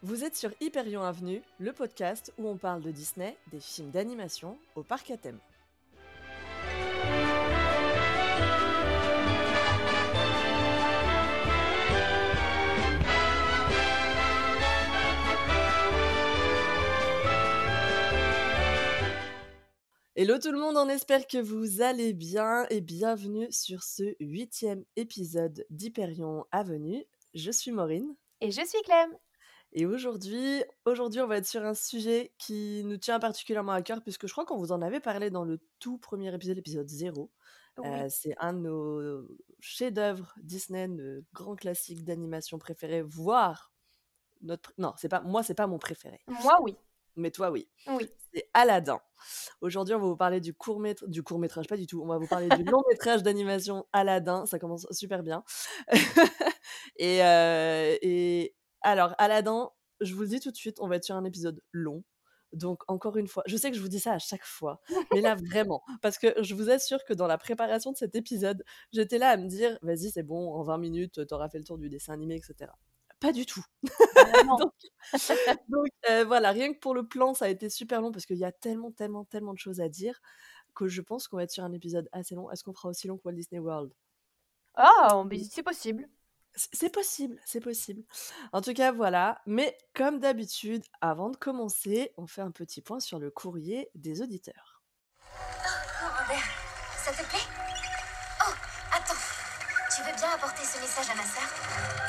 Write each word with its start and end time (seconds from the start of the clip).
Vous 0.00 0.22
êtes 0.22 0.36
sur 0.36 0.52
Hyperion 0.60 1.02
Avenue, 1.02 1.42
le 1.58 1.72
podcast 1.72 2.32
où 2.38 2.46
on 2.46 2.56
parle 2.56 2.82
de 2.82 2.92
Disney, 2.92 3.36
des 3.50 3.58
films 3.58 3.90
d'animation 3.90 4.56
au 4.76 4.84
parc 4.84 5.10
à 5.10 5.16
thème. 5.16 5.40
Hello 20.14 20.38
tout 20.38 20.52
le 20.52 20.60
monde, 20.60 20.76
on 20.76 20.88
espère 20.88 21.26
que 21.26 21.38
vous 21.38 21.82
allez 21.82 22.12
bien 22.12 22.66
et 22.70 22.80
bienvenue 22.80 23.48
sur 23.50 23.82
ce 23.82 24.14
huitième 24.20 24.84
épisode 24.94 25.66
d'Hyperion 25.70 26.44
Avenue. 26.52 27.04
Je 27.34 27.50
suis 27.50 27.72
Maureen. 27.72 28.14
Et 28.40 28.52
je 28.52 28.64
suis 28.64 28.80
Clem. 28.84 29.10
Et 29.72 29.86
aujourd'hui, 29.86 30.64
aujourd'hui, 30.86 31.20
on 31.20 31.26
va 31.26 31.36
être 31.36 31.46
sur 31.46 31.64
un 31.64 31.74
sujet 31.74 32.32
qui 32.38 32.82
nous 32.84 32.96
tient 32.96 33.18
particulièrement 33.18 33.72
à 33.72 33.82
cœur, 33.82 34.02
puisque 34.02 34.26
je 34.26 34.32
crois 34.32 34.46
qu'on 34.46 34.56
vous 34.56 34.72
en 34.72 34.80
avait 34.80 35.00
parlé 35.00 35.30
dans 35.30 35.44
le 35.44 35.60
tout 35.78 35.98
premier 35.98 36.34
épisode, 36.34 36.56
l'épisode 36.56 36.88
0. 36.88 37.30
Euh, 37.84 38.06
c'est 38.08 38.34
un 38.38 38.54
de 38.54 38.58
nos 38.58 39.28
chefs-d'œuvre 39.60 40.34
Disney, 40.42 40.88
de 40.88 41.24
grands 41.32 41.54
classiques 41.54 42.04
d'animation 42.04 42.58
préférés, 42.58 43.02
voire 43.02 43.72
notre. 44.42 44.72
Non, 44.78 44.94
c'est 44.96 45.08
pas 45.08 45.20
moi, 45.20 45.42
c'est 45.42 45.54
pas 45.54 45.66
mon 45.66 45.78
préféré. 45.78 46.20
Moi, 46.26 46.58
oui. 46.62 46.76
Mais 47.16 47.30
toi, 47.30 47.50
oui. 47.50 47.68
Oui. 47.88 48.08
C'est 48.32 48.48
Aladdin. 48.54 49.00
Aujourd'hui, 49.60 49.94
on 49.94 49.98
va 49.98 50.06
vous 50.06 50.16
parler 50.16 50.40
du 50.40 50.54
court 50.54 50.78
métrage, 50.78 51.08
du 51.08 51.22
court 51.22 51.38
métrage, 51.38 51.66
pas 51.66 51.76
du 51.76 51.86
tout. 51.86 52.00
On 52.02 52.06
va 52.06 52.18
vous 52.18 52.28
parler 52.28 52.48
du 52.48 52.62
long 52.62 52.82
métrage 52.88 53.22
d'animation 53.22 53.86
Aladdin. 53.92 54.46
Ça 54.46 54.58
commence 54.58 54.86
super 54.92 55.22
bien. 55.22 55.42
et, 56.96 57.24
euh, 57.24 57.96
et 58.02 58.54
alors, 58.82 59.14
Aladdin, 59.18 59.70
je 60.00 60.14
vous 60.14 60.22
le 60.22 60.28
dis 60.28 60.40
tout 60.40 60.50
de 60.50 60.56
suite, 60.56 60.78
on 60.80 60.88
va 60.88 60.96
être 60.96 61.04
sur 61.04 61.16
un 61.16 61.24
épisode 61.24 61.62
long. 61.72 62.04
Donc, 62.52 62.82
encore 62.88 63.16
une 63.18 63.28
fois, 63.28 63.42
je 63.46 63.56
sais 63.56 63.70
que 63.70 63.76
je 63.76 63.82
vous 63.82 63.88
dis 63.88 64.00
ça 64.00 64.14
à 64.14 64.18
chaque 64.18 64.44
fois, 64.44 64.80
mais 65.12 65.20
là, 65.20 65.34
vraiment, 65.68 65.82
parce 66.00 66.18
que 66.18 66.42
je 66.42 66.54
vous 66.54 66.70
assure 66.70 67.04
que 67.04 67.12
dans 67.12 67.26
la 67.26 67.36
préparation 67.36 67.92
de 67.92 67.96
cet 67.96 68.14
épisode, 68.14 68.64
j'étais 68.92 69.18
là 69.18 69.30
à 69.30 69.36
me 69.36 69.46
dire, 69.46 69.78
vas-y, 69.82 70.10
c'est 70.10 70.22
bon, 70.22 70.54
en 70.54 70.62
20 70.62 70.78
minutes, 70.78 71.26
t'auras 71.26 71.50
fait 71.50 71.58
le 71.58 71.64
tour 71.64 71.76
du 71.78 71.90
dessin 71.90 72.14
animé, 72.14 72.36
etc. 72.36 72.70
Pas 73.20 73.32
du 73.32 73.44
tout. 73.44 73.64
donc, 75.68 75.88
euh, 76.08 76.24
voilà, 76.24 76.50
rien 76.50 76.72
que 76.72 76.78
pour 76.78 76.94
le 76.94 77.06
plan, 77.06 77.34
ça 77.34 77.46
a 77.46 77.48
été 77.48 77.68
super 77.68 78.00
long 78.00 78.12
parce 78.12 78.24
qu'il 78.24 78.38
y 78.38 78.44
a 78.44 78.52
tellement, 78.52 78.92
tellement, 78.92 79.24
tellement 79.24 79.52
de 79.52 79.58
choses 79.58 79.80
à 79.80 79.88
dire 79.88 80.20
que 80.74 80.88
je 80.88 81.02
pense 81.02 81.28
qu'on 81.28 81.36
va 81.36 81.42
être 81.42 81.50
sur 81.50 81.64
un 81.64 81.72
épisode 81.72 82.08
assez 82.12 82.34
long. 82.34 82.50
Est-ce 82.50 82.64
qu'on 82.64 82.72
fera 82.72 82.88
aussi 82.88 83.08
long 83.08 83.18
que 83.18 83.22
Walt 83.24 83.34
Disney 83.34 83.58
World? 83.58 83.92
Ah, 84.74 85.22
c'est 85.50 85.62
possible. 85.62 86.08
C'est 86.72 86.90
possible, 86.90 87.38
c'est 87.44 87.60
possible. 87.60 88.02
En 88.52 88.60
tout 88.60 88.74
cas, 88.74 88.90
voilà. 88.90 89.40
Mais 89.46 89.78
comme 89.94 90.18
d'habitude, 90.18 90.84
avant 91.00 91.30
de 91.30 91.36
commencer, 91.36 92.12
on 92.16 92.26
fait 92.26 92.40
un 92.42 92.50
petit 92.50 92.82
point 92.82 92.98
sur 92.98 93.20
le 93.20 93.30
courrier 93.30 93.90
des 93.94 94.22
auditeurs. 94.22 94.82
Oh, 95.22 96.06
Robert, 96.20 96.48
ça 96.96 97.12
te 97.12 97.28
plaît? 97.28 97.38
Oh, 98.40 98.52
attends. 98.92 99.14
Tu 99.94 100.02
veux 100.02 100.16
bien 100.16 100.30
apporter 100.34 100.64
ce 100.64 100.80
message 100.80 101.10
à 101.10 101.14
ma 101.14 101.22
sœur? 101.22 102.07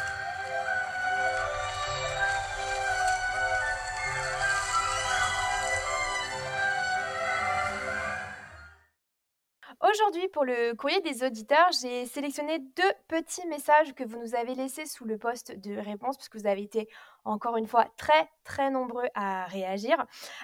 Aujourd'hui, 9.82 10.28
pour 10.28 10.44
le 10.44 10.76
courrier 10.76 11.00
des 11.00 11.24
auditeurs, 11.24 11.70
j'ai 11.82 12.06
sélectionné 12.06 12.60
deux 12.60 12.92
petits 13.08 13.48
messages 13.48 13.94
que 13.94 14.04
vous 14.04 14.20
nous 14.20 14.36
avez 14.36 14.54
laissés 14.54 14.86
sous 14.86 15.06
le 15.06 15.18
poste 15.18 15.58
de 15.58 15.78
réponse, 15.78 16.18
puisque 16.18 16.36
vous 16.36 16.48
avez 16.48 16.64
été 16.64 16.90
encore 17.24 17.56
une 17.56 17.66
fois 17.66 17.88
très 17.96 18.30
très 18.44 18.72
nombreux 18.72 19.08
à 19.16 19.46
réagir. 19.46 19.98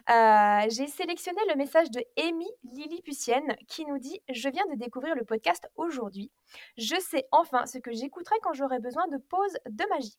Euh, 0.10 0.62
j'ai 0.70 0.88
sélectionné 0.88 1.42
le 1.50 1.56
message 1.58 1.92
de 1.92 2.02
Amy 2.18 2.48
Lilliputienne 2.64 3.58
qui 3.68 3.86
nous 3.86 3.98
dit 3.98 4.22
Je 4.30 4.48
viens 4.48 4.66
de 4.68 4.76
découvrir 4.76 5.16
le 5.16 5.26
podcast 5.26 5.68
aujourd'hui. 5.76 6.32
Je 6.78 6.96
sais 7.02 7.28
enfin 7.34 7.66
ce 7.66 7.78
que 7.78 7.92
j'écouterai 7.92 8.38
quand 8.42 8.54
j'aurai 8.54 8.80
besoin 8.80 9.06
de 9.10 9.18
pause 9.18 9.58
de 9.70 9.84
magie 9.90 10.18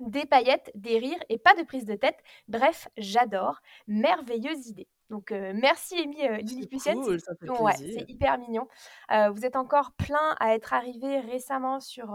des 0.00 0.26
paillettes, 0.26 0.70
des 0.74 0.98
rires 0.98 1.22
et 1.28 1.38
pas 1.38 1.54
de 1.54 1.62
prise 1.62 1.84
de 1.84 1.94
tête. 1.94 2.18
Bref, 2.48 2.88
j'adore. 2.96 3.60
Merveilleuse 3.86 4.68
idée. 4.68 4.88
Donc 5.10 5.30
merci 5.30 5.98
Amy 5.98 6.22
euh, 6.28 6.36
Lilliputienne. 6.36 7.02
c'est 7.02 8.10
hyper 8.10 8.38
mignon. 8.38 8.68
vous 9.10 9.44
êtes 9.44 9.56
encore 9.56 9.92
plein 9.92 10.36
à 10.38 10.54
être 10.54 10.74
arrivé 10.74 11.20
récemment 11.20 11.80
sur, 11.80 12.14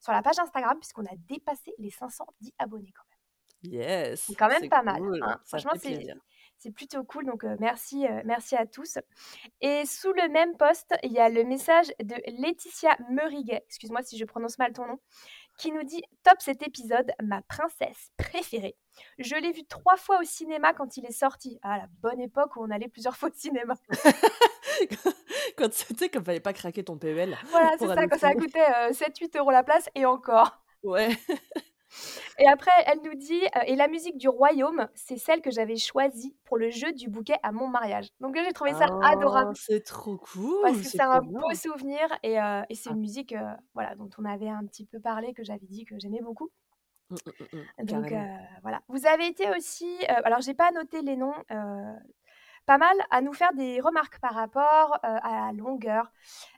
sur 0.00 0.12
la 0.12 0.22
page 0.22 0.38
Instagram 0.38 0.78
puisqu'on 0.80 1.04
a 1.04 1.16
dépassé 1.28 1.72
les 1.78 1.90
510 1.90 2.52
abonnés 2.58 2.92
quand 2.94 3.04
même. 3.08 3.12
Yes. 3.72 4.24
C'est 4.26 4.34
quand 4.34 4.48
même 4.48 4.68
pas 4.68 4.82
mal. 4.82 5.00
Hein. 5.22 5.38
Franchement, 5.44 5.72
c'est 5.76 6.72
plutôt 6.72 7.04
cool. 7.04 7.26
Donc 7.26 7.44
merci, 7.60 8.04
merci 8.24 8.56
à 8.56 8.66
tous. 8.66 8.98
Et 9.60 9.86
sous 9.86 10.12
le 10.12 10.28
même 10.28 10.56
post, 10.56 10.92
il 11.04 11.12
y 11.12 11.20
a 11.20 11.28
le 11.28 11.44
message 11.44 11.92
de 12.02 12.16
Laetitia 12.40 12.96
Meriguet. 13.10 13.62
Excuse-moi 13.66 14.02
si 14.02 14.18
je 14.18 14.24
prononce 14.24 14.58
mal 14.58 14.72
ton 14.72 14.86
nom 14.86 14.98
qui 15.58 15.72
nous 15.72 15.82
dit 15.82 16.02
Top 16.22 16.36
cet 16.40 16.62
épisode, 16.62 17.10
ma 17.22 17.42
princesse 17.42 18.10
préférée. 18.16 18.76
Je 19.18 19.34
l'ai 19.36 19.52
vu 19.52 19.64
trois 19.66 19.96
fois 19.96 20.20
au 20.20 20.24
cinéma 20.24 20.72
quand 20.72 20.96
il 20.96 21.06
est 21.06 21.12
sorti. 21.12 21.58
À 21.62 21.78
la 21.78 21.86
bonne 22.00 22.20
époque 22.20 22.56
où 22.56 22.64
on 22.64 22.70
allait 22.70 22.88
plusieurs 22.88 23.16
fois 23.18 23.28
au 23.28 23.34
cinéma. 23.34 23.74
quand 25.56 25.72
c'était 25.72 26.08
quand 26.08 26.24
fallait 26.24 26.40
pas 26.40 26.52
craquer 26.52 26.84
ton 26.84 26.98
PEL. 26.98 27.36
Voilà, 27.50 27.72
c'est 27.78 27.86
ça, 27.86 28.06
quand 28.06 28.18
ça 28.18 28.34
coûtait 28.34 28.90
7-8 28.90 29.38
euros 29.38 29.50
la 29.50 29.62
place 29.62 29.88
et 29.94 30.06
encore. 30.06 30.62
Ouais. 30.82 31.10
Et 32.38 32.46
après, 32.46 32.70
elle 32.86 33.00
nous 33.04 33.14
dit 33.14 33.42
euh, 33.56 33.60
Et 33.66 33.76
la 33.76 33.88
musique 33.88 34.16
du 34.16 34.28
royaume, 34.28 34.88
c'est 34.94 35.16
celle 35.16 35.40
que 35.42 35.50
j'avais 35.50 35.76
choisie 35.76 36.36
pour 36.44 36.56
le 36.56 36.70
jeu 36.70 36.92
du 36.92 37.08
bouquet 37.08 37.36
à 37.42 37.52
mon 37.52 37.68
mariage. 37.68 38.08
Donc 38.20 38.36
là, 38.36 38.42
j'ai 38.44 38.52
trouvé 38.52 38.72
ça 38.72 38.86
adorable. 39.02 39.52
Oh, 39.52 39.60
c'est 39.60 39.84
trop 39.84 40.18
cool. 40.18 40.62
Parce 40.62 40.78
que 40.78 40.84
c'est 40.84 41.00
un 41.00 41.20
beau 41.20 41.52
souvenir 41.54 42.00
et, 42.22 42.40
euh, 42.40 42.62
et 42.68 42.74
c'est 42.74 42.90
une 42.90 42.96
ah. 42.96 43.00
musique 43.00 43.32
euh, 43.32 43.54
voilà, 43.74 43.94
dont 43.94 44.10
on 44.18 44.24
avait 44.24 44.48
un 44.48 44.64
petit 44.66 44.86
peu 44.86 45.00
parlé, 45.00 45.34
que 45.34 45.44
j'avais 45.44 45.66
dit 45.66 45.84
que 45.84 45.98
j'aimais 45.98 46.22
beaucoup. 46.22 46.50
Mmh, 47.10 47.16
mmh, 47.26 47.58
mmh, 47.58 47.84
Donc 47.84 48.14
voilà. 48.62 48.80
Vous 48.88 49.06
avez 49.06 49.26
été 49.26 49.48
aussi. 49.50 49.98
alors, 50.08 50.40
j'ai 50.40 50.54
pas 50.54 50.70
noté 50.72 51.02
les 51.02 51.16
noms 51.16 51.34
pas 52.64 52.78
mal 52.78 52.96
à 53.10 53.20
nous 53.20 53.32
faire 53.32 53.52
des 53.54 53.80
remarques 53.80 54.20
par 54.20 54.34
rapport 54.34 54.96
à 55.02 55.46
la 55.46 55.52
longueur 55.52 56.12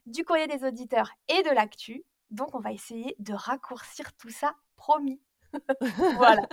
du 0.04 0.22
courrier 0.22 0.46
des 0.46 0.62
auditeurs 0.62 1.10
et 1.28 1.42
de 1.42 1.50
l'actu. 1.50 2.04
Donc, 2.30 2.54
on 2.54 2.60
va 2.60 2.72
essayer 2.72 3.14
de 3.18 3.32
raccourcir 3.32 4.12
tout 4.16 4.30
ça, 4.30 4.54
promis. 4.84 5.18
voilà. 6.16 6.46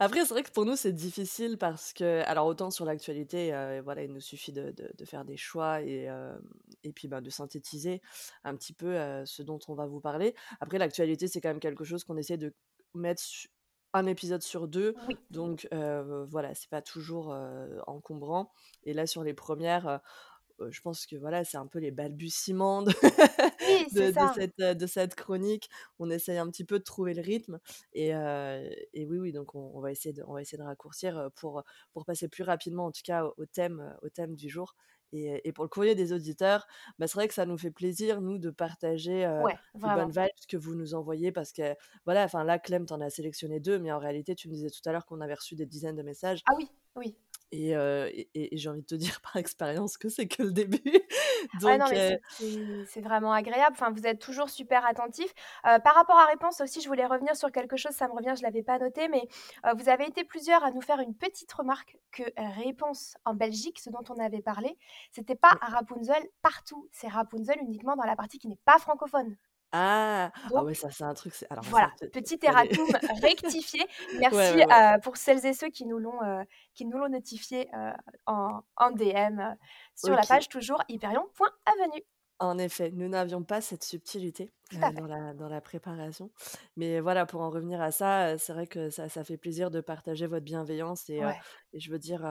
Après, 0.00 0.24
c'est 0.24 0.32
vrai 0.34 0.42
que 0.42 0.50
pour 0.50 0.64
nous, 0.64 0.74
c'est 0.74 0.92
difficile 0.92 1.58
parce 1.58 1.92
que, 1.92 2.22
alors 2.24 2.46
autant 2.46 2.70
sur 2.70 2.84
l'actualité, 2.86 3.54
euh, 3.54 3.82
voilà, 3.84 4.02
il 4.04 4.12
nous 4.12 4.20
suffit 4.20 4.52
de, 4.52 4.72
de, 4.72 5.04
faire 5.04 5.24
des 5.24 5.36
choix 5.36 5.82
et, 5.82 6.08
euh, 6.08 6.36
et 6.82 6.92
puis 6.92 7.08
bah, 7.08 7.20
de 7.20 7.30
synthétiser 7.30 8.00
un 8.42 8.56
petit 8.56 8.72
peu 8.72 8.96
euh, 8.96 9.24
ce 9.26 9.42
dont 9.42 9.58
on 9.68 9.74
va 9.74 9.86
vous 9.86 10.00
parler. 10.00 10.34
Après, 10.60 10.78
l'actualité, 10.78 11.28
c'est 11.28 11.40
quand 11.42 11.50
même 11.50 11.60
quelque 11.60 11.84
chose 11.84 12.04
qu'on 12.04 12.16
essaie 12.16 12.38
de 12.38 12.54
mettre 12.94 13.22
un 13.92 14.06
épisode 14.06 14.42
sur 14.42 14.66
deux, 14.66 14.94
donc 15.30 15.68
voilà, 15.70 16.54
c'est 16.54 16.68
pas 16.68 16.82
toujours 16.82 17.34
encombrant. 17.86 18.52
Et 18.84 18.92
là, 18.92 19.06
sur 19.06 19.22
les 19.22 19.32
premières, 19.32 20.00
je 20.68 20.80
pense 20.80 21.06
que 21.06 21.16
voilà, 21.16 21.44
c'est 21.44 21.56
un 21.56 21.66
peu 21.66 21.78
les 21.78 21.90
balbutiements 21.90 22.82
de, 22.82 22.92
cette, 24.36 24.58
de, 24.58 24.86
cette, 24.86 25.14
chronique. 25.14 25.68
On 25.98 26.10
essaye 26.10 26.38
un 26.38 26.48
petit 26.50 26.64
peu 26.64 26.78
de 26.78 26.84
trouver 26.84 27.14
le 27.14 27.22
rythme. 27.22 27.58
Et, 27.92 28.08
et 28.10 29.06
oui, 29.06 29.18
oui, 29.18 29.32
donc 29.32 29.54
on, 29.54 29.80
va 29.80 29.90
essayer 29.90 30.12
de, 30.12 30.22
on 30.26 30.34
va 30.34 30.42
essayer 30.42 30.58
de 30.58 30.62
raccourcir 30.62 31.30
pour, 31.36 31.62
pour 31.92 32.04
passer 32.04 32.28
plus 32.28 32.44
rapidement, 32.44 32.86
en 32.86 32.92
tout 32.92 33.02
cas, 33.04 33.24
au 33.36 33.46
thème, 33.46 33.96
au 34.02 34.08
thème 34.08 34.34
du 34.34 34.48
jour. 34.48 34.74
Et, 35.12 35.48
et, 35.48 35.52
pour 35.52 35.64
le 35.64 35.68
courrier 35.68 35.94
des 35.94 36.12
auditeurs, 36.12 36.66
bah, 36.98 37.06
c'est 37.06 37.14
vrai 37.14 37.28
que 37.28 37.34
ça 37.34 37.46
nous 37.46 37.56
fait 37.56 37.70
plaisir, 37.70 38.20
nous, 38.20 38.38
de 38.38 38.50
partager 38.50 39.24
euh, 39.24 39.46
les 39.74 39.80
bonnes 39.80 40.10
vibes 40.10 40.46
que 40.48 40.56
vous 40.56 40.74
nous 40.74 40.94
envoyez 40.94 41.32
parce 41.32 41.52
que, 41.52 41.74
voilà, 42.04 42.24
enfin 42.24 42.44
là, 42.44 42.58
Clem, 42.58 42.86
t'en 42.86 43.00
as 43.00 43.10
sélectionné 43.10 43.60
deux, 43.60 43.78
mais 43.78 43.92
en 43.92 43.98
réalité, 43.98 44.34
tu 44.34 44.48
me 44.48 44.54
disais 44.54 44.70
tout 44.70 44.86
à 44.88 44.92
l'heure 44.92 45.06
qu'on 45.06 45.20
avait 45.20 45.34
reçu 45.34 45.54
des 45.54 45.66
dizaines 45.66 45.96
de 45.96 46.02
messages. 46.02 46.42
Ah 46.46 46.54
oui, 46.56 46.68
oui. 46.96 47.16
Et, 47.52 47.70
et, 48.34 48.56
j'ai 48.56 48.68
envie 48.68 48.82
de 48.82 48.86
te 48.86 48.94
dire 48.94 49.20
par 49.20 49.36
expérience 49.36 49.96
que 49.96 50.08
c'est 50.08 50.26
que 50.26 50.42
le 50.42 50.52
début. 50.52 50.80
Donc, 51.60 51.82
c'est 52.86 53.00
vraiment 53.00 53.32
agréable. 53.32 53.72
Enfin, 53.72 53.90
vous 53.90 54.06
êtes 54.06 54.18
toujours 54.18 54.50
super 54.50 54.84
attentifs. 54.84 55.32
par 55.62 55.94
rapport 55.94 56.18
à 56.18 56.26
réponse 56.26 56.60
aussi, 56.60 56.80
je 56.80 56.88
voulais 56.88 57.06
revenir 57.06 57.36
sur 57.36 57.50
quelque 57.50 57.76
chose. 57.76 57.92
Ça 57.92 58.08
me 58.08 58.12
revient, 58.12 58.34
je 58.36 58.42
l'avais 58.42 58.62
pas 58.62 58.78
noté, 58.78 59.08
mais 59.08 59.22
vous 59.76 59.88
avez 59.88 60.06
été 60.06 60.24
plusieurs 60.24 60.64
à 60.64 60.70
nous 60.70 60.80
faire 60.80 61.00
une 61.00 61.14
petite 61.14 61.52
remarque 61.52 61.96
que 62.12 62.24
réponse 62.56 63.16
en 63.24 63.34
Belgique, 63.34 63.78
ce 63.78 63.90
dont 63.90 64.04
on 64.08 64.18
avait 64.18 64.42
parlé, 64.42 64.76
c'était 65.12 65.34
pas 65.34 65.56
Rapunzel 65.60 66.22
partout. 66.42 66.88
C'est 66.92 67.08
Rapunzel 67.08 67.58
uniquement 67.60 67.96
dans 67.96 68.04
la 68.04 68.16
partie 68.16 68.38
qui 68.38 68.48
n'est 68.48 68.58
pas 68.64 68.78
francophone. 68.78 69.36
Ah! 69.72 70.30
Ah 70.54 70.64
ouais, 70.64 70.74
ça, 70.74 70.90
c'est 70.90 71.04
un 71.04 71.12
truc, 71.14 71.34
Alors 71.50 71.64
voilà, 71.64 71.90
petit 72.12 72.38
erratum 72.42 72.86
rectifié. 73.22 73.84
Merci, 74.18 74.62
euh, 74.62 74.98
pour 75.02 75.16
celles 75.16 75.44
et 75.44 75.52
ceux 75.52 75.68
qui 75.68 75.84
nous 75.86 75.98
l'ont, 75.98 76.22
euh, 76.22 76.42
qui 76.74 76.86
nous 76.86 76.96
l'ont 76.98 77.08
notifié, 77.08 77.68
euh, 77.74 77.92
en 78.26 78.62
en 78.76 78.90
DM, 78.92 79.40
sur 79.94 80.14
la 80.14 80.22
page 80.22 80.48
toujours 80.48 80.82
hyperion.avenue. 80.88 82.02
En 82.38 82.58
effet, 82.58 82.90
nous 82.92 83.08
n'avions 83.08 83.42
pas 83.42 83.60
cette 83.62 83.82
subtilité, 83.82 84.52
Tout 84.70 84.76
fait. 84.78 84.92
dans 84.92 85.06
la 85.06 85.32
dans 85.34 85.48
la 85.48 85.60
préparation. 85.62 86.30
Mais 86.76 87.00
voilà, 87.00 87.24
pour 87.26 87.40
en 87.40 87.48
revenir 87.50 87.80
à 87.80 87.90
ça, 87.92 88.36
c'est 88.38 88.52
vrai 88.52 88.66
que 88.66 88.90
ça 88.90 89.08
ça 89.08 89.24
fait 89.24 89.38
plaisir 89.38 89.70
de 89.70 89.80
partager 89.80 90.26
votre 90.26 90.44
bienveillance 90.44 91.08
et 91.08 91.24
Ouais. 91.24 91.38
et 91.72 91.80
je 91.80 91.90
veux 91.90 91.98
dire, 91.98 92.26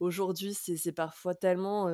aujourd'hui, 0.00 0.54
c'est 0.54 0.76
c'est 0.76 0.92
parfois 0.92 1.34
tellement, 1.34 1.88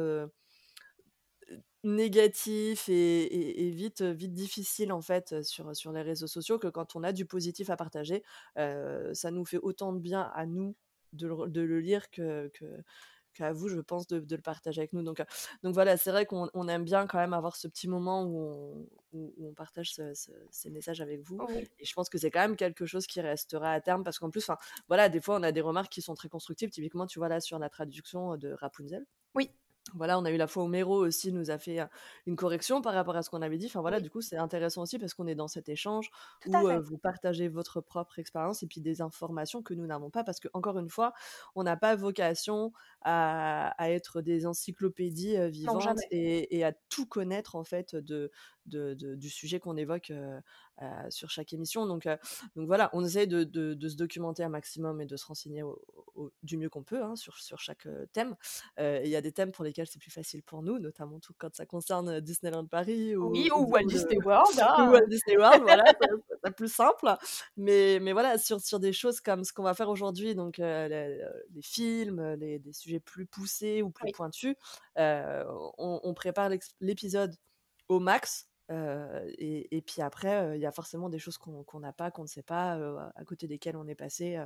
négatif 1.85 2.89
et 2.89 3.23
et 3.23 3.67
et 3.69 3.71
vite, 3.71 4.03
vite 4.03 4.33
difficile, 4.35 4.93
en 4.93 5.01
fait, 5.03 5.43
sur, 5.43 5.75
sur 5.77 5.93
les 5.93 6.03
réseaux 6.03 6.27
sociaux 6.27 6.59
que 6.59 6.69
quand 6.69 6.97
on 6.97 7.03
a 7.05 7.13
du 7.13 7.27
positif 7.27 7.71
à 7.71 7.77
partager, 7.77 8.23
ça 8.57 9.31
nous 9.31 9.45
fait 9.45 9.59
autant 9.59 9.93
de 9.93 10.01
bien 10.01 10.23
à 10.35 10.47
nous 10.47 10.77
de 11.13 11.27
le 11.29 11.49
de 11.49 11.61
le 11.63 11.81
lire 11.81 12.11
que 12.11 12.49
que 12.55 12.65
qu'à 13.35 13.53
vous, 13.53 13.69
je 13.69 13.81
pense, 13.81 14.07
de 14.09 14.19
de 14.21 14.37
le 14.37 14.43
partager 14.43 14.81
avec 14.81 14.93
nous. 14.93 15.03
Donc, 15.03 15.23
donc 15.63 15.75
voilà, 15.75 15.97
c'est 15.97 16.11
vrai 16.11 16.27
qu'on 16.27 16.49
on 16.55 16.69
aime 16.69 16.85
bien 16.85 17.07
quand 17.07 17.19
même 17.19 17.33
avoir 17.35 17.57
ce 17.57 17.69
petit 17.69 17.89
moment 17.89 18.25
où 18.25 18.39
on 18.39 18.89
où 19.13 19.35
où 19.37 19.49
on 19.51 19.55
partage 19.55 19.93
ce 19.95 20.15
ce 20.15 20.33
ces 20.51 20.71
messages 20.71 21.01
avec 21.01 21.21
vous 21.23 21.45
Oui. 21.47 21.69
et 21.79 21.85
je 21.85 21.93
pense 21.95 22.09
que 22.11 22.19
c'est 22.19 22.31
quand 22.31 22.41
même 22.41 22.57
quelque 22.57 22.87
chose 22.87 23.07
qui 23.07 23.21
restera 23.21 23.73
à 23.73 23.81
terme 23.81 24.03
parce 24.05 24.19
qu'en 24.19 24.31
plus, 24.31 24.51
voilà, 24.89 25.09
des 25.09 25.21
fois, 25.21 25.37
on 25.39 25.43
a 25.45 25.53
des 25.53 25.61
remarques 25.61 25.93
qui 25.93 26.03
sont 26.03 26.15
très 26.15 26.29
constructives. 26.29 26.71
Typiquement, 26.71 27.07
tu 27.07 27.19
vois, 27.21 27.29
là, 27.29 27.41
sur 27.41 27.59
la 27.59 27.69
traduction, 27.71 28.37
de 28.37 28.53
Rapunzel. 28.53 29.07
Oui. 29.35 29.51
Voilà, 29.95 30.19
on 30.19 30.25
a 30.25 30.31
eu 30.31 30.37
la 30.37 30.47
fois 30.47 30.65
où 30.65 30.69
Méro 30.69 30.97
aussi 30.97 31.33
nous 31.33 31.51
a 31.51 31.59
fait, 31.59 31.81
une 32.27 32.37
correction 32.37 32.83
par 32.83 32.95
rapport 32.95 33.17
à 33.17 33.23
ce 33.23 33.31
qu'on 33.31 33.43
avait 33.43 33.59
dit. 33.59 33.67
Enfin 33.67 33.81
voilà, 33.81 33.99
Oui. 33.99 34.03
du 34.03 34.11
coup, 34.11 34.21
c'est 34.21 34.37
intéressant 34.37 34.83
aussi 34.83 34.99
parce 34.99 35.15
qu'on 35.15 35.27
est 35.27 35.35
dans 35.35 35.49
cet 35.49 35.69
échange 35.69 36.11
Tout 36.41 36.51
où, 36.51 36.83
vous 36.83 36.99
partagez 36.99 37.49
votre 37.49 37.81
propre 37.81 38.19
expérience 38.19 38.63
et 38.63 38.67
puis 38.67 38.81
des 38.81 39.03
informations 39.03 39.63
que 39.63 39.75
nous 39.75 39.87
n'avons 39.87 40.11
pas 40.11 40.25
parce 40.25 40.41
qu'encore 40.41 40.79
une 40.79 40.91
fois, 40.91 41.13
on 41.55 41.63
n'a 41.63 41.77
pas 41.77 41.97
vocation 41.97 42.73
à 43.03 43.75
à 43.83 43.91
être 43.91 44.23
des 44.23 44.47
encyclopédies, 44.47 45.37
vivantes 45.51 46.01
et 46.11 46.59
et 46.59 46.65
à 46.65 46.73
tout 46.89 47.07
connaître 47.07 47.57
en 47.57 47.65
fait 47.65 47.95
de 47.95 48.31
de 48.67 48.95
de 48.95 49.15
du 49.15 49.31
sujet 49.31 49.61
qu'on 49.61 49.77
évoque, 49.77 50.13
sur 51.11 51.31
chaque 51.31 51.53
émission. 51.53 51.87
Donc, 51.87 52.09
donc 52.57 52.67
voilà, 52.67 52.91
on 52.93 53.05
essaie 53.05 53.27
de 53.27 53.89
se 53.89 53.97
documenter 53.97 54.45
un 54.45 54.49
maximum 54.49 55.01
et 55.01 55.07
de 55.07 55.17
se 55.17 55.27
renseigner 55.27 55.63
au 55.63 55.83
au 56.19 56.31
du 56.43 56.57
mieux 56.57 56.69
qu'on 56.69 56.83
peut, 56.83 57.03
hein, 57.03 57.17
sur 57.17 57.39
sur 57.39 57.59
chaque, 57.59 57.87
thème. 58.13 58.35
Il 58.79 59.09
y 59.09 59.17
a 59.17 59.21
des 59.21 59.33
thèmes 59.33 59.53
pour 59.53 59.65
lesquels 59.65 59.87
c'est 59.87 60.01
plus 60.01 60.11
facile 60.11 60.43
pour 60.43 60.63
nous, 60.63 60.79
notamment 60.79 61.21
tout 61.21 61.33
quand 61.39 61.55
ça 61.55 61.65
concerne, 61.65 62.21
Disneyland 62.21 62.67
Paris 62.67 63.17
Oui, 63.17 63.51
ou 63.51 63.59
ou 63.59 63.65
ou 63.65 63.71
Walt 63.71 63.85
ou 63.85 63.89
Disney 63.89 64.19
World, 64.25 64.57
ou 64.59 64.63
hein, 64.63 64.91
Walt 64.91 65.07
Disney 65.09 65.37
World, 65.37 65.63
voilà, 65.63 65.85
c'est 66.45 66.55
plus 66.55 66.73
simple. 66.73 67.09
Mais 67.57 67.99
mais 68.01 68.13
voilà, 68.13 68.39
sur 68.39 68.61
sur 68.61 68.81
des 68.81 68.93
choses 68.93 69.21
comme 69.21 69.45
ce 69.45 69.53
qu'on 69.53 69.63
va 69.63 69.75
faire 69.75 69.89
aujourd'hui, 69.89 70.35
donc, 70.35 70.59
les, 70.59 71.23
films, 71.63 72.35
les 72.35 72.59
des 72.59 72.73
sujets 72.73 72.88
plus 73.01 73.27
poussés 73.27 73.83
ou 73.83 73.91
plus 73.91 74.07
Oui. 74.07 74.13
pointus, 74.13 74.55
on 74.97 76.01
on 76.03 76.15
prépare 76.15 76.51
l'épisode 76.81 77.35
au 77.89 78.01
max, 78.01 78.49
et 78.71 79.77
et 79.77 79.83
puis 79.83 80.03
après, 80.03 80.57
il 80.59 80.61
y 80.63 80.67
a 80.67 80.73
forcément 80.73 81.09
des 81.11 81.19
choses 81.19 81.39
qu'on 81.39 81.81
n'a 81.81 81.93
pas, 81.93 82.11
qu'on 82.11 82.23
ne 82.23 82.29
sait 82.29 82.43
pas, 82.43 82.75
à 83.15 83.25
côté 83.25 83.47
desquelles 83.49 83.77
on 83.77 83.87
est 83.89 83.95
passé, 83.95 84.39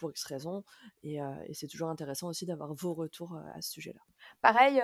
pour 0.00 0.10
X 0.10 0.24
raisons 0.24 0.64
et 1.02 1.18
c'est 1.54 1.68
toujours 1.68 1.88
intéressant 1.90 2.28
aussi 2.28 2.46
d'avoir 2.46 2.74
vos 2.74 2.94
retours, 2.94 3.36
à 3.54 3.60
ce 3.62 3.70
sujet-là. 3.72 4.00
Pareil, 4.42 4.80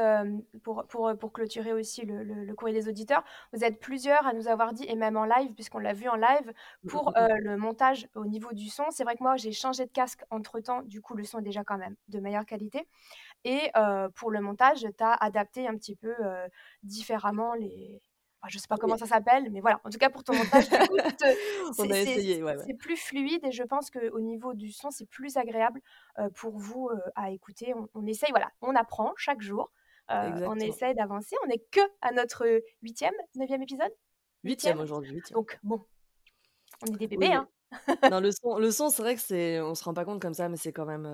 pour 0.63 0.87
pour, 0.87 1.13
pour 1.19 1.33
clôturer 1.33 1.73
aussi 1.73 2.03
le 2.05 2.23
le 2.25 2.45
le 2.45 2.55
courrier 2.55 2.75
des 2.79 2.89
auditeurs, 2.89 3.25
vous 3.53 3.65
êtes 3.65 3.81
plusieurs 3.81 4.27
à 4.27 4.33
nous 4.33 4.49
avoir 4.49 4.73
dit 4.73 4.85
et 4.89 4.95
même 4.97 5.17
en 5.17 5.25
live 5.25 5.55
puisqu'on 5.55 5.79
l'a 5.79 5.93
vu 5.95 6.09
en 6.09 6.17
live, 6.17 6.53
Mmh 6.83 6.93
mh, 6.95 6.99
pour, 6.99 7.13
mmh 7.13 7.15
heu, 7.17 7.27
mh. 7.27 7.31
le 7.41 7.57
montage 7.57 8.09
au 8.15 8.27
niveau 8.27 8.53
du 8.53 8.69
son, 8.69 8.85
c'est 8.91 9.05
vrai 9.05 9.17
que 9.17 9.23
moi 9.23 9.37
j'ai 9.37 9.53
changé 9.53 9.87
de 9.87 9.91
casque 9.91 10.25
entre 10.31 10.61
temps, 10.61 10.83
du 10.83 11.01
coup 11.01 11.15
le 11.17 11.25
son 11.25 11.39
est 11.41 11.43
déjà 11.43 11.65
quand 11.65 11.79
même 11.79 11.97
de 12.09 12.21
meilleure 12.21 12.47
qualité 12.47 12.87
et 13.45 13.71
pour 14.17 14.31
le 14.33 14.41
montage, 14.43 14.81
tu 14.99 15.05
as 15.05 15.13
adapté 15.15 15.69
un 15.69 15.77
petit 15.77 15.97
peu, 15.97 16.15
différemment 16.83 17.55
les 17.55 18.03
je 18.49 18.59
sais 18.59 18.69
pas 18.69 18.77
comment 18.77 18.95
Oui. 18.95 19.01
ça 19.01 19.07
s'appelle, 19.07 19.51
mais 19.51 19.61
voilà, 19.61 19.81
en 19.85 19.91
tout 19.91 19.99
cas 19.99 20.11
pour 20.11 20.25
ton 20.25 20.35
montage 20.35 20.65
On 21.79 21.85
c'est 21.85 21.93
a 21.93 22.01
essayé, 22.01 22.43
ouais, 22.43 22.57
ouais. 22.57 22.65
c'est 22.67 22.75
plus 22.75 22.97
fluide 22.97 23.45
et 23.45 23.51
je 23.53 23.63
pense 23.63 23.91
qu'au 23.91 24.21
niveau 24.21 24.55
du 24.55 24.73
son, 24.73 24.91
c'est 24.91 25.07
plus 25.07 25.37
agréable, 25.37 25.81
pour 26.35 26.57
vous, 26.59 26.91
à 27.15 27.31
écouter. 27.31 27.75
On 27.75 27.89
on 27.95 28.07
essaye, 28.07 28.31
voilà, 28.31 28.51
on 28.63 28.75
apprend 28.75 29.13
chaque 29.17 29.41
jour, 29.41 29.71
on 30.09 30.59
essaie 30.59 30.95
d'avancer. 30.95 31.37
On 31.47 31.51
est 31.51 31.63
qu'à 31.71 32.13
notre, 32.13 32.47
heu, 32.47 32.63
8e-9e 32.83 33.63
épisode? 33.63 33.93
8e 34.45 34.79
8e? 34.79 34.81
aujourd'hui, 34.81 35.13
8e. 35.13 35.35
Donc 35.35 35.59
bon, 35.63 35.85
on 36.83 36.87
est 36.93 36.97
des 36.97 37.07
bébés, 37.09 37.29
oui. 37.29 37.35
hein. 37.35 37.49
Non, 38.09 38.21
le 38.21 38.31
son 38.31 38.59
le 38.59 38.71
son, 38.71 38.91
c'est 38.91 39.03
vrai 39.03 39.15
que 39.17 39.21
c'est 39.21 39.61
on 39.61 39.75
se 39.75 39.83
rend 39.83 39.93
pas 39.95 40.05
compte 40.05 40.23
comme 40.23 40.35
ça, 40.35 40.49
mais 40.49 40.57
c'est 40.57 40.73
quand 40.73 40.87
même, 40.87 41.09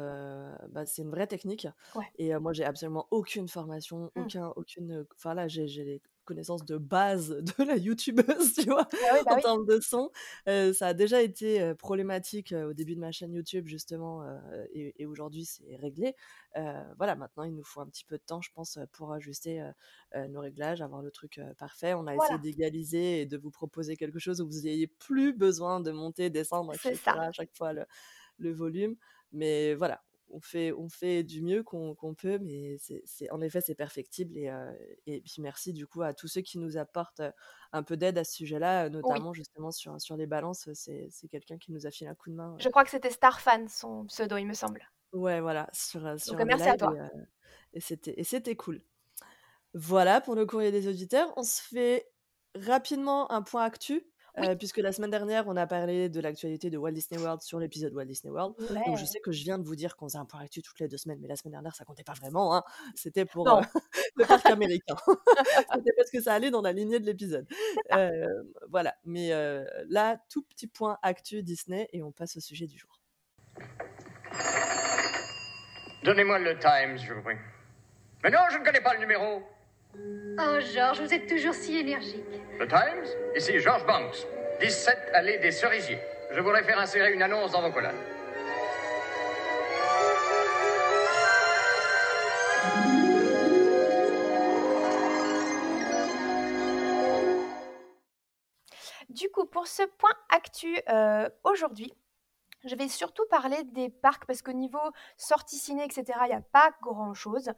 bah, 0.70 0.84
c'est 0.84 1.02
une 1.02 1.10
vraie 1.10 1.26
technique 1.26 1.66
Ouais. 1.94 2.10
et 2.16 2.34
heu, 2.34 2.38
moi 2.40 2.52
j'ai 2.52 2.64
absolument 2.64 3.06
aucune 3.10 3.48
formation, 3.48 4.10
Mmh. 4.16 4.20
aucun 4.22 4.48
aucune, 4.56 5.06
enfin 5.16 5.32
là, 5.34 5.48
j'ai 5.48 5.66
j'ai 5.68 5.84
les 5.84 6.02
connaissances 6.32 6.64
de 6.64 6.76
base 6.78 7.30
de 7.58 7.64
la 7.64 7.76
youtubeuse, 7.76 8.54
tu 8.54 8.66
vois? 8.68 8.88
Oui, 9.00 9.18
bah 9.24 9.32
En 9.32 9.36
oui. 9.36 9.42
termes 9.42 9.66
de 9.66 9.80
son, 9.80 10.10
ça 10.46 10.86
a 10.88 10.94
déjà 10.94 11.22
été, 11.22 11.74
problématique, 11.74 12.52
au 12.52 12.72
début 12.72 12.94
de 12.94 13.00
ma 13.00 13.12
chaîne 13.12 13.32
YouTube 13.32 13.66
justement, 13.68 14.22
et 14.72 14.94
et 15.02 15.06
aujourd'hui 15.06 15.44
c'est 15.44 15.76
réglé. 15.76 16.14
Voilà, 16.98 17.14
maintenant 17.16 17.44
il 17.44 17.54
nous 17.54 17.64
faut 17.64 17.80
un 17.80 17.86
petit 17.86 18.04
peu 18.04 18.16
de 18.18 18.22
temps, 18.22 18.40
je 18.40 18.50
pense, 18.52 18.78
pour 18.92 19.12
ajuster, 19.12 19.62
nos 20.28 20.40
réglages, 20.40 20.82
avoir 20.82 21.02
le 21.02 21.10
truc, 21.10 21.40
parfait. 21.58 21.94
On 21.94 22.06
a 22.06 22.14
essayé 22.16 22.38
d'égaliser 22.38 23.22
et 23.22 23.26
de 23.26 23.36
vous 23.38 23.50
proposer 23.50 23.96
quelque 23.96 24.18
chose 24.18 24.40
où 24.40 24.46
vous 24.46 24.66
ayez 24.66 24.86
plus 24.86 25.32
besoin 25.32 25.80
de 25.80 25.90
monter, 25.92 26.30
descendre 26.30 26.74
et 26.74 26.78
C'est 26.78 26.94
cetera 26.94 27.22
ça. 27.22 27.26
à 27.26 27.32
chaque 27.32 27.54
fois 27.56 27.72
le 27.72 27.84
le 28.38 28.52
volume. 28.52 28.96
Mais 29.32 29.74
voilà, 29.74 30.02
on 30.32 30.40
fait 30.40 30.72
on 30.72 30.88
fait 30.88 31.22
du 31.24 31.42
mieux 31.42 31.62
qu'on 31.62 31.94
peut, 32.16 32.38
mais 32.40 32.76
c'est 33.04 33.30
en 33.30 33.40
effet, 33.42 33.60
c'est 33.60 33.74
perfectible 33.74 34.36
et 34.38 34.48
heu, 34.50 34.72
et 35.06 35.20
puis 35.22 35.42
merci 35.42 35.72
du 35.72 35.86
coup 35.86 36.02
à 36.02 36.14
tous 36.14 36.28
ceux 36.28 36.40
qui 36.42 36.58
nous 36.58 36.76
apportent, 36.78 37.20
heu, 37.20 37.32
un 37.72 37.82
peu 37.82 37.96
d'aide 37.96 38.18
à 38.18 38.24
ce 38.24 38.34
sujet-là, 38.34 38.88
Oui. 39.02 39.22
notamment 39.22 39.32
justement 39.34 39.70
sur 39.70 40.00
sur 40.00 40.16
les 40.16 40.26
balances, 40.26 40.68
c'est 40.74 41.10
quelqu'un 41.30 41.58
qui 41.58 41.72
nous 41.72 41.86
a 41.86 41.90
filé 41.90 42.10
un 42.10 42.14
coup 42.14 42.30
de 42.30 42.34
main, 42.36 42.56
Je 42.56 42.70
crois 42.70 42.82
que 42.84 42.88
c'était 42.88 43.10
Starfan 43.10 43.68
son 43.68 44.06
pseudo, 44.06 44.38
il 44.38 44.46
me 44.46 44.54
semble. 44.54 44.90
Ouais, 45.12 45.40
voilà, 45.42 45.68
sur, 45.74 46.06
heu, 46.06 46.16
Donc, 46.26 46.40
merci 46.42 46.68
à 46.68 46.76
toi. 46.76 46.98
et 47.72 47.80
c'était 48.24 48.56
cool. 48.56 48.82
Voilà 49.74 50.20
pour 50.20 50.36
le 50.36 50.46
courrier 50.46 50.72
des 50.72 50.88
auditeurs. 50.88 51.32
On 51.36 51.44
se 51.44 51.62
fait 51.62 52.12
rapidement 52.56 53.32
un 53.32 53.42
point 53.42 53.64
actu, 53.64 54.11
Oui. 54.38 54.56
puisque 54.56 54.78
la 54.78 54.92
semaine 54.92 55.10
dernière, 55.10 55.46
on 55.46 55.56
a 55.56 55.66
parlé 55.66 56.08
de 56.08 56.20
l'actualité 56.20 56.70
de 56.70 56.78
Walt 56.78 56.92
Disney 56.92 57.20
World 57.20 57.42
sur 57.42 57.58
l'épisode 57.58 57.92
Walt 57.92 58.06
Disney 58.06 58.32
World. 58.32 58.54
Donc 58.86 58.96
je 58.96 59.04
sais 59.04 59.20
que 59.20 59.30
je 59.30 59.42
viens 59.42 59.58
de 59.58 59.64
vous 59.64 59.76
dire 59.76 59.96
qu'on 59.96 60.08
faisait 60.08 60.18
un 60.18 60.24
point 60.24 60.40
actu 60.40 60.62
toutes 60.62 60.80
les 60.80 60.88
2 60.88 60.96
semaines, 60.96 61.18
mais 61.20 61.28
la 61.28 61.36
semaine 61.36 61.52
dernière, 61.52 61.74
ça 61.74 61.84
comptait 61.84 62.04
pas 62.04 62.14
vraiment, 62.14 62.56
hein. 62.56 62.62
C'était 62.94 63.24
pour, 63.24 63.46
Non. 63.46 63.60
le 64.16 64.24
parc 64.24 64.46
américain. 64.46 64.96
C'était 65.74 65.92
parce 65.96 66.10
que 66.10 66.22
ça 66.22 66.34
allait 66.34 66.50
dans 66.50 66.62
la 66.62 66.72
lignée 66.72 66.98
de 66.98 67.06
l'épisode. 67.06 67.46
Voilà, 68.70 68.94
mais 69.04 69.30
là, 69.88 70.18
tout 70.30 70.42
petit 70.42 70.66
point 70.66 70.98
actu 71.02 71.42
Disney 71.42 71.88
et 71.92 72.02
on 72.02 72.12
passe 72.12 72.36
au 72.36 72.40
sujet 72.40 72.66
du 72.66 72.78
jour. 72.78 73.00
Donnez-moi 76.04 76.38
le 76.38 76.58
Times, 76.58 76.96
je 76.96 77.12
vous 77.12 77.22
prie. 77.22 77.36
Mais 78.24 78.30
non, 78.30 78.40
je 78.50 78.58
ne 78.58 78.64
connais 78.64 78.80
pas 78.80 78.94
le 78.94 79.00
numéro. 79.00 79.42
Oh, 79.94 80.60
Georges, 80.74 81.00
vous 81.00 81.14
êtes 81.14 81.28
toujours 81.28 81.54
si 81.54 81.78
énergique. 81.78 82.24
Le 82.58 82.66
Times 82.66 83.06
Ici, 83.36 83.58
George 83.60 83.84
Banks, 83.86 84.26
17 84.60 84.98
allée 85.12 85.38
des 85.38 85.50
Cerisiers. 85.50 85.98
Je 86.30 86.40
voudrais 86.40 86.62
faire 86.62 86.78
insérer 86.78 87.12
une 87.12 87.22
annonce 87.22 87.52
dans 87.52 87.62
vos 87.62 87.70
colonnes. 87.70 87.92
Du 99.10 99.28
coup, 99.28 99.44
pour 99.44 99.66
ce 99.66 99.82
point 99.98 100.16
actu, 100.30 100.74
heu, 100.88 101.28
aujourd'hui, 101.44 101.92
je 102.64 102.74
vais 102.74 102.88
surtout 102.88 103.24
parler 103.30 103.62
des 103.64 103.88
parcs 103.88 104.24
parce 104.26 104.42
qu'au 104.42 104.52
niveau 104.52 104.78
sorties 105.16 105.58
ciné 105.58 105.84
et 105.86 105.90
cetera, 105.92 106.26
il 106.26 106.30
y 106.30 106.34
a 106.34 106.40
pas 106.40 106.70
grand 106.80 107.14
chose. 107.14 107.48
Heu, 107.48 107.54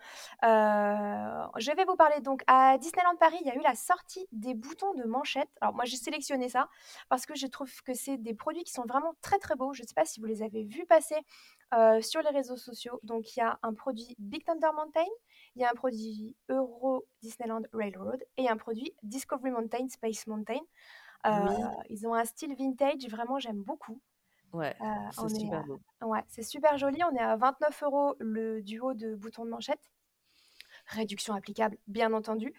je 1.57 1.75
vais 1.77 1.85
vous 1.85 1.97
parler 1.97 2.21
donc 2.21 2.43
à 2.47 2.79
Disneyland 2.79 3.17
Paris, 3.17 3.37
il 3.41 3.47
y 3.47 3.51
a 3.51 3.55
eu 3.55 3.63
la 3.63 3.75
sortie 3.75 4.27
des 4.33 4.55
boutons 4.55 4.95
de 4.95 5.05
manchette. 5.05 5.49
Alors 5.61 5.75
moi, 5.75 5.85
j'ai 5.85 5.97
sélectionné 5.97 6.49
ça 6.49 6.69
parce 7.09 7.27
que 7.27 7.35
je 7.35 7.47
trouve 7.47 7.71
que 7.83 7.95
c'est 7.95 8.17
des 8.17 8.35
produits 8.35 8.65
qui 8.65 8.73
sont 8.73 8.85
vraiment 8.87 9.15
très, 9.23 9.39
très 9.39 9.57
beaux. 9.57 9.73
Je 9.73 9.83
sais 9.83 9.95
pas 9.95 10.05
si 10.05 10.21
vous 10.21 10.27
les 10.27 10.43
avez 10.43 10.65
vus 10.65 10.87
passer, 10.87 11.17
heu, 11.75 12.01
sur 12.03 12.23
les 12.23 12.31
réseaux 12.31 12.57
sociaux. 12.57 13.01
Donc 13.03 13.37
il 13.37 13.41
y 13.41 13.43
a 13.43 13.59
un 13.63 13.75
produit 13.75 14.15
Big 14.19 14.45
Thunder 14.45 14.71
Mountain, 14.75 15.11
il 15.57 15.63
y 15.63 15.65
a 15.65 15.71
un 15.71 15.75
produit 15.75 16.37
Euro 16.49 17.05
Disneyland 17.23 17.63
Railroad 17.73 18.23
et 18.37 18.49
un 18.49 18.57
produit 18.57 18.95
Discovery 19.03 19.51
Mountain 19.51 19.89
Space 19.89 20.27
Mountain. 20.27 20.61
Oui. 21.27 21.55
ils 21.89 22.07
ont 22.07 22.15
un 22.15 22.25
style 22.27 22.55
vintage, 22.55 23.09
vraiment 23.09 23.39
j'aime 23.39 23.63
beaucoup. 23.63 24.01
Ouais, 24.55 24.75
c'est 25.11 25.29
super 25.29 25.63
beau. 25.65 25.83
à 26.01 26.07
ouais, 26.07 26.23
c'est 26.29 26.43
super 26.43 26.79
joli, 26.79 27.01
on 27.05 27.15
est 27.17 27.21
à 27.21 27.37
29 27.37 28.15
€ 28.15 28.17
le 28.21 28.63
duo 28.63 28.95
de 28.95 29.15
boutons 29.15 29.45
de 29.45 29.51
manchette. 29.51 29.91
Réduction 30.87 31.35
applicable, 31.35 31.79
bien 31.87 32.13
entendu. 32.13 32.53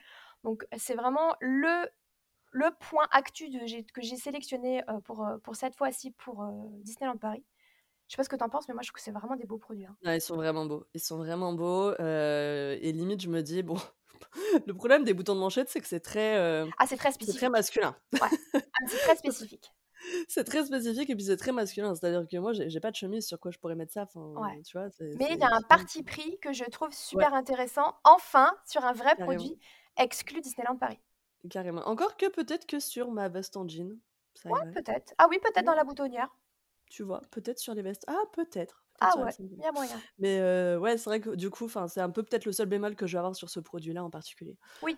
Donc 0.43 0.65
c'est 0.77 0.95
vraiment 0.95 1.35
le 1.41 1.89
le 2.51 2.71
point 2.79 3.07
actu 3.11 3.49
de 3.49 3.59
que 3.93 4.01
j'ai 4.01 4.17
sélectionné, 4.17 4.83
heu, 4.89 5.01
pour, 5.01 5.27
pour 5.43 5.55
cette 5.57 5.75
fois-ci 5.77 6.11
pour, 6.11 6.43
Disneyland 6.83 7.17
Paris. 7.17 7.45
Je 8.07 8.13
sais 8.15 8.17
pas 8.17 8.23
ce 8.25 8.29
que 8.29 8.37
tu 8.37 8.43
en 8.43 8.49
penses, 8.49 8.67
mais 8.69 8.75
moi 8.75 8.83
je 8.83 8.89
trouve 8.89 8.97
que 8.97 9.01
c'est 9.03 9.11
vraiment 9.11 9.35
des 9.37 9.45
beaux 9.47 9.59
produits, 9.59 9.85
hein. 9.87 9.97
Ouais, 10.03 10.17
ils 10.17 10.21
sont 10.21 10.35
vraiment 10.35 10.65
beaux. 10.65 10.85
Ils 10.93 10.99
sont 10.99 11.17
vraiment 11.17 11.53
beaux, 11.53 11.93
et 11.99 12.91
limite 12.91 13.21
je 13.21 13.29
me 13.29 13.41
dis: 13.41 13.63
«Bon, 13.63 13.75
Le 14.67 14.73
problème 14.73 15.03
des 15.05 15.13
boutons 15.15 15.35
de 15.35 15.39
manchette, 15.41 15.69
c'est 15.69 15.81
que 15.81 15.87
c'est 15.87 16.01
très, 16.01 16.37
Ah, 16.77 16.87
c'est 16.87 16.97
très 16.97 17.11
c'est 17.21 17.33
spécifique. 17.33 17.35
très 17.35 17.49
masculin. 17.49 17.95
Ouais. 18.21 18.29
Ah, 18.73 18.85
c'est 18.87 18.99
très 18.99 19.15
spécifique. 19.17 19.73
C'est 20.27 20.43
très 20.43 20.65
spécifique 20.65 21.09
et 21.09 21.15
puis 21.15 21.25
c'est 21.25 21.37
très 21.37 21.51
masculin. 21.51 21.93
C'est-à-dire 21.95 22.27
que 22.27 22.37
moi, 22.37 22.53
j'ai 22.53 22.79
pas 22.79 22.91
de 22.91 22.95
chemise 22.95 23.25
sur 23.27 23.39
quoi 23.39 23.51
je 23.51 23.57
pourrais 23.59 23.75
mettre 23.75 23.93
ça. 23.93 24.03
Enfin, 24.03 24.35
Ouais. 24.35 24.61
tu 24.63 24.77
vois, 24.77 24.89
c'est 24.91 25.19
Mais 25.19 25.29
il 25.31 25.39
y 25.39 25.43
a 25.43 25.53
un 25.53 25.61
parti 25.61 26.03
pris 26.03 26.39
que 26.39 26.53
je 26.53 26.63
trouve 26.65 26.93
Ouais, 27.13 27.23
super 27.23 27.33
intéressant, 27.33 27.95
enfin, 28.03 28.55
sur 28.65 28.83
un 28.85 28.93
vrai 28.93 29.15
carrément, 29.15 29.25
produit 29.37 29.59
exclu 29.97 30.41
Disneyland 30.41 30.77
Paris. 30.77 30.99
carrément. 31.49 31.81
Encore 31.87 32.17
que 32.17 32.27
peut-être 32.29 32.65
que 32.67 32.79
sur 32.79 33.11
ma 33.11 33.29
veste 33.29 33.57
en 33.57 33.67
jean, 33.67 33.99
ça 34.33 34.49
Ouais, 34.49 34.59
peut-être. 34.73 35.13
Ah 35.17 35.27
oui, 35.29 35.39
peut-être 35.39 35.65
dans 35.65 35.75
la 35.75 35.83
boutonnière. 35.83 36.35
tu 36.89 37.03
vois, 37.03 37.21
peut-être 37.31 37.59
sur 37.59 37.73
les 37.75 37.81
vestes. 37.83 38.03
Ah, 38.07 38.23
peut-être. 38.33 38.84
Ah 38.99 39.17
ouais, 39.19 39.35
il 39.59 39.63
y 39.63 39.67
a 39.67 39.71
moyen. 39.71 40.03
Mais 40.19 40.39
ouais, 40.77 40.97
c'est 40.97 41.09
vrai 41.09 41.19
que 41.21 41.31
du 41.35 41.49
coup, 41.49 41.65
enfin, 41.65 41.87
c'est 41.87 42.01
un 42.01 42.09
peu 42.09 42.23
peut-être 42.23 42.45
le 42.45 42.51
seul 42.51 42.67
bémol 42.67 42.95
que 42.95 43.07
je 43.07 43.13
vais 43.13 43.19
avoir 43.19 43.35
sur 43.35 43.49
ce 43.49 43.59
produit-là 43.59 44.03
en 44.03 44.09
particulier. 44.09 44.57
Oui, 44.81 44.97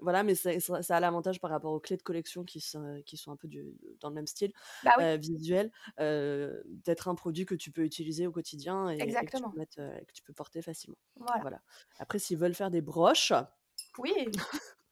voilà, 0.00 0.22
mais 0.22 0.34
ça 0.34 0.58
ça 0.60 0.96
a 0.96 1.00
l'avantage 1.00 1.40
par 1.40 1.50
rapport 1.50 1.72
aux 1.72 1.80
clés 1.80 1.96
de 1.96 2.02
collection 2.02 2.44
qui 2.44 2.60
sont 2.60 3.02
qui 3.06 3.16
sont 3.16 3.32
un 3.32 3.36
peu 3.36 3.48
du 3.48 3.74
dans 4.00 4.08
le 4.08 4.14
même 4.14 4.26
style, 4.26 4.52
bah 4.82 4.92
oui, 4.98 5.04
heu, 5.04 5.16
visuel, 5.16 5.70
d'être 5.98 7.08
un 7.08 7.14
produit 7.14 7.46
que 7.46 7.54
tu 7.54 7.70
peux 7.70 7.82
utiliser 7.84 8.26
au 8.26 8.32
quotidien 8.32 8.90
et 8.90 9.16
et 9.20 9.26
que 9.26 9.32
tu 9.32 9.44
peux 9.50 9.58
mettre, 9.58 9.80
heu, 9.80 9.92
et 10.00 10.04
que 10.06 10.12
tu 10.12 10.22
peux 10.22 10.32
porter 10.32 10.62
facilement. 10.62 10.98
Voilà. 11.16 11.44
Voilà. 11.44 11.60
Après 11.98 12.18
s'ils 12.18 12.38
veulent 12.38 12.54
faire 12.54 12.70
des 12.70 12.82
broches, 12.82 13.32
Oui, 13.98 14.12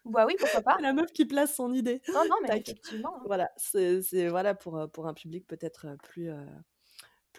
bah 0.04 0.26
oui, 0.26 0.36
pourquoi 0.40 0.62
pas. 0.62 0.78
la 0.78 0.92
meuf 0.92 1.12
qui 1.12 1.24
place 1.26 1.54
son 1.56 1.72
idée. 1.72 2.02
Non, 2.06 2.24
non, 2.28 2.36
mais 2.42 2.56
Tac. 2.56 2.60
effectivement. 2.60 3.16
hein. 3.22 3.26
Voilà, 3.26 3.50
c'est 3.56 4.00
voilà 4.28 4.54
pour, 4.54 4.90
pour 4.92 5.06
un 5.06 5.14
public 5.14 5.46
peut-être, 5.46 5.96
plus, 6.02 6.30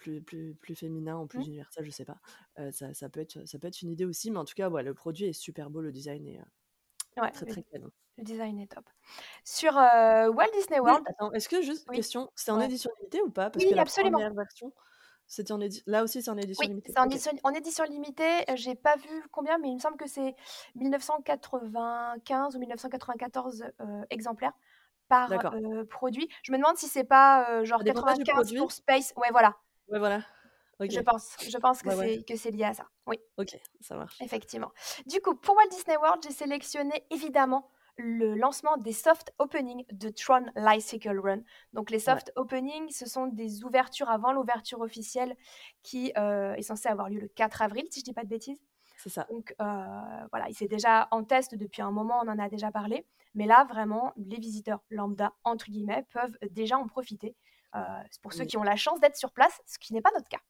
plus 0.04 0.22
plus 0.22 0.54
plus 0.54 0.74
féminin 0.76 1.18
ou 1.18 1.26
plus 1.26 1.40
Mm. 1.40 1.46
universel, 1.46 1.84
je 1.84 1.90
sais 1.90 2.04
pas. 2.04 2.18
Heu, 2.58 2.70
ça 2.72 2.92
ça 2.94 3.08
peut 3.08 3.20
être 3.20 3.46
ça 3.46 3.58
peut 3.58 3.68
être 3.68 3.82
une 3.82 3.90
idée 3.90 4.04
aussi, 4.04 4.30
mais 4.30 4.38
en 4.38 4.44
tout 4.44 4.54
cas, 4.54 4.68
ouais, 4.70 4.82
le 4.82 4.94
produit 4.94 5.26
est 5.26 5.32
super 5.32 5.70
beau, 5.70 5.80
le 5.80 5.92
design 5.92 6.26
est, 6.26 6.40
Ouais, 7.16 7.30
très, 7.32 7.46
le, 7.46 7.52
très 7.52 7.62
canon. 7.64 7.90
le 8.18 8.24
design 8.24 8.58
est 8.60 8.66
top. 8.72 8.88
Sur 9.44 9.76
euh, 9.78 10.28
Walt 10.30 10.50
Disney 10.54 10.80
World, 10.80 11.04
est-ce 11.34 11.48
que 11.48 11.62
juste 11.62 11.88
oui, 11.88 11.96
question, 11.96 12.30
c'est 12.34 12.50
en 12.50 12.58
ouais. 12.58 12.66
édition 12.66 12.90
limitée 13.00 13.22
ou 13.22 13.30
pas? 13.30 13.50
Parce 13.50 13.64
Oui, 13.64 13.70
que 13.70 13.74
la 13.74 13.82
absolument. 13.82 14.18
première 14.18 14.34
version, 14.34 14.72
c'était 15.26 15.52
en 15.52 15.60
édi 15.60 15.82
là 15.86 16.02
aussi, 16.04 16.22
c'est 16.22 16.30
en 16.30 16.38
édition 16.38 16.66
Oui, 16.66 16.68
limitée? 16.68 16.92
c'est 16.94 17.00
en 17.00 17.06
édition, 17.06 17.32
en 17.42 17.50
édition 17.54 17.84
limitée. 17.84 18.50
euh, 18.50 18.56
J'ai 18.56 18.74
pas 18.76 18.96
vu 18.96 19.08
combien, 19.32 19.58
mais 19.58 19.68
il 19.70 19.74
me 19.74 19.80
semble 19.80 19.96
que 19.96 20.06
c'est 20.06 20.34
1995 20.76 22.54
ou 22.56 22.58
1994 22.60 23.64
euh, 23.80 24.02
exemplaires 24.10 24.52
par 25.08 25.32
euh, 25.54 25.84
produit. 25.86 26.28
Je 26.44 26.52
me 26.52 26.58
demande 26.58 26.76
si 26.78 26.88
c'est 26.88 27.04
pas 27.04 27.50
euh, 27.50 27.64
genre 27.64 27.80
Ça 27.80 27.84
dépend 27.84 28.02
pas 28.02 28.14
du 28.14 28.24
95 28.24 28.24
produit? 28.24 28.58
pour 28.58 28.72
Space. 28.72 29.12
Ouais, 29.16 29.28
voilà. 29.32 29.56
Ouais, 29.88 29.98
voilà. 29.98 30.22
Je 30.80 31.00
pense. 31.00 31.36
Je 31.40 31.56
pense 31.58 31.82
que 31.82 31.88
Ouais, 31.88 32.24
c'est 32.36 32.50
lié 32.50 32.64
à 32.64 32.74
ça. 32.74 32.86
Oui, 33.06 33.16
OK, 33.38 33.56
ça 33.80 33.96
marche. 33.96 34.20
effectivement. 34.20 34.72
Du 35.06 35.20
coup, 35.20 35.34
pour 35.34 35.54
Walt 35.56 35.68
Disney 35.70 35.96
World, 35.96 36.22
j'ai 36.22 36.32
sélectionné 36.32 37.04
évidemment 37.10 37.70
le 37.96 38.34
lancement 38.34 38.76
des 38.76 38.92
soft 38.92 39.32
openings 39.38 39.84
de 39.92 40.08
Tron 40.08 40.46
Lycycle 40.56 41.18
Run. 41.20 41.42
Donc 41.72 41.90
les 41.90 41.98
Ouais, 42.08 42.16
soft 42.16 42.32
openings, 42.34 42.90
ce 42.90 43.06
sont 43.06 43.28
des 43.28 43.62
ouvertures 43.64 44.10
avant 44.10 44.32
l'ouverture 44.32 44.80
officielle 44.80 45.36
qui 45.84 46.12
euh, 46.18 46.54
est 46.54 46.62
censée 46.62 46.88
avoir 46.88 47.08
lieu 47.08 47.20
le 47.20 47.28
4 47.28 47.62
avril, 47.62 47.86
si 47.90 48.00
je 48.00 48.04
dis 48.04 48.12
pas 48.12 48.24
de 48.24 48.28
bêtises. 48.28 48.60
c'est 48.96 49.10
ça. 49.10 49.28
Donc 49.30 49.54
euh, 49.60 50.26
voilà, 50.30 50.48
il 50.48 50.54
s'est 50.54 50.66
déjà 50.68 51.06
en 51.12 51.22
test 51.24 51.54
depuis 51.54 51.82
un 51.82 51.92
moment, 51.92 52.20
on 52.24 52.28
en 52.28 52.38
a 52.40 52.48
déjà 52.48 52.72
parlé. 52.72 53.06
Mais 53.34 53.46
là, 53.46 53.64
vraiment, 53.64 54.12
les 54.16 54.38
visiteurs 54.38 54.80
lambda, 54.90 55.32
entre 55.44 55.66
guillemets, 55.70 56.04
peuvent 56.12 56.36
déjà 56.50 56.78
en 56.78 56.86
profiter. 56.88 57.36
Euh, 57.74 57.80
c'est 58.10 58.20
pour 58.22 58.32
ceux 58.32 58.44
Oui. 58.44 58.46
qui 58.46 58.56
ont 58.56 58.62
la 58.62 58.76
chance 58.76 59.00
d'être 59.00 59.16
sur 59.16 59.32
place, 59.32 59.60
ce 59.66 59.78
qui 59.78 59.92
n'est 59.94 60.02
pas 60.02 60.10
notre 60.14 60.28
cas. 60.28 60.40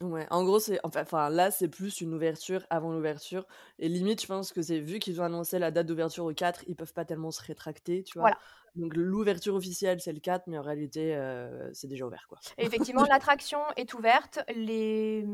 Ouais, 0.00 0.28
en 0.30 0.44
gros, 0.44 0.60
c'est 0.60 0.78
enfin 0.84 1.28
là, 1.28 1.50
c'est 1.50 1.66
plus 1.68 2.00
une 2.00 2.14
ouverture 2.14 2.64
avant 2.70 2.92
l'ouverture 2.92 3.48
et 3.80 3.88
limite, 3.88 4.22
je 4.22 4.28
pense 4.28 4.52
que 4.52 4.62
c'est 4.62 4.78
vu 4.78 5.00
qu'ils 5.00 5.20
ont 5.20 5.24
annoncé 5.24 5.58
la 5.58 5.72
date 5.72 5.88
d'ouverture 5.88 6.24
au 6.24 6.32
4, 6.32 6.62
ils 6.68 6.76
peuvent 6.76 6.92
pas 6.92 7.04
tellement 7.04 7.32
se 7.32 7.42
rétracter, 7.42 8.04
tu 8.04 8.16
vois? 8.20 8.30
Voilà. 8.30 8.38
Donc 8.76 8.94
l'ouverture 8.94 9.56
officielle, 9.56 10.00
c'est 10.00 10.12
le 10.12 10.20
4, 10.20 10.46
mais 10.46 10.56
en 10.56 10.62
réalité, 10.62 11.16
heu, 11.16 11.70
c'est 11.74 11.88
déjà 11.88 12.06
ouvert, 12.06 12.26
quoi. 12.28 12.44
Et 12.56 12.64
effectivement, 12.64 13.04
l'attraction 13.08 13.60
est 13.76 13.94
ouverte, 13.94 14.40
les, 14.48 15.24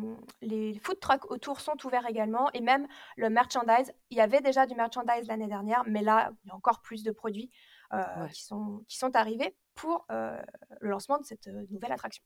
les 0.43 0.79
food 0.85 1.01
trucks 1.01 1.31
autour 1.31 1.61
sont 1.61 1.77
ouverts 1.87 2.07
également, 2.07 2.51
et 2.53 2.61
même 2.61 2.87
le 3.17 3.31
merchandise. 3.31 3.93
Il 4.11 4.19
y 4.19 4.21
avait 4.21 4.41
déjà 4.43 4.67
du 4.67 4.75
merchandise 4.75 5.27
l'année 5.27 5.47
dernière, 5.49 5.85
mais 5.87 6.03
là, 6.03 6.33
il 6.45 6.49
y 6.49 6.51
a 6.51 6.55
encore 6.55 6.83
plus 6.83 7.03
de 7.03 7.13
produits 7.13 7.51
euh, 7.93 7.97
Ouais. 8.23 8.31
qui, 8.31 8.45
sont, 8.45 8.85
qui 8.89 8.97
sont 8.99 9.15
arrivés 9.17 9.55
pour 9.75 10.07
euh, 10.11 10.41
le 10.81 10.91
lancement 10.91 11.19
de 11.19 11.25
cette 11.25 11.47
euh, 11.49 11.65
nouvelle 11.71 11.93
attraction. 11.93 12.23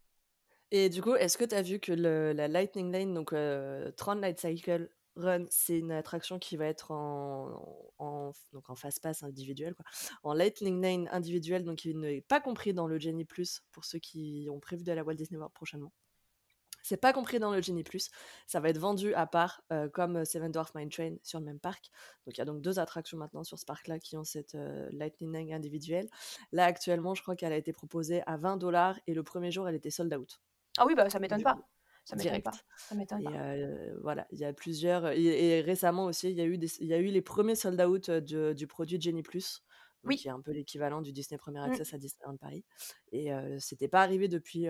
Et 0.71 0.89
du 0.91 1.01
coup, 1.03 1.15
est-ce 1.15 1.39
que 1.39 1.45
tu 1.45 1.55
as 1.55 1.63
vu 1.63 1.81
que 1.81 1.93
le 1.93 2.33
la 2.33 2.47
Lightning 2.47 2.93
Lane, 2.93 3.15
donc 3.15 3.33
heu, 3.33 3.93
Tron 3.97 4.15
Light 4.17 4.39
Cycle 4.39 4.91
Run, 5.17 5.47
c'est 5.51 5.79
une 5.79 5.91
attraction 5.93 6.39
qui 6.39 6.57
va 6.57 6.67
être 6.67 6.91
en 6.93 7.91
en 7.99 8.33
donc 8.53 8.69
en 8.71 8.75
fast 8.77 9.03
pass 9.03 9.23
individuel, 9.23 9.75
quoi. 9.75 9.85
En 10.23 10.35
Lightning 10.35 10.81
Lane 10.83 11.09
individuel, 11.11 11.65
donc 11.65 11.85
il 11.85 11.99
n'est 11.99 12.21
pas 12.21 12.41
compris 12.41 12.75
dans 12.75 12.87
le 12.87 12.99
Genie 12.99 13.25
Plus 13.25 13.63
pour 13.73 13.85
ceux 13.85 13.99
qui 13.99 14.47
ont 14.51 14.61
prévu 14.61 14.85
d'aller 14.85 15.01
à 15.01 15.05
Walt 15.05 15.15
Disney 15.15 15.39
World 15.39 15.55
prochainement. 15.55 15.93
C'est 16.89 16.97
pas 16.97 17.13
compris 17.13 17.39
dans 17.39 17.53
le 17.53 17.61
Genie 17.63 17.85
Plus. 17.85 18.11
Ça 18.47 18.61
va 18.61 18.69
être 18.71 18.79
vendu 18.79 19.13
à 19.15 19.27
part, 19.27 19.63
heu, 19.73 19.89
comme, 19.91 20.25
Seven 20.25 20.51
Dwarfs 20.53 20.73
Mine 20.75 20.89
Train 20.89 21.17
sur 21.23 21.39
le 21.39 21.45
même 21.45 21.61
parc. 21.61 21.91
Donc 22.27 22.37
il 22.37 22.39
y 22.39 22.41
a 22.41 22.45
donc 22.45 22.63
2 22.63 22.79
attractions 22.79 23.19
maintenant 23.19 23.45
sur 23.45 23.59
ce 23.59 23.65
parc-là 23.67 23.99
qui 23.99 24.17
ont 24.17 24.25
cette, 24.25 24.55
heu, 24.55 24.89
Lightning 24.93 25.53
individuelle. 25.53 26.09
Là, 26.53 26.65
actuellement, 26.65 27.15
je 27.15 27.23
crois 27.23 27.37
qu'elle 27.37 27.53
a 27.53 27.57
été 27.57 27.73
proposée 27.73 28.23
à 28.27 28.37
20 28.39 28.59
et 29.07 29.15
le 29.15 29.23
premier 29.23 29.51
jour, 29.51 29.69
elle 29.69 29.75
était 29.75 29.91
sold 29.91 30.15
out. 30.15 30.41
Ah 30.79 30.87
oui, 30.87 30.95
bah, 30.95 31.09
ça 31.11 31.19
m'étonne 31.19 31.43
pas. 31.43 31.59
Ça 32.05 32.17
m'étonne 32.17 32.43
pas. 32.43 32.59
Ça 32.89 32.95
m'étonne 32.95 33.23
pas. 33.23 33.37
heu, 33.37 33.99
voilà, 34.03 34.27
il 34.33 34.39
y 34.39 34.45
a 34.45 34.53
plusieurs 34.53 35.09
et 35.09 35.59
et 35.59 35.61
récemment 35.61 36.07
aussi, 36.07 36.31
il 36.31 36.37
y 36.37 36.41
a 36.41 36.45
eu 36.47 36.59
des 36.59 36.69
il 36.81 36.87
y 36.89 36.95
a 36.95 36.99
eu 36.99 37.07
les 37.07 37.23
premiers 37.23 37.55
sold 37.57 37.81
out, 37.81 38.11
du 38.11 38.67
produit 38.67 39.01
Genie 39.01 39.23
Plus, 39.23 39.63
donc 40.05 40.11
Oui. 40.11 40.17
qui 40.17 40.29
est 40.29 40.31
un 40.31 40.41
peu 40.41 40.53
l'équivalent 40.53 41.03
du 41.03 41.13
Disney 41.13 41.39
Premier 41.39 41.61
Mm. 41.61 41.71
Access 41.71 41.95
à 41.95 41.99
Disneyland 41.99 42.37
Paris 42.37 42.65
et 43.13 43.31
c'était 43.59 43.89
pas 43.89 44.03
arrivé 44.03 44.29
depuis, 44.29 44.67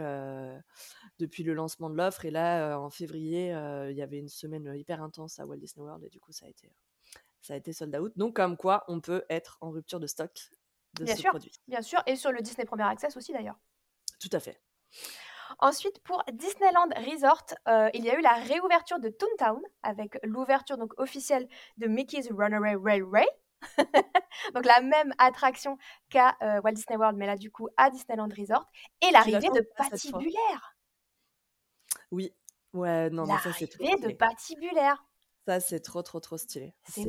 depuis 1.18 1.42
le 1.42 1.54
lancement 1.54 1.90
de 1.90 1.96
l'offre 1.96 2.24
et 2.24 2.30
là, 2.30 2.78
en 2.78 2.90
février, 2.90 3.48
il 3.90 3.96
y 3.96 4.02
avait 4.02 4.18
une 4.18 4.28
semaine, 4.28 4.72
hyper 4.74 5.02
intense 5.02 5.38
à 5.38 5.46
Walt 5.46 5.56
Disney 5.58 5.84
World 5.84 6.04
et 6.04 6.08
du 6.10 6.20
coup, 6.20 6.32
ça 6.32 6.46
a 6.46 6.48
été, 6.48 6.72
ça 7.42 7.54
a 7.54 7.56
été 7.56 7.72
sold 7.72 7.94
out. 7.96 8.12
Donc 8.16 8.36
comme 8.36 8.56
quoi, 8.56 8.84
on 8.88 9.00
peut 9.00 9.24
être 9.28 9.58
en 9.60 9.70
rupture 9.70 10.00
de 10.00 10.06
stock 10.06 10.32
de 10.94 11.04
Bien 11.04 11.14
ce 11.16 11.20
sûr, 11.20 11.30
produit. 11.30 11.52
bien 11.66 11.82
sûr. 11.82 12.02
Et 12.06 12.16
sur 12.16 12.32
le 12.32 12.40
Disney 12.40 12.64
Premier 12.64 12.84
Access 12.84 13.16
aussi 13.16 13.32
d'ailleurs. 13.32 13.58
Tout 14.20 14.30
à 14.32 14.40
fait. 14.40 14.60
Ensuite, 15.60 16.00
pour 16.02 16.22
Disneyland 16.32 16.88
Resort, 16.96 17.44
euh, 17.68 17.88
il 17.94 18.04
y 18.04 18.10
a 18.10 18.18
eu 18.18 18.22
la 18.22 18.34
réouverture 18.34 18.98
de 19.00 19.08
Toontown 19.08 19.60
avec 19.82 20.18
l'ouverture 20.22 20.76
donc 20.78 20.92
officielle 20.98 21.48
de 21.78 21.86
Mickey's 21.86 22.28
Runaway 22.30 22.76
Railway. 22.76 23.26
donc 24.54 24.64
la 24.64 24.80
même 24.80 25.12
attraction 25.18 25.78
qu'à 26.08 26.36
euh, 26.42 26.60
Walt 26.62 26.72
Disney 26.72 26.96
World, 26.96 27.16
mais 27.16 27.26
là 27.26 27.36
du 27.36 27.50
coup 27.50 27.68
à 27.76 27.90
Disneyland 27.90 28.28
Resort. 28.36 28.66
Et 29.02 29.10
l'arrivée 29.10 29.48
de? 29.48 29.66
Patibulaire. 29.76 30.76
Oui. 32.10 32.32
Ouais, 32.74 33.08
non, 33.10 33.24
mais 33.26 33.38
ça, 33.38 33.52
c'est 33.52 33.66
trop 33.66 33.82
L'arrivée 33.82 34.12
de. 34.12 34.16
Patibulaire. 34.16 35.04
Ça, 35.48 35.60
c'est 35.60 35.80
trop, 35.80 36.02
trop, 36.02 36.20
trop 36.20 36.36
stylé. 36.36 36.74
C'est 36.84 37.06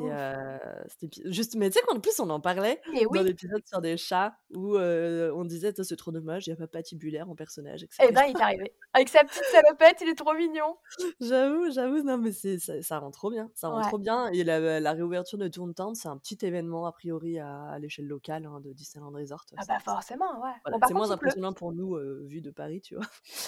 juste 1.26 1.56
mais 1.56 1.70
tu 1.70 1.78
sais 1.78 1.86
qu'en 1.86 2.00
plus, 2.00 2.18
on 2.22 2.30
en 2.30 2.40
parlait 2.40 2.82
Mais 2.86 3.06
dans 3.10 3.22
oui. 3.22 3.22
l'épisode 3.22 3.62
sur 3.68 3.82
des 3.82 3.98
chats 3.98 4.38
où, 4.56 4.78
on 4.78 5.44
disait: 5.44 5.74
«Tu 5.74 5.84
c'est 5.84 5.98
trop 5.98 6.12
dommage, 6.14 6.48
il 6.48 6.52
y 6.52 6.54
a 6.54 6.56
pas 6.56 6.68
Patibulaire 6.68 7.30
en 7.30 7.36
personnage» 7.36 7.84
et 7.84 7.90
Eh 8.02 8.12
ben, 8.12 8.24
il 8.28 8.32
est 8.38 8.42
arrivé. 8.42 8.74
Avec 8.94 9.10
sa 9.10 9.24
petite 9.24 9.44
salopette, 9.46 9.98
il 10.02 10.10
est 10.10 10.16
trop 10.16 10.34
mignon. 10.34 10.78
J'avoue, 11.20 11.72
j'avoue, 11.72 12.02
non, 12.04 12.18
mais 12.18 12.32
c'est 12.32 12.58
ça 12.60 12.82
ça 12.82 13.00
rend 13.00 13.12
trop 13.12 13.30
bien, 13.30 13.52
ça 13.56 13.70
rend 13.70 13.78
Ouais. 13.78 13.82
trop 13.82 13.98
bien 13.98 14.28
et 14.32 14.44
la 14.44 14.80
la 14.80 14.92
réouverture 14.94 15.38
de 15.38 15.48
Toontown, 15.48 15.94
c'est 15.96 16.08
un 16.08 16.18
petit 16.18 16.38
événement 16.46 16.86
a 16.88 16.92
priori 16.92 17.40
à 17.40 17.64
à 17.70 17.80
l'échelle 17.80 18.08
locale, 18.08 18.46
hein, 18.46 18.60
de 18.62 18.72
Disneyland 18.74 19.12
Resort, 19.12 19.46
Ah 19.58 19.66
bah 19.66 19.80
forcément, 19.80 20.42
ouais. 20.42 20.54
voilà, 20.64 20.78
Bon, 20.78 20.80
par 20.80 20.90
c'est 20.90 20.94
moins 20.94 21.12
pleut. 21.18 21.32
impressionnant 21.32 21.54
pour 21.54 21.74
nous, 21.74 21.98
vu 22.28 22.42
de 22.42 22.52
Paris, 22.52 22.82
tu 22.82 22.96
vois? 22.96 23.06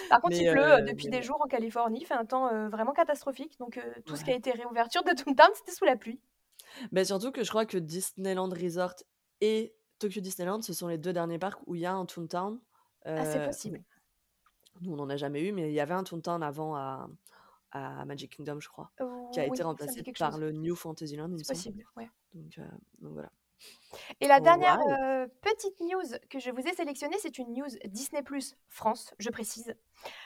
Par 0.10 0.19
contre, 0.21 0.36
il 0.39 0.45
pleut 0.45 0.81
depuis 0.86 1.07
des 1.07 1.21
jours 1.21 1.41
en 1.41 1.48
Californie. 1.48 2.00
Il 2.01 2.05
fait 2.05 2.13
un 2.13 2.25
temps 2.25 2.69
vraiment 2.69 2.91
catastrophique. 2.91 3.57
Donc, 3.60 3.79
tout 4.05 4.15
ce 4.17 4.24
qui 4.25 4.31
a 4.31 4.36
été 4.36 4.51
réouverture 4.84 5.04
de 5.04 5.14
Toontown, 5.14 5.50
c'était 5.56 5.72
sous 5.74 5.86
la 5.86 5.96
pluie. 5.96 6.22
Beh, 6.92 7.06
surtout 7.06 7.32
que 7.32 7.44
je 7.44 7.50
crois 7.50 7.66
que 7.66 7.78
Disneyland 7.78 8.50
Resort 8.50 8.96
et 9.42 9.76
Tokyo 10.00 10.22
Disneyland, 10.22 10.62
ce 10.62 10.74
sont 10.74 10.88
les 10.88 10.98
2 10.98 11.14
derniers 11.14 11.40
parcs 11.40 11.62
où 11.68 11.76
il 11.76 11.82
y 11.82 11.86
a 11.86 11.94
un 11.94 12.06
Toontown. 12.06 12.60
Ah, 13.16 13.24
c'est 13.26 13.40
Heu, 13.40 13.46
possible. 13.46 13.84
nous, 14.82 14.94
on 14.94 14.96
n'en 14.96 15.10
a 15.10 15.18
jamais 15.18 15.48
eu, 15.48 15.52
mais 15.52 15.70
il 15.70 15.74
y 15.74 15.80
avait 15.80 15.94
un 15.94 16.04
Toontown 16.04 16.44
avant 16.44 16.76
à 16.76 17.10
à 17.74 18.04
Magic 18.06 18.36
Kingdom, 18.36 18.60
je 18.60 18.68
crois, 18.68 18.92
qui 19.32 19.40
a 19.40 19.46
oui, 19.48 19.48
été 19.48 19.64
remplacé 19.64 20.04
par 20.18 20.38
chose. 20.38 20.40
le 20.40 20.52
New 20.52 20.76
Fantasyland, 20.76 21.38
C'est 21.38 21.48
possible, 21.48 21.86
ouais. 21.96 22.10
Donc 22.34 22.60
donc 23.00 23.14
voilà. 23.14 23.32
Et 24.20 24.27
la 24.27 24.39
dernière 24.39 24.80
euh, 24.80 25.27
petite 25.41 25.80
news 25.82 26.18
que 26.30 26.39
je 26.39 26.51
vous 26.51 26.62
ai 26.62 26.74
sélectionnée, 26.74 27.18
c'est 27.20 27.38
une 27.38 27.53
news 27.53 27.70
Disney 27.86 28.24
Plus 28.24 28.56
France, 28.70 29.13
je 29.20 29.30
précise, 29.30 29.75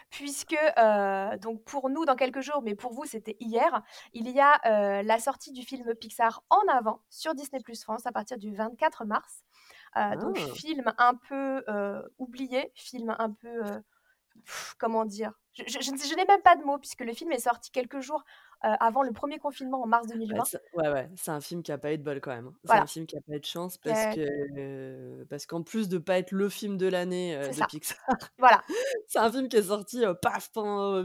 puisque 0.10 0.58
euh, 0.78 1.38
donc 1.38 1.64
pour 1.64 1.90
nous 1.90 2.06
dans 2.06 2.16
quelques 2.16 2.42
jours, 2.42 2.62
mais 2.64 2.76
pour 2.76 2.94
vous 2.94 3.06
c'était 3.06 3.36
hier, 3.40 3.82
il 4.14 4.30
y 4.30 4.40
a 4.40 4.60
euh, 4.66 5.04
la 5.04 5.20
sortie 5.20 5.52
du 5.52 5.64
film 5.64 5.96
Pixar 5.96 6.44
en 6.50 6.62
avant 6.72 7.02
sur 7.10 7.34
Disney 7.34 7.62
Plus 7.62 7.84
France 7.84 8.06
à 8.06 8.12
partir 8.12 8.38
du 8.38 8.54
24 8.56 9.06
mars. 9.06 9.44
Donc 10.20 10.38
Ah! 10.38 10.54
film 10.56 10.94
un 10.98 11.16
peu 11.16 11.64
oublié, 12.18 12.72
film 12.76 13.16
un 13.18 13.32
peu 13.32 13.62
comment 14.78 15.06
dire? 15.06 15.32
Je, 15.54 15.64
je, 15.64 16.16
n'ai 16.16 16.26
même 16.26 16.42
pas 16.42 16.58
de 16.58 16.64
mots 16.64 16.78
puisque 16.78 17.00
le 17.00 17.14
film 17.14 17.32
est 17.32 17.40
sorti 17.40 17.72
quelques 17.72 18.02
jours 18.02 18.26
euh, 18.64 18.74
avant 18.80 19.04
le 19.04 19.12
premier 19.12 19.38
confinement 19.38 19.84
en 19.84 19.88
mars 19.88 20.08
2020. 20.08 20.44
Ouais, 20.74 20.90
ouais, 20.90 21.10
c'est 21.16 21.32
un 21.32 21.42
film 21.42 21.62
qui 21.62 21.72
a 21.72 21.78
pas 21.78 21.94
eu 21.94 21.98
de 21.98 22.04
bol 22.04 22.22
quand 22.22 22.32
même. 22.32 22.52
C'est 22.64 22.74
un 22.74 22.88
film 22.88 23.06
qui 23.06 23.18
a 23.18 23.22
pas 23.22 23.36
eu 23.36 23.40
de 23.40 23.46
chance 23.46 23.78
parce 23.78 24.16
que 24.16 25.24
parce 25.26 25.46
qu'en 25.46 25.62
plus 25.62 25.90
de 25.90 25.98
pas 25.98 26.18
être 26.18 26.32
le 26.32 26.50
film 26.50 26.78
de 26.78 26.88
l'année 26.88 27.36
euh, 27.36 27.50
de 27.50 27.66
Pixar, 27.68 27.98
voilà, 28.40 28.62
c'est 29.08 29.20
un 29.20 29.32
film 29.32 29.50
qui 29.50 29.58
est 29.58 29.64
sorti 29.64 30.04
paf 30.22 30.50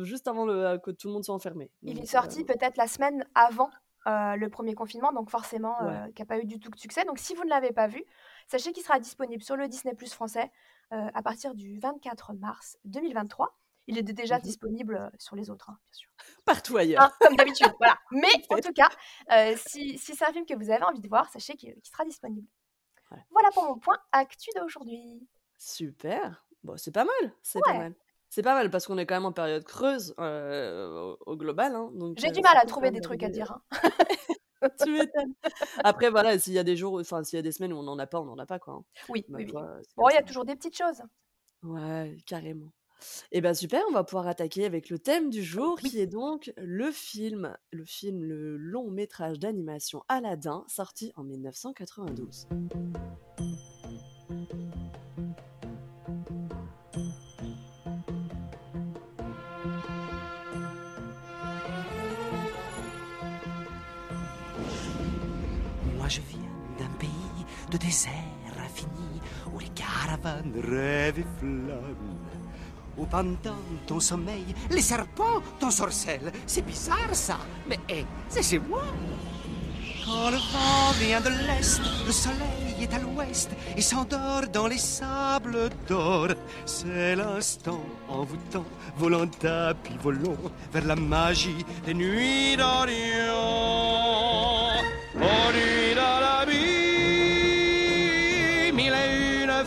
juste 0.03 0.29
avant 0.29 0.47
le, 0.47 0.79
que 0.79 0.91
tout 0.91 1.09
le 1.09 1.15
monde 1.15 1.25
soit 1.25 1.35
enfermé. 1.35 1.71
Il 1.83 1.99
est 1.99 2.07
sorti 2.07 2.45
peut-être 2.45 2.77
la 2.77 2.87
semaine 2.87 3.27
avant 3.35 3.71
le 4.07 4.47
premier 4.49 4.75
confinement, 4.75 5.13
donc 5.13 5.31
forcément 5.31 5.77
qui 6.15 6.23
n'a 6.23 6.27
pas 6.27 6.39
eu 6.39 6.45
du 6.45 6.61
tout 6.61 6.71
de 6.71 6.79
succès. 6.79 7.05
Donc 7.05 7.19
si 7.19 7.35
vous 7.35 7.45
ne 7.45 7.51
l'avez 7.51 7.73
pas 7.73 7.89
vu, 7.89 8.05
sachez 8.47 8.73
qu'il 8.73 8.83
sera 8.83 8.99
disponible 8.99 9.43
sur 9.43 9.57
le 9.57 9.69
Disney 9.69 9.95
Plus 9.95 10.13
français 10.15 10.51
à 10.91 11.23
partir 11.23 11.55
du 11.55 11.79
24 11.79 12.33
mars 12.35 12.79
2023. 12.85 13.60
Il 13.87 13.99
est 13.99 14.03
déjà 14.03 14.39
mmh 14.39 14.43
disponible 14.43 15.11
sur 15.19 15.35
les 15.37 15.51
autres, 15.51 15.71
hein, 15.71 15.79
bien 15.83 15.93
sûr. 15.93 16.11
Partout 16.45 16.77
ailleurs. 16.77 17.03
Hein, 17.03 17.13
comme 17.21 17.37
d'habitude, 17.37 17.73
voilà. 17.79 17.99
Mais 18.13 18.29
en 18.51 18.59
tout 18.59 18.73
cas, 18.73 18.89
si, 19.67 19.99
c'est 19.99 20.23
un 20.25 20.33
film 20.33 20.47
que 20.47 20.55
vous 20.55 20.71
avez 20.71 20.85
envie 20.85 21.01
de 21.01 21.09
voir, 21.09 21.29
sachez 21.31 21.55
qu'il 21.55 21.75
sera 21.83 22.05
disponible. 22.05 22.47
Voilà 23.31 23.51
pour 23.53 23.65
mon 23.65 23.77
point 23.79 23.99
actu 24.13 24.51
d'aujourd'hui. 24.57 25.27
Super. 25.59 26.47
Bon, 26.63 26.77
c'est 26.77 26.93
pas 26.93 27.05
mal. 27.05 27.35
C'est 27.43 27.61
pas 27.65 27.73
mal. 27.73 27.95
C'est 28.29 28.43
pas 28.43 28.55
mal 28.55 28.71
parce 28.71 28.87
qu'on 28.87 28.97
est 28.99 29.07
quand 29.07 29.17
même 29.17 29.27
en 29.27 29.33
période 29.33 29.65
creuse 29.65 30.15
au, 30.17 31.37
global. 31.37 31.75
Hein, 31.75 31.91
J'ai 32.17 32.31
du 32.31 32.41
mal 32.41 32.57
à 32.57 32.65
trouver 32.65 32.93
des 32.93 33.01
trucs 33.01 33.25
à 33.25 33.29
dire. 33.29 33.59
tu 34.85 34.93
m'étonnes. 34.93 35.35
Après, 35.83 36.11
voilà, 36.11 36.39
s'il 36.39 36.53
y 36.53 36.59
a 36.59 36.65
des 36.65 36.77
jours, 36.77 37.01
enfin, 37.01 37.25
s'il 37.25 37.37
y 37.37 37.41
a 37.41 37.43
des 37.43 37.53
semaines 37.53 37.73
où 37.73 37.77
on 37.77 37.83
n'en 37.83 37.99
a 37.99 38.07
pas, 38.07 38.21
on 38.21 38.25
n'en 38.25 38.39
a 38.39 38.47
pas, 38.47 38.59
quoi. 38.59 38.83
Oui, 39.09 39.25
bah, 39.29 39.39
oui, 39.39 39.47
Bon, 39.97 40.09
il 40.11 40.15
y 40.15 40.19
a 40.19 40.23
toujours 40.23 40.45
des 40.45 40.55
petites 40.55 40.77
choses. 40.77 41.03
Ouais, 41.63 42.17
carrément. 42.27 42.71
Et 43.33 43.39
eh 43.39 43.41
ben 43.41 43.55
super, 43.55 43.83
on 43.89 43.93
va 43.93 44.05
pouvoir 44.05 44.27
attaquer 44.27 44.65
avec 44.65 44.91
le 44.91 44.99
thème 44.99 45.31
du 45.31 45.43
jour 45.43 45.79
qui 45.79 45.99
est 45.99 46.07
donc 46.07 46.53
le 46.57 46.91
film, 46.91 47.57
le 47.71 47.85
film, 47.85 48.23
le 48.23 48.57
long 48.57 48.91
métrage 48.91 49.39
d'animation 49.39 50.03
Aladdin, 50.09 50.65
sorti 50.69 51.13
en 51.17 51.25
1992. 51.25 52.49
Moi 65.97 66.09
je 66.09 66.21
viens 66.21 66.41
d'un 66.79 66.91
pays 66.99 67.09
de 67.71 67.77
désert 67.77 68.11
infini 68.59 69.21
où 69.55 69.59
les 69.59 69.69
caravanes 69.69 70.53
rêvent 70.59 71.21
et 71.21 71.27
flânent 71.39 71.71
ou 73.01 73.07
pendant 73.07 73.57
ton 73.87 73.99
sommeil, 74.01 74.55
les 74.71 74.83
serpents 74.83 75.41
t'ensorcellent. 75.59 76.31
C'est 76.47 76.67
bizarre 76.67 77.15
ça, 77.15 77.39
mais 77.67 77.81
hé, 77.89 78.05
c'est 78.29 78.43
chez 78.43 78.59
moi. 78.59 78.83
Quand 80.05 80.31
le 80.31 80.37
vent 80.37 80.93
vient 81.01 81.21
de 81.21 81.29
l'est, 81.29 81.81
le 82.07 82.13
soleil 82.13 82.83
est 82.83 82.93
à 82.93 82.99
l'ouest 82.99 83.51
et 83.77 83.81
s'endort 83.81 84.49
dans 84.53 84.67
les 84.67 84.79
sables 84.79 85.71
d'or. 85.89 86.29
C'est 86.67 87.15
l'instant 87.17 87.85
envoûtant, 88.09 88.65
volant 88.97 89.29
tapis 89.29 89.97
volant 90.03 90.37
vers 90.73 90.87
la 90.87 90.97
magie 90.97 91.65
des 91.87 91.95
nuits 91.95 92.57
d'Orient. 92.57 92.91
Nuit 95.15 95.95
dans 95.95 96.21
la 96.21 96.45
vie, 96.47 96.61
mille 98.73 98.95
et 98.95 99.45
une 99.45 99.65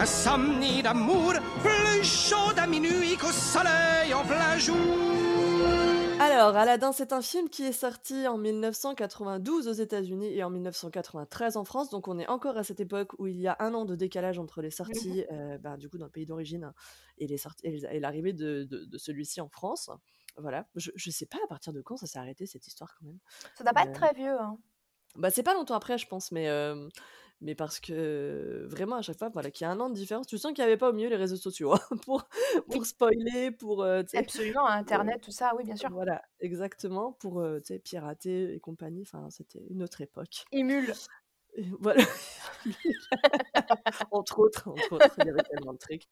folie 0.00 0.10
Insomnie 0.10 0.82
d'amour, 0.82 1.34
plus 1.62 2.04
chaud 2.04 2.56
à 2.56 2.66
minuit 2.66 3.16
qu'au 3.16 3.30
soleil 3.30 4.14
en 4.14 4.24
plein 4.24 4.58
jour. 4.58 4.76
Alors, 6.20 6.54
Aladdin, 6.54 6.92
c'est 6.92 7.12
un 7.12 7.22
film 7.22 7.48
qui 7.48 7.64
est 7.64 7.72
sorti 7.72 8.28
en 8.28 8.36
1992 8.36 9.68
aux 9.68 9.72
États-Unis 9.72 10.34
et 10.34 10.44
en 10.44 10.50
1993 10.50 11.56
en 11.56 11.64
France. 11.64 11.88
Donc, 11.88 12.08
on 12.08 12.18
est 12.18 12.28
encore 12.28 12.58
à 12.58 12.64
cette 12.64 12.80
époque 12.80 13.12
où 13.18 13.26
il 13.26 13.40
y 13.40 13.48
a 13.48 13.56
un 13.58 13.72
an 13.72 13.86
de 13.86 13.94
décalage 13.94 14.38
entre 14.38 14.60
les 14.60 14.70
sorties, 14.70 15.24
euh, 15.32 15.56
bah, 15.58 15.78
du 15.78 15.88
coup, 15.88 15.96
dans 15.96 16.06
le 16.06 16.10
pays 16.10 16.26
d'origine 16.26 16.72
et 17.16 17.26
les 17.26 17.38
sorties 17.38 17.66
et 17.66 18.00
l'arrivée 18.00 18.34
de, 18.34 18.68
celui-ci 18.96 19.40
en 19.40 19.48
France. 19.48 19.90
Voilà. 20.36 20.66
Je, 20.76 20.90
je 20.94 21.10
sais 21.10 21.26
pas 21.26 21.38
à 21.42 21.46
partir 21.48 21.72
de 21.72 21.80
quand 21.80 21.96
ça 21.96 22.06
s'est 22.06 22.18
arrêté 22.18 22.46
cette 22.46 22.66
histoire 22.66 22.94
quand 22.98 23.06
même. 23.06 23.18
Ça 23.56 23.64
doit 23.64 23.72
pas 23.72 23.82
être 23.82 23.90
euh, 23.90 24.06
très 24.06 24.12
vieux. 24.14 24.38
Hein. 24.38 24.58
Bah, 25.16 25.30
c'est 25.30 25.42
pas 25.42 25.54
longtemps 25.54 25.74
après, 25.74 25.98
je 25.98 26.06
pense, 26.06 26.30
mais 26.32 26.48
euh, 26.48 26.88
mais 27.40 27.54
parce 27.54 27.80
que 27.80 28.64
vraiment 28.68 28.96
à 28.96 29.02
chaque 29.02 29.18
fois, 29.18 29.28
voilà, 29.30 29.50
qu'il 29.50 29.64
y 29.64 29.68
a 29.68 29.70
un 29.70 29.80
an 29.80 29.88
de 29.88 29.94
différence, 29.94 30.26
tu 30.26 30.38
sens 30.38 30.52
qu'il 30.52 30.64
n'y 30.64 30.68
avait 30.68 30.76
pas 30.78 30.90
au 30.90 30.92
milieu 30.92 31.08
les 31.08 31.16
réseaux 31.16 31.36
sociaux 31.36 31.74
hein, 31.74 31.80
pour, 32.04 32.28
pour 32.70 32.86
spoiler, 32.86 33.50
pour... 33.50 33.84
Absolument, 33.84 34.66
Internet, 34.66 35.20
tout 35.20 35.32
ça, 35.32 35.52
oui, 35.56 35.64
bien 35.64 35.76
sûr. 35.76 35.90
Voilà, 35.90 36.22
exactement, 36.40 37.12
pour 37.12 37.44
pirater 37.84 38.54
et 38.54 38.60
compagnie, 38.60 39.02
enfin, 39.02 39.28
c'était 39.30 39.62
une 39.70 39.82
autre 39.82 40.00
époque. 40.00 40.44
Émule. 40.52 40.92
Voilà. 41.80 42.02
entre 44.10 44.38
autres, 44.38 44.68
entre 44.68 44.92
autres, 44.92 45.14
il 45.18 45.26
y 45.26 45.30
avait 45.30 45.42
tellement 45.42 45.72
de 45.72 45.78
trucs. 45.78 46.04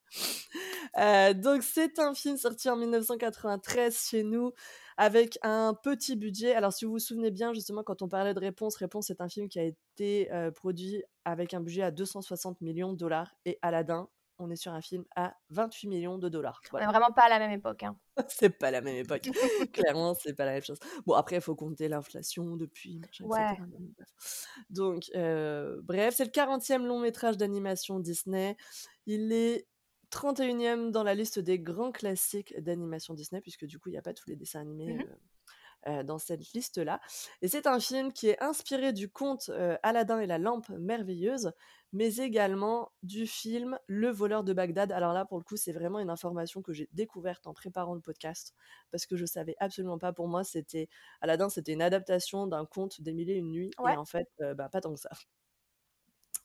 donc 1.42 1.62
c'est 1.62 1.98
un 1.98 2.14
film 2.14 2.36
sorti 2.36 2.68
en 2.70 2.76
1993 2.76 4.08
chez 4.10 4.22
nous 4.22 4.52
avec 4.96 5.38
un 5.42 5.74
petit 5.74 6.16
budget. 6.16 6.54
Alors, 6.54 6.72
si 6.72 6.84
vous 6.84 6.92
vous 6.92 6.98
souvenez 6.98 7.30
bien, 7.30 7.52
justement, 7.52 7.82
quand 7.82 8.02
on 8.02 8.08
parlait 8.08 8.34
de 8.34 8.40
Réponse, 8.40 8.76
Réponse, 8.76 9.06
c'est 9.06 9.20
un 9.20 9.28
film 9.28 9.48
qui 9.48 9.58
a 9.60 9.64
été 9.64 10.28
produit 10.56 11.02
avec 11.24 11.54
un 11.54 11.60
budget 11.60 11.82
à 11.82 11.90
260 11.90 12.60
millions 12.60 12.92
de 12.92 12.98
dollars. 12.98 13.34
Et 13.44 13.58
Aladdin, 13.62 14.08
on 14.38 14.50
est 14.50 14.56
sur 14.56 14.72
un 14.72 14.80
film 14.80 15.04
à 15.16 15.34
28 15.50 15.88
millions 15.88 16.18
de 16.18 16.28
dollars. 16.28 16.60
On 16.72 16.78
n'est 16.78 16.86
vraiment 16.86 17.12
pas 17.12 17.24
à 17.24 17.28
la 17.28 17.38
même 17.38 17.50
époque. 17.50 17.82
Hein. 17.82 17.96
c'est 18.28 18.50
pas 18.50 18.70
la 18.70 18.80
même 18.80 18.96
époque. 18.96 19.22
Clairement, 19.72 20.14
c'est 20.14 20.34
pas 20.34 20.44
la 20.44 20.52
même 20.52 20.62
chose. 20.62 20.78
Bon, 21.06 21.14
après, 21.14 21.36
il 21.36 21.42
faut 21.42 21.56
compter 21.56 21.88
l'inflation 21.88 22.56
depuis. 22.56 23.00
ouais. 23.20 23.58
Donc, 24.70 25.10
bref, 25.14 26.14
c'est 26.14 26.24
le 26.24 26.30
40e 26.30 26.84
long 26.84 27.00
métrage 27.00 27.36
d'animation 27.36 27.98
Disney. 27.98 28.56
Il 29.06 29.32
est 29.32 29.66
31e 30.10 30.90
dans 30.90 31.02
la 31.02 31.14
liste 31.14 31.38
des 31.38 31.58
grands 31.58 31.92
classiques 31.92 32.54
d'animation 32.60 33.14
Disney, 33.14 33.40
puisque 33.40 33.66
du 33.66 33.78
coup, 33.78 33.88
il 33.88 33.92
n'y 33.92 33.98
a 33.98 34.02
pas 34.02 34.14
tous 34.14 34.28
les 34.28 34.36
dessins 34.36 34.60
animés 34.60 34.94
mmh 34.94 35.00
euh, 35.00 35.14
euh, 35.86 36.02
dans 36.02 36.18
cette 36.18 36.52
liste-là. 36.52 37.00
Et 37.42 37.48
c'est 37.48 37.66
un 37.66 37.80
film 37.80 38.12
qui 38.12 38.28
est 38.28 38.42
inspiré 38.42 38.92
du 38.92 39.08
conte 39.08 39.48
euh, 39.50 39.76
Aladdin 39.82 40.20
et 40.20 40.26
la 40.26 40.38
lampe 40.38 40.68
merveilleuse, 40.70 41.52
mais 41.92 42.16
également 42.16 42.90
du 43.02 43.26
film 43.26 43.78
Le 43.86 44.10
voleur 44.10 44.44
de 44.44 44.52
Bagdad. 44.52 44.92
Alors 44.92 45.12
là, 45.12 45.24
pour 45.24 45.38
le 45.38 45.44
coup, 45.44 45.56
c'est 45.56 45.72
vraiment 45.72 46.00
une 46.00 46.10
information 46.10 46.62
que 46.62 46.72
j'ai 46.72 46.88
découverte 46.92 47.46
en 47.46 47.54
préparant 47.54 47.94
le 47.94 48.00
podcast, 48.00 48.54
parce 48.90 49.06
que 49.06 49.16
je 49.16 49.24
savais 49.24 49.56
absolument 49.60 49.98
pas. 49.98 50.12
Pour 50.12 50.28
moi, 50.28 50.44
c'était 50.44 50.88
Aladdin, 51.20 51.48
c'était 51.48 51.72
une 51.72 51.82
adaptation 51.82 52.46
d'un 52.46 52.66
conte 52.66 53.00
des 53.00 53.12
et 53.12 53.36
une 53.36 53.50
nuits, 53.50 53.70
et 53.88 53.96
en 53.96 54.04
fait, 54.04 54.28
bah, 54.56 54.68
pas 54.68 54.80
tant 54.80 54.94
que 54.94 55.00
ça. 55.00 55.10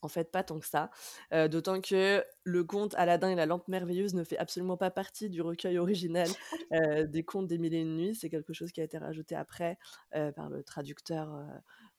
En 0.03 0.07
fait, 0.07 0.31
pas 0.31 0.43
tant 0.43 0.59
que 0.59 0.67
ça. 0.67 0.91
D'autant 1.31 1.81
que 1.81 2.23
le 2.43 2.63
conte 2.63 2.93
Aladdin 2.95 3.29
et 3.29 3.35
la 3.35 3.45
lampe 3.45 3.67
merveilleuse 3.67 4.13
ne 4.13 4.23
fait 4.23 4.37
absolument 4.37 4.77
pas 4.77 4.91
partie 4.91 5.29
du 5.29 5.41
recueil 5.41 5.77
original 5.77 6.27
des 7.11 7.23
contes 7.23 7.47
des 7.47 7.57
mille 7.57 7.73
et 7.73 7.81
une 7.81 7.95
nuits. 7.95 8.15
C'est 8.15 8.29
quelque 8.29 8.53
chose 8.53 8.71
qui 8.71 8.81
a 8.81 8.83
été 8.83 8.97
rajouté 8.97 9.35
après 9.35 9.77
par 10.35 10.49
le 10.49 10.63
traducteur 10.63 11.45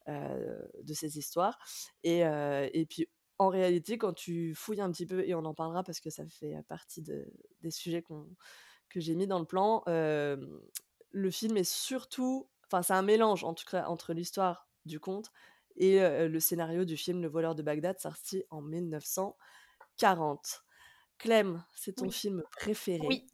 de 0.06 0.94
ces 0.94 1.18
histoires. 1.18 1.58
Et, 2.02 2.20
et, 2.20 2.86
puis, 2.86 3.08
en 3.38 3.48
réalité, 3.48 3.98
quand 3.98 4.12
tu 4.12 4.54
fouilles 4.54 4.80
un 4.80 4.90
petit 4.90 5.06
peu, 5.06 5.26
et 5.26 5.34
on 5.34 5.44
en 5.44 5.54
parlera 5.54 5.82
parce 5.82 6.00
que 6.00 6.10
ça 6.10 6.24
fait 6.26 6.56
partie 6.68 7.02
des 7.02 7.70
sujets 7.70 8.02
que 8.02 9.00
j'ai 9.00 9.14
mis 9.14 9.26
dans 9.26 9.38
le 9.38 9.46
plan, 9.46 9.82
le 9.86 11.30
film 11.30 11.56
est 11.56 11.64
surtout. 11.64 12.48
Enfin, 12.66 12.82
c'est 12.82 12.92
un 12.92 13.02
mélange, 13.02 13.44
en 13.44 13.54
tout 13.54 13.64
cas, 13.70 13.86
entre 13.86 14.12
l'histoire 14.12 14.68
du 14.84 15.00
conte 15.00 15.30
et 15.76 16.28
le 16.28 16.40
scénario 16.40 16.84
du 16.84 16.96
film 16.96 17.22
Le 17.22 17.28
voleur 17.28 17.54
de 17.54 17.62
Bagdad, 17.62 17.98
sorti 17.98 18.44
en 18.50 18.62
1940. 18.62 20.64
Clem, 21.18 21.64
c'est 21.74 21.96
ton 21.96 22.10
film 22.10 22.42
préféré 22.52 23.06
oui. 23.06 23.26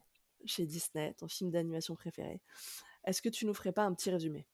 chez 0.45 0.67
Disney, 0.67 1.15
ton 1.15 1.29
film 1.29 1.51
d'animation 1.51 1.97
préféré. 1.97 2.41
Est-ce 3.05 3.23
que 3.23 3.29
tu 3.29 3.47
nous 3.47 3.55
ferais 3.55 3.73
pas 3.73 3.83
un 3.83 3.95
petit 3.95 4.11
résumé? 4.11 4.47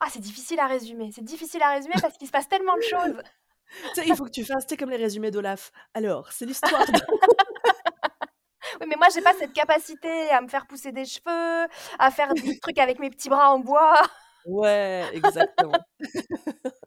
Ah, 0.00 0.06
c'est 0.10 0.20
difficile 0.20 0.60
à 0.60 0.66
résumer. 0.66 1.10
C'est 1.12 1.24
difficile 1.24 1.62
à 1.62 1.74
résumer 1.74 1.94
parce 2.00 2.16
qu'il 2.16 2.26
se 2.26 2.32
passe 2.32 2.48
tellement 2.48 2.76
de 2.76 2.82
choses. 2.82 3.22
il 4.06 4.16
faut 4.16 4.24
que 4.24 4.30
tu 4.30 4.44
fasses, 4.44 4.66
comme 4.78 4.90
les 4.90 4.96
résumés 4.96 5.30
d'Olaf. 5.30 5.72
Alors, 5.92 6.32
c'est 6.32 6.46
l'histoire. 6.46 6.86
oui, 8.80 8.86
mais 8.88 8.96
moi, 8.96 9.08
j'ai 9.14 9.20
pas 9.20 9.34
cette 9.34 9.52
capacité 9.52 10.30
à 10.30 10.40
me 10.40 10.48
faire 10.48 10.66
pousser 10.66 10.92
des 10.92 11.04
cheveux, 11.04 11.68
à 11.98 12.10
faire 12.10 12.32
des 12.34 12.58
trucs 12.60 12.78
avec 12.78 12.98
mes 12.98 13.10
petits 13.10 13.28
bras 13.28 13.50
en 13.50 13.58
bois. 13.58 14.00
Ouais, 14.46 15.04
exactement. 15.12 15.78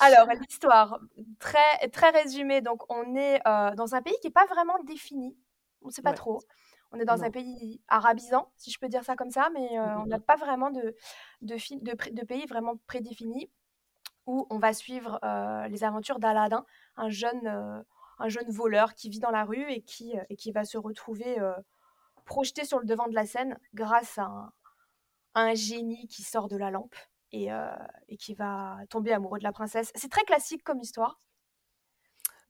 Alors, 0.00 0.28
l'histoire, 0.28 1.00
très, 1.38 1.88
très 1.88 2.10
résumée. 2.10 2.60
Donc, 2.60 2.82
on 2.90 3.14
est 3.14 3.40
euh, 3.46 3.74
dans 3.74 3.94
un 3.94 4.02
pays 4.02 4.14
qui 4.20 4.28
n'est 4.28 4.32
pas 4.32 4.46
vraiment 4.46 4.78
défini. 4.84 5.36
On 5.82 5.88
ne 5.88 5.92
sait 5.92 6.02
pas 6.02 6.12
trop. 6.12 6.40
On 6.92 6.98
est 6.98 7.04
dans 7.04 7.24
un 7.24 7.30
pays 7.30 7.80
arabisant, 7.88 8.52
si 8.56 8.70
je 8.70 8.78
peux 8.78 8.88
dire 8.88 9.02
ça 9.02 9.16
comme 9.16 9.30
ça, 9.30 9.48
mais 9.54 9.78
euh, 9.78 9.98
on 10.00 10.06
n'a 10.06 10.20
pas 10.20 10.36
vraiment 10.36 10.70
de, 10.70 10.94
de, 11.40 11.56
de, 11.80 12.24
pays 12.24 12.44
vraiment 12.46 12.76
prédéfini 12.86 13.50
où 14.26 14.46
on 14.50 14.58
va 14.58 14.74
suivre 14.74 15.18
euh, 15.24 15.66
les 15.68 15.84
aventures 15.84 16.18
d'Aladin, 16.18 16.66
un 16.96 17.08
jeune, 17.08 17.48
un 18.18 18.28
jeune 18.28 18.50
voleur 18.50 18.94
qui 18.94 19.08
vit 19.08 19.20
dans 19.20 19.30
la 19.30 19.44
rue 19.44 19.72
et 19.72 19.80
qui, 19.80 20.14
et 20.28 20.36
qui 20.36 20.52
va 20.52 20.64
se 20.64 20.76
retrouver 20.76 21.38
projeté 22.26 22.66
sur 22.66 22.78
le 22.78 22.84
devant 22.84 23.08
de 23.08 23.14
la 23.14 23.24
scène 23.24 23.58
grâce 23.72 24.18
à 24.18 24.24
un, 24.24 24.52
un 25.34 25.54
génie 25.54 26.06
qui 26.08 26.22
sort 26.22 26.48
de 26.48 26.56
la 26.56 26.70
lampe 26.70 26.94
et, 27.32 27.48
et 28.08 28.16
qui 28.16 28.34
va 28.34 28.76
tomber 28.90 29.12
amoureux 29.12 29.38
de 29.38 29.44
la 29.44 29.52
princesse. 29.52 29.90
C'est 29.94 30.10
très 30.10 30.24
classique 30.24 30.62
comme 30.64 30.80
histoire. 30.80 31.18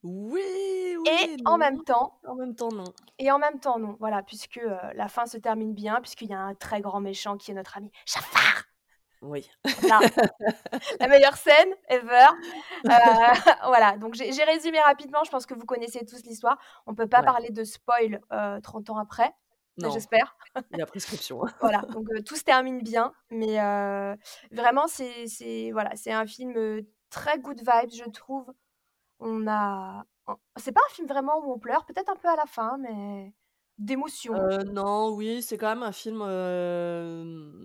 Oui, 0.03 0.97
oui, 0.99 1.09
Et 1.09 1.37
en 1.45 1.59
même 1.59 1.85
temps, 1.85 2.19
En 2.27 2.35
même 2.35 2.57
temps, 2.57 2.73
non. 2.73 2.83
et 3.19 3.31
en 3.31 3.39
même 3.39 3.61
temps 3.61 3.79
non, 3.79 3.97
voilà, 4.01 4.23
puisque 4.25 4.61
la 4.95 5.07
fin 5.09 5.27
se 5.27 5.39
termine 5.39 5.75
bien, 5.75 6.01
puisqu'il 6.01 6.29
y 6.31 6.35
a 6.35 6.41
un 6.41 6.55
très 6.57 6.81
grand 6.81 7.01
méchant 7.01 7.37
qui 7.37 7.53
est 7.53 7.55
notre 7.55 7.77
ami 7.77 7.91
Jafar. 8.07 8.65
Oui. 9.21 9.49
Voilà. 9.79 10.01
la 11.01 11.07
meilleure 11.07 11.37
scène 11.37 11.69
ever. 11.89 12.27
Euh, 12.87 12.91
voilà, 13.67 13.97
donc 13.97 14.15
j'ai 14.15 14.43
résumé 14.45 14.81
rapidement, 14.81 15.23
je 15.23 15.31
pense 15.31 15.47
que 15.47 15.55
vous 15.55 15.67
connaissez 15.67 16.05
tous 16.05 16.25
l'histoire. 16.25 16.59
On 16.87 16.97
peut 16.97 17.07
pas 17.07 17.21
Ouais. 17.21 17.25
parler 17.27 17.51
de 17.51 17.63
spoil 17.63 18.21
euh, 18.33 18.61
30 18.61 18.91
ans 18.91 18.99
après, 18.99 19.33
j'espère. 19.79 20.37
il 20.73 20.79
y 20.79 20.83
a 20.83 20.87
prescription. 20.87 21.43
Voilà, 21.61 21.83
donc 21.83 22.07
euh, 22.11 22.23
tout 22.23 22.37
se 22.37 22.45
termine 22.45 22.83
bien, 22.83 23.13
mais 23.31 23.61
euh, 23.61 24.15
vraiment 24.51 24.87
c'est 24.87 25.71
voilà, 25.73 25.93
un 26.07 26.27
film 26.27 26.57
euh, 26.57 26.83
très 27.11 27.39
good 27.39 27.59
vibes, 27.59 27.93
je 28.05 28.11
trouve. 28.11 28.53
On 29.19 29.47
a, 29.47 30.05
c'est 30.57 30.73
pas 30.73 30.81
un 30.91 30.95
film 30.95 31.07
vraiment 31.09 31.39
où 31.45 31.53
on 31.53 31.59
pleure, 31.59 31.85
peut-être 31.87 32.11
un 32.11 32.17
peu 32.17 32.29
à 32.29 32.37
la 32.37 32.47
fin, 32.47 32.77
mais 32.79 33.33
d'émotion. 33.79 34.35
Euh, 34.35 34.63
non, 34.65 35.11
oui, 35.15 35.43
c'est 35.43 35.57
quand 35.59 35.69
même 35.69 35.83
un 35.83 35.93
film. 35.93 36.19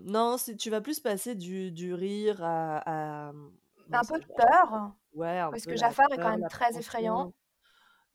Non, 0.06 0.36
tu 0.58 0.70
vas 0.70 0.80
plus 0.80 1.00
passer 1.00 1.34
du, 1.34 1.70
du 1.72 1.94
rire 1.94 2.42
à, 2.42 3.28
à- 3.28 3.32
un 3.90 4.04
peu 4.04 4.18
de 4.18 4.26
peur, 4.26 4.92
Ouais, 5.14 5.38
un 5.38 5.50
parce 5.50 5.64
peu 5.64 5.70
que 5.72 5.76
Jafar 5.76 6.06
est 6.12 6.18
quand 6.18 6.30
même 6.30 6.48
très 6.48 6.76
effrayant. 6.78 7.32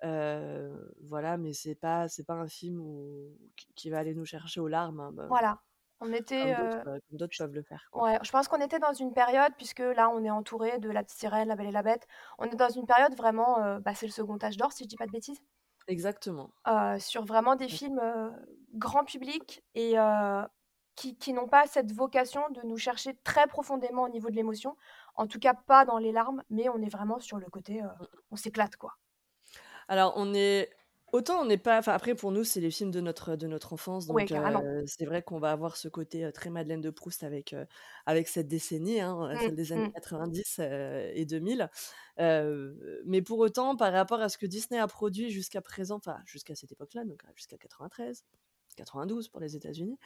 Euh, 0.03 0.75
voilà, 1.01 1.37
mais 1.37 1.53
c'est 1.53 1.75
pas 1.75 2.07
c'est 2.09 2.25
pas 2.25 2.33
un 2.33 2.47
film 2.47 2.79
où- 2.81 3.37
qui, 3.75 3.89
va 3.89 3.99
aller 3.99 4.13
nous 4.13 4.25
chercher 4.25 4.59
aux 4.59 4.67
larmes, 4.67 4.99
hein, 4.99 5.11
bah, 5.13 5.27
Voilà, 5.29 5.61
on 6.01 6.05
comme 6.05 6.13
était, 6.15 6.55
d'autres 6.55 6.81
euh, 6.87 6.95
euh, 6.95 6.99
comme 7.09 7.17
d'autres 7.17 7.33
je- 7.33 7.43
peuvent 7.43 7.53
le 7.53 7.63
faire, 7.63 7.87
quoi. 7.91 8.03
ouais, 8.03 8.19
je 8.23 8.31
pense 8.31 8.47
qu'on 8.47 8.59
était 8.61 8.79
dans 8.79 8.93
une 8.93 9.13
période, 9.13 9.53
puisque 9.57 9.79
là 9.79 10.09
on 10.09 10.23
est 10.23 10.29
entouré 10.29 10.79
de 10.79 10.89
La 10.89 11.03
Petite 11.03 11.19
Sirène, 11.19 11.47
La 11.47 11.55
Belle 11.55 11.67
et 11.67 11.71
la 11.71 11.83
Bête, 11.83 12.05
on 12.37 12.45
est 12.45 12.55
dans 12.55 12.69
une 12.69 12.85
période 12.85 13.15
vraiment, 13.15 13.59
euh, 13.63 13.79
bah, 13.79 13.95
c'est 13.95 14.05
le 14.07 14.11
second 14.11 14.37
âge 14.43 14.57
d'or 14.57 14.71
si 14.73 14.83
je 14.83 14.89
dis 14.89 14.97
pas 14.97 15.05
de 15.07 15.11
bêtises. 15.11 15.39
Exactement. 15.87 16.49
euh, 16.67 16.97
sur 16.99 17.25
vraiment 17.25 17.55
des 17.55 17.67
films 17.67 17.99
euh, 17.99 18.29
grand 18.73 19.03
public 19.03 19.63
et 19.75 19.99
euh, 19.99 20.43
qui, 20.95 21.17
qui 21.17 21.33
n'ont 21.33 21.47
pas 21.47 21.67
cette 21.67 21.91
vocation 21.91 22.41
de 22.51 22.61
nous 22.61 22.77
chercher 22.77 23.15
très 23.23 23.47
profondément 23.47 24.03
au 24.03 24.09
niveau 24.09 24.29
de 24.29 24.35
l'émotion. 24.35 24.77
En 25.15 25.27
tout 25.27 25.39
cas, 25.39 25.53
pas 25.53 25.85
dans 25.85 25.97
les 25.97 26.11
larmes, 26.13 26.43
mais 26.49 26.69
on 26.69 26.81
est 26.81 26.89
vraiment 26.89 27.19
sur 27.19 27.37
le 27.37 27.47
côté, 27.47 27.83
euh, 27.83 27.87
on 28.31 28.35
s'éclate 28.37 28.75
quoi. 28.77 28.93
Alors, 29.93 30.13
on 30.15 30.33
est. 30.33 30.71
Autant 31.11 31.41
on 31.41 31.45
n'est 31.45 31.59
pas. 31.59 31.77
Enfin, 31.77 31.93
après, 31.93 32.15
pour 32.15 32.31
nous, 32.31 32.43
c'est 32.43 32.59
les 32.59 32.71
films 32.71 32.89
de 32.89 32.99
notre, 32.99 33.35
de 33.35 33.45
notre 33.45 33.73
enfance. 33.73 34.07
Ouais, 34.07 34.23
Donc, 34.23 34.29
carrément. 34.29 34.63
euh, 34.63 34.81
c'est 34.87 35.05
vrai 35.05 35.21
qu'on 35.21 35.37
va 35.37 35.51
avoir 35.51 35.77
ce 35.77 35.87
côté 35.87 36.25
euh, 36.25 36.31
très 36.31 36.49
Madeleine 36.49 36.81
de 36.81 36.89
Proust 36.89 37.23
avec, 37.23 37.53
euh, 37.53 37.63
avec 38.07 38.27
cette 38.27 38.47
décennie, 38.47 38.99
hein, 38.99 39.15
euh, 39.29 39.35
Mm, 39.35 39.39
celle 39.39 39.55
des 39.55 39.71
années 39.71 39.87
mm. 39.89 39.93
90 39.93 40.55
euh, 40.61 41.11
et 41.13 41.25
2000. 41.27 41.69
Euh, 42.19 42.73
mais 43.05 43.21
pour 43.21 43.37
autant, 43.37 43.75
par 43.75 43.93
rapport 43.93 44.19
à 44.21 44.29
ce 44.29 44.39
que 44.39 44.47
Disney 44.47 44.79
a 44.79 44.87
produit 44.87 45.29
jusqu'à 45.29 45.61
présent, 45.61 45.97
enfin, 45.97 46.17
jusqu'à 46.25 46.55
cette 46.55 46.71
époque-là, 46.71 47.05
donc 47.05 47.23
euh, 47.25 47.31
jusqu'à 47.35 47.59
93, 47.59 48.25
92 48.75 49.27
pour 49.29 49.39
les 49.41 49.55
États-Unis, 49.55 49.99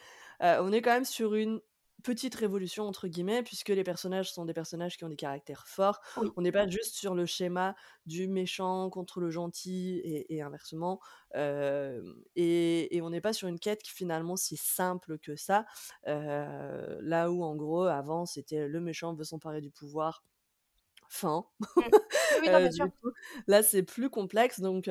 euh, 0.43 0.61
on 0.61 0.73
est 0.73 0.81
quand 0.81 0.91
même 0.93 1.05
sur 1.05 1.35
une 1.35 1.61
petite 2.03 2.35
révolution 2.35 2.85
entre 2.87 3.07
guillemets 3.07 3.43
puisque 3.43 3.69
les 3.69 3.83
personnages 3.83 4.31
sont 4.31 4.45
des 4.45 4.53
personnages 4.53 4.97
qui 4.97 5.03
ont 5.03 5.09
des 5.09 5.15
caractères 5.15 5.67
forts 5.67 5.99
Oui. 6.15 6.31
on 6.35 6.41
n'est 6.41 6.51
pas 6.51 6.67
juste 6.67 6.95
sur 6.95 7.15
le 7.15 7.25
schéma 7.25 7.75
du 8.05 8.27
méchant 8.27 8.89
contre 8.89 9.19
le 9.19 9.29
gentil 9.31 9.99
et, 10.03 10.35
et 10.35 10.41
inversement 10.41 10.99
euh, 11.35 12.01
et, 12.35 12.95
et 12.95 13.01
on 13.01 13.09
n'est 13.09 13.21
pas 13.21 13.33
sur 13.33 13.47
une 13.47 13.59
quête 13.59 13.81
qui 13.83 13.91
finalement 13.91 14.35
si 14.35 14.57
simple 14.57 15.17
que 15.19 15.35
ça 15.35 15.65
euh, 16.07 16.97
là 17.01 17.31
où 17.31 17.43
en 17.43 17.55
gros 17.55 17.83
avant 17.83 18.25
c'était 18.25 18.67
le 18.67 18.79
méchant 18.79 19.13
veut 19.13 19.23
s'emparer 19.23 19.61
du 19.61 19.71
pouvoir 19.71 20.23
fin 21.09 21.45
Mm. 21.59 21.81
Oui, 22.41 22.47
non, 22.49 22.53
euh, 22.55 22.59
bien 22.59 22.69
du 22.69 22.75
sûr. 22.75 22.85
coup, 23.01 23.09
là, 23.47 23.63
c'est 23.63 23.83
plus 23.83 24.09
complexe. 24.09 24.59
Donc, 24.59 24.89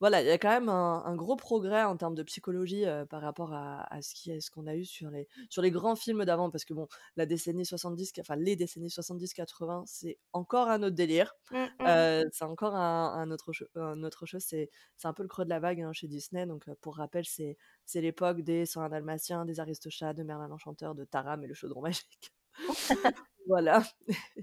voilà, 0.00 0.22
il 0.22 0.26
y 0.26 0.30
a 0.30 0.38
quand 0.38 0.48
même 0.50 0.68
un, 0.68 1.02
un 1.04 1.14
gros 1.16 1.36
progrès 1.36 1.82
en 1.82 1.96
termes 1.96 2.14
de 2.14 2.22
psychologie 2.22 2.84
par 3.10 3.20
rapport 3.22 3.52
à, 3.52 3.82
à 3.92 4.02
ce 4.02 4.30
est- 4.30 4.40
ce 4.40 4.50
qu'on 4.50 4.66
a 4.66 4.74
eu 4.76 4.84
sur 4.84 5.10
les, 5.10 5.28
sur 5.50 5.62
les 5.62 5.70
grands 5.70 5.96
films 5.96 6.24
d'avant. 6.24 6.50
Parce 6.50 6.64
que, 6.64 6.74
bon, 6.74 6.88
la 7.16 7.26
décennie 7.26 7.66
70, 7.66 8.12
enfin, 8.20 8.36
les 8.36 8.56
décennies 8.56 8.90
70-80, 8.90 9.82
c'est 9.86 10.18
encore 10.32 10.68
un 10.68 10.82
autre 10.82 10.94
délire. 10.96 11.34
Mm, 11.50 11.56
mm. 11.56 11.68
Euh, 11.86 12.24
c'est 12.32 12.44
encore 12.44 12.74
un, 12.74 13.12
un 13.14 13.30
autre, 13.30 13.52
cho- 13.52 13.66
un 13.74 14.02
autre 14.02 14.26
chose. 14.26 14.42
C'est, 14.46 14.70
un 15.04 15.12
peu 15.12 15.22
le 15.22 15.28
creux 15.28 15.44
de 15.44 15.50
la 15.50 15.60
vague 15.60 15.80
hein, 15.82 15.92
chez 15.92 16.08
Disney. 16.08 16.46
Donc, 16.46 16.64
pour 16.80 16.96
rappel, 16.96 17.24
c'est, 17.26 17.56
c'est 17.84 18.00
l'époque 18.00 18.40
des 18.42 18.66
101 18.66 18.88
Dalmatiens, 18.88 19.44
des 19.44 19.60
Aristochats, 19.60 20.12
de 20.14 20.22
Merlin 20.22 20.48
l'Enchanteur, 20.48 20.94
de 20.94 21.04
Taram 21.04 21.42
et 21.44 21.46
le 21.46 21.54
Chaudron 21.54 21.80
Magique. 21.82 22.32
Voilà. 23.48 23.84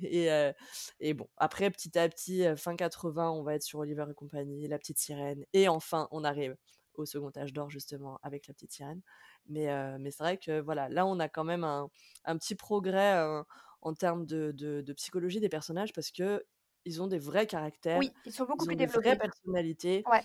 Et, 0.02 0.32
euh, 0.32 0.54
et 1.02 1.13
bon, 1.13 1.28
après, 1.36 1.69
petit 1.69 1.97
à 1.99 2.08
petit, 2.08 2.45
euh, 2.45 2.56
fin 2.56 2.78
80, 2.78 3.32
on 3.32 3.43
va 3.43 3.56
être 3.56 3.63
sur 3.63 3.80
Oliver 3.80 4.06
et 4.10 4.13
compagnie, 4.13 4.65
La 4.69 4.78
Petite 4.80 4.97
Sirène. 4.97 5.43
Et 5.52 5.67
enfin, 5.67 6.08
on 6.12 6.23
arrive 6.23 6.56
au 6.93 7.06
second 7.06 7.30
âge 7.36 7.52
d'or, 7.52 7.69
justement, 7.69 8.17
avec 8.23 8.47
La 8.47 8.54
Petite 8.54 8.71
Sirène. 8.71 9.02
Mais, 9.49 9.69
euh, 9.69 9.97
mais 9.99 10.10
c'est 10.10 10.23
vrai 10.23 10.38
que, 10.38 10.62
voilà, 10.62 10.88
là, 10.88 11.06
on 11.06 11.19
a 11.19 11.28
quand 11.28 11.43
même 11.43 11.65
un, 11.65 11.89
un 12.23 12.38
petit 12.38 12.56
progrès 12.56 13.21
en 13.82 13.93
termes 13.93 14.26
de, 14.26 14.54
de- 14.56 14.80
de 14.80 14.93
psychologie 14.93 15.41
des 15.41 15.49
personnages 15.49 15.91
parce 15.91 16.10
que 16.10 16.45
ils 16.86 17.02
ont 17.02 17.08
des 17.08 17.19
vrais 17.19 17.45
caractères, 17.47 17.97
Oui, 17.99 18.10
ils 18.26 18.32
sont 18.32 18.45
beaucoup 18.45 18.63
ils 18.63 18.67
plus 18.67 18.76
ont 18.76 18.78
des 18.78 18.86
vraies 18.86 19.17
personnalités. 19.17 20.04
Ouais. 20.10 20.23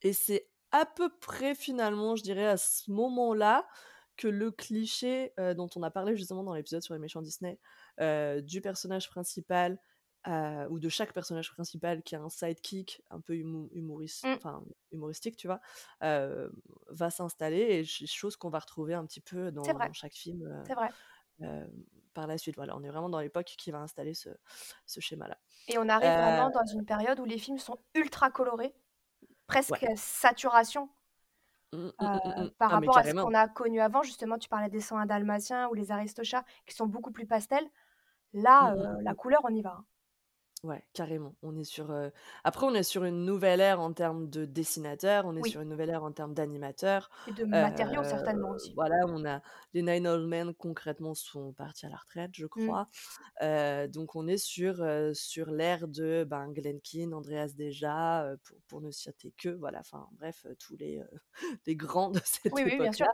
Et 0.00 0.14
c'est 0.14 0.48
à 0.70 0.86
peu 0.86 1.10
près, 1.20 1.54
finalement, 1.54 2.16
je 2.16 2.22
dirais, 2.22 2.46
à 2.46 2.56
ce 2.56 2.90
moment-là, 2.90 3.66
que 4.16 4.28
le 4.28 4.50
cliché 4.50 5.32
euh, 5.40 5.54
dont 5.54 5.68
on 5.76 5.82
a 5.82 5.90
parlé 5.90 6.16
justement 6.16 6.42
dans 6.44 6.54
l'épisode 6.54 6.82
sur 6.82 6.94
les 6.94 7.00
méchants 7.00 7.22
Disney, 7.22 7.58
euh, 8.00 8.40
du 8.40 8.60
personnage 8.60 9.08
principal, 9.08 9.78
euh, 10.28 10.68
ou 10.68 10.78
de 10.78 10.88
chaque 10.88 11.12
personnage 11.12 11.50
principal 11.52 12.02
qui 12.04 12.14
a 12.14 12.20
un 12.20 12.28
sidekick 12.28 13.02
un 13.10 13.20
peu 13.20 13.32
humo- 13.34 13.68
humoriste, 13.72 14.24
Mm. 14.24 14.34
enfin, 14.36 14.64
humoristique, 14.92 15.36
tu 15.36 15.48
vois, 15.48 15.60
va 16.00 17.10
s'installer, 17.10 17.58
et 17.60 17.84
ch- 17.84 18.08
chose 18.10 18.36
qu'on 18.36 18.50
va 18.50 18.60
retrouver 18.60 18.94
un 18.94 19.04
petit 19.06 19.20
peu 19.20 19.50
dans, 19.50 19.64
chaque 19.92 20.12
film 20.14 20.62
c'est 20.66 20.74
vrai. 20.74 20.90
euh, 21.40 21.66
par 22.14 22.26
la 22.28 22.38
suite. 22.38 22.54
Voilà, 22.56 22.76
on 22.76 22.84
est 22.84 22.88
vraiment 22.88 23.08
dans 23.08 23.18
l'époque 23.20 23.46
qui 23.58 23.70
va 23.72 23.78
installer 23.80 24.14
ce, 24.14 24.28
ce 24.86 25.00
schéma-là. 25.00 25.38
Et 25.68 25.78
on 25.78 25.88
arrive 25.88 26.10
Euh, 26.10 26.14
vraiment 26.14 26.50
dans 26.50 26.66
une 26.66 26.84
période 26.84 27.18
où 27.18 27.24
les 27.24 27.38
films 27.38 27.58
sont 27.58 27.78
ultra 27.94 28.30
colorés, 28.30 28.74
presque 29.48 29.70
ouais. 29.82 29.96
saturation. 29.96 30.88
Mm, 31.72 31.78
mm, 31.78 31.92
euh, 32.02 32.18
mm, 32.24 32.44
mm. 32.44 32.50
par 32.58 32.70
Ah, 32.70 32.74
rapport 32.74 32.98
à 32.98 33.04
ce 33.04 33.12
qu'on 33.14 33.34
a 33.34 33.48
connu 33.48 33.80
avant. 33.80 34.02
Justement, 34.02 34.38
tu 34.38 34.48
parlais 34.48 34.68
des 34.68 34.80
101 34.80 35.06
Dalmatiens 35.06 35.68
ou 35.68 35.74
les 35.74 35.90
Aristochats 35.90 36.44
qui 36.66 36.74
sont 36.74 36.86
beaucoup 36.86 37.12
plus 37.12 37.26
pastels. 37.26 37.66
Là, 38.34 38.74
euh, 38.74 39.02
la 39.02 39.14
couleur, 39.14 39.40
on 39.44 39.54
y 39.54 39.62
va. 39.62 39.84
Ouais, 40.62 40.84
carrément. 40.92 41.34
On 41.42 41.56
est 41.58 41.64
sur. 41.64 41.92
Après, 42.44 42.66
on 42.66 42.74
est 42.74 42.84
sur 42.84 43.04
une 43.04 43.24
nouvelle 43.24 43.60
ère 43.60 43.80
en 43.80 43.92
termes 43.92 44.30
de 44.30 44.44
dessinateurs, 44.44 45.26
on 45.26 45.34
est 45.36 45.42
Oui, 45.42 45.50
sur 45.50 45.60
une 45.60 45.68
nouvelle 45.68 45.90
ère 45.90 46.04
en 46.04 46.12
termes 46.12 46.34
d'animateurs. 46.34 47.10
et 47.26 47.32
de 47.32 47.44
matériaux 47.44 48.04
certainement 48.04 48.50
aussi. 48.50 48.72
voilà, 48.74 48.96
on 49.08 49.24
a 49.24 49.42
les 49.74 49.82
Nine 49.82 50.06
Old 50.06 50.28
Men 50.28 50.54
concrètement 50.54 51.14
sont 51.14 51.52
partis 51.52 51.86
à 51.86 51.88
la 51.88 51.96
retraite, 51.96 52.30
je 52.34 52.46
Mm. 52.46 52.48
crois. 52.66 52.88
Donc, 53.88 54.14
on 54.14 54.28
est 54.28 54.36
sur, 54.36 54.84
sur 55.14 55.50
l'ère 55.50 55.88
de 55.88 56.24
ben, 56.24 56.48
Glenn 56.52 56.80
Keane, 56.80 57.12
Andreas 57.12 57.54
Deja, 57.56 58.32
pour, 58.44 58.56
pour 58.68 58.80
ne 58.82 58.90
citer 58.92 59.32
que, 59.36 59.48
voilà, 59.48 59.80
enfin, 59.80 60.06
bref, 60.12 60.46
tous 60.60 60.76
les, 60.76 61.02
les 61.66 61.74
grands 61.76 62.10
de 62.10 62.20
cette 62.24 62.52
Oui, 62.52 62.62
oui, 62.64 62.76
bien 62.78 62.92
sûr. 62.92 63.06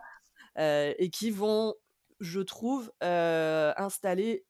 et 0.57 1.11
qui 1.11 1.31
vont, 1.31 1.75
je 2.21 2.41
trouve, 2.41 2.93
installer 3.01 4.45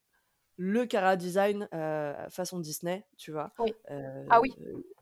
le 0.60 0.86
cara 0.86 1.16
design 1.16 1.68
euh, 1.72 2.28
façon 2.30 2.58
Disney, 2.58 3.06
tu 3.16 3.30
vois, 3.30 3.52
Oui. 3.60 3.72
Ah 3.88 3.92
euh, 3.94 4.40
oui, 4.42 4.54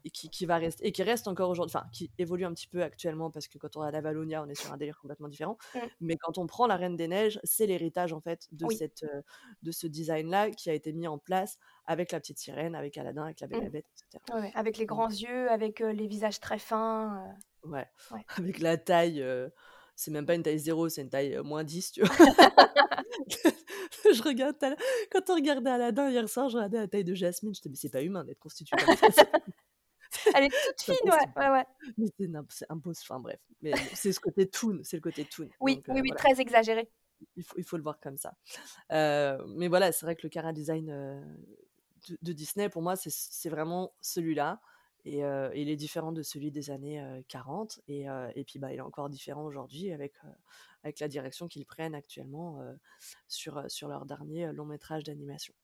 et 0.05 0.11
qui, 0.11 0.29
qui 0.29 0.45
va 0.45 0.59
rester 0.59 0.87
et 0.87 0.93
qui 0.93 1.03
reste 1.03 1.27
encore 1.29 1.49
aujourd'hui, 1.49 1.75
enfin 1.75 1.87
qui 1.93 2.13
évolue 2.19 2.45
un 2.45 2.53
petit 2.53 2.69
peu 2.69 2.83
actuellement 2.83 3.31
parce 3.31 3.49
que 3.49 3.57
quand 3.57 3.75
on 3.77 3.81
a 3.81 3.91
la 3.91 4.03
Valonia, 4.03 4.43
on 4.43 4.49
est 4.49 4.55
sur 4.55 4.71
un 4.73 4.77
délire 4.77 4.99
complètement 5.01 5.29
différent. 5.29 5.57
Mm. 5.75 5.79
Mais 6.03 6.17
quand 6.17 6.37
on 6.37 6.47
prend 6.47 6.67
la 6.67 6.77
Reine 6.77 6.95
des 6.97 7.09
Neiges, 7.09 7.41
c'est 7.43 7.67
l'héritage 7.67 8.13
en 8.13 8.21
fait 8.21 8.47
de 8.53 8.67
oui. 8.67 8.77
cette 8.77 9.03
euh, 9.05 9.23
de 9.63 9.73
ce 9.73 9.87
design 9.87 10.29
là 10.31 10.51
qui 10.51 10.69
a 10.69 10.75
été 10.75 10.93
mis 10.93 11.09
en 11.09 11.19
place 11.19 11.59
avec 11.87 12.13
la 12.13 12.21
petite 12.21 12.39
sirène, 12.39 12.75
avec 12.75 12.99
Aladdin, 12.99 13.25
avec 13.25 13.41
la 13.41 13.47
Belle 13.47 13.59
et 13.59 13.63
Mm. 13.63 13.65
la 13.65 13.71
Bête, 13.71 13.87
etc. 14.13 14.25
Ouais, 14.35 14.53
Avec 14.55 14.77
les 14.77 14.87
grands 14.87 15.09
yeux, 15.09 15.51
avec 15.51 15.81
euh, 15.81 15.93
les 15.93 16.07
visages 16.07 16.39
très 16.39 16.59
fins. 16.59 17.35
ouais, 17.65 17.87
ouais. 18.11 18.25
avec 18.37 18.59
la 18.61 18.77
taille. 18.77 19.25
C'est 19.97 20.11
même 20.11 20.27
pas 20.27 20.35
une 20.35 20.43
taille 20.43 20.59
0, 20.59 20.91
c'est 20.91 21.03
une 21.03 21.11
taille 21.11 21.39
moins 21.43 21.65
10, 21.65 21.93
tu 21.93 22.03
vois. 22.03 22.15
je 24.13 24.23
regarde 24.23 24.57
quand 25.11 25.31
on 25.31 25.35
regardait 25.35 25.71
Aladdin 25.71 26.11
hier 26.11 26.29
soir, 26.29 26.49
je 26.49 26.57
regardais 26.57 26.79
la 26.79 26.89
taille 26.89 27.05
de 27.05 27.15
Jasmine, 27.15 27.55
je 27.55 27.61
disais 27.61 27.71
mais 27.71 27.77
c'est 27.77 27.91
pas 27.91 28.03
humain 28.03 28.25
d'être 28.25 28.39
constitué 28.39 28.77
comme 28.77 29.13
ça. 29.13 29.25
Elle 30.35 30.45
est 30.45 30.51
toute 30.51 30.81
fine, 30.83 31.11
ouais, 31.11 31.43
ouais, 31.43 31.51
ouais. 31.51 31.65
Mais 31.99 32.07
c'est 32.49 32.67
impossible. 32.71 33.07
Enfin 33.11 33.21
bref, 33.21 33.41
mais 33.63 33.73
c'est 33.95 34.13
ce 34.13 34.21
côté 34.21 34.49
toon, 34.49 34.81
c'est 34.83 34.97
le 34.97 35.03
côté 35.03 35.25
toon. 35.25 35.49
Oui, 35.61 35.77
Donc 35.77 35.89
euh, 35.89 35.93
oui, 35.95 36.01
oui, 36.03 36.09
voilà, 36.09 36.23
très 36.23 36.41
exagéré. 36.41 36.89
il 37.37 37.43
faut, 37.43 37.55
il 37.59 37.65
faut 37.65 37.77
le 37.77 37.83
voir 37.83 37.99
comme 38.01 38.17
ça. 38.17 38.35
Euh, 38.93 39.43
mais 39.49 39.69
voilà, 39.69 39.93
c'est 39.93 40.07
vrai 40.07 40.17
que 40.17 40.23
le 40.23 40.29
cara 40.29 40.53
design 40.53 40.91
euh, 40.91 41.21
de, 42.09 42.19
de 42.23 42.33
Disney, 42.33 42.69
pour 42.69 42.83
moi, 42.83 42.97
c'est 42.97 43.11
c'est 43.11 43.49
vraiment 43.51 43.95
celui-là. 44.01 44.61
Et, 45.07 45.25
euh, 45.25 45.51
il 45.55 45.71
est 45.71 45.77
différent 45.77 46.13
de 46.13 46.23
celui 46.23 46.51
des 46.51 46.71
années 46.71 47.03
40. 47.29 47.81
Et, 47.89 48.07
et 48.35 48.45
puis, 48.45 48.59
bah, 48.59 48.73
il 48.73 48.79
est 48.79 48.83
encore 48.83 49.09
différent 49.09 49.45
aujourd'hui 49.45 49.93
avec, 49.93 50.15
avec 50.83 50.99
la 51.01 51.09
direction 51.09 51.47
qu'ils 51.47 51.65
prennent 51.65 51.95
actuellement 51.95 52.61
sur, 53.29 53.65
sur 53.71 53.89
leur 53.89 54.05
dernier 54.05 54.53
long 54.53 54.67
métrage 54.67 55.05
d'animation. 55.05 55.55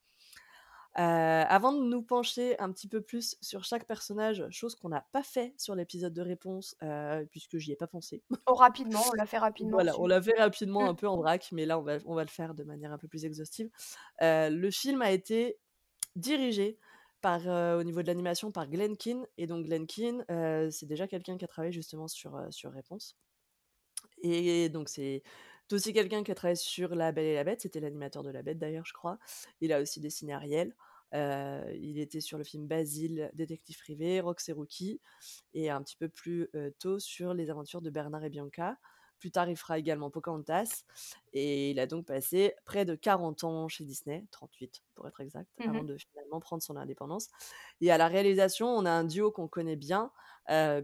avant 0.94 1.72
de 1.72 1.82
nous 1.82 2.02
pencher 2.02 2.58
un 2.60 2.70
petit 2.70 2.86
peu 2.86 3.00
plus 3.00 3.36
sur 3.40 3.64
chaque 3.64 3.84
personnage, 3.84 4.48
chose 4.50 4.76
qu'on 4.76 4.90
n'a 4.90 5.06
pas 5.10 5.24
fait 5.24 5.54
sur 5.58 5.74
l'épisode 5.74 6.14
de 6.14 6.22
réponse, 6.22 6.76
puisque 7.32 7.58
j'y 7.58 7.72
ai 7.72 7.76
pas 7.76 7.88
pensé. 7.88 8.22
Oh, 8.46 8.54
rapidement, 8.54 9.02
on 9.10 9.14
l'a 9.14 9.26
fait 9.26 9.38
rapidement. 9.38 9.72
voilà, 9.72 9.98
on 9.98 10.06
l'a 10.06 10.22
fait 10.22 10.38
rapidement, 10.38 10.88
un 10.88 10.94
peu 10.94 11.08
en 11.08 11.16
vrac, 11.16 11.48
mais 11.50 11.66
là, 11.66 11.80
on 11.80 11.82
va, 11.82 11.98
on 12.06 12.14
va 12.14 12.22
le 12.22 12.30
faire 12.30 12.54
de 12.54 12.62
manière 12.62 12.92
un 12.92 12.98
peu 12.98 13.08
plus 13.08 13.24
exhaustive. 13.24 13.68
le 14.20 14.70
film 14.70 15.02
a 15.02 15.10
été 15.10 15.58
dirigé 16.16 16.78
par, 17.22 17.46
au 17.78 17.82
niveau 17.82 18.02
de 18.02 18.06
l'animation 18.08 18.52
par 18.52 18.68
Glenn 18.68 18.96
Keane. 18.96 19.26
Et 19.38 19.46
donc 19.46 19.64
Glenn 19.64 19.86
Keane, 19.86 20.24
c'est 20.70 20.86
déjà 20.86 21.06
quelqu'un 21.08 21.38
qui 21.38 21.44
a 21.44 21.48
travaillé 21.48 21.72
justement 21.72 22.08
sur, 22.08 22.38
sur 22.50 22.72
Réponse. 22.72 23.16
Et 24.22 24.68
donc 24.68 24.88
c'est 24.88 25.22
aussi 25.72 25.92
quelqu'un 25.94 26.22
qui 26.22 26.30
a 26.30 26.34
travaillé 26.34 26.56
sur 26.56 26.94
La 26.94 27.12
Belle 27.12 27.24
et 27.24 27.34
la 27.34 27.44
Bête. 27.44 27.62
C'était 27.62 27.80
l'animateur 27.80 28.22
de 28.22 28.30
La 28.30 28.42
Bête 28.42 28.58
d'ailleurs, 28.58 28.84
je 28.84 28.92
crois. 28.92 29.18
Il 29.60 29.72
a 29.72 29.80
aussi 29.80 30.00
dessiné 30.00 30.34
Ariel. 30.34 30.74
il 31.14 31.98
était 31.98 32.20
sur 32.20 32.38
le 32.38 32.44
film 32.44 32.66
Basile, 32.66 33.30
Détective 33.34 33.78
privé, 33.78 34.20
Rox 34.20 34.48
et 34.48 34.52
Rookie, 34.52 35.00
et 35.54 35.70
un 35.70 35.82
petit 35.82 35.96
peu 35.96 36.08
plus 36.08 36.50
tôt 36.78 36.98
sur 36.98 37.34
les 37.34 37.50
aventures 37.50 37.80
de 37.80 37.90
Bernard 37.90 38.24
et 38.24 38.30
Bianca. 38.30 38.76
Plus 39.22 39.30
tard, 39.30 39.48
il 39.48 39.56
fera 39.56 39.78
également 39.78 40.10
Pocahontas. 40.10 40.82
Et 41.32 41.70
il 41.70 41.78
a 41.78 41.86
donc 41.86 42.06
passé 42.06 42.56
près 42.64 42.84
de 42.84 42.96
40 42.96 43.44
ans 43.44 43.68
chez 43.68 43.84
Disney, 43.84 44.24
38 44.32 44.82
pour 44.96 45.06
être 45.06 45.20
exact, 45.20 45.48
mmh 45.60 45.68
avant 45.70 45.84
de 45.84 45.96
finalement 45.96 46.40
prendre 46.40 46.60
son 46.60 46.76
indépendance. 46.76 47.28
Et 47.80 47.92
à 47.92 47.98
la 47.98 48.08
réalisation, 48.08 48.66
on 48.66 48.84
a 48.84 48.90
un 48.90 49.04
duo 49.04 49.30
qu'on 49.30 49.46
connaît 49.46 49.76
bien, 49.76 50.10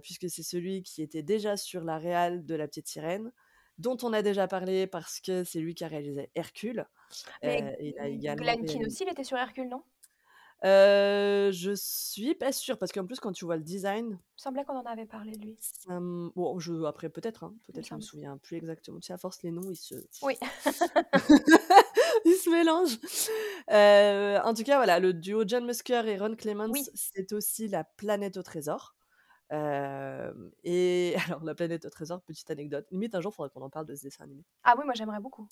puisque 0.03 0.31
c'est 0.31 0.45
celui 0.45 0.85
qui 0.85 1.03
était 1.03 1.25
déjà 1.25 1.57
sur 1.57 1.83
la 1.83 1.99
réal 1.99 2.47
de 2.47 2.55
La 2.55 2.69
Petite 2.69 2.87
Sirène, 2.87 3.33
dont 3.79 3.97
on 4.05 4.13
a 4.13 4.23
déjà 4.23 4.47
parlé 4.47 4.87
parce 4.87 5.19
que 5.19 5.43
c'est 5.43 5.59
lui 5.59 5.75
qui 5.75 5.83
a 5.83 5.89
réalisé 5.89 6.31
Hercule. 6.37 6.87
Mais 7.43 7.77
il 7.81 7.99
a 7.99 8.07
également 8.07 8.45
Glenn 8.45 8.65
Keane 8.65 8.87
aussi, 8.87 9.03
il 9.03 9.11
était 9.11 9.25
sur 9.25 9.37
Hercule, 9.37 9.69
non? 9.69 9.83
Euh, 10.65 11.53
je 11.53 11.73
suis 11.77 12.35
pas 12.35 12.53
sûre 12.53 12.79
parce 12.79 12.91
qu'en 12.91 13.07
plus 13.07 13.21
quand 13.21 13.33
tu 13.33 13.45
vois 13.45 13.57
le 13.57 13.63
design, 13.63 14.19
Il 14.37 14.43
semblait 14.43 14.65
qu'on 14.65 14.77
en 14.77 14.83
avait 14.85 15.07
parlé 15.07 15.33
de 15.33 15.39
lui. 15.39 15.57
bon, 15.89 16.59
je 16.59 16.85
après 16.85 17.09
peut-être, 17.09 17.45
hein, 17.45 17.55
peut-être 17.67 17.87
je 17.87 17.95
me 17.95 18.01
souviens 18.01 18.37
plus 18.39 18.57
exactement. 18.57 18.99
Tu 18.99 19.07
sais, 19.07 19.13
à 19.13 19.19
force 19.19 19.43
les 19.43 19.53
noms 19.53 19.71
ils 19.71 19.77
se 19.77 19.95
Oui. 20.23 20.37
ils 22.25 22.35
se 22.35 22.51
mélangent. 22.51 22.99
Euh, 23.71 24.41
en 24.43 24.55
tout 24.55 24.65
cas, 24.65 24.77
voilà, 24.77 24.99
le 24.99 25.13
duo 25.13 25.45
John 25.47 25.65
Musker 25.65 26.07
et 26.09 26.19
Ron 26.19 26.35
Clements, 26.35 26.73
c'est 26.95 27.33
aussi 27.33 27.69
La 27.69 27.85
Planète 27.85 28.37
au 28.37 28.43
Trésor. 28.43 28.97
et 29.53 31.15
alors, 31.27 31.45
La 31.45 31.55
Planète 31.55 31.85
au 31.85 31.91
Trésor, 31.91 32.21
petite 32.23 32.51
anecdote. 32.51 32.87
Limite, 32.91 33.15
un 33.15 33.21
jour, 33.21 33.33
il 33.33 33.37
faudrait 33.37 33.51
qu'on 33.51 33.63
en 33.63 33.71
parle 33.71 33.87
de 33.87 33.95
ce 33.95 34.03
dessin 34.03 34.25
animé. 34.25 34.43
Ah 34.65 34.75
oui, 34.77 34.85
moi 34.85 34.95
j'aimerais 34.95 35.21
beaucoup. 35.21 35.47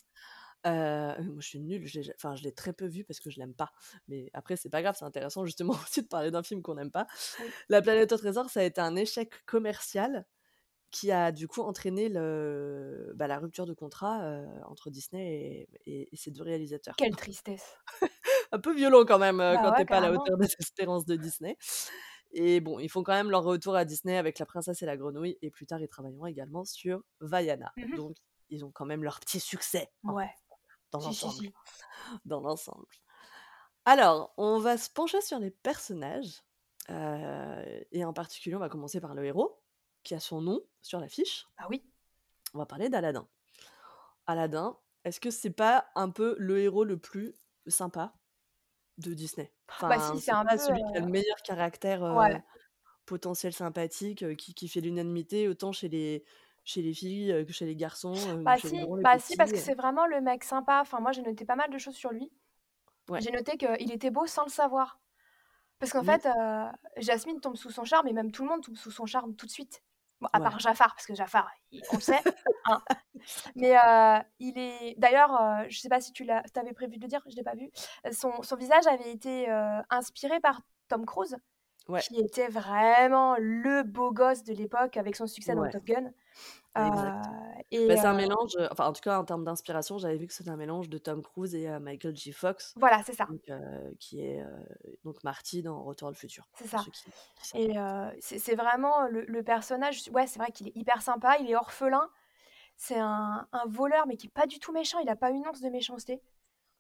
Euh, 0.67 1.15
moi, 1.23 1.41
je 1.41 1.49
suis 1.49 1.61
nulle. 1.61 1.87
Enfin, 2.17 2.35
je 2.35 2.43
l'ai 2.43 2.53
très 2.53 2.73
peu 2.73 2.87
vu 2.87 3.05
parce 3.05 3.21
que 3.21 3.31
je 3.31 3.39
l'aime 3.39 3.55
pas. 3.55 3.73
Mais 4.09 4.31
après, 4.35 4.57
c'est 4.57 4.71
pas 4.71 4.83
grave. 4.83 4.97
C'est 4.99 5.05
intéressant 5.05 5.45
justement 5.45 5.73
aussi 5.85 6.03
de 6.03 6.09
parler 6.09 6.31
d'un 6.31 6.43
film 6.43 6.63
qu'on 6.63 6.75
n'aime 6.75 6.91
pas. 6.91 7.07
La 7.69 7.83
planète 7.83 8.13
au 8.13 8.17
trésor, 8.17 8.51
ça 8.51 8.61
a 8.61 8.65
été 8.65 8.81
un 8.81 8.97
échec 8.97 9.31
commercial 9.47 10.27
qui 10.91 11.11
a 11.11 11.33
du 11.33 11.49
coup 11.49 11.63
entraîné 11.63 12.09
le, 12.09 13.13
bah, 13.17 13.27
la 13.27 13.39
rupture 13.39 13.67
de 13.67 13.75
contrat 13.75 14.23
euh, 14.23 14.47
entre 14.67 14.89
Disney 14.89 15.69
et, 15.85 16.09
et, 16.13 16.17
ses 16.17 16.31
deux 16.31 16.43
réalisateurs. 16.43 16.95
Quelle 16.97 17.17
tristesse. 17.17 17.77
un 18.53 18.59
peu 18.59 18.75
violent 18.75 19.05
quand 19.05 19.19
même 19.19 19.41
euh, 19.41 19.55
bah 19.57 19.61
quand 19.63 19.73
t'es 19.73 19.85
pas 19.85 19.99
à 19.99 20.01
la 20.01 20.13
hauteur 20.13 20.39
des 20.39 20.49
espérances 20.59 21.05
de 21.05 21.17
Disney. 21.17 21.59
Et 22.33 22.61
bon, 22.61 22.79
ils 22.79 22.89
font 22.89 23.03
quand 23.03 23.13
même 23.13 23.31
leur 23.31 23.43
retour 23.43 23.75
à 23.75 23.85
Disney 23.85 24.17
avec 24.17 24.39
La 24.39 24.47
Princesse 24.47 24.81
et 24.81 24.87
la 24.87 24.97
Grenouille. 24.97 25.37
Et 25.43 25.51
plus 25.51 25.67
tard, 25.67 25.81
ils 25.81 25.89
travailleront 25.89 26.27
également 26.27 26.65
sur 26.65 27.03
Vaiana. 27.21 27.73
Mmh 27.77 27.97
Donc, 27.97 28.17
ils 28.49 28.65
ont 28.65 28.71
quand 28.71 28.87
même 28.87 29.03
leur 29.03 29.21
petit 29.21 29.41
succès. 29.41 29.91
Hein. 30.05 30.13
Ouais 30.13 30.31
dans 30.99 31.07
l'ensemble. 31.07 31.53
Dans 32.25 32.41
l'ensemble. 32.41 32.87
Alors, 33.85 34.33
on 34.37 34.59
va 34.59 34.79
se 34.79 34.91
pencher 34.91 35.21
sur 35.21 35.39
les 35.39 35.51
personnages. 35.51 36.43
Euh, 36.91 37.81
et 37.93 38.05
en 38.05 38.13
particulier, 38.13 38.55
on 38.55 38.61
va 38.61 38.69
commencer 38.69 39.01
par 39.01 39.15
le 39.15 39.25
héros, 39.25 39.61
qui 40.03 40.15
a 40.15 40.21
son 40.21 40.41
nom 40.41 40.61
sur 40.83 41.01
l'affiche. 41.01 41.49
Ah 41.59 41.67
oui. 41.69 41.85
On 42.55 42.59
va 42.59 42.67
parler 42.67 42.89
d'Aladin. 42.89 43.29
Aladin, 44.27 44.77
est-ce 45.05 45.21
que 45.21 45.31
c'est 45.31 45.51
pas 45.51 45.89
un 45.95 46.11
peu 46.11 46.37
le 46.39 46.59
héros 46.59 46.85
le 46.85 46.97
plus 46.97 47.35
sympa 47.67 48.15
de 48.99 49.15
Disney? 49.15 49.53
Bah 49.81 49.99
si, 50.01 50.21
c'est 50.21 50.33
un 50.33 50.45
peu 50.45 50.59
celui 50.59 50.83
qui 50.85 50.97
a 50.97 51.01
le 51.01 51.07
meilleur 51.07 51.37
caractère 51.45 52.05
euh, 52.05 52.35
potentiel 53.05 53.53
sympathique, 53.53 54.23
euh, 54.23 54.35
qui, 54.35 54.55
qui 54.55 54.69
fait 54.69 54.81
l'unanimité 54.81 55.49
autant 55.49 55.73
chez 55.73 55.89
les 55.89 56.25
chez 56.67 56.83
les 56.83 56.93
filles 56.93 57.47
que 57.47 57.53
chez 57.53 57.65
les 57.65 57.77
garçons 57.77 58.13
Bah 58.43 58.57
si, 58.59 58.85
bah 59.03 59.19
si, 59.19 59.37
parce 59.37 59.53
que 59.53 59.59
c'est 59.59 59.75
vraiment 59.75 60.07
le 60.07 60.21
mec 60.21 60.45
sympa. 60.45 60.81
Enfin, 60.83 61.01
moi, 61.01 61.13
j'ai 61.13 61.23
noté 61.23 61.47
pas 61.47 61.57
mal 61.57 61.71
de 61.71 61.79
choses 61.79 61.95
sur 61.95 62.11
lui. 62.11 62.31
J'ai 63.21 63.31
noté 63.31 63.57
qu'il 63.57 63.93
était 63.93 64.11
beau 64.11 64.27
sans 64.27 64.45
le 64.45 64.51
savoir. 64.51 65.01
Parce 65.79 65.93
qu'en 65.93 66.03
fait, 66.03 66.29
Jasmine 66.99 67.41
tombe 67.41 67.57
sous 67.57 67.71
son 67.71 67.85
charme 67.85 68.09
et 68.09 68.13
même 68.13 68.33
tout 68.33 68.43
le 68.43 68.51
monde 68.51 68.63
tombe 68.63 68.77
sous 68.77 68.91
son 68.91 69.07
charme 69.07 69.35
tout 69.37 69.47
de 69.47 69.51
suite. 69.51 69.83
Bon, 70.21 70.29
à 70.33 70.41
part 70.41 70.59
Jafar, 70.59 70.95
parce 70.95 71.07
que 71.07 71.15
Jafar, 71.15 71.51
on 71.93 71.97
le 71.97 72.01
sait. 72.01 72.21
Hein. 72.69 72.83
Mais 73.55 73.77
il 74.41 74.59
est. 74.59 74.97
D'ailleurs, 74.99 75.65
je 75.69 75.79
sais 75.79 75.89
pas 75.89 76.01
si 76.01 76.13
tu 76.13 76.29
avais 76.29 76.73
prévu 76.73 76.97
de 76.97 77.03
le 77.03 77.07
dire, 77.07 77.23
je 77.29 77.37
l'ai 77.37 77.45
pas 77.45 77.55
vu. 77.55 77.71
Son, 78.11 78.43
son 78.43 78.57
visage 78.57 78.89
avait 78.89 79.13
été 79.13 79.49
inspiré 79.89 80.41
par 80.41 80.63
Tom 80.89 81.07
Cruise, 81.07 81.37
qui 82.01 82.19
était 82.19 82.49
vraiment 82.49 83.37
le 83.39 83.85
beau 83.85 84.11
gosse 84.11 84.43
de 84.43 84.53
l'époque 84.53 84.97
avec 84.97 85.15
son 85.15 85.29
succès 85.29 85.55
dans 85.55 85.69
Top 85.71 85.85
Gun. 85.85 86.11
Et 87.73 87.89
bah, 87.89 87.97
c'est 87.97 88.07
un 88.07 88.15
mélange, 88.15 88.57
enfin 88.71 88.87
en 88.87 88.93
tout 88.93 89.01
cas 89.01 89.19
en 89.19 89.25
termes 89.25 89.45
d'inspiration, 89.45 89.99
j'avais 89.99 90.17
vu 90.17 90.27
que 90.27 90.33
c'était 90.33 90.51
un 90.51 90.57
mélange 90.57 90.89
de 90.89 90.99
Tom 90.99 91.23
Cruise 91.23 91.55
et 91.55 91.69
Michael 91.81 92.15
J. 92.17 92.33
Fox. 92.33 92.75
Voilà, 92.77 93.03
c'est 93.05 93.15
ça. 93.15 93.27
qui 93.99 94.21
est 94.21 94.45
donc 95.05 95.23
Marty 95.25 95.63
dans 95.63 95.83
Retour 95.83 96.09
à 96.09 96.11
le 96.13 96.17
futur. 96.17 96.49
C'est 96.55 96.69
ça. 96.69 96.85
et 97.55 97.75
c'est 98.21 98.55
vraiment 98.55 99.09
le, 99.09 99.43
personnage. 99.43 100.09
Ouais, 100.13 100.27
c'est 100.27 100.39
vrai 100.39 100.53
qu'il 100.53 100.69
est 100.69 100.77
hyper 100.77 101.03
sympa. 101.03 101.39
Il 101.39 101.51
est 101.51 101.57
orphelin. 101.57 102.09
C'est 102.79 102.99
un, 102.99 103.49
un, 103.53 103.67
voleur, 103.67 104.07
mais 104.07 104.19
qui 104.19 104.27
est 104.27 104.31
pas 104.31 104.47
du 104.47 104.59
tout 104.59 104.71
méchant. 104.71 104.99
Il 104.99 105.09
a 105.09 105.17
pas 105.17 105.31
une 105.31 105.47
once 105.49 105.63
de 105.63 105.71
méchanceté. 105.71 106.21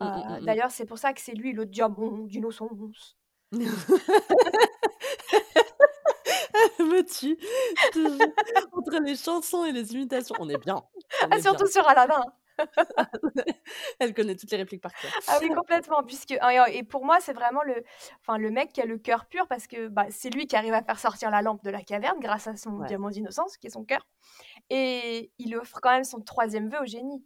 Mmh, 0.01 0.05
mmh, 0.05 0.41
mmh, 0.41 0.45
d'ailleurs, 0.45 0.71
c'est 0.71 0.85
pour 0.85 0.99
ça 0.99 1.15
que 1.15 1.21
c'est 1.21 1.33
lui 1.33 1.53
le 1.53 1.65
diamant 1.65 2.19
d'innocence. 2.27 3.17
me 6.81 7.03
tue. 7.03 7.37
Entre 8.73 9.03
les 9.03 9.17
chansons 9.17 9.65
et 9.65 9.73
les 9.73 9.93
imitations, 9.95 10.37
on 10.39 10.49
est 10.49 10.59
bien. 10.59 10.83
Ah, 11.31 11.41
surtout 11.41 11.67
sur 11.67 11.87
Aladdin. 11.87 12.25
Elle 13.99 14.15
connaît 14.15 14.35
toutes 14.35 14.51
les 14.51 14.57
répliques 14.57 14.81
par 14.81 14.93
cœur. 14.93 15.11
Ah 15.29 15.39
oui, 15.43 15.49
complètement. 15.51 16.03
Puisque, 16.03 16.35
et 16.73 16.83
pour 16.85 17.05
moi, 17.05 17.19
c'est 17.21 17.35
vraiment 17.35 17.63
le, 17.63 17.85
enfin, 18.21 18.39
le 18.39 18.51
mec 18.51 18.73
qui 18.73 18.81
a 18.81 18.87
le 18.87 18.99
cœur 18.99 19.27
pur 19.27 19.47
parce 19.47 19.67
que 19.67 19.89
bah, 19.89 20.07
c'est 20.11 20.31
lui 20.31 20.47
qui 20.47 20.57
arrive 20.57 20.73
à 20.73 20.83
faire 20.83 20.99
sortir 20.99 21.31
la 21.31 21.43
lampe 21.43 21.63
de 21.65 21.71
la 21.71 21.83
caverne 21.83 22.19
grâce 22.19 22.47
à 22.47 22.57
son 22.57 22.79
diamant 22.85 23.11
d'innocence, 23.11 23.57
qui 23.59 23.67
est 23.67 23.71
son 23.71 23.85
cœur. 23.85 24.07
Et 24.71 25.33
il 25.39 25.57
offre 25.57 25.81
quand 25.83 25.91
même 25.91 26.05
son 26.05 26.21
troisième 26.21 26.69
vœu 26.69 26.79
au 26.83 26.87
génie. 26.87 27.25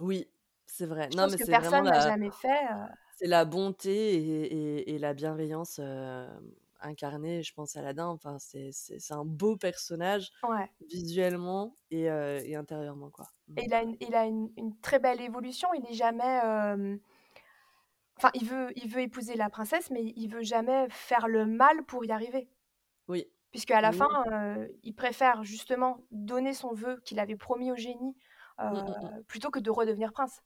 Oui, 0.00 0.28
c'est 0.66 0.86
vrai. 0.86 1.08
non, 1.16 1.28
mais 1.30 1.36
que 1.36 1.46
personne 1.46 1.84
n'a 1.84 2.00
jamais 2.00 2.30
fait. 2.30 2.48
Euh. 2.48 2.86
C'est 3.18 3.28
la 3.28 3.44
bonté 3.44 4.14
et, 4.14 4.94
et, 4.94 4.98
la 4.98 5.14
bienveillance. 5.14 5.78
Euh 5.80 6.26
incarné, 6.82 7.42
je 7.42 7.52
pense, 7.54 7.76
Aladdin. 7.76 8.06
Enfin, 8.06 8.36
c'est 8.38 8.72
un 9.10 9.24
beau 9.24 9.56
personnage 9.56 10.30
visuellement 10.90 11.76
et, 11.90 12.04
et, 12.04 12.56
intérieurement. 12.56 13.10
Quoi. 13.10 13.26
Et 13.56 13.64
il 13.64 13.74
a, 13.74 13.82
une, 13.82 13.96
il 14.00 14.14
a 14.14 14.24
une, 14.24 14.78
très 14.82 14.98
belle 14.98 15.20
évolution. 15.20 15.68
Il 15.74 15.82
n'est 15.82 15.94
jamais. 15.94 16.40
Enfin, 18.16 18.30
il 18.34 18.46
veut, 18.46 18.72
il 18.76 18.88
veut 18.88 19.00
épouser 19.00 19.34
la 19.34 19.50
princesse, 19.50 19.90
mais 19.90 20.12
il 20.16 20.28
veut 20.28 20.42
jamais 20.42 20.86
faire 20.90 21.28
le 21.28 21.46
mal 21.46 21.84
pour 21.84 22.04
y 22.04 22.12
arriver. 22.12 22.48
Oui. 23.08 23.26
Puisque 23.50 23.70
à 23.70 23.80
la 23.80 23.92
fin, 23.92 24.08
il 24.82 24.94
préfère 24.94 25.44
justement 25.44 26.00
donner 26.10 26.54
son 26.54 26.72
vœu 26.72 27.00
qu'il 27.04 27.18
avait 27.20 27.36
promis 27.36 27.70
au 27.70 27.76
génie 27.76 28.16
mmh, 28.58 28.64
mmh. 28.64 29.24
plutôt 29.28 29.50
que 29.50 29.58
de 29.58 29.70
redevenir 29.70 30.12
prince. 30.12 30.42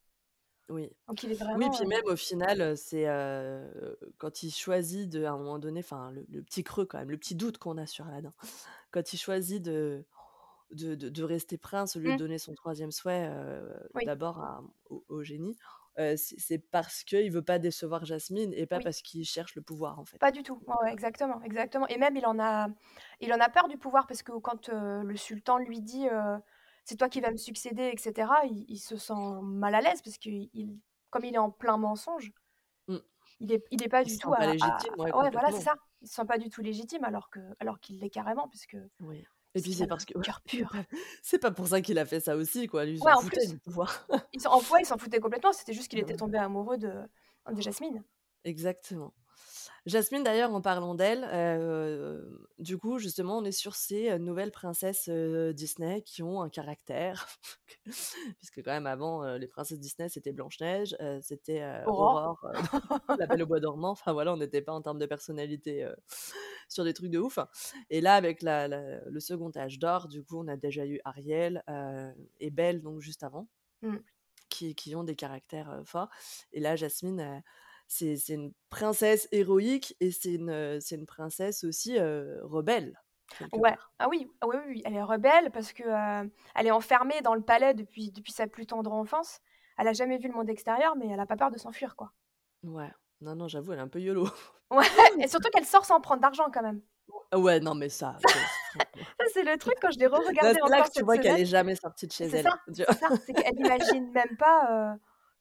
Oui. 0.69 0.91
Donc 1.09 1.23
il 1.23 1.33
est 1.33 1.35
vraiment. 1.35 1.59
Oui, 1.59 1.71
puis 1.77 1.87
même 1.87 2.05
au 2.07 2.17
final, 2.17 2.77
c'est 2.77 3.07
quand 4.19 4.43
il 4.43 4.51
choisit 4.51 5.09
de, 5.09 5.25
à 5.25 5.33
un 5.33 5.39
moment 5.39 5.59
donné, 5.59 5.81
enfin 5.81 6.11
le, 6.11 6.43
petit 6.43 6.65
creux 6.65 6.87
quand 6.87 6.99
même, 6.99 7.11
le 7.11 7.19
petit 7.19 7.35
doute 7.35 7.59
qu'on 7.59 7.79
a 7.79 7.87
sur 7.87 8.07
Aladdin, 8.07 8.33
quand 8.91 9.13
il 9.13 9.19
choisit 9.19 9.63
de, 9.63 10.05
de, 10.73 10.95
de, 10.95 11.23
rester 11.23 11.57
prince 11.57 11.97
au 11.97 12.01
lieu 12.01 12.11
de 12.11 12.15
mmh. 12.15 12.19
donner 12.19 12.39
son 12.39 12.55
troisième 12.55 12.91
souhait 12.91 13.31
d'abord 14.05 14.45
au, 14.91 15.23
génie, 15.23 15.57
c'est 16.17 16.59
parce 16.59 17.05
qu'il 17.05 17.31
veut 17.31 17.45
pas 17.45 17.61
décevoir 17.61 18.05
Jasmine 18.05 18.53
et 18.53 18.67
pas 18.67 18.81
parce 18.81 19.03
qu'il 19.03 19.25
cherche 19.25 19.55
le 19.55 19.63
pouvoir 19.63 20.01
en 20.01 20.05
fait. 20.05 20.19
Pas 20.19 20.33
du 20.33 20.43
tout. 20.43 20.61
Ouais, 20.67 20.93
exactement, 20.93 21.41
exactement. 21.43 21.87
Et 21.89 21.99
même 21.99 22.17
il 22.17 22.27
en 22.27 22.41
a, 22.41 22.69
il 23.21 23.33
en 23.33 23.39
a 23.39 23.49
peur 23.49 23.69
du 23.69 23.79
pouvoir 23.79 24.09
parce 24.09 24.25
que 24.25 24.33
quand 24.33 24.69
le 24.69 25.17
sultan 25.17 25.59
lui 25.59 25.81
dit 25.81 26.09
c'est 26.87 26.97
toi 26.97 27.09
qui 27.09 27.21
vas 27.21 27.33
me 27.33 27.37
succéder, 27.37 27.91
etc., 27.93 28.31
il, 28.69 28.79
se 28.79 28.97
sent 28.97 29.13
mal 29.43 29.75
à 29.75 29.81
l'aise 29.81 30.01
parce 30.03 30.19
que 30.19 30.31
il, 30.31 30.79
comme 31.11 31.25
il 31.25 31.35
est 31.35 31.39
en 31.39 31.51
plein 31.51 31.77
mensonge, 31.77 32.33
mmh. 32.87 32.97
il 33.41 33.49
n'est 33.49 33.85
est 33.85 33.89
pas 33.89 34.05
du 34.05 34.17
tout 34.17 34.33
à, 34.33 34.47
légitime. 34.47 34.95
ouais, 34.97 35.11
voilà, 35.11 35.51
c'est 35.51 35.63
ça. 35.63 35.75
il 36.01 36.09
se 36.09 36.15
sent 36.15 36.25
pas 36.27 36.39
du 36.39 36.49
tout 36.49 36.63
légitime 36.63 37.03
alors 37.03 37.29
que 37.29 37.41
alors 37.59 37.81
qu'il 37.81 37.99
l'est 37.99 38.09
carrément 38.09 38.49
puisque 38.49 38.77
Oui. 39.01 39.25
Et 39.57 39.63
puis 39.63 39.73
c'est 39.73 39.89
parce 39.89 40.05
que 40.05 40.17
cœur 40.21 40.41
pur. 40.47 40.71
pas 40.71 40.85
c'est 41.23 41.39
pas 41.41 41.51
pour 41.51 41.67
ça 41.67 41.81
qu'il 41.81 41.99
a 41.99 42.07
fait 42.07 42.21
ça 42.21 42.37
aussi 42.37 42.69
quoi, 42.69 42.85
lui 42.85 42.95
il 42.95 43.03
Ouais, 43.03 43.13
s'en 43.13 43.19
en 43.19 43.23
foutait 43.23 43.41
plus. 43.41 43.51
du 43.51 43.59
pouvoir. 43.59 44.07
Il 44.33 44.41
s'en 44.41 44.57
ouais, 44.71 44.83
il 44.83 44.87
foutait 44.87 45.19
complètement, 45.19 45.53
c'était 45.53 45.73
juste 45.73 45.89
qu'il 45.89 45.99
était 46.15 46.15
tombé 46.15 46.39
amoureux 46.39 46.79
de 46.79 46.93
de 47.53 47.61
Jasmine. 47.61 48.05
Exactement. 48.45 49.13
Jasmine 49.87 50.23
d'ailleurs 50.25 50.53
en 50.53 50.61
parlant 50.61 50.95
d'elle, 50.95 51.29
heu, 51.33 52.47
du 52.59 52.79
coup 52.79 52.99
justement 52.99 53.39
on 53.39 53.45
est 53.45 53.53
sur 53.53 53.75
ces, 53.77 54.11
heu, 54.11 54.19
nouvelles 54.19 54.51
princesses, 54.51 55.09
heu, 55.09 55.53
Disney 55.55 56.03
qui 56.03 56.23
ont 56.23 56.43
un 56.43 56.49
caractère. 56.49 57.29
Puisque 58.39 58.63
quand 58.65 58.73
même 58.73 58.87
avant, 58.87 59.37
les 59.37 59.49
princesses 59.49 59.81
Disney 59.81 60.09
c'était 60.09 60.33
Blanche-Neige, 60.33 60.97
c'était, 61.23 61.63
Aurore. 61.85 62.37
La 63.19 63.27
Belle 63.27 63.43
au 63.43 63.47
bois 63.49 63.61
dormant, 63.61 63.91
enfin 63.91 64.13
voilà, 64.13 64.33
on 64.35 64.37
n'était 64.39 64.63
pas 64.63 64.73
en 64.73 64.83
termes 64.83 64.99
de 64.99 65.07
personnalité, 65.07 65.89
sur 66.69 66.85
des 66.85 66.95
trucs 66.95 67.11
de 67.11 67.19
ouf. 67.19 67.39
Et 67.91 68.01
là 68.01 68.15
avec 68.17 68.43
la 68.43 68.69
la 68.69 69.01
le 69.05 69.21
second 69.21 69.51
âge 69.57 69.79
d'or, 69.79 70.09
du 70.09 70.25
coup 70.25 70.39
on 70.41 70.49
a 70.49 70.57
déjà 70.57 70.87
eu 70.87 71.01
Ariel, 71.05 71.63
et 72.41 72.51
Belle 72.51 72.83
donc 72.83 73.01
juste 73.01 73.23
avant, 73.25 73.49
Mmh. 73.83 74.03
qui 74.49 74.75
qui 74.75 74.95
ont 74.97 75.05
des 75.05 75.17
caractères, 75.17 75.83
forts. 75.85 76.11
Et 76.53 76.61
là 76.61 76.77
Jasmine, 76.77 77.43
c'est 77.89 78.29
une 78.29 78.53
princesse 78.71 79.29
héroïque 79.33 79.97
et 80.01 80.11
c'est 80.11 80.35
une, 80.35 81.07
princesse 81.07 81.65
aussi, 81.65 81.99
rebelle, 81.99 82.99
Ouais. 83.53 83.73
part. 83.73 83.93
Ah 83.99 84.09
oui, 84.09 84.31
ah 84.41 84.47
oui, 84.47 84.57
oui, 84.57 84.65
oui, 84.69 84.83
elle 84.85 84.95
est 84.95 85.03
rebelle 85.03 85.51
parce 85.51 85.73
que, 85.73 85.83
elle 86.55 86.67
est 86.67 86.71
enfermée 86.71 87.21
dans 87.23 87.35
le 87.35 87.43
palais 87.43 87.75
depuis 87.75 88.13
depuis 88.13 88.33
sa 88.33 88.47
plus 88.47 88.67
tendre 88.67 88.93
enfance. 88.93 89.41
Elle 89.79 89.89
a 89.89 89.93
jamais 89.93 90.17
vu 90.19 90.29
le 90.29 90.35
monde 90.35 90.49
extérieur, 90.49 90.97
mais 90.97 91.09
elle 91.09 91.21
a 91.21 91.27
pas 91.27 91.37
peur 91.37 91.51
de 91.51 91.59
s'enfuir, 91.59 91.97
quoi. 91.97 92.13
Ouais. 92.63 92.91
Non, 93.21 93.35
non, 93.35 93.49
j'avoue, 93.49 93.73
elle 93.73 93.79
est 93.79 93.83
un 93.83 93.89
peu 93.89 94.01
YOLO. 94.01 94.29
Ouais 94.71 94.85
et 95.21 95.29
surtout 95.29 95.49
qu'elle 95.51 95.65
sort 95.65 95.85
sans 95.85 96.01
prendre 96.01 96.21
d'argent 96.21 96.51
quand 96.53 96.63
même. 96.63 96.83
Ouais, 97.33 97.61
non 97.61 97.77
mais 97.77 97.89
ça, 97.89 98.17
ça 98.25 99.25
c'est 99.33 99.45
le 99.45 99.57
truc 99.59 99.75
quand 99.81 99.93
je 99.93 99.99
l'ai 100.01 100.09
re-regardé 100.09 100.55
c'est 100.55 100.69
là 100.69 100.79
encore 100.79 100.87
que 100.87 100.99
tu 100.99 101.05
vois 101.05 101.19
qu'elle 101.19 101.41
est 101.41 101.45
jamais 101.45 101.77
sortie 101.77 102.09
de 102.09 102.13
chez 102.13 102.25
elle, 102.25 102.43
ça, 102.43 102.59
tu 102.67 102.75
c'est 102.75 102.85
vois? 102.85 102.95
ça, 102.95 103.17
c'est 103.25 103.33
qu'elle 103.33 103.55
imagine 103.61 104.11
même 104.11 104.37
pas, 104.37 104.97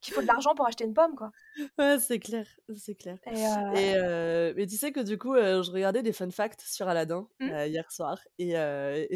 qu'il 0.06 0.14
faut 0.14 0.22
de 0.22 0.28
l'argent 0.28 0.56
pour 0.56 0.68
acheter 0.68 0.86
une 0.86 0.94
pomme, 0.94 1.16
quoi. 1.16 1.32
Ouais, 1.78 2.00
c'est 2.00 2.20
clair, 2.20 2.48
c'est 2.76 2.96
clair. 2.96 3.18
Et 3.26 3.46
heu 3.46 3.52
Et 3.72 3.96
heu, 3.96 4.54
mais 4.56 4.68
tu 4.68 4.76
sais 4.78 4.92
que 4.92 5.00
du 5.00 5.18
coup, 5.18 5.34
heu, 5.36 5.64
je 5.64 5.72
regardais 5.72 6.04
des 6.04 6.12
fun 6.14 6.30
facts 6.30 6.62
sur 6.62 6.88
Aladdin, 6.88 7.30
Mmh. 7.40 7.56
hier 7.68 7.92
soir 7.92 8.20
et 8.38 8.52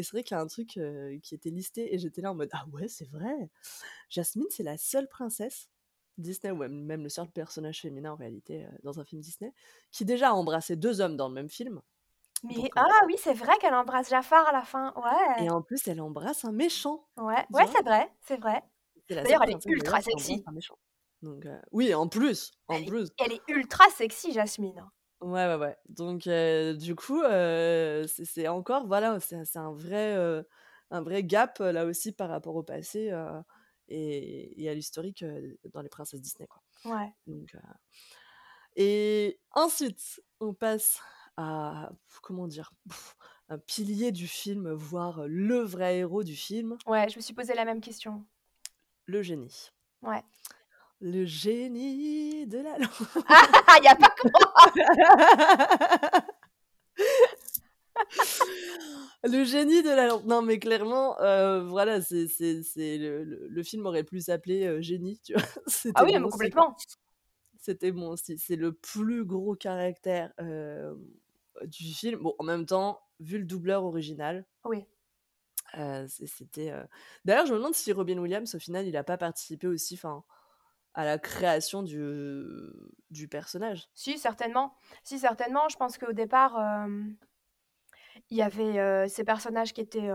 c'est 0.02 0.10
vrai 0.12 0.22
qu'il 0.22 0.34
y 0.36 0.38
a 0.38 0.42
un 0.42 0.46
truc, 0.46 0.68
qui 1.22 1.34
était 1.34 1.50
listé 1.50 1.94
et 1.94 1.98
j'étais 1.98 2.22
là 2.22 2.32
en 2.32 2.34
mode: 2.34 2.48
«Ah 2.52 2.64
ouais, 2.72 2.88
c'est 2.88 3.08
vrai!» 3.08 3.50
Jasmine, 4.10 4.46
c'est 4.50 4.62
la 4.64 4.78
seule 4.78 5.08
princesse 5.08 5.70
Disney 6.18 6.52
ou 6.52 6.56
même 6.56 7.02
le 7.04 7.08
seul 7.10 7.30
personnage 7.30 7.80
féminin 7.82 8.12
en 8.12 8.16
réalité, 8.16 8.66
dans 8.84 9.00
un 9.00 9.04
film 9.06 9.22
Disney, 9.22 9.52
qui 9.92 10.04
déjà 10.04 10.30
a 10.30 10.32
embrassé 10.34 10.76
2 10.76 11.00
hommes 11.02 11.16
dans 11.16 11.28
le 11.28 11.34
même 11.34 11.50
film. 11.50 11.82
Mais 12.42 12.54
Donc 12.56 12.76
ah 12.76 12.86
oui, 13.06 13.14
c'est 13.18 13.32
vrai 13.34 13.56
qu'elle 13.58 13.74
embrasse 13.74 14.08
Jafar 14.10 14.46
à 14.48 14.52
la 14.52 14.62
fin, 14.62 14.92
ouais. 14.96 15.36
Et 15.36 15.50
en 15.50 15.60
plus, 15.62 15.88
elle 15.88 16.00
embrasse 16.00 16.44
un 16.44 16.52
méchant, 16.52 17.08
Ouais, 17.16 17.46
ouais, 17.52 17.66
c'est 17.68 17.84
vrai, 17.84 18.12
c'est 18.20 18.36
vrai. 18.40 18.62
D'ailleurs, 19.22 19.42
elle 19.42 19.50
est 19.52 19.60
ultra 19.66 20.00
sexy. 20.02 20.46
Donc 21.22 21.46
heu, 21.46 21.60
oui, 21.72 21.94
en 21.94 22.08
plus, 22.08 22.52
en 22.68 22.78
Elle 22.78 22.86
est 22.86 22.92
plus. 22.92 23.10
elle 23.18 23.32
est 23.32 23.42
ultra 23.48 23.88
sexy, 23.90 24.32
Jasmine. 24.32 24.90
Ouais, 25.20 25.46
ouais, 25.46 25.56
ouais. 25.56 25.76
Donc 25.90 26.26
heu, 26.26 26.74
du 26.76 26.94
coup, 26.94 27.20
heu, 27.22 28.06
c'est 28.08 28.48
encore 28.48 28.86
voilà, 28.86 29.20
c'est 29.20 29.36
un 29.56 29.72
vrai, 29.72 30.14
un 30.90 31.02
vrai 31.02 31.22
gap, 31.24 31.58
là 31.58 31.84
aussi 31.84 32.12
par 32.12 32.30
rapport 32.30 32.56
au 32.56 32.62
passé, 32.62 33.12
et 33.88 34.62
et 34.64 34.68
à 34.70 34.74
l'historique, 34.74 35.24
dans 35.74 35.82
les 35.82 35.88
princesses 35.90 36.22
Disney, 36.22 36.46
quoi. 36.46 36.62
Ouais. 36.84 37.14
Donc 37.26 37.54
et 38.76 39.40
ensuite, 39.52 40.20
on 40.40 40.54
passe 40.54 41.00
à 41.36 41.92
comment 42.22 42.48
dire? 42.48 42.72
un 43.48 43.58
pilier 43.58 44.12
du 44.12 44.28
film, 44.28 44.72
voire 44.72 45.28
le 45.28 45.58
vrai 45.60 45.98
héros 45.98 46.24
du 46.24 46.36
film 46.36 46.80
Ouais, 46.86 47.08
je 47.08 47.16
me 47.16 47.20
suis 47.22 47.32
posé 47.34 47.54
la 47.54 47.64
même 47.64 47.80
question. 47.80 48.26
Le 49.10 49.22
génie. 49.22 49.70
Ouais. 50.02 50.22
Le 51.00 51.24
génie 51.24 52.46
de 52.46 52.58
la 52.58 52.78
lampe. 52.78 52.90
Il 53.80 53.84
y 53.84 53.88
a 53.88 53.96
pas 53.96 54.10
que 54.10 54.28
moi! 54.28 54.44
Le 59.24 59.44
génie 59.44 59.82
de 59.82 59.88
la 59.90 60.06
lampe. 60.06 60.24
Non, 60.24 60.42
mais 60.42 60.58
clairement, 60.58 61.20
heu, 61.20 61.60
voilà, 61.66 62.00
c'est 62.00 62.26
c'est 62.28 62.62
c'est 62.62 62.98
le 62.98 63.24
le 63.24 63.48
le 63.48 63.62
film 63.62 63.84
aurait 63.86 64.04
pu 64.04 64.20
s'appeler, 64.20 64.66
heu, 64.66 64.80
Génie, 64.80 65.20
tu 65.24 65.34
vois? 65.34 65.42
Ah 65.94 66.02
C'était 66.02 66.04
oui, 66.04 66.12
bon 66.14 66.20
mais 66.20 66.30
complètement. 66.30 66.76
C'était 67.58 67.92
bon 67.92 68.08
aussi. 68.10 68.38
C'est 68.38 68.56
le 68.56 68.72
plus 68.72 69.24
gros 69.24 69.54
caractère, 69.54 70.32
hem, 70.38 70.98
du 71.64 71.92
film. 71.94 72.20
Bon, 72.22 72.34
en 72.38 72.44
même 72.44 72.66
temps, 72.66 73.00
vu 73.20 73.38
le 73.38 73.44
doubleur 73.44 73.84
original 73.84 74.46
Oui. 74.64 74.84
C'est 76.08 76.26
c'était, 76.26 76.72
heu 76.72 76.84
d'ailleurs, 77.24 77.46
je 77.46 77.52
me 77.52 77.58
demande 77.58 77.74
si 77.74 77.92
Robin 77.92 78.18
Williams, 78.18 78.54
au 78.54 78.58
final, 78.58 78.86
il 78.86 78.96
a 78.96 79.04
pas 79.04 79.18
participé 79.18 79.66
aussi, 79.68 79.94
enfin, 79.94 80.24
à 80.94 81.04
la 81.06 81.18
création 81.18 81.82
du 81.84 82.02
du 83.10 83.28
personnage? 83.28 83.88
Si, 83.96 84.18
certainement. 84.18 84.74
Si, 85.02 85.18
certainement. 85.18 85.68
Je 85.68 85.76
pense 85.76 85.98
qu'au 85.98 86.12
départ, 86.12 86.56
il 88.30 88.36
y 88.36 88.42
avait, 88.42 89.08
ces 89.08 89.24
personnages 89.24 89.72
qui 89.72 89.80
étaient, 89.80 90.08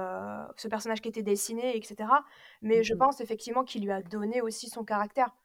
ce 0.57 0.67
personnage 0.67 1.01
qui 1.01 1.09
était 1.09 1.23
dessiné 1.23 1.77
et 1.77 1.83
cetera. 1.83 2.23
Mais 2.63 2.83
Mmh 2.83 2.83
je 2.83 2.93
mh. 2.93 3.05
pense 3.05 3.21
effectivement 3.21 3.63
qu'il 3.63 3.83
lui 3.83 3.91
a 3.91 4.01
donné 4.01 4.41
aussi 4.41 4.69
son 4.69 4.83
caractère. 4.85 5.35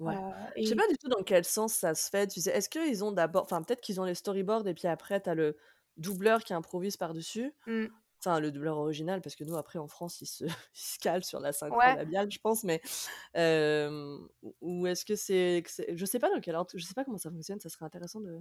Ouais. 0.00 0.18
Je 0.62 0.68
sais 0.68 0.74
et 0.74 0.76
pas 0.76 0.88
du 0.88 0.96
tout 0.98 1.08
dans 1.08 1.22
quel 1.22 1.44
sens 1.44 1.72
ça 1.74 1.94
se 1.94 2.10
fait, 2.10 2.26
tu 2.26 2.40
sais? 2.40 2.50
Est-ce 2.50 2.68
qu'ils 2.68 3.04
ont 3.04 3.12
d'abord 3.12 3.42
enfin, 3.44 3.62
peut-être 3.62 3.80
qu'ils 3.80 4.00
ont 4.00 4.04
les 4.04 4.14
storyboards 4.14 4.66
et 4.66 4.74
puis 4.74 4.88
après 4.88 5.20
tu 5.20 5.30
as 5.30 5.34
le 5.34 5.56
doubleur 5.96 6.42
qui 6.42 6.52
improvise 6.52 6.96
par-dessus? 6.96 7.54
Mmh. 7.66 8.03
Enfin, 8.26 8.40
le 8.40 8.50
doubleur 8.50 8.78
original 8.78 9.20
parce 9.20 9.36
que 9.36 9.44
nous, 9.44 9.56
après, 9.56 9.78
en 9.78 9.86
France, 9.86 10.20
il 10.22 10.26
se 10.26 10.44
il 10.46 10.50
se 10.74 10.98
cale 10.98 11.24
sur 11.24 11.40
la 11.40 11.52
synchro 11.52 11.80
Ouais. 11.80 11.96
labiale, 11.96 12.30
je 12.30 12.38
pense, 12.38 12.64
mais 12.64 12.80
hem, 13.34 14.28
ou 14.62 14.86
est-ce 14.86 15.04
que 15.04 15.16
c'est 15.16 15.62
que 15.64 15.70
c'est 15.70 15.96
je 15.96 16.06
sais 16.06 16.18
pas 16.20 16.30
dans 16.34 16.40
quel 16.40 16.54
ordre 16.56 16.70
je 16.74 16.84
sais 16.84 16.94
pas 16.94 17.04
comment 17.04 17.18
ça 17.18 17.30
fonctionne, 17.30 17.60
ça 17.60 17.68
serait 17.70 17.84
intéressant 17.86 18.20
de 18.20 18.40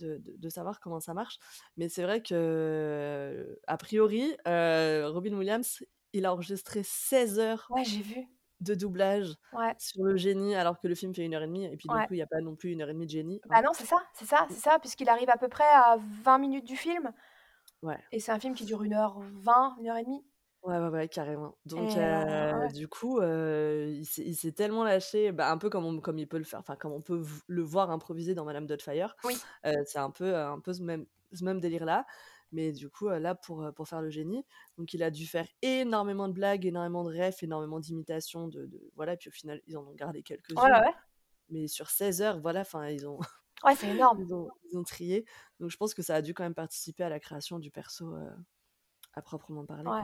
de 0.00 0.18
de 0.18 0.36
de 0.38 0.48
savoir 0.50 0.80
comment 0.80 1.00
ça 1.00 1.14
marche. 1.14 1.38
Mais 1.78 1.88
c'est 1.90 2.02
vrai 2.04 2.22
que, 2.22 3.58
a 3.68 3.76
priori, 3.78 4.36
heu, 4.48 5.08
Robin 5.08 5.34
Williams, 5.36 5.84
il 6.14 6.26
a 6.26 6.32
enregistré 6.34 6.82
16 6.84 7.38
heures 7.40 7.70
Ouais, 7.70 7.84
j'ai 7.84 8.02
vu. 8.02 8.28
de 8.60 8.74
doublage 8.76 9.34
Ouais. 9.52 9.78
sur 9.78 10.04
le 10.04 10.16
génie 10.18 10.54
alors 10.56 10.80
que 10.80 10.88
le 10.88 10.94
film 10.96 11.14
fait 11.14 11.24
1 11.24 11.34
heure 11.34 11.42
et 11.44 11.48
demie 11.48 11.66
et 11.66 11.76
puis, 11.78 11.90
du 11.90 12.02
coup, 12.02 12.14
il 12.14 12.18
y 12.18 12.22
a 12.22 12.26
pas 12.28 12.40
non 12.42 12.56
plus 12.56 12.72
1 12.72 12.82
heure 12.82 12.90
et 12.90 12.94
demie 12.94 13.06
de 13.06 13.12
génie, 13.12 13.42
Bah 13.48 13.62
hein. 13.62 13.62
non, 13.62 13.72
c'est 13.72 13.86
ça, 13.86 13.96
c'est 14.12 14.26
ça, 14.26 14.46
Mmh. 14.48 14.54
c'est 14.54 14.60
ça, 14.60 14.78
puisqu'il 14.78 15.08
arrive 15.08 15.30
à 15.30 15.38
peu 15.38 15.48
près 15.48 15.64
à 15.64 15.96
20 15.98 16.38
minutes 16.38 16.64
du 16.66 16.76
film 16.76 17.12
Ouais. 17.82 17.98
et 18.12 18.20
c'est 18.20 18.32
un 18.32 18.38
film 18.38 18.54
qui 18.54 18.66
dure 18.66 18.82
1 18.82 18.92
heure 18.92 19.18
20, 19.20 19.76
1 19.80 19.86
heure 19.88 19.96
et 19.96 20.04
demie. 20.04 20.22
Ouais, 20.62 20.76
ouais, 20.78 20.88
ouais, 20.88 21.08
carrément. 21.08 21.56
Donc 21.64 21.96
Et 21.96 22.00
ouais. 22.52 22.72
du 22.72 22.88
coup, 22.88 23.20
heu, 23.20 23.88
il 23.90 24.04
s'est 24.36 24.52
tellement 24.52 24.82
lâché, 24.84 25.30
bah, 25.32 25.50
un 25.52 25.56
peu 25.58 25.70
comme 25.70 25.84
on 25.86 26.00
comme 26.00 26.18
il 26.18 26.26
peut 26.28 26.36
le 26.38 26.44
faire 26.44 26.58
enfin, 26.60 26.74
comme 26.76 26.92
on 26.92 27.00
peut 27.00 27.24
le 27.46 27.62
voir 27.62 27.90
improviser 27.90 28.34
dans 28.34 28.44
Madame 28.44 28.66
Doubtfire. 28.66 29.14
Oui. 29.24 29.42
Heu, 29.64 29.72
c'est 29.86 29.98
un 29.98 30.10
peu, 30.10 30.36
un 30.36 30.58
peu 30.60 30.72
ce 30.72 30.82
même 30.82 31.06
ce 31.32 31.44
même 31.44 31.60
délire-là. 31.60 32.06
Mais 32.50 32.72
du 32.72 32.88
coup, 32.90 33.08
là, 33.08 33.34
pour, 33.34 33.72
pour 33.76 33.86
faire 33.88 34.00
le 34.02 34.08
génie, 34.10 34.44
donc 34.78 34.94
il 34.94 35.02
a 35.02 35.10
dû 35.10 35.26
faire 35.26 35.46
énormément 35.62 36.28
de 36.28 36.32
blagues, 36.32 36.64
énormément 36.66 37.04
de 37.04 37.10
refs, 37.16 37.42
énormément 37.42 37.78
d'imitations 37.78 38.48
de 38.48 38.66
de 38.66 38.90
voilà, 38.96 39.16
puis 39.16 39.28
au 39.28 39.32
final, 39.32 39.60
ils 39.66 39.76
en 39.76 39.86
ont 39.86 39.94
gardé 39.94 40.22
Ouais, 40.56 40.62
ouais, 40.64 40.70
quelques-unes. 40.72 40.82
ouais. 40.86 40.94
Mais 41.50 41.68
sur 41.68 41.90
16 41.90 42.22
heures, 42.22 42.40
voilà, 42.40 42.60
enfin, 42.62 42.88
ils 42.88 43.06
ont 43.08 43.18
Ouais, 43.64 43.74
c'est 43.76 43.88
énorme. 43.90 44.24
ils 44.24 44.34
ont 44.34 44.48
ils 44.70 44.78
ont 44.78 44.84
trié. 44.84 45.24
Donc 45.60 45.70
je 45.70 45.76
pense 45.76 45.94
que 45.94 46.02
ça 46.02 46.16
a 46.16 46.22
dû 46.22 46.34
quand 46.34 46.44
même 46.44 46.54
participer 46.54 47.04
à 47.04 47.08
la 47.08 47.20
création 47.20 47.58
du 47.58 47.70
perso, 47.70 48.14
heu, 48.14 48.30
à 49.14 49.22
proprement 49.22 49.64
parler, 49.66 49.90
Ouais. 49.90 50.02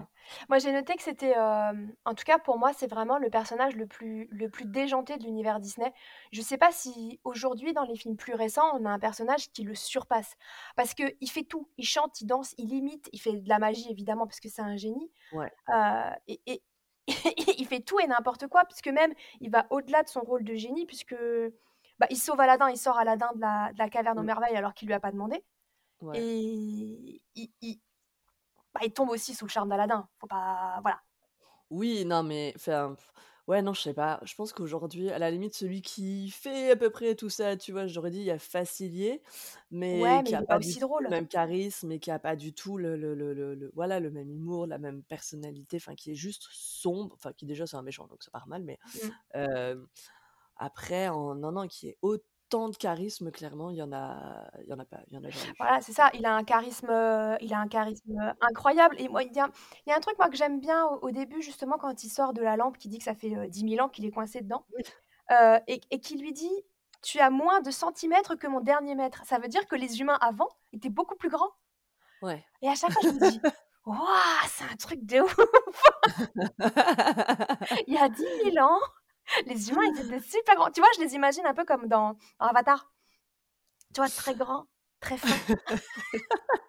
Moi, 0.49 0.59
j'ai 0.59 0.73
noté 0.73 0.95
que 0.97 1.03
c'était, 1.03 1.35
en 1.37 2.15
tout 2.15 2.25
cas 2.25 2.39
pour 2.39 2.59
moi, 2.59 2.73
c'est 2.73 2.87
vraiment 2.87 3.19
le 3.19 3.29
personnage 3.29 3.77
le 3.77 3.87
plus 3.87 4.27
le 4.31 4.49
plus 4.49 4.65
déjanté 4.65 5.19
de 5.19 5.25
l'univers 5.25 5.61
Disney. 5.61 5.93
Je 6.33 6.41
sais 6.41 6.57
pas 6.57 6.73
si 6.73 7.21
aujourd'hui, 7.23 7.75
dans 7.75 7.85
les 7.85 7.97
films 7.97 8.17
plus 8.17 8.35
récents, 8.35 8.65
on 8.81 8.87
a 8.87 8.91
un 8.91 8.99
personnage 8.99 9.51
qui 9.53 9.63
le 9.63 9.75
surpasse. 9.75 10.37
Parce 10.77 10.95
qu'il 10.95 11.31
fait 11.31 11.43
tout, 11.45 11.69
il 11.77 11.85
chante, 11.87 12.19
il 12.23 12.27
danse, 12.27 12.55
il 12.57 12.73
imite, 12.73 13.11
il 13.13 13.21
fait 13.21 13.33
de 13.41 13.49
la 13.49 13.59
magie 13.59 13.91
évidemment 13.91 14.27
parce 14.27 14.41
que 14.41 14.49
c'est 14.49 14.63
un 14.63 14.77
génie. 14.77 15.11
Ouais. 15.31 15.51
Heu, 15.71 16.13
et 16.29 16.41
et 16.47 16.63
il 17.59 17.67
fait 17.67 17.81
tout 17.81 18.01
et 18.01 18.07
n'importe 18.09 18.49
quoi 18.49 18.65
puisque 18.67 18.89
même 18.89 19.15
il 19.41 19.51
va 19.51 19.67
au-delà 19.71 20.03
de 20.05 20.09
son 20.09 20.21
rôle 20.23 20.45
de 20.45 20.55
génie 20.57 20.87
puisque, 20.87 21.15
bah, 21.99 22.07
il 22.11 22.17
sauve 22.19 22.41
Aladdin, 22.41 22.71
il 22.71 22.79
sort 22.79 22.99
Aladdin 22.99 23.33
de 23.35 23.41
la 23.41 23.73
de 23.73 23.79
la 23.79 23.89
caverne 23.91 24.19
aux 24.19 24.23
Mmh. 24.23 24.31
merveilles 24.33 24.57
alors 24.57 24.75
qu'il 24.75 24.89
lui 24.89 24.95
a 24.95 25.01
pas 25.01 25.13
demandé. 25.13 25.45
Ouais. 26.01 26.25
Et 26.25 27.23
il 27.35 27.53
il 27.63 27.81
bah, 28.75 28.81
il 28.85 28.93
tombe 28.93 29.11
aussi 29.11 29.35
sous 29.35 29.47
le 29.47 29.51
charme 29.51 29.69
d'Aladin. 29.71 30.09
Faut 30.21 30.27
pas 30.27 30.81
voilà. 30.83 31.03
Oui, 31.71 32.05
non, 32.05 32.23
mais 32.23 32.53
enfin, 32.57 32.97
ouais, 33.49 33.63
non, 33.63 33.73
je 33.75 33.81
sais 33.83 33.95
pas. 33.95 34.21
Je 34.25 34.35
pense 34.35 34.53
qu'aujourd'hui, 34.53 35.11
à 35.11 35.19
la 35.19 35.31
limite, 35.31 35.55
celui 35.55 35.83
qui 35.83 36.31
fait 36.31 36.71
à 36.73 36.77
peu 36.77 36.91
près 36.91 37.15
tout 37.15 37.31
ça, 37.31 37.57
tu 37.57 37.73
vois, 37.73 37.87
j'aurais 37.87 38.11
dit, 38.11 38.19
il 38.19 38.25
y 38.25 38.31
a 38.31 38.39
Facilier, 38.39 39.23
mais 39.71 40.21
Ouais, 40.21 40.23
mais 40.23 40.31
qui 40.31 40.35
a 40.35 40.43
pas 40.43 40.57
pas 40.57 40.59
du 40.59 40.69
aussi 40.69 40.79
tout 40.79 41.03
le 41.03 41.09
drôle. 41.09 41.09
même 41.09 41.27
charisme 41.29 41.91
et 41.93 42.01
qui 42.01 42.11
a 42.11 42.19
pas 42.19 42.37
du 42.37 42.55
tout 42.55 42.77
le 42.79 42.97
le 42.97 43.15
le 43.15 43.71
voilà, 43.75 43.99
le 44.01 44.11
même 44.11 44.31
humour, 44.31 44.67
la 44.67 44.79
même 44.79 45.03
personnalité, 45.03 45.77
enfin, 45.79 45.95
qui 45.95 46.13
est 46.13 46.15
juste 46.15 46.47
sombre, 46.51 47.15
enfin, 47.17 47.33
qui 47.33 47.47
déjà, 47.47 47.67
c'est 47.67 47.77
un 47.77 47.83
méchant, 47.83 48.07
donc 48.07 48.23
ça 48.23 48.31
part 48.31 48.47
mal, 48.49 48.63
mais 48.65 48.79
Mmh. 48.95 49.15
hem, 49.35 49.89
après 50.57 51.09
en 51.09 51.35
non, 51.35 51.53
non, 51.53 51.67
qui 51.69 51.89
est 51.89 51.99
au 52.03 52.19
tant 52.51 52.69
de 52.69 52.77
charisme, 52.77 53.31
clairement, 53.33 53.71
il 53.71 53.77
y 53.79 53.83
en 53.83 53.93
a 53.93 54.51
il 54.63 54.69
y 54.69 54.73
en 54.73 54.79
a 54.79 54.85
pas, 54.87 55.03
il 55.09 55.15
y 55.15 55.19
en 55.19 55.25
a 55.25 55.31
jamais. 55.31 55.57
Voilà, 55.59 55.81
c'est 55.81 55.93
ça, 55.93 56.11
il 56.15 56.27
a 56.27 56.35
un 56.35 56.45
charisme, 56.45 56.89
heu, 56.91 57.37
il 57.41 57.53
a 57.55 57.59
un 57.61 57.69
charisme, 57.69 58.35
incroyable 58.41 58.97
et 59.01 59.09
moi, 59.09 59.23
il 59.23 59.33
y 59.33 59.41
a 59.41 59.49
il 59.87 59.91
y 59.91 59.93
a 59.93 59.97
un 59.97 60.01
truc, 60.01 60.17
moi, 60.19 60.29
que 60.29 60.37
j'aime 60.37 60.61
bien 60.61 60.85
au 60.87 60.99
au 61.09 61.11
début, 61.11 61.43
justement, 61.43 61.77
quand 61.79 62.03
il 62.05 62.09
sort 62.09 62.33
de 62.33 62.43
la 62.43 62.57
lampe, 62.57 62.79
qui 62.79 62.89
dit 62.89 62.99
que 62.99 63.05
ça 63.05 63.15
fait, 63.15 63.35
heu, 63.37 63.47
10 63.49 63.63
000 63.65 63.81
ans 63.81 63.89
qu'il 63.89 64.05
est 64.05 64.11
coincé 64.11 64.41
dedans, 64.41 64.67
et 65.69 65.81
et 65.91 66.01
qui 66.01 66.19
lui 66.19 66.33
dit: 66.33 66.53
«Tu 67.03 67.21
as 67.21 67.31
moins 67.31 67.61
de 67.63 67.71
centimètres 67.73 68.37
que 68.37 68.47
mon 68.49 68.61
dernier 68.61 68.95
mètre». 68.97 69.23
Ça 69.27 69.39
veut 69.39 69.49
dire 69.49 69.67
que 69.69 69.77
les 69.77 70.01
humains 70.01 70.19
avant 70.21 70.49
étaient 70.73 70.91
beaucoup 70.91 71.17
plus 71.17 71.31
grands 71.31 71.53
Ouais. 72.23 72.45
et 72.63 72.69
à 72.69 72.75
chaque 72.75 72.93
fois, 72.93 73.03
je 73.09 73.13
me 73.13 73.19
dis: 73.21 73.43
«Waouh, 73.87 73.99
c'est 74.49 74.65
un 74.65 74.77
truc 74.77 75.05
de 75.05 75.21
ouf!» 75.21 75.37
Il 77.87 77.95
y 77.95 77.99
a 77.99 78.09
10 78.09 78.27
000 78.45 78.59
ans, 78.59 78.81
les 79.47 79.71
humains, 79.71 79.83
ils 79.95 80.01
étaient 80.01 80.21
super 80.21 80.57
grands. 80.57 80.71
Tu 80.71 80.81
vois, 80.81 80.89
je 80.97 81.03
les 81.03 81.15
imagine 81.15 81.47
un 81.47 81.55
peu 81.55 81.65
comme 81.65 81.87
dans 81.89 82.15
dans 82.41 82.47
Avatar. 82.47 82.91
Tu 83.95 84.01
vois, 84.01 84.11
très 84.11 84.35
grands, 84.35 84.67
très 85.01 85.19
fins. 85.19 85.41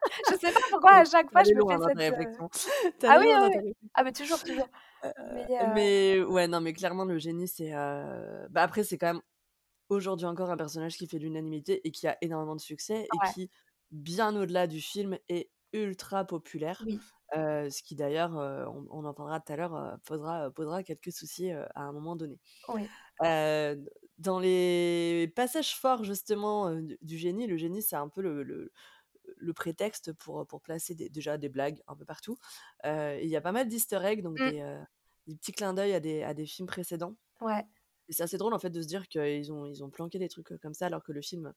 Je 0.30 0.36
sais 0.38 0.52
pas 0.54 0.60
pourquoi 0.72 0.94
à 1.00 1.06
chaque 1.06 1.32
fois 1.32 1.44
je 1.44 1.54
me 1.56 1.64
fais 1.68 1.80
ta 1.80 1.94
cette, 1.94 2.02
heu 2.12 2.16
réflexion. 2.18 2.50
Ah 3.08 3.18
oui. 3.20 3.28
Ah 3.96 4.04
mais 4.04 4.14
toujours, 4.14 4.44
toujours. 4.44 4.70
Mais 5.30 5.48
heu 5.62 5.66
mais 5.68 6.24
ouais, 6.24 6.48
non, 6.48 6.62
mais 6.62 6.74
clairement, 6.74 7.06
le 7.06 7.18
génie, 7.20 7.48
c'est, 7.48 7.72
bah, 7.72 8.64
après, 8.64 8.84
c'est 8.84 8.98
quand 8.98 9.14
même, 9.14 9.22
aujourd'hui 9.90 10.28
encore, 10.28 10.52
un 10.52 10.58
personnage 10.58 10.98
qui 10.98 11.08
fait 11.08 11.20
l'unanimité 11.20 11.88
et 11.88 11.92
qui 11.92 12.08
a 12.08 12.18
énormément 12.22 12.56
de 12.56 12.62
succès 12.62 13.10
et 13.14 13.22
qui, 13.22 13.52
bien 13.92 14.36
au-delà 14.36 14.68
du 14.68 14.82
film, 14.82 15.18
est 15.30 15.52
ultra 15.84 16.26
populaire. 16.26 16.86
Oui. 16.86 17.06
Ce 17.34 17.84
qui 17.84 17.96
d'ailleurs, 17.96 18.34
on 18.36 18.88
on 18.92 19.06
en 19.06 19.14
parlera 19.14 19.40
tout 19.42 19.52
à 19.54 19.56
l'heure, 19.58 19.76
heu, 19.76 19.98
posera, 20.06 20.52
posera 20.52 20.84
quelques 20.84 21.12
soucis, 21.12 21.52
à 21.52 21.70
un 21.82 21.92
moment 21.94 22.16
donné. 22.16 22.40
Oui. 22.68 22.96
Dans 24.18 24.40
les 24.40 25.32
passages 25.36 25.76
forts, 25.78 26.04
justement, 26.06 26.74
du 26.76 26.98
du 27.02 27.18
génie, 27.18 27.48
le 27.48 27.58
génie, 27.58 27.82
c'est 27.82 27.96
un 27.98 28.10
peu 28.10 28.22
le 28.22 28.44
le 28.44 28.72
le 29.38 29.54
prétexte 29.54 30.14
pour, 30.14 30.48
pour 30.48 30.62
placer 30.62 30.96
des 30.96 31.10
déjà 31.10 31.38
des 31.40 31.50
blagues 31.50 31.82
un 31.88 31.96
peu 31.98 32.06
partout. 32.06 32.38
Il 32.86 33.26
y 33.28 33.36
a 33.38 33.42
pas 33.42 33.52
mal 33.54 33.68
d'easter 33.70 34.00
eggs, 34.06 34.22
donc 34.24 34.40
Mmh. 34.40 34.52
des, 34.52 34.62
petits 35.28 35.54
clins 35.54 35.74
d'œil 35.76 35.94
à 35.96 36.00
des 36.02 36.24
à 36.24 36.34
des 36.36 36.46
films 36.48 36.68
précédents 36.68 37.16
Ouais. 37.42 37.66
et 38.10 38.14
c'est 38.14 38.24
assez 38.24 38.38
drôle, 38.38 38.54
en 38.54 38.60
fait, 38.60 38.70
de 38.72 38.82
se 38.82 38.88
dire 38.88 39.08
qu'ils 39.10 39.52
ont 39.54 39.66
ils 39.68 39.84
ont 39.84 39.90
planqué 39.92 40.20
des 40.20 40.30
trucs, 40.30 40.58
comme 40.62 40.74
ça 40.76 40.88
alors 40.88 41.04
que 41.04 41.12
le 41.14 41.22
film 41.22 41.54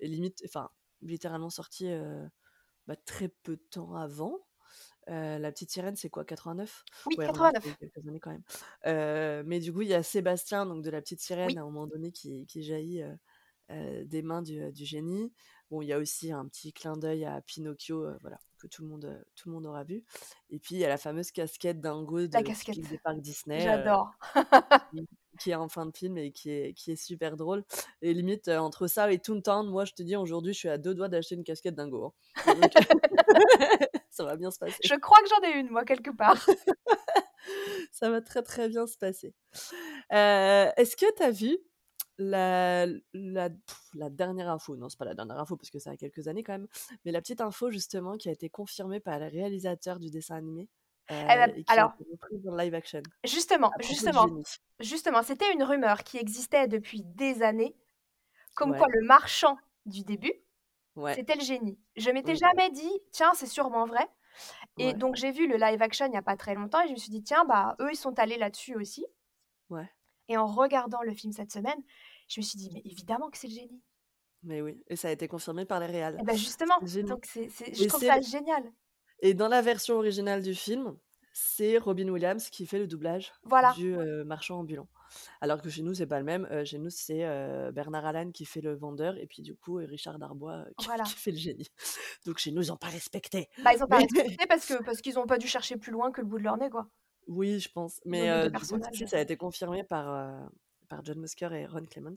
est 0.00 0.06
limite 0.08 0.42
enfin, 0.46 0.70
littéralement 1.02 1.50
sorti, 1.50 1.88
bah, 2.86 2.96
très 2.96 3.28
peu 3.28 3.56
de 3.56 3.62
temps 3.70 3.94
avant. 3.94 4.38
La 5.06 5.50
Petite 5.50 5.70
Sirène, 5.72 5.96
c'est 5.96 6.08
quoi, 6.10 6.24
89? 6.24 6.84
Oui, 7.06 7.16
Ouais, 7.18 7.26
remarque, 7.26 7.56
il 7.64 7.68
y 7.68 7.72
a 7.72 7.74
89. 7.74 7.74
eu 7.74 7.76
quelques 7.90 8.08
années 8.08 8.20
quand 8.20 8.30
même. 8.30 9.46
Mais 9.46 9.58
du 9.58 9.72
coup, 9.72 9.82
il 9.82 9.88
y 9.88 9.94
a 9.94 10.02
Sébastien, 10.02 10.66
donc 10.66 10.84
de 10.84 10.90
La 10.90 11.00
Petite 11.00 11.20
Sirène, 11.20 11.48
Oui. 11.48 11.58
à 11.58 11.62
un 11.62 11.64
moment 11.64 11.86
donné, 11.88 12.12
qui 12.12 12.46
qui 12.46 12.62
jaillit, 12.62 13.02
des 13.68 14.22
mains 14.22 14.42
du, 14.42 14.72
génie. 14.84 15.32
Bon, 15.70 15.82
il 15.82 15.86
y 15.86 15.92
a 15.92 15.98
aussi 15.98 16.32
un 16.32 16.46
petit 16.46 16.72
clin 16.72 16.96
d'œil 16.96 17.24
à 17.24 17.40
Pinocchio, 17.42 18.06
voilà, 18.20 18.38
que 18.58 18.66
tout 18.66 18.82
le 18.82 18.88
monde, 18.88 19.24
tout 19.36 19.48
le 19.48 19.54
monde 19.54 19.66
aura 19.66 19.84
vu 19.84 20.04
et 20.50 20.58
puis 20.58 20.74
il 20.74 20.78
y 20.78 20.84
a 20.84 20.88
la 20.88 20.98
fameuse 20.98 21.30
casquette 21.30 21.80
Dingo 21.80 22.18
La 22.18 22.26
de 22.26 22.28
typique 22.28 22.46
casquette. 22.48 22.88
des 22.90 22.98
parcs 22.98 23.20
Disney, 23.20 23.60
J'adore. 23.60 24.10
Qui 25.40 25.50
est 25.50 25.54
en 25.54 25.68
fin 25.68 25.86
de 25.86 25.96
film 25.96 26.18
et 26.18 26.32
qui 26.32 26.50
est 26.50 26.74
qui 26.74 26.92
est 26.92 26.96
super 26.96 27.36
drôle 27.36 27.64
et 28.02 28.14
limite, 28.14 28.48
heu, 28.48 28.58
entre 28.58 28.86
ça 28.86 29.10
et 29.12 29.18
Toontown, 29.18 29.68
moi, 29.68 29.84
je 29.84 29.92
te 29.92 30.02
dis, 30.02 30.16
aujourd'hui, 30.16 30.52
je 30.52 30.58
suis 30.58 30.68
à 30.68 30.78
2 30.78 30.94
doigts 30.94 31.08
d'acheter 31.08 31.34
une 31.34 31.44
casquette 31.44 31.74
Dingo, 31.74 32.14
hein, 32.46 32.54
donc 32.54 32.72
ça 34.10 34.24
va 34.24 34.36
bien 34.36 34.50
se 34.50 34.58
passer. 34.58 34.78
Je 34.84 34.94
crois 34.96 35.18
que 35.22 35.28
j'en 35.28 35.48
ai 35.50 35.60
une, 35.60 35.70
moi, 35.70 35.84
quelque 35.84 36.10
part. 36.10 36.46
Ça 37.92 38.10
va 38.10 38.20
très, 38.20 38.42
très 38.42 38.68
bien 38.68 38.86
se 38.86 38.96
passer. 38.98 39.34
Heu, 40.12 40.70
est-ce 40.76 40.96
que 40.96 41.06
tu 41.16 41.22
as 41.22 41.30
vu 41.30 41.58
la 42.18 42.86
la 43.14 43.48
la 43.94 44.10
dernière 44.10 44.50
info? 44.50 44.76
Non, 44.76 44.88
c'est 44.88 44.98
pas 44.98 45.04
la 45.04 45.14
dernière 45.14 45.38
info 45.38 45.56
parce 45.56 45.70
que 45.70 45.78
ça 45.78 45.90
a 45.92 45.96
quelques 45.96 46.28
années 46.28 46.42
quand 46.42 46.52
même, 46.52 46.68
mais 47.04 47.12
la 47.12 47.20
petite 47.20 47.40
info 47.40 47.70
justement 47.70 48.16
qui 48.16 48.28
a 48.28 48.32
été 48.32 48.50
confirmée 48.50 49.00
par 49.00 49.18
le 49.18 49.26
réalisateur 49.26 49.98
du 49.98 50.10
dessin 50.10 50.36
animé, 50.36 50.68
Eh 51.10 51.46
et 51.56 51.64
qui 51.64 51.80
a 51.80 51.86
alors 51.86 51.92
dans 52.44 52.56
live 52.56 52.74
action, 52.74 53.02
justement, 53.24 53.74
justement, 53.80 54.28
justement, 54.80 55.22
c'était 55.22 55.52
une 55.52 55.62
rumeur 55.62 56.04
qui 56.04 56.18
existait 56.18 56.68
depuis 56.68 57.02
des 57.04 57.42
années, 57.42 57.76
comme 58.54 58.76
quoi 58.76 58.88
le 58.90 59.06
marchand 59.06 59.58
du 59.86 60.04
début, 60.04 60.32
Ouais. 60.96 61.16
c'était 61.16 61.36
le 61.36 61.42
génie. 61.42 61.80
Je 61.96 62.10
m'étais 62.10 62.36
jamais 62.36 62.70
dit: 62.70 62.90
«Tiens, 63.12 63.32
c'est 63.34 63.46
sûrement 63.46 63.86
vrai» 63.86 64.08
et 64.78 64.94
donc 64.94 65.16
j'ai 65.16 65.32
vu 65.32 65.48
le 65.48 65.56
live 65.56 65.82
action 65.82 66.06
il 66.06 66.14
y 66.14 66.18
a 66.18 66.22
pas 66.22 66.36
très 66.36 66.54
longtemps 66.54 66.82
et 66.82 66.88
je 66.88 66.92
me 66.92 66.98
suis 66.98 67.10
dit: 67.10 67.22
«Tiens, 67.24 67.44
bah, 67.46 67.76
eux, 67.80 67.90
ils 67.92 67.96
sont 67.96 68.18
allés 68.18 68.38
là-dessus 68.38 68.76
aussi» 68.76 69.06
Ouais. 69.70 69.90
et 70.28 70.38
en 70.38 70.46
regardant 70.46 71.02
le 71.02 71.12
film 71.12 71.30
cette 71.34 71.52
semaine, 71.52 71.82
je 72.26 72.40
me 72.40 72.44
suis 72.44 72.56
dit: 72.56 72.70
«Mais 72.72 72.80
évidemment 72.86 73.28
que 73.30 73.36
c'est 73.36 73.48
le 73.48 73.52
génie». 73.54 73.82
Mais 74.42 74.62
oui 74.62 74.82
et 74.88 74.96
ça 74.96 75.08
a 75.08 75.10
été 75.10 75.28
confirmé 75.28 75.64
par 75.66 75.80
les 75.80 75.86
réals. 75.86 76.20
Et 76.20 76.24
bah, 76.24 76.34
C'est 76.34 76.36
justement, 76.36 76.80
donc 77.02 77.24
c'est 77.26 77.54
je 77.74 77.84
trouve 77.84 78.02
ça 78.02 78.20
génial. 78.20 78.72
Et 79.22 79.34
dans 79.34 79.48
la 79.48 79.62
version 79.62 79.96
originale 79.96 80.42
du 80.42 80.54
film, 80.54 80.96
c'est 81.32 81.78
Robin 81.78 82.08
Williams 82.08 82.50
qui 82.50 82.66
fait 82.66 82.78
le 82.78 82.86
doublage 82.86 83.32
Voilà. 83.44 83.76
du, 83.76 83.94
heu, 83.94 84.24
marchand 84.24 84.60
ambulant. 84.60 84.88
Alors 85.40 85.62
que 85.62 85.70
chez 85.70 85.82
nous, 85.82 85.94
c'est 85.94 86.06
pas 86.06 86.18
le 86.18 86.24
même, 86.24 86.46
heu, 86.50 86.64
chez 86.64 86.78
nous, 86.78 86.90
c'est, 86.90 87.24
heu, 87.26 87.72
Bernard 87.72 88.06
Allan 88.06 88.30
qui 88.32 88.44
fait 88.46 88.60
le 88.62 88.74
vendeur 88.74 89.16
et 89.18 89.26
puis 89.26 89.42
du 89.42 89.54
coup, 89.56 89.74
Richard 89.76 90.18
Darbois, 90.18 90.66
qui 90.76 90.88
Voilà. 90.88 91.04
qui 91.14 91.16
fait 91.18 91.30
le 91.32 91.36
génie. 91.38 91.68
Donc 92.26 92.38
chez 92.38 92.52
nous, 92.52 92.62
ils 92.62 92.72
ont 92.72 92.76
pas 92.76 92.88
respecté. 92.88 93.48
Bah, 93.58 93.72
ils 93.74 93.82
ont 93.84 93.86
pas 93.88 93.98
Mais 93.98 94.08
respecté 94.08 94.46
parce 94.48 94.64
que 94.66 94.82
parce 94.82 95.00
qu'ils 95.00 95.18
ont 95.18 95.26
pas 95.26 95.38
dû 95.38 95.46
chercher 95.46 95.76
plus 95.76 95.92
loin 95.92 96.10
que 96.12 96.20
le 96.20 96.26
bout 96.26 96.38
de 96.38 96.42
leur 96.44 96.56
nez, 96.56 96.68
quoi. 96.70 96.90
Oui, 97.28 97.60
je 97.60 97.70
pense, 97.70 98.00
mais 98.04 98.28
mis 98.28 98.38
2 98.38 98.48
heu, 98.48 98.50
du 98.50 98.66
coup, 98.66 98.78
si, 98.82 98.88
personnages, 98.88 99.02
si, 99.04 99.06
heu 99.06 99.08
ça 99.08 99.18
a 99.18 99.20
été 99.20 99.36
confirmé 99.36 99.84
par, 99.84 100.48
par 100.88 101.04
John 101.04 101.20
Musker 101.20 101.52
et 101.52 101.66
Ron 101.66 101.84
Clements. 101.86 102.14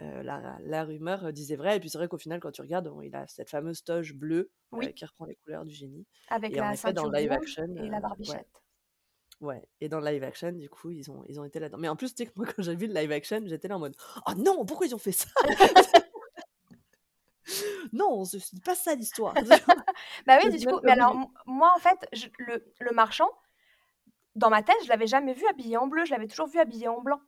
Heu, 0.00 0.22
la 0.22 0.58
la 0.60 0.84
rumeur, 0.84 1.24
heu, 1.26 1.32
disait 1.32 1.56
vrai 1.56 1.76
et 1.76 1.80
puis 1.80 1.90
c'est 1.90 1.98
vrai 1.98 2.08
qu'au 2.08 2.18
final, 2.18 2.38
quand 2.40 2.52
tu 2.52 2.60
regardes, 2.62 2.90
il 3.02 3.14
a 3.16 3.26
cette 3.26 3.50
fameuse 3.50 3.82
toge 3.82 4.14
bleue, 4.14 4.50
Oui. 4.72 4.94
qui 4.94 5.04
reprend 5.04 5.24
les 5.26 5.34
couleurs 5.36 5.64
du 5.64 5.74
génie 5.74 6.06
Avec 6.30 6.52
et 6.54 6.60
en 6.60 6.60
la 6.60 6.70
effet, 6.70 6.92
dans 6.92 7.06
le 7.06 7.18
live 7.18 7.32
action, 7.32 7.66
et 7.76 7.88
la 7.88 8.00
ouais. 8.26 8.40
barbichette. 8.40 8.48
Ouais 9.40 9.62
et 9.80 9.88
dans 9.88 10.00
le 10.00 10.06
live 10.10 10.24
action, 10.24 10.52
du 10.52 10.68
coup, 10.70 10.90
ils 10.90 11.10
ont 11.10 11.24
ils 11.28 11.38
ont 11.40 11.44
été 11.44 11.60
là-dedans. 11.60 11.78
Mais 11.78 11.88
en 11.88 11.96
plus, 11.96 12.14
tu 12.14 12.24
sais 12.24 12.30
que 12.30 12.32
moi, 12.36 12.46
quand 12.56 12.62
j'ai 12.62 12.74
vu 12.76 12.86
le 12.88 12.94
live 12.94 13.12
action, 13.12 13.40
j'étais 13.46 13.68
là 13.68 13.76
en 13.76 13.80
mode: 13.80 13.96
«Oh 14.28 14.32
non, 14.36 14.64
pourquoi 14.66 14.86
ils 14.86 14.94
ont 14.94 14.98
fait 14.98 15.12
ça?» 15.12 15.28
«Non, 17.92 18.24
ce 18.24 18.38
c'est 18.38 18.62
pas 18.62 18.74
ça 18.74 18.94
l'histoire!» 18.94 19.40
Bah, 20.26 20.38
oui, 20.38 20.58
du 20.58 20.66
coup, 20.66 20.80
mais 20.84 20.92
alors 20.92 21.16
moi, 21.46 21.72
en 21.76 21.78
fait, 21.78 22.08
je 22.12 22.26
le 22.38 22.64
le 22.80 22.90
marchand, 22.92 23.28
dans 24.34 24.48
ma 24.50 24.62
tête, 24.62 24.76
je 24.84 24.88
l'avais 24.88 25.06
jamais 25.06 25.34
vu 25.34 25.46
habillé 25.48 25.76
en 25.76 25.86
bleu, 25.86 26.04
je 26.06 26.12
l'avais 26.12 26.28
toujours 26.28 26.46
vu 26.48 26.58
habillé 26.60 26.88
en 26.88 27.00
blanc. 27.02 27.20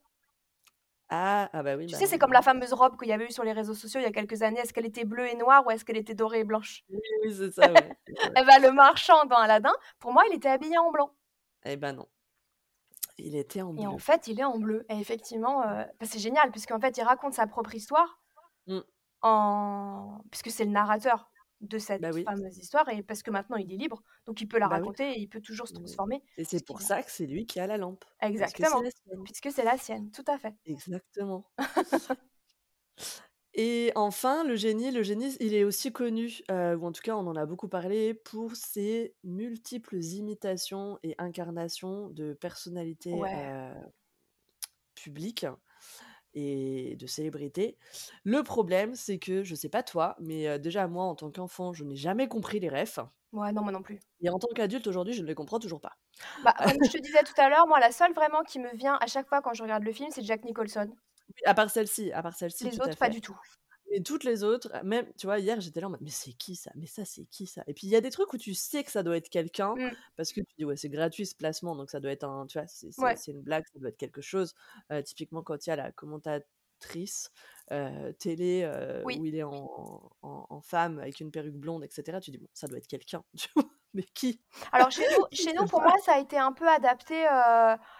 Ah! 1.11 1.49
Ah 1.53 1.61
bah 1.63 1.75
oui, 1.75 1.87
Tu 1.87 1.93
bah 1.93 1.99
sais, 1.99 2.07
c'est 2.07 2.17
comme 2.17 2.33
la 2.33 2.41
fameuse 2.41 2.73
robe 2.73 2.97
qu'il 2.97 3.09
y 3.09 3.13
avait 3.13 3.25
eu 3.27 3.31
sur 3.31 3.43
les 3.43 3.51
réseaux 3.53 3.73
sociaux 3.75 3.99
il 3.99 4.03
y 4.03 4.07
a 4.07 4.11
quelques 4.11 4.41
années. 4.41 4.59
Est-ce 4.61 4.73
qu'elle 4.73 4.85
était 4.87 5.05
bleue 5.05 5.27
et 5.27 5.35
noire 5.35 5.65
ou 5.67 5.71
est-ce 5.71 5.85
qu'elle 5.85 5.97
était 5.97 6.15
dorée 6.15 6.39
et 6.39 6.43
blanche? 6.43 6.83
Oui, 6.89 6.99
oui, 7.23 7.33
c'est 7.35 7.51
ça, 7.51 7.73
ouais. 7.73 7.95
Et 8.37 8.43
bah, 8.45 8.59
le 8.59 8.71
marchand 8.71 9.25
dans 9.25 9.37
Aladdin, 9.37 9.73
pour 9.99 10.11
moi, 10.13 10.23
il 10.29 10.35
était 10.35 10.49
habillé 10.49 10.77
en 10.77 10.91
blanc. 10.91 11.11
Et 11.63 11.75
bah 11.77 11.91
non. 11.93 12.07
Il 13.17 13.37
était 13.37 13.61
en 13.61 13.73
Et 13.77 13.87
en 13.87 13.91
bleu. 13.91 13.97
fait, 13.97 14.27
il 14.27 14.39
est 14.39 14.43
en 14.43 14.57
bleu 14.59 14.85
et 14.89 14.97
effectivement, 14.99 15.61
heu, 15.63 15.85
bah, 15.99 16.05
c'est 16.05 16.19
génial 16.19 16.51
puisqu'en 16.51 16.79
fait, 16.79 16.97
il 16.97 17.03
raconte 17.03 17.33
sa 17.33 17.47
propre 17.47 17.73
histoire 17.75 18.19
Mmh. 18.67 18.81
en 19.21 20.23
puisque 20.31 20.49
c'est 20.51 20.65
le 20.65 20.71
narrateur 20.71 21.29
de 21.61 21.77
cette 21.79 22.01
Bah 22.01 22.11
oui. 22.13 22.27
fameuse 22.27 22.57
histoire 22.57 22.89
et 22.89 23.03
parce 23.03 23.23
que 23.23 23.31
maintenant 23.31 23.57
il 23.57 23.71
est 23.73 23.77
libre, 23.77 24.03
donc 24.25 24.41
il 24.41 24.47
peut 24.47 24.59
la 24.59 24.67
Bah 24.67 24.79
oui. 24.81 24.91
raconter 24.91 25.11
et 25.13 25.19
il 25.21 25.29
peut 25.29 25.41
toujours 25.41 25.67
se 25.67 25.73
Mmh 25.73 25.73
transformer, 25.73 26.23
et 26.37 26.45
ce 26.45 26.57
c'est 26.57 26.65
pour 26.65 26.81
ça 26.81 27.03
que 27.03 27.11
c'est 27.11 27.27
lui 27.27 27.45
qui 27.47 27.59
a 27.59 27.67
la 27.67 27.77
lampe, 27.77 28.05
Exactement, 28.19 28.85
puisque 29.23 29.51
c'est 29.51 29.63
la 29.65 29.77
sienne, 29.77 30.11
tout 30.11 30.23
à 30.27 30.37
fait. 30.37 30.55
Exactement. 30.65 31.45
Et 33.53 33.91
enfin, 33.95 34.45
le 34.45 34.55
génie 34.55 34.91
le 34.91 35.03
génie, 35.03 35.35
il 35.41 35.53
est 35.53 35.65
aussi 35.65 35.91
connu, 35.91 36.41
heu, 36.49 36.75
ou 36.77 36.85
en 36.85 36.91
tout 36.93 37.01
cas, 37.01 37.15
on 37.17 37.27
en 37.27 37.35
a 37.35 37.45
beaucoup 37.45 37.67
parlé, 37.67 38.13
pour 38.13 38.55
ses 38.55 39.13
multiples 39.23 39.97
imitations 40.01 40.97
et 41.03 41.15
incarnations 41.17 42.09
de 42.09 42.33
personnalités, 42.33 43.11
Ouais. 43.11 43.29
heu, 43.33 43.73
publiques 44.95 45.45
et 46.33 46.95
de 46.97 47.07
célébrités. 47.07 47.77
Le 48.23 48.43
problème, 48.43 48.95
c'est 48.95 49.19
que, 49.19 49.43
je 49.43 49.55
sais 49.55 49.69
pas 49.69 49.83
toi, 49.83 50.15
mais 50.19 50.59
déjà 50.59 50.87
moi, 50.87 51.05
en 51.05 51.15
tant 51.15 51.31
qu'enfant, 51.31 51.73
je 51.73 51.83
n'ai 51.83 51.95
jamais 51.95 52.27
compris 52.27 52.59
les 52.59 52.69
refs 52.69 52.99
Ouais, 53.33 53.51
non, 53.53 53.61
moi 53.61 53.71
non 53.71 53.81
plus. 53.81 53.99
et 54.21 54.29
en 54.29 54.39
tant 54.39 54.49
qu'adulte, 54.53 54.87
aujourd'hui, 54.87 55.13
je 55.13 55.21
ne 55.21 55.27
les 55.27 55.35
comprends 55.35 55.59
toujours 55.59 55.81
pas. 55.81 55.97
Bah, 56.43 56.53
comme 56.57 56.73
je 56.83 56.91
te 56.91 56.97
disais 56.97 57.23
tout 57.23 57.39
à 57.39 57.49
l'heure, 57.49 57.67
moi, 57.67 57.79
la 57.79 57.91
seule 57.91 58.13
vraiment 58.13 58.43
qui 58.43 58.59
me 58.59 58.75
vient 58.75 58.97
à 59.01 59.07
chaque 59.07 59.27
fois 59.27 59.41
quand 59.41 59.53
je 59.53 59.63
regarde 59.63 59.83
le 59.83 59.93
film, 59.93 60.09
c'est 60.11 60.23
Jack 60.23 60.43
Nicholson. 60.43 60.91
Oui, 61.29 61.41
à 61.45 61.53
part 61.53 61.69
celle-ci 61.69 62.11
à 62.11 62.21
part 62.21 62.35
celle-ci, 62.35 62.65
Les 62.69 62.79
autres, 62.79 62.97
pas 62.97 63.09
du 63.09 63.21
tout. 63.21 63.37
Mais 63.91 64.01
toutes 64.03 64.23
les 64.23 64.43
autres, 64.43 64.71
même 64.83 65.11
tu 65.17 65.27
vois, 65.27 65.39
hier, 65.39 65.59
j'étais 65.61 65.81
là 65.81 65.87
en 65.87 65.89
mode: 65.91 66.01
«Mais 66.01 66.09
c'est 66.09 66.33
qui 66.33 66.55
ça? 66.55 66.71
Mais 66.75 66.85
ça, 66.87 67.03
c'est 67.05 67.25
qui 67.25 67.45
ça?» 67.47 67.63
et 67.67 67.73
puis 67.73 67.87
il 67.87 67.89
y 67.91 67.95
a 67.95 68.01
des 68.01 68.09
trucs 68.11 68.31
où 68.33 68.37
tu 68.37 68.53
sais 68.53 68.83
que 68.83 68.91
ça 68.91 69.03
doit 69.03 69.17
être 69.17 69.29
quelqu'un 69.29 69.77
Mmh. 69.77 69.95
parce 70.15 70.31
que 70.33 70.41
tu 70.41 70.53
dis: 70.57 70.65
«Ouais, 70.65 70.77
c'est 70.77 70.89
gratuit 70.89 71.25
ce 71.25 71.35
placement, 71.35 71.75
donc 71.75 71.89
ça 71.91 71.99
doit 71.99 72.11
être 72.11 72.23
un» 72.23 72.45
tu 72.47 72.57
vois? 72.59 72.67
C'est 72.67 72.89
Ouais. 72.97 73.21
une 73.31 73.41
blague, 73.41 73.63
ça 73.73 73.79
doit 73.79 73.89
être 73.89 73.97
quelque 73.97 74.21
chose. 74.21 74.53
Heu, 74.91 75.03
typiquement, 75.03 75.43
quand 75.43 75.65
il 75.65 75.69
y 75.69 75.73
a 75.73 75.75
la 75.75 75.91
commentatrice, 75.91 77.31
heu, 77.71 78.13
télé, 78.19 78.63
Oui. 79.03 79.19
où 79.19 79.25
il 79.25 79.35
est 79.35 79.43
en 79.43 80.09
en 80.21 80.45
en 80.49 80.61
femme 80.61 80.99
avec 80.99 81.19
une 81.19 81.31
perruque 81.31 81.55
blonde 81.55 81.83
et 81.83 81.89
cetera, 81.91 82.21
tu 82.21 82.31
dis: 82.31 82.37
«Bon, 82.37 82.47
ça 82.53 82.67
doit 82.67 82.77
être 82.77 82.87
quelqu'un», 82.87 83.23
tu 83.37 83.49
vois? 83.55 83.65
Mais 83.93 84.03
qui? 84.13 84.41
Alors 84.71 84.91
chez 84.91 85.03
nous 85.09 85.25
chez 85.33 85.53
nous, 85.53 85.65
pour 85.65 85.81
moi, 85.81 85.93
ça 86.03 86.15
a 86.15 86.19
été 86.19 86.37
un 86.37 86.51
peu 86.51 86.67
adapté, 86.67 87.25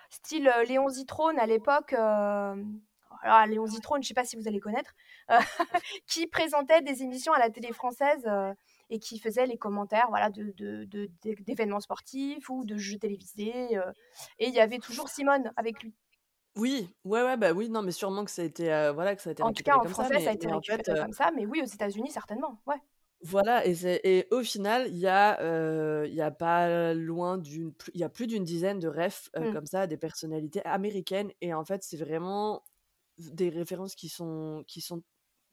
style, 0.09 0.51
Léon 0.67 0.89
Zitrone 0.89 1.39
à 1.39 1.45
l'époque, 1.45 1.93
alors 1.93 3.45
Léon 3.47 3.65
Zitrone, 3.67 4.01
je 4.03 4.07
sais 4.09 4.13
pas 4.13 4.23
si 4.25 4.35
vous 4.35 4.47
allez 4.47 4.59
connaître, 4.59 4.91
euh, 4.91 4.93
qui 6.07 6.27
présentait 6.27 6.81
des 6.81 7.03
émissions 7.03 7.33
à 7.33 7.39
la 7.39 7.49
télé 7.49 7.71
française 7.73 8.23
euh, 8.25 8.53
et 8.89 8.99
qui 8.99 9.19
faisait 9.19 9.45
les 9.45 9.57
commentaires 9.57 10.07
voilà, 10.09 10.29
de, 10.29 10.53
de- 10.57 10.85
de- 10.85 11.09
d'événements 11.41 11.79
sportifs 11.79 12.49
ou 12.49 12.65
de 12.65 12.77
jeux 12.77 12.97
télévisés. 12.99 13.77
euh, 13.77 13.91
et 14.39 14.47
il 14.47 14.53
y 14.53 14.59
avait 14.59 14.79
toujours 14.79 15.09
Simone 15.09 15.51
avec 15.55 15.81
lui. 15.83 15.93
Oui, 16.57 16.89
ouais, 17.05 17.23
ouais, 17.23 17.37
bah 17.37 17.53
oui, 17.53 17.69
non, 17.69 17.81
mais 17.81 17.93
sûrement 17.93 18.25
que 18.25 18.31
ça 18.31 18.41
a 18.41 18.45
été, 18.45 18.73
euh, 18.73 18.91
voilà, 18.91 19.15
que 19.15 19.21
ça 19.21 19.29
a 19.29 19.33
été 19.33 19.41
En 19.41 19.47
tout 19.47 19.49
récupéré 19.53 19.77
cas, 19.77 19.79
en 19.79 19.83
ça, 19.87 19.89
français, 19.89 20.19
ça 20.19 20.29
a 20.31 20.33
été 20.33 20.47
mais 20.47 20.53
en 20.53 20.55
récupéré 20.57 20.83
fait, 20.83 20.91
euh, 20.91 21.01
comme 21.03 21.13
ça, 21.13 21.31
mais 21.33 21.45
oui, 21.45 21.61
aux 21.61 21.65
États-Unis, 21.65 22.11
certainement. 22.11 22.61
Ouais. 22.67 22.75
Voilà, 23.23 23.65
et, 23.67 23.75
et 24.03 24.27
au 24.31 24.41
final, 24.43 24.87
il 24.87 24.97
y 24.97 25.07
a, 25.07 25.39
euh, 25.41 26.07
y 26.09 26.21
a 26.21 26.31
pas 26.31 26.93
loin 26.93 27.37
d'une, 27.37 27.71
il 27.93 27.99
y 28.01 28.03
a 28.03 28.09
plus 28.09 28.25
d'une 28.27 28.43
dizaine 28.43 28.79
de 28.79 28.87
refs 28.89 29.29
Mm. 29.37 29.53
comme 29.53 29.65
ça, 29.65 29.87
des 29.87 29.95
personnalités 29.97 30.65
américaines, 30.65 31.31
et 31.39 31.53
en 31.53 31.63
fait, 31.63 31.83
c'est 31.83 31.97
vraiment 31.97 32.63
des 33.17 33.49
références 33.49 33.95
qui 33.95 34.09
sont, 34.09 34.63
qui 34.67 34.81
sont 34.81 35.03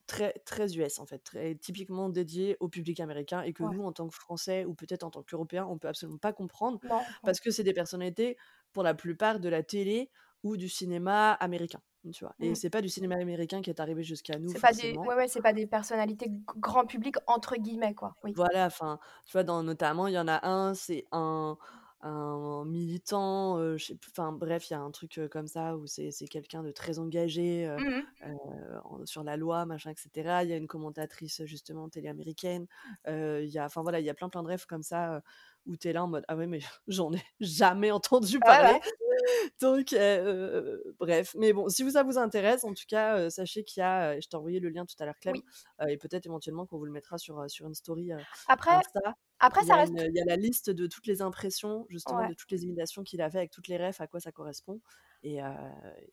très, 0.08 0.32
très 0.46 0.76
US, 0.76 0.98
en 1.00 1.06
fait, 1.06 1.20
très 1.20 1.54
typiquement 1.56 2.10
dédiées 2.10 2.56
au 2.60 2.68
public 2.70 3.00
américain, 3.00 3.42
et 3.42 3.54
que 3.54 3.62
Ouais. 3.62 3.72
nous, 3.72 3.84
en 3.84 3.92
tant 3.92 4.08
que 4.08 4.14
Français, 4.16 4.64
ou 4.66 4.74
peut-être 4.74 5.04
en 5.04 5.10
tant 5.12 5.22
qu'Européens, 5.24 5.66
on 5.66 5.78
peut 5.78 5.88
absolument 5.88 6.18
pas 6.18 6.34
comprendre, 6.34 6.80
Non, 6.82 7.12
parce 7.24 7.40
que 7.40 7.52
c'est 7.52 7.64
des 7.64 7.74
personnalités, 7.74 8.38
pour 8.72 8.82
la 8.84 8.94
plupart, 8.94 9.40
de 9.40 9.48
la 9.50 9.62
télé 9.64 10.10
ou 10.44 10.56
du 10.58 10.68
cinéma 10.70 11.32
américain, 11.34 11.82
tu 12.12 12.24
vois? 12.24 12.36
Et 12.40 12.54
Mm. 12.54 12.56
c'est 12.56 12.70
pas 12.70 12.82
du 12.82 12.88
cinéma 12.90 13.16
américain 13.16 13.62
qui 13.62 13.70
est 13.70 13.80
arrivé 13.80 14.02
jusqu'à 14.04 14.38
nous, 14.40 14.52
C'est 14.52 14.60
pas 14.60 14.72
des, 14.72 14.98
forcément. 14.98 15.04
ouais, 15.04 15.14
ouais, 15.14 15.28
c'est 15.28 15.42
pas 15.42 15.52
des 15.52 15.66
personnalités 15.66 16.30
grand 16.56 16.86
public 16.86 17.16
entre 17.26 17.56
guillemets 17.56 17.94
quoi. 17.94 18.16
Oui. 18.24 18.34
Voilà, 18.34 18.66
enfin, 18.66 18.98
tu 19.26 19.32
vois, 19.32 19.42
dans, 19.44 19.62
notamment, 19.62 20.06
il 20.06 20.14
y 20.14 20.18
en 20.18 20.28
a 20.28 20.46
un, 20.46 20.74
c'est 20.74 21.04
un, 21.12 21.56
un 22.00 22.64
militant, 22.64 23.58
euh, 23.58 23.76
je 23.76 23.86
sais 23.86 23.94
plus, 23.96 24.10
enfin, 24.10 24.32
bref, 24.32 24.70
il 24.70 24.72
y 24.72 24.76
a 24.76 24.80
un 24.80 24.90
truc 24.90 25.18
euh, 25.18 25.28
comme 25.28 25.46
ça 25.48 25.76
où 25.76 25.86
c'est 25.86 26.10
quelqu'un 26.30 26.62
de 26.62 26.70
très 26.70 26.98
engagé 26.98 27.66
euh, 27.66 27.78
en- 28.84 29.04
sur 29.06 29.24
la 29.24 29.36
loi, 29.36 29.66
machin, 29.66 29.90
etc. 29.90 30.44
Il 30.44 30.50
y 30.50 30.52
a 30.52 30.56
une 30.56 30.66
commentatrice, 30.68 31.44
justement, 31.44 31.88
télé 31.88 32.08
américaine. 32.08 32.66
Euh, 33.08 33.42
Il 33.42 33.50
y 33.50 33.58
a, 33.58 33.64
enfin, 33.64 33.82
voilà, 33.82 34.00
il 34.00 34.06
y 34.06 34.10
a 34.10 34.14
plein, 34.14 34.28
plein 34.28 34.42
de 34.42 34.48
rêves 34.48 34.66
comme 34.66 34.82
ça 34.82 35.22
où 35.66 35.76
tu 35.76 35.88
es 35.88 35.92
là 35.92 36.02
en 36.04 36.08
mode, 36.08 36.24
ah 36.28 36.36
ouais, 36.36 36.46
mais 36.46 36.60
j'en 36.88 37.12
ai 37.12 37.22
jamais 37.40 37.90
entendu 37.90 38.38
parler. 38.40 38.80
Donc, 39.60 39.92
euh, 39.92 40.78
bref. 40.98 41.34
Mais 41.38 41.52
bon, 41.52 41.68
si 41.68 41.88
ça 41.90 42.02
vous 42.02 42.18
intéresse, 42.18 42.64
en 42.64 42.72
tout 42.72 42.84
cas, 42.88 43.18
euh, 43.18 43.30
sachez 43.30 43.64
qu'il 43.64 43.80
y 43.80 43.84
a, 43.84 44.10
euh, 44.12 44.20
je 44.22 44.28
t'ai 44.28 44.36
envoyé 44.36 44.60
le 44.60 44.68
lien 44.70 44.86
tout 44.86 44.94
à 45.00 45.04
l'heure, 45.04 45.18
Clem, 45.20 45.34
Oui. 45.34 45.44
et 45.92 45.96
peut-être 45.98 46.26
éventuellement 46.26 46.66
qu'on 46.66 46.78
vous 46.78 46.86
le 46.86 46.92
mettra 46.92 47.18
sur, 47.18 47.50
sur 47.50 47.66
une 47.66 47.74
story 47.74 48.10
Après, 48.46 48.70
après 49.40 49.60
Il 49.62 49.64
y, 49.64 49.66
ça 49.68 49.74
a 49.74 49.76
reste. 49.78 49.92
il 49.96 50.14
y 50.16 50.20
a 50.20 50.24
la 50.24 50.36
liste 50.36 50.70
de 50.70 50.86
toutes 50.86 51.06
les 51.06 51.20
impressions, 51.22 51.86
justement, 51.88 52.18
Ouais. 52.20 52.28
de 52.28 52.34
toutes 52.34 52.50
les 52.50 52.64
imitations 52.64 53.02
qu'il 53.02 53.20
a 53.20 53.30
fait 53.30 53.38
avec 53.38 53.50
toutes 53.50 53.68
les 53.68 53.76
refs, 53.76 54.00
à 54.00 54.06
quoi 54.06 54.20
ça 54.20 54.32
correspond. 54.32 54.80
Et, 55.24 55.40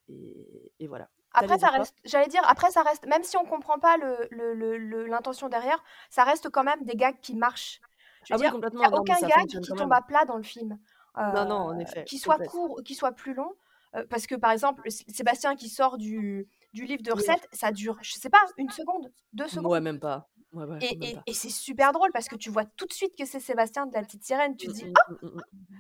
et, 0.10 0.72
et 0.80 0.88
voilà. 0.88 1.10
Après 1.34 1.60
ça 1.60 1.68
reste. 1.70 1.94
J'allais 2.06 2.28
dire. 2.28 2.42
Après 2.48 2.72
ça 2.72 2.82
reste. 2.82 3.06
Même 3.08 3.24
si 3.24 3.38
on 3.38 3.46
comprend 3.46 3.78
pas 3.78 3.98
le 3.98 4.18
le- 4.32 4.54
le- 4.54 4.78
le- 4.78 5.06
l'intention 5.06 5.50
derrière, 5.50 5.84
ça 6.10 6.24
reste 6.24 6.50
quand 6.50 6.64
même 6.64 6.84
des 6.84 6.96
gags 6.96 7.20
qui 7.22 7.36
marchent. 7.36 7.82
Je 8.26 8.34
Ah 8.34 8.38
veux 8.38 8.42
dire, 8.42 8.50
il 8.50 8.54
complètement. 8.54 8.82
y 8.82 8.86
a 8.86 8.90
Non, 8.90 8.98
aucun 9.00 9.20
gag 9.20 9.46
qui 9.48 9.60
tombe 9.62 9.94
à 9.94 10.02
plat 10.02 10.26
dans 10.26 10.38
le 10.38 10.44
film. 10.44 10.78
Non, 11.18 11.46
non, 11.46 11.56
en 11.56 11.78
Euh, 11.78 11.82
effet, 11.82 12.04
qui 12.06 12.18
soit 12.18 12.38
court, 12.40 12.82
qui 12.84 12.96
soit 12.96 13.12
plus 13.14 13.34
long. 13.34 13.52
Euh, 13.96 14.04
parce 14.10 14.28
que 14.28 14.36
par 14.36 14.52
exemple, 14.52 14.82
Sébastien 14.90 15.56
qui 15.56 15.70
sort 15.70 15.98
du, 15.98 16.48
du 16.74 16.84
livre 16.84 17.02
de 17.02 17.12
Oui. 17.12 17.18
recettes, 17.20 17.48
ça 17.54 17.72
dure, 17.72 17.98
je 18.02 18.12
sais 18.16 18.30
pas, 18.30 18.42
une 18.58 18.70
seconde, 18.70 19.10
deux 19.32 19.46
Ouais, 19.46 19.50
secondes. 19.50 19.82
même 19.84 20.00
pas. 20.02 20.28
Ouais, 20.52 20.66
ouais, 20.66 20.80
Et, 20.82 20.98
même 20.98 21.10
et- 21.10 21.16
pas. 21.16 21.22
et 21.28 21.34
c'est 21.34 21.50
super 21.50 21.94
drôle 21.94 22.10
parce 22.12 22.28
que 22.28 22.36
tu 22.36 22.50
vois 22.50 22.66
tout 22.66 22.86
de 22.86 22.92
suite 22.94 23.16
que 23.18 23.26
c'est 23.26 23.40
Sébastien 23.40 23.86
de 23.86 23.94
la 23.94 24.02
petite 24.02 24.24
sirène. 24.26 24.58
Tu 24.58 24.68
te 24.68 24.72
Mm, 24.72 24.76
dis, 24.76 24.94
ah, 24.98 25.14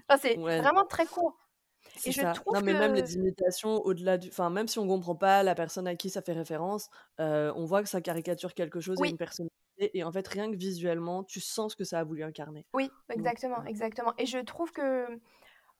Enfin, 0.07 0.19
c'est. 0.21 0.37
Ouais, 0.37 0.61
vraiment 0.61 0.85
très 0.85 1.05
court. 1.05 1.35
Et 2.05 2.11
je 2.11 2.23
trouve 2.33 2.53
Non, 2.53 2.61
mais 2.61 2.73
même 2.73 2.93
que. 2.93 2.95
les 2.95 3.15
imitations, 3.15 3.77
au-delà 3.85 4.17
du. 4.17 4.29
Enfin, 4.29 4.49
même 4.49 4.67
si 4.67 4.79
on 4.79 4.87
comprend 4.87 5.15
pas 5.15 5.43
la 5.43 5.55
personne 5.55 5.87
à 5.87 5.95
qui 5.95 6.09
ça 6.09 6.21
fait 6.21 6.33
référence, 6.33 6.89
euh, 7.19 7.51
on 7.55 7.65
voit 7.65 7.83
que 7.83 7.89
ça 7.89 8.01
caricature 8.01 8.53
quelque 8.53 8.79
chose 8.79 9.01
et 9.01 9.03
Oui, 9.03 9.09
une 9.09 9.17
personnalité. 9.17 9.55
Et 9.79 10.03
en 10.03 10.11
fait, 10.11 10.27
rien 10.27 10.51
que 10.51 10.55
visuellement, 10.57 11.23
tu 11.23 11.39
sens 11.41 11.73
ce 11.73 11.75
que 11.77 11.83
ça 11.83 11.99
a 11.99 12.03
voulu 12.03 12.23
incarner. 12.23 12.65
oui, 12.73 12.91
exactement, 13.09 13.63
exactement. 13.65 14.13
Et 14.17 14.25
je 14.25 14.37
trouve 14.39 14.71
que 14.71 15.07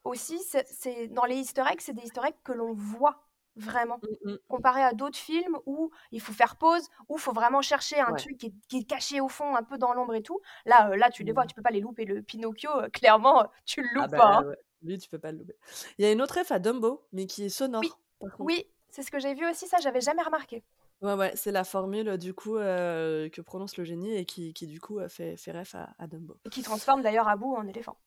aussi, 0.03 0.39
c'est 0.65 1.07
dans 1.09 1.25
les 1.25 1.37
easter 1.37 1.63
eggs, 1.71 1.81
c'est 1.81 1.93
des 1.93 2.03
easter 2.03 2.21
eggs 2.27 2.35
que 2.43 2.53
l'on 2.53 2.73
voit 2.73 3.27
vraiment. 3.57 4.01
mm, 4.01 4.15
mm. 4.31 4.39
Comparé 4.49 4.83
à 4.83 4.93
d'autres 4.93 5.17
films 5.17 5.57
où 5.65 5.91
il 6.11 6.21
faut 6.21 6.33
faire 6.33 6.57
pause, 6.57 6.87
où 7.09 7.17
il 7.17 7.21
faut 7.21 7.33
vraiment 7.33 7.61
chercher 7.61 7.99
un 7.99 8.13
Ouais. 8.13 8.15
truc 8.15 8.37
qui 8.37 8.47
est, 8.47 8.53
qui 8.69 8.77
est 8.79 8.83
caché 8.85 9.21
au 9.21 9.29
fond, 9.29 9.55
un 9.55 9.63
peu 9.63 9.77
dans 9.79 9.93
l'ombre 9.93 10.15
et 10.15 10.23
tout. 10.23 10.41
Là, 10.65 10.91
euh, 10.91 10.97
là, 10.97 11.09
tu 11.11 11.23
les 11.23 11.33
vois, 11.33 11.45
Mm. 11.45 11.47
tu 11.47 11.55
peux 11.55 11.63
pas 11.63 11.71
les 11.71 11.81
louper. 11.81 12.05
Le 12.05 12.21
Pinocchio, 12.23 12.71
euh, 12.81 12.89
clairement, 12.89 13.49
tu 13.65 13.81
le 13.81 13.89
Ah 13.97 14.07
loupes 14.07 14.07
bah 14.07 14.21
pas. 14.21 14.37
hein. 14.39 14.43
ouais. 14.49 14.55
Lui, 14.81 14.97
tu 14.97 15.09
peux 15.09 15.19
pas 15.19 15.31
le 15.31 15.39
louper. 15.39 15.55
Il 15.97 16.03
y 16.03 16.05
a 16.07 16.11
une 16.11 16.21
autre 16.21 16.39
ref 16.39 16.51
à 16.51 16.59
Dumbo, 16.59 17.07
mais 17.11 17.27
qui 17.27 17.43
est 17.43 17.49
sonore, 17.49 17.99
oui, 18.39 18.63
c'est 18.89 19.03
ce 19.03 19.11
que 19.11 19.19
j'ai 19.19 19.33
vu 19.33 19.47
aussi, 19.49 19.67
ça, 19.67 19.77
j'avais 19.79 20.01
jamais 20.01 20.23
remarqué. 20.23 20.63
Ouais, 21.01 21.13
ouais, 21.13 21.35
c'est 21.35 21.51
la 21.51 21.63
formule 21.63 22.17
du 22.17 22.33
coup 22.33 22.57
euh, 22.57 23.29
que 23.29 23.41
prononce 23.41 23.77
le 23.77 23.83
génie 23.83 24.15
et 24.15 24.25
qui, 24.25 24.53
qui 24.53 24.65
du 24.65 24.79
coup 24.79 24.99
fait, 25.09 25.37
fait 25.37 25.51
ref 25.51 25.75
à, 25.75 25.93
à 25.99 26.07
Dumbo. 26.07 26.37
Et 26.43 26.49
qui 26.49 26.63
transforme 26.63 27.03
d'ailleurs 27.03 27.27
Abou 27.27 27.53
en 27.55 27.67
éléphant. 27.67 27.99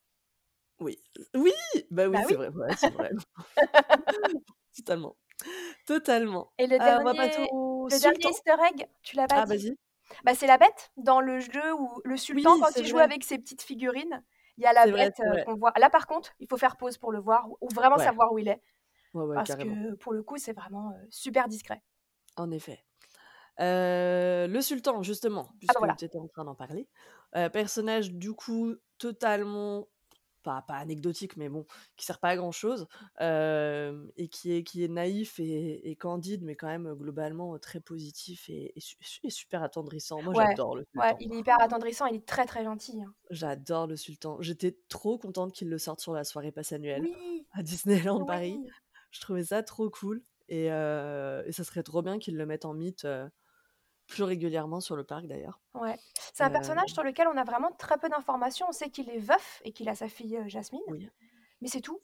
Oui, 0.81 0.97
oui, 1.35 1.53
bah 1.91 2.09
oui, 2.09 2.19
Bah 2.19 2.25
c'est 2.25 2.35
oui. 2.35 2.37
vrai, 2.37 2.51
ouais, 2.51 2.75
c'est 2.77 2.91
vrai. 2.91 3.11
Totalement, 4.77 5.16
totalement. 5.87 6.53
Et 6.59 6.66
le 6.66 6.79
Euh, 6.81 6.81
dernier, 6.81 7.51
le 7.89 7.99
dernier 7.99 8.29
easter 8.31 8.55
egg, 8.71 8.89
tu 9.03 9.16
l'as 9.16 9.29
pas 9.29 9.41
Ah, 9.41 9.43
dit? 9.43 9.59
vas-y. 9.59 9.77
Bah, 10.25 10.35
c'est 10.35 10.47
la 10.47 10.59
bête 10.59 10.93
dans 10.97 11.21
le 11.21 11.41
jeu 11.41 11.75
où 11.75 12.01
le 12.05 12.16
sultan, 12.16 12.51
Oui, 12.53 12.61
quand 12.61 12.81
il 12.81 12.87
joue 12.87 12.99
vrai. 12.99 13.05
avec 13.05 13.25
ses 13.25 13.39
petites 13.39 13.62
figurines, 13.62 14.25
il 14.59 14.62
y 14.62 14.66
a 14.66 14.72
la 14.74 14.86
bête 14.86 15.20
euh, 15.20 15.44
qu'on 15.44 15.54
voit. 15.56 15.72
Là, 15.78 15.88
par 15.90 16.06
contre, 16.06 16.32
il 16.40 16.48
faut 16.48 16.56
faire 16.59 16.76
pause 16.76 16.98
pour 16.98 17.12
le 17.12 17.20
voir 17.20 17.48
ou 17.61 17.68
vraiment 17.70 17.96
Ouais, 17.96 18.04
savoir 18.04 18.32
où 18.32 18.38
il 18.38 18.48
est. 18.48 18.61
ouais, 19.14 19.24
ouais, 19.24 19.34
Parce 19.36 19.48
carrément. 19.48 19.74
que 19.74 19.94
pour 19.96 20.12
le 20.12 20.22
coup, 20.22 20.36
c'est 20.38 20.52
vraiment 20.52 20.90
euh, 20.90 21.06
super 21.11 21.48
discret. 21.48 21.82
En 22.36 22.50
effet. 22.50 22.84
Euh, 23.61 24.46
le 24.46 24.61
sultan, 24.61 25.02
justement, 25.02 25.46
Ah 25.46 25.46
bah 25.48 25.59
puisque 25.59 25.78
voilà. 25.78 25.94
tu 25.96 26.04
étais 26.04 26.18
en 26.18 26.28
train 26.28 26.44
d'en 26.44 26.54
parler. 26.54 26.88
Personnage, 27.52 28.12
du 28.12 28.32
coup, 28.32 28.74
totalement, 28.98 29.88
pas, 30.49 30.62
pas 30.62 30.76
anecdotique, 30.76 31.36
mais 31.36 31.49
bon, 31.51 31.66
qui 31.96 32.07
sert 32.07 32.18
pas 32.20 32.30
à 32.30 32.36
grand-chose, 32.36 32.86
euh, 33.20 34.07
et 34.16 34.28
qui 34.28 34.53
est, 34.53 34.62
qui 34.62 34.82
est 34.84 34.88
naïf 34.88 35.38
et, 35.40 35.90
et 35.90 35.96
candide, 35.96 36.42
mais 36.42 36.57
quand 36.57 36.68
même, 36.68 36.92
globalement, 36.94 37.59
très 37.59 37.80
positif 37.80 38.49
et, 38.49 38.72
et 38.76 38.80
su- 38.80 38.96
et 39.22 39.30
super 39.30 39.62
attendrissant. 39.62 40.22
Moi, 40.22 40.32
Ouais, 40.34 40.46
j'adore 40.49 40.74
le 40.76 40.84
ouais, 40.96 41.11
sultan. 41.11 41.16
il 41.20 41.32
est 41.34 41.38
hyper 41.38 41.61
attendrissant, 41.61 42.07
il 42.07 42.16
est 42.16 42.26
très 42.26 42.46
très 42.46 42.64
gentil. 42.64 43.03
hein. 43.03 43.12
J'adore 43.30 43.86
le 43.86 43.96
sultan. 43.96 44.40
J'étais 44.40 44.78
trop 44.88 45.18
contente 45.18 45.53
qu'il 45.53 45.68
le 45.68 45.76
sorte 45.78 46.01
sur 46.01 46.14
la 46.14 46.24
soirée 46.24 46.51
passe 46.53 46.72
annuelle 46.72 47.03
Oui, 47.03 47.46
à 47.53 47.62
Disneyland 47.62 48.24
Paris. 48.24 48.59
Je 49.11 49.20
trouvais 49.20 49.44
ça 49.44 49.62
trop 49.62 49.90
cool. 49.90 50.22
Et, 50.49 50.72
euh, 50.72 51.51
ça 51.53 51.62
serait 51.62 51.82
trop 51.82 52.01
bien 52.01 52.18
qu'ils 52.18 52.36
le 52.38 52.46
mettent 52.46 52.64
en 52.64 52.72
mythe 52.72 53.07
plus 54.09 54.22
régulièrement 54.24 54.80
sur 54.80 54.96
le 54.96 55.04
parc 55.04 55.26
d'ailleurs. 55.26 55.61
Ouais. 55.74 55.96
C'est 56.34 56.42
un 56.42 56.48
Euh, 56.48 56.52
personnage 56.52 56.90
sur 56.90 57.02
lequel 57.04 57.28
on 57.28 57.36
a 57.36 57.44
vraiment 57.44 57.70
très 57.72 57.98
peu 57.98 58.09
d'informations. 58.09 58.66
On 58.68 58.72
sait 58.72 58.90
qu'il 58.90 59.09
est 59.11 59.18
veuf 59.18 59.61
et 59.64 59.72
qu'il 59.72 59.88
a 59.88 59.94
sa 59.94 60.09
fille 60.09 60.36
euh, 60.36 60.48
Jasmine, 60.48 60.80
oui. 60.88 61.09
mais 61.61 61.68
c'est 61.68 61.80
tout. 61.80 62.00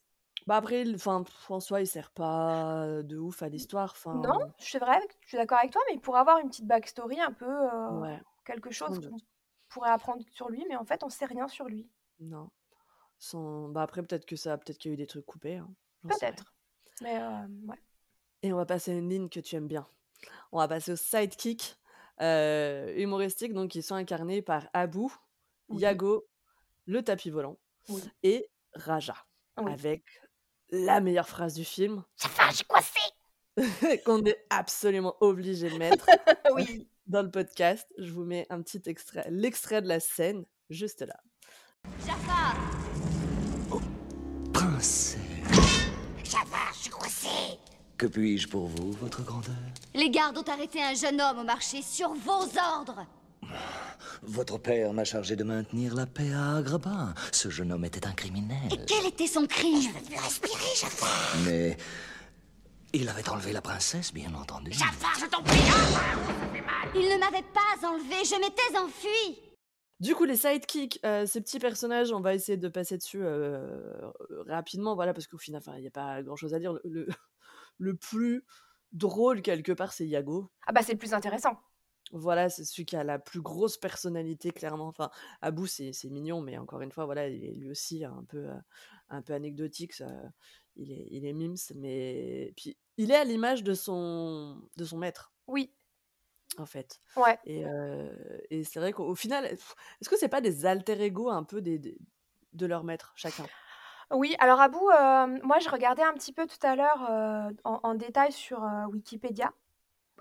Bah 0.47 0.57
après, 0.57 0.85
enfin, 0.95 1.25
soi, 1.61 1.81
il 1.81 1.87
sert 1.87 2.11
pas 2.11 3.03
de 3.03 3.17
ouf 3.17 3.43
à 3.43 3.49
l'histoire. 3.49 3.95
Non, 4.07 4.53
c'est 4.59 4.79
vrai, 4.79 5.01
je 5.23 5.29
suis 5.29 5.39
d'accord 5.39 5.59
avec 5.59 5.71
toi, 5.73 5.81
mais 5.89 5.95
il 5.95 6.01
pourrait 6.01 6.21
avoir 6.21 6.39
une 6.39 6.49
petite 6.51 6.67
backstory, 6.67 7.19
un 7.19 7.33
peu 7.33 7.47
euh, 7.49 7.91
ouais, 8.01 8.21
quelque 8.45 8.71
chose 8.71 9.01
qu'on 9.09 9.17
pourrait 9.71 9.89
apprendre 9.91 10.23
sur 10.33 10.51
lui, 10.51 10.67
mais 10.69 10.77
en 10.77 10.85
fait, 10.85 11.03
on 11.03 11.09
sait 11.09 11.25
rien 11.25 11.49
sur 11.49 11.65
lui. 11.67 11.89
Non. 12.21 12.51
Sans... 13.19 13.69
Bah 13.71 13.81
après, 13.83 14.03
peut-être 14.03 14.27
que 14.27 14.37
ça, 14.37 14.59
peut-être 14.59 14.77
qu'il 14.77 14.91
y 14.91 14.93
a 14.93 14.95
eu 14.95 14.99
des 14.99 15.07
trucs 15.07 15.25
coupés. 15.25 15.57
hein. 15.57 15.71
Peut-être. 16.07 16.53
Mais 17.01 17.19
euh, 17.23 17.47
ouais. 17.67 17.81
Et 18.43 18.53
on 18.53 18.57
va 18.57 18.67
passer 18.67 18.91
à 18.93 18.95
une 18.95 19.09
ligne 19.09 19.31
que 19.31 19.41
tu 19.41 19.57
aimes 19.57 19.67
bien. 19.69 19.87
On 20.53 20.59
va 20.59 20.69
passer 20.69 20.93
au 20.93 20.97
sidekick 20.97 21.79
euh, 22.21 22.93
humoristique, 22.97 23.53
donc 23.53 23.71
qui 23.71 23.83
sont 23.83 23.95
incarnés 23.95 24.43
par 24.43 24.69
Abu, 24.73 25.07
Oui, 25.69 25.83
Yago, 25.83 26.27
le 26.87 27.03
tapis 27.03 27.31
volant 27.31 27.59
oui, 27.89 28.03
et 28.23 28.51
Raja, 28.75 29.17
oui. 29.59 29.73
avec 29.73 30.05
la 30.71 31.01
meilleure 31.01 31.29
phrase 31.29 31.55
du 31.55 31.65
film 31.65 32.03
qu'on 34.05 34.25
est 34.25 34.45
absolument 34.51 35.17
obligé 35.21 35.71
de 35.71 35.77
mettre 35.79 36.07
oui. 36.55 36.89
dans 37.07 37.23
le 37.23 37.31
podcast. 37.31 37.87
Je 37.99 38.11
vous 38.11 38.25
mets 38.25 38.47
un 38.51 38.63
petit 38.63 38.83
extrait, 38.87 39.27
l'extrait 39.31 39.83
de 39.83 39.89
la 39.89 40.01
scène, 40.01 40.45
juste 40.71 41.03
là. 41.03 41.17
Jafar 42.07 42.57
Princesse, 44.53 45.17
que 47.97 48.07
puis-je 48.07 48.49
pour 48.49 48.67
vous, 48.67 48.93
votre 48.93 49.23
grandeur? 49.23 49.55
Les 49.95 50.11
gardes 50.11 50.39
ont 50.39 50.51
arrêté 50.51 50.83
un 50.83 50.95
jeune 50.95 51.21
homme 51.21 51.39
au 51.39 51.45
marché 51.45 51.83
sur 51.83 52.13
vos 52.15 52.43
ordres 52.59 53.07
Votre 54.23 54.59
père 54.59 54.93
m'a 54.93 55.05
chargé 55.05 55.37
de 55.37 55.45
maintenir 55.45 55.95
la 55.95 56.07
paix 56.07 56.33
à 56.33 56.57
Agrabah. 56.57 57.15
Ce 57.33 57.51
jeune 57.51 57.73
homme 57.73 57.85
était 57.85 58.07
un 58.07 58.13
criminel. 58.13 58.85
Quel 58.87 59.07
était 59.07 59.27
son 59.27 59.47
crime? 59.47 59.81
Je 59.81 59.89
veux 59.89 60.05
plus 60.05 60.17
respirer, 60.17 60.77
Jafar 60.81 61.37
Mais 61.47 61.77
il 62.93 63.09
avait 63.09 63.29
enlevé 63.29 63.53
la 63.53 63.63
princesse, 63.63 64.13
bien 64.13 64.33
entendu. 64.35 64.73
Jafar, 64.73 65.15
je 65.21 65.27
t'en 65.27 65.43
prie 65.43 65.59
Il 66.95 67.03
ne 67.03 67.19
m'avait 67.19 67.43
pas 67.43 67.89
enlevé, 67.89 68.25
je 68.25 68.41
m'étais 68.41 68.79
enfui 68.79 69.41
Du 70.01 70.15
coup, 70.15 70.25
les 70.25 70.37
sidekicks, 70.37 70.99
euh, 71.05 71.27
ces 71.27 71.41
petits 71.41 71.59
personnages, 71.61 72.13
on 72.13 72.21
va 72.21 72.35
essayer 72.35 72.57
de 72.59 72.69
passer 72.69 72.97
dessus 72.97 73.21
euh, 73.23 73.67
rapidement, 74.49 74.95
voilà, 74.97 75.13
parce 75.13 75.27
qu'au 75.29 75.39
final, 75.39 75.63
il 75.77 75.81
n'y 75.83 75.87
a 75.87 75.93
pas 75.93 76.23
grand-chose 76.23 76.55
à 76.55 76.59
dire. 76.59 76.73
Le, 76.73 76.81
le, 76.85 77.07
le 77.79 77.97
plus 77.97 78.45
drôle 78.93 79.43
quelque 79.43 79.73
part, 79.73 79.93
c'est 79.93 80.07
Yago. 80.07 80.51
Ah 80.67 80.73
bah, 80.73 80.83
c'est 80.83 80.93
le 80.93 80.99
plus 80.99 81.15
intéressant. 81.15 81.59
Voilà, 82.13 82.51
c'est 82.51 82.65
celui 82.65 82.85
qui 82.85 82.97
a 82.97 83.03
la 83.05 83.19
plus 83.19 83.41
grosse 83.41 83.79
personnalité 83.79 84.51
clairement. 84.51 84.89
Enfin, 84.89 85.11
Abou 85.41 85.67
c'est 85.67 85.93
mignon, 86.11 86.43
mais 86.43 86.59
encore 86.59 86.83
une 86.83 86.93
fois, 86.93 87.07
voilà, 87.07 87.29
il 87.29 87.43
est 87.45 87.55
lui 87.55 87.71
aussi 87.71 88.05
un 88.05 88.25
peu, 88.25 88.39
heu, 88.51 88.55
un 89.09 89.23
peu 89.23 89.33
anecdotique, 89.33 89.95
ça 89.95 90.07
il 90.77 90.93
est 90.93 91.07
il 91.11 91.25
est 91.25 91.33
mims, 91.33 91.55
mais 91.77 92.53
puis 92.57 92.77
il 92.99 93.11
est 93.11 93.17
à 93.17 93.25
l'image 93.25 93.65
de 93.65 93.73
son 93.75 94.69
de 94.77 94.85
son 94.85 94.99
maître. 94.99 95.33
Oui. 95.47 95.75
En 96.59 96.67
fait 96.67 97.01
Ouais. 97.17 97.39
et 97.45 97.65
et 98.51 98.65
c'est 98.65 98.79
vrai 98.81 98.93
qu'au 98.93 99.15
final, 99.15 99.45
est-ce 99.47 100.09
que 100.09 100.17
c'est 100.19 100.29
pas 100.29 100.41
des 100.41 100.67
alter 100.67 101.01
ego 101.03 101.31
un 101.31 101.45
peu 101.45 101.61
des 101.63 101.79
des 101.79 101.99
de 102.53 102.67
leur 102.67 102.85
maître 102.85 103.13
chacun? 103.17 103.51
Oui, 104.11 104.37
alors 104.39 104.61
Abou, 104.61 104.91
hem, 104.91 105.41
moi 105.43 105.59
je 105.61 105.69
regardais 105.71 106.03
un 106.03 106.13
petit 106.13 106.33
peu 106.33 106.47
tout 106.47 106.65
à 106.67 106.77
l'heure, 106.77 107.03
heu, 107.11 107.57
en 107.65 107.81
en 107.83 107.95
détail 107.95 108.33
sur, 108.33 108.63
heu, 108.63 108.85
Wikipédia. 108.93 109.53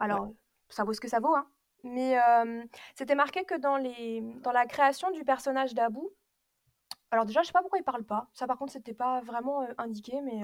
Ouais. 0.09 0.19
Alors, 0.19 0.31
ça 0.69 0.84
vaut 0.86 0.93
ce 0.93 1.01
que 1.01 1.07
ça 1.09 1.19
vaut, 1.19 1.36
hein, 1.36 1.47
mais 1.84 2.17
c'était 2.95 3.15
marqué 3.15 3.45
que 3.45 3.55
dans 3.57 3.77
les 3.77 4.21
dans 4.41 4.51
la 4.53 4.65
création 4.67 5.11
du 5.11 5.23
personnage 5.25 5.73
d'Abou 5.75 6.11
alors 7.11 7.25
déjà, 7.25 7.41
je 7.43 7.47
sais 7.47 7.53
pas 7.53 7.61
pourquoi 7.61 7.79
il 7.79 7.84
parle 7.84 8.03
pas. 8.03 8.29
Ça 8.34 8.47
par 8.47 8.57
contre, 8.57 8.73
c'était 8.73 8.93
pas 8.93 9.21
vraiment, 9.21 9.67
indiqué, 9.77 10.21
mais 10.21 10.41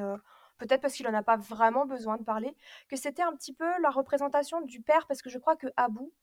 peut-être 0.59 0.81
parce 0.81 0.93
qu'il 0.95 1.07
en 1.07 1.13
a 1.15 1.23
pas 1.23 1.37
vraiment 1.37 1.85
besoin 1.85 2.17
de 2.17 2.23
parler, 2.23 2.55
que 2.89 2.95
c'était 2.95 3.23
un 3.23 3.33
petit 3.35 3.53
peu 3.53 3.67
la 3.81 3.89
représentation 3.89 4.61
du 4.61 4.81
père 4.81 5.07
parce 5.07 5.21
que 5.23 5.29
je 5.29 5.39
crois 5.39 5.55
que 5.55 5.67
Abou, 5.77 6.13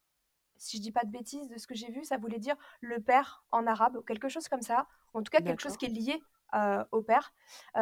si 0.57 0.77
je 0.77 0.81
dis 0.83 0.91
pas 0.93 1.03
de 1.05 1.11
bêtises, 1.11 1.49
de 1.49 1.57
ce 1.57 1.67
que 1.67 1.75
j'ai 1.75 1.91
vu, 1.91 2.03
ça 2.05 2.17
voulait 2.17 2.39
dire 2.39 2.55
le 2.81 2.99
père 3.01 3.43
en 3.51 3.67
arabe 3.67 3.97
ou 3.97 4.01
quelque 4.01 4.29
chose 4.29 4.47
comme 4.49 4.61
ça. 4.61 4.87
En 5.13 5.23
tout 5.23 5.31
cas, 5.31 5.41
quelque 5.41 5.61
chose 5.61 5.75
D'accord. 5.75 5.77
qui 5.77 5.85
est 5.85 5.89
lié, 5.89 6.25
au 6.91 7.01
père, 7.03 7.33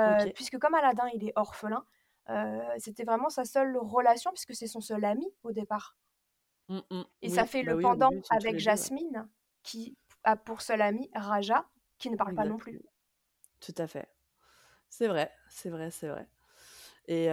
OK. 0.03 0.35
puisque 0.35 0.57
comme 0.59 0.75
Aladdin, 0.75 1.07
il 1.13 1.25
est 1.27 1.33
orphelin, 1.35 1.85
heu, 2.29 2.61
c'était 2.79 3.03
vraiment 3.05 3.29
sa 3.29 3.45
seule 3.45 3.77
relation 3.77 4.31
puisque 4.31 4.55
c'est 4.55 4.67
son 4.67 4.81
seul 4.81 5.05
ami 5.05 5.25
au 5.43 5.51
départ 5.51 5.95
Mmh 6.69 6.81
mh. 6.91 7.03
et 7.21 7.29
ça 7.29 7.45
fait 7.45 7.63
bah 7.63 7.73
le 7.73 7.75
oui, 7.75 7.91
pendant 7.91 8.11
avec 8.29 8.59
les 8.59 8.61
2, 8.61 8.73
ouais. 8.79 8.89
Jasmine 8.89 9.27
qui 9.63 9.97
a 10.23 10.35
pour 10.35 10.61
seul 10.61 10.81
ami 10.81 11.09
Raja, 11.13 11.65
qui 11.97 12.09
ne 12.09 12.15
parle 12.17 12.33
pas 12.33 12.45
non 12.45 12.57
plus. 12.57 12.77
Tout 13.61 13.73
à 13.77 13.87
fait. 13.87 14.09
C'est 14.89 15.07
vrai, 15.09 15.31
c'est 15.49 15.69
vrai, 15.71 15.91
c'est 15.91 16.09
vrai 16.09 16.29
et 17.07 17.27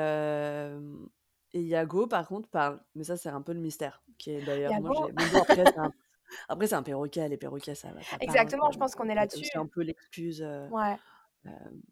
et 1.54 1.62
Yago 1.62 2.06
par 2.08 2.28
contre 2.28 2.48
parle, 2.50 2.82
mais 2.94 3.04
ça, 3.04 3.16
c'est 3.16 3.28
un 3.30 3.42
peu 3.42 3.52
le 3.54 3.60
mystère 3.60 4.04
qui 4.18 4.30
est 4.32 4.42
d'ailleurs 4.42 4.74
après 4.76 5.66
c'est 5.66 5.78
un 5.80 5.90
c'est 6.68 6.74
un 6.74 6.82
perroquet, 6.84 7.28
les 7.28 7.38
perroquets 7.38 7.74
ça 7.76 7.92
va 7.94 8.04
ça 8.04 8.16
Exactement, 8.20 8.70
je 8.72 8.78
pense 8.78 8.94
qu'on 8.94 9.08
est 9.08 9.14
c'est 9.14 9.14
là-dessus. 9.14 9.38
aussi 9.38 9.58
un 9.58 9.66
peu 9.66 9.82
l'excuse, 9.82 10.42
Ouais. 10.68 10.98
Hem, 11.46 11.82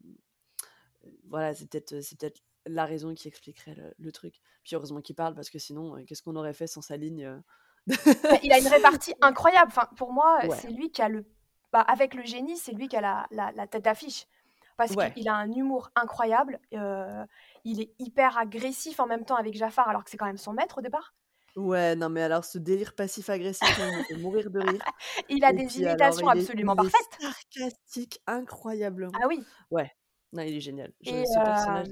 voilà, 1.28 1.54
c'est 1.54 1.68
peut-être, 1.70 2.00
c'est 2.00 2.18
peut-être 2.18 2.40
la 2.66 2.84
raison 2.84 3.14
qui 3.14 3.28
expliquerait 3.28 3.74
le 3.74 3.94
le 3.98 4.12
truc. 4.12 4.40
Puis 4.64 4.76
heureusement 4.76 5.00
qu'il 5.00 5.16
parle 5.16 5.34
parce 5.34 5.50
que 5.50 5.58
sinon, 5.58 5.96
heu, 5.96 6.04
qu'est-ce 6.04 6.22
qu'on 6.22 6.36
aurait 6.36 6.52
fait 6.54 6.66
sans 6.66 6.82
sa 6.82 6.96
ligne, 6.96 7.24
heu? 7.24 7.42
Bah, 8.28 8.36
il 8.42 8.52
a 8.52 8.58
une 8.58 8.68
répartie 8.68 9.14
incroyable. 9.20 9.68
Enfin, 9.68 9.88
pour 9.96 10.12
moi, 10.12 10.40
Ouais. 10.42 10.60
c'est 10.60 10.68
lui 10.68 10.90
qui 10.90 11.02
a 11.02 11.08
le 11.08 11.26
bah, 11.72 11.80
avec 11.82 12.14
le 12.14 12.22
génie, 12.24 12.56
c'est 12.56 12.72
lui 12.72 12.88
qui 12.88 12.96
a 12.96 13.00
la 13.00 13.26
la 13.30 13.52
la 13.52 13.66
tête 13.66 13.84
d'affiche 13.84 14.26
parce 14.76 14.96
Ouais. 14.96 15.14
qu'il 15.14 15.28
a 15.28 15.34
un 15.34 15.52
humour 15.52 15.90
incroyable, 15.94 16.58
il 17.64 17.80
est 17.80 17.94
hyper 17.98 18.38
agressif 18.38 18.98
en 19.00 19.06
même 19.06 19.24
temps 19.24 19.36
avec 19.36 19.54
Jafar 19.54 19.88
alors 19.88 20.04
que 20.04 20.10
c'est 20.10 20.16
quand 20.16 20.26
même 20.26 20.38
son 20.38 20.52
maître 20.54 20.78
au 20.78 20.80
départ. 20.80 21.14
Ouais, 21.56 21.96
non 21.96 22.08
mais 22.08 22.22
alors 22.22 22.44
ce 22.44 22.58
délire 22.58 22.94
passif-agressif, 22.94 23.78
mourir 24.18 24.50
de 24.50 24.60
rire 24.60 24.80
Il 25.28 25.44
a 25.44 25.50
et 25.50 25.54
des 25.54 25.66
puis 25.66 25.84
alors 25.84 25.90
imitations 25.90 26.26
il 26.30 26.38
est 26.38 26.40
absolument 26.40 26.74
il 26.78 26.86
est 26.86 26.90
parfaites. 26.90 27.20
sarcastique 27.20 28.20
incroyablement. 28.26 29.10
Ah 29.22 29.26
oui 29.28 29.44
Ouais, 29.70 29.90
non, 30.32 30.42
il 30.42 30.56
est 30.56 30.60
génial. 30.60 30.92
Je 31.00 31.10
et 31.10 31.26
ce 31.26 31.38
personnage 31.40 31.88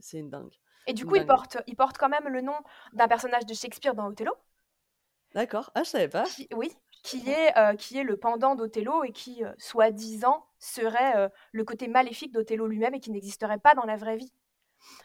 c'est 0.00 0.18
une 0.18 0.30
dingue, 0.30 0.52
et 0.86 0.92
du 0.92 1.02
une 1.02 1.08
coup, 1.08 1.16
il 1.16 1.20
dinguerie. 1.20 1.36
porte 1.36 1.58
il 1.66 1.76
porte 1.76 1.96
quand 1.98 2.08
même 2.08 2.28
le 2.28 2.40
nom 2.42 2.56
d'un 2.92 3.08
personnage 3.08 3.46
de 3.46 3.54
Shakespeare 3.54 3.94
dans 3.94 4.06
Othello 4.08 4.34
D'accord. 5.34 5.70
Ah, 5.74 5.82
je 5.84 5.90
savais 5.90 6.08
pas. 6.08 6.24
qui 6.24 6.48
oui, 6.54 6.72
qui 7.02 7.28
est, 7.30 7.76
qui 7.76 7.98
est 7.98 8.04
le 8.04 8.16
pendant 8.16 8.54
d'Othello 8.54 9.04
et 9.04 9.12
qui, 9.12 9.42
soi-disant 9.58 10.46
serait, 10.58 11.30
le 11.52 11.64
côté 11.64 11.88
maléfique 11.88 12.32
d'Othello 12.32 12.66
lui-même 12.66 12.94
et 12.94 13.00
qui 13.00 13.10
n'existerait 13.10 13.58
pas 13.58 13.74
dans 13.74 13.84
la 13.84 13.96
vraie 13.96 14.16
vie. 14.16 14.32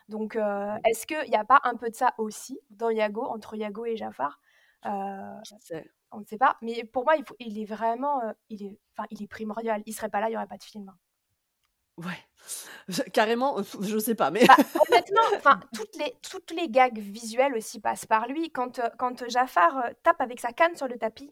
Donc, 0.09 0.35
heu, 0.35 0.41
Mmh. 0.73 0.85
est-ce 0.85 1.07
qu'il 1.07 1.29
y 1.29 1.35
a 1.35 1.45
pas 1.45 1.59
un 1.63 1.75
peu 1.75 1.89
de 1.89 1.95
ça 1.95 2.13
aussi 2.17 2.59
dans 2.69 2.89
Yago, 2.89 3.23
entre 3.25 3.55
Yago 3.55 3.85
et 3.85 3.97
Jafar? 3.97 4.39
Sait? 5.59 5.91
on 6.11 6.19
ne 6.19 6.25
sait 6.25 6.37
pas, 6.37 6.57
mais 6.61 6.83
pour 6.85 7.03
moi, 7.05 7.15
il 7.17 7.25
faut 7.25 7.35
il 7.39 7.59
est 7.59 7.65
vraiment, 7.65 8.21
heu, 8.23 8.33
il 8.49 8.63
est 8.63 8.79
il 9.11 9.23
est 9.23 9.27
primordial. 9.27 9.81
Il 9.85 9.93
serait 9.93 10.09
pas 10.09 10.19
là, 10.21 10.29
il 10.29 10.33
y 10.33 10.37
aurait 10.37 10.47
pas 10.47 10.57
de 10.57 10.63
film, 10.63 10.89
hein. 10.89 10.97
Ouais, 11.97 12.17
je 12.87 13.01
carrément, 13.13 13.57
je 13.81 13.99
sais 13.99 14.15
pas, 14.15 14.31
mais 14.31 14.47
Bah, 14.47 14.57
honnêtement, 14.79 15.21
toutes 15.73 15.95
les 15.97 16.17
toutes 16.23 16.51
les 16.51 16.67
gags 16.69 16.97
visuels 16.97 17.55
aussi 17.55 17.79
passent 17.79 18.05
par 18.07 18.27
lui. 18.27 18.51
Quand, 18.51 18.81
quand 18.97 19.29
Jafar, 19.29 19.89
tape 20.03 20.19
avec 20.21 20.39
sa 20.39 20.51
canne 20.51 20.75
sur 20.75 20.87
le 20.87 20.97
tapis 20.97 21.31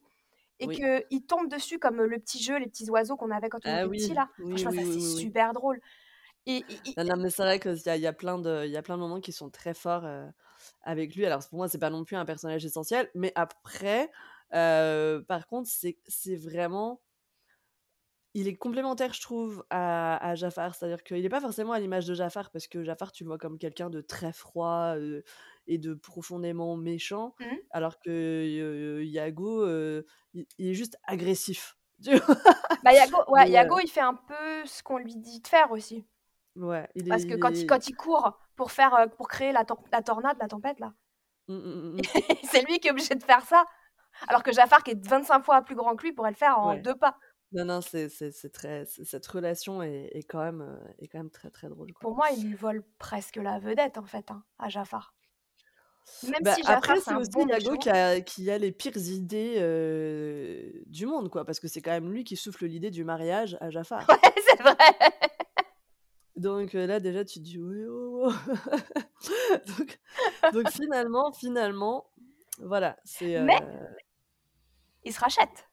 et 0.59 0.67
Oui. 0.67 0.89
qu'il 1.09 1.25
tombe 1.27 1.49
dessus 1.49 1.79
comme, 1.79 2.01
le 2.03 2.19
petit 2.19 2.41
jeu, 2.43 2.57
les 2.59 2.67
petits 2.67 2.89
oiseaux 2.91 3.17
qu'on 3.17 3.31
avait 3.31 3.49
quand 3.49 3.67
on 3.67 3.73
Ah 3.73 3.85
était 3.87 3.89
petit 3.89 4.13
là, 4.13 4.29
oui, 4.39 4.49
franchement 4.49 4.71
ça 4.71 4.83
c'est 4.85 5.01
super 5.01 5.53
drôle 5.53 5.81
et 6.57 6.97
Non, 6.97 7.03
non, 7.05 7.17
mais 7.17 7.29
c'est 7.29 7.43
vrai 7.43 7.59
qu'il 7.59 7.75
y 7.85 7.89
a 7.89 7.97
y 7.97 8.07
a 8.07 8.13
plein 8.13 8.39
de 8.39 8.65
y 8.67 8.77
a 8.77 8.81
plein 8.81 8.95
de 8.97 9.01
moments 9.01 9.21
qui 9.21 9.31
sont 9.31 9.49
très 9.49 9.73
forts, 9.73 10.05
heu, 10.05 10.27
avec 10.83 11.15
lui. 11.15 11.25
Alors, 11.25 11.47
pour 11.47 11.57
moi, 11.57 11.69
c'est 11.69 11.79
pas 11.79 11.89
non 11.89 12.03
plus 12.05 12.15
un 12.15 12.25
personnage 12.25 12.65
essentiel, 12.65 13.09
mais 13.15 13.31
après, 13.35 14.11
heu, 14.53 15.23
par 15.27 15.47
contre, 15.47 15.69
c'est 15.69 16.35
vraiment 16.35 17.01
il 18.35 18.47
est 18.47 18.55
complémentaire, 18.57 19.13
je 19.13 19.21
trouve, 19.21 19.65
à 19.71 20.17
à 20.29 20.35
Jafar. 20.35 20.75
C'est-à-dire 20.75 21.03
qu'il 21.03 21.23
est 21.25 21.29
pas 21.29 21.41
forcément 21.41 21.73
à 21.73 21.79
l'image 21.79 22.05
de 22.07 22.13
Jafar, 22.13 22.51
parce 22.51 22.67
que 22.67 22.83
Jafar, 22.83 23.11
tu 23.11 23.23
le 23.23 23.29
vois 23.29 23.37
comme 23.39 23.57
quelqu'un 23.57 23.89
de 23.89 24.01
très 24.01 24.33
froid, 24.33 24.95
heu 24.97 25.23
et 25.67 25.77
de 25.79 25.93
profondément 25.95 26.77
méchant, 26.77 27.33
Mmh. 27.39 27.59
alors 27.71 27.99
que, 27.99 29.01
Yago, 29.03 29.67
il 30.33 30.45
il 30.57 30.67
est 30.69 30.73
juste 30.75 30.97
agressif? 31.07 31.77
Bah, 32.81 32.93
Yago 32.93 33.23
ouais, 33.29 33.49
Yago, 33.51 33.79
il 33.79 33.89
fait 33.89 33.99
un 34.01 34.15
peu 34.15 34.65
ce 34.65 34.83
qu'on 34.83 34.97
lui 34.97 35.15
dit 35.15 35.39
de 35.41 35.47
faire 35.47 35.71
aussi. 35.71 36.05
Ouais, 36.55 36.87
il 36.95 37.07
est 37.07 37.11
Parce 37.11 37.25
que 37.25 37.33
il 37.33 37.35
quand 37.35 37.61
il 37.61 37.65
quand 37.65 37.87
il 37.87 37.95
court 37.95 38.39
pour 38.55 38.71
faire, 38.71 38.93
heu, 38.95 39.09
pour 39.09 39.27
créer 39.27 39.51
la 39.51 39.65
tor 39.65 39.83
la 39.91 40.01
tornade, 40.03 40.37
la 40.39 40.47
tempête 40.47 40.79
là, 40.79 40.93
mmh, 41.47 41.53
mmh, 41.55 41.75
mmh 41.75 41.97
mh. 42.01 42.19
c'est 42.43 42.61
lui 42.61 42.79
qui 42.79 42.87
est 42.87 42.91
obligé 42.91 43.15
de 43.15 43.23
faire 43.23 43.41
ça, 43.41 43.65
alors 44.27 44.43
que 44.43 44.53
Jafar 44.53 44.83
qui 44.83 44.91
est 44.91 45.07
25 45.07 45.43
fois 45.45 45.61
plus 45.63 45.75
grand 45.75 45.95
que 45.95 46.03
lui 46.05 46.13
pourrait 46.13 46.31
le 46.31 46.37
faire 46.37 46.59
en 46.59 46.75
Ouais. 46.75 46.83
2 46.83 46.95
pas. 46.95 47.17
Non, 47.53 47.65
non, 47.65 47.81
c'est 47.81 48.09
très 48.53 48.85
cette 48.85 49.27
relation 49.27 49.83
est 49.83 50.09
est 50.13 50.23
quand 50.23 50.43
même, 50.43 50.61
heu, 50.61 50.79
est 50.99 51.07
quand 51.07 51.19
même 51.19 51.31
très, 51.31 51.51
très 51.51 51.69
drôle, 51.69 51.93
quoi. 51.93 52.09
Pour 52.09 52.15
moi, 52.15 52.31
il 52.31 52.41
lui 52.41 52.53
vole 52.55 52.83
presque 52.97 53.35
la 53.35 53.59
vedette 53.59 53.97
en 53.97 54.05
fait, 54.05 54.31
hein, 54.31 54.43
à 54.57 54.69
Jafar. 54.69 55.13
Même 56.23 56.41
Bah, 56.41 56.57
si 56.57 56.63
Jafar, 56.63 56.95
après, 56.95 56.99
c'est 57.01 57.15
aussi 57.15 57.29
bon 57.29 57.45
Yago 57.45 57.75
méchant. 57.75 57.77
qui 57.77 57.89
a 57.89 58.21
qui 58.21 58.49
a 58.49 58.57
les 58.57 58.71
pires 58.71 58.95
idées, 58.97 59.55
heu, 59.59 60.83
du 60.85 61.05
monde, 61.05 61.29
quoi, 61.29 61.43
parce 61.45 61.59
que 61.59 61.67
c'est 61.67 61.81
quand 61.81 61.91
même 61.91 62.11
lui 62.11 62.23
qui 62.23 62.37
souffle 62.37 62.65
l'idée 62.65 62.91
du 62.91 63.03
mariage 63.03 63.57
à 63.59 63.69
Jafar. 63.69 64.17
Ouais, 64.23 64.33
c'est 64.45 64.61
vrai. 64.61 64.75
Donc, 66.39 66.73
là, 66.73 66.99
déjà, 67.01 67.25
tu 67.25 67.39
te 67.39 67.43
dis: 67.43 67.59
«Ouais, 67.59 67.85
oh, 67.89 68.29
oh!» 68.29 68.33
donc 69.67 69.99
donc 70.53 70.69
finalement 70.71 71.33
finalement, 71.33 72.09
voilà, 72.59 72.97
c'est, 73.03 73.41
Mais 73.41 73.59
il 75.03 75.13
se 75.13 75.19
rachète. 75.19 75.68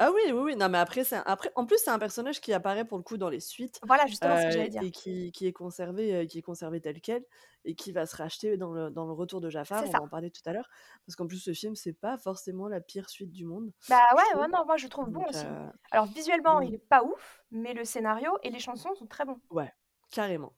Ah 0.00 0.12
oui, 0.14 0.20
oui, 0.32 0.32
oui, 0.40 0.56
non, 0.56 0.68
mais 0.68 0.78
après, 0.78 1.02
c'est 1.04 1.16
un 1.16 1.22
après, 1.26 1.50
en 1.56 1.66
plus, 1.66 1.78
c'est 1.82 1.90
un 1.90 1.98
personnage 1.98 2.40
qui 2.40 2.52
apparaît 2.52 2.84
pour 2.84 2.98
le 2.98 3.02
coup 3.02 3.16
dans 3.16 3.28
les 3.30 3.40
suites, 3.40 3.82
Voilà, 3.82 4.06
justement 4.06 4.36
ce 4.36 4.44
que 4.44 4.52
heu 4.52 4.52
j'allais 4.52 4.68
dire. 4.68 4.82
et 4.82 4.92
qui 4.92 5.32
qui 5.32 5.46
est 5.46 5.52
conservé, 5.52 6.14
heu, 6.22 6.24
qui 6.26 6.38
est 6.38 6.42
conservé 6.42 6.80
tel 6.80 7.00
quel 7.00 7.24
et 7.64 7.74
qui 7.74 7.90
va 7.90 8.06
se 8.06 8.14
racheter 8.16 8.56
dans 8.56 8.72
le 8.72 8.90
dans 8.90 9.06
le 9.06 9.12
Retour 9.12 9.40
de 9.40 9.50
C'est 9.72 9.86
Jafar. 9.88 9.88
On 9.88 9.92
va 9.92 9.98
ça. 9.98 10.00
en 10.00 10.08
parler 10.08 10.30
tout 10.30 10.42
à 10.46 10.52
l'heure, 10.52 10.68
parce 11.04 11.16
qu'en 11.16 11.26
plus, 11.26 11.38
ce 11.40 11.52
film, 11.52 11.74
c'est 11.74 11.94
pas 11.94 12.16
forcément 12.16 12.68
la 12.68 12.80
pire 12.80 13.10
suite 13.10 13.32
du 13.32 13.44
monde, 13.44 13.72
Bah, 13.88 14.02
je 14.14 14.14
ouais, 14.14 14.34
ouais, 14.40 14.48
trouve. 14.48 14.52
non, 14.52 14.64
moi 14.66 14.76
je 14.76 14.86
trouve 14.86 15.10
bon 15.10 15.20
Donc, 15.20 15.28
aussi. 15.28 15.46
heu, 15.46 15.70
Alors 15.90 16.06
visuellement, 16.06 16.60
il 16.60 16.74
est 16.74 16.78
pas 16.78 17.02
ouf, 17.04 17.42
mais 17.50 17.72
le 17.74 17.84
scénario 17.84 18.36
et 18.42 18.50
les 18.50 18.58
chansons 18.60 18.94
sont 18.94 19.06
très 19.06 19.24
bons. 19.24 19.40
ouais, 19.50 19.72
carrément. 20.10 20.54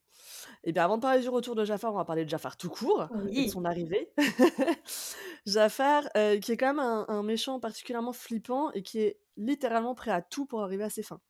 Et 0.65 0.73
bien, 0.73 0.85
avant 0.85 0.99
de 0.99 1.03
parler 1.03 1.23
du 1.23 1.29
Retour 1.29 1.55
de 1.57 1.65
Jafar, 1.65 1.95
on 1.95 1.99
va 1.99 2.05
parler 2.07 2.25
de 2.25 2.31
Jafar 2.31 2.57
tout 2.57 2.71
court 2.71 3.11
et 3.37 3.43
de 3.43 3.49
Oui. 3.49 3.51
son 3.51 3.65
arrivée. 3.67 4.13
Jafar, 5.47 6.05
qui 6.43 6.53
est 6.53 6.59
quand 6.59 6.69
même 6.75 6.81
un 6.81 7.07
un 7.09 7.23
méchant 7.23 7.61
particulièrement 7.61 8.13
flippant 8.13 8.73
et 8.73 8.83
qui 8.83 9.01
est 9.01 9.21
littéralement 9.41 9.95
prêt 9.97 10.13
à 10.13 10.23
tout 10.23 10.47
pour 10.47 10.63
arriver 10.63 10.85
à 10.85 10.91
ses 10.91 11.03
fins. 11.05 11.23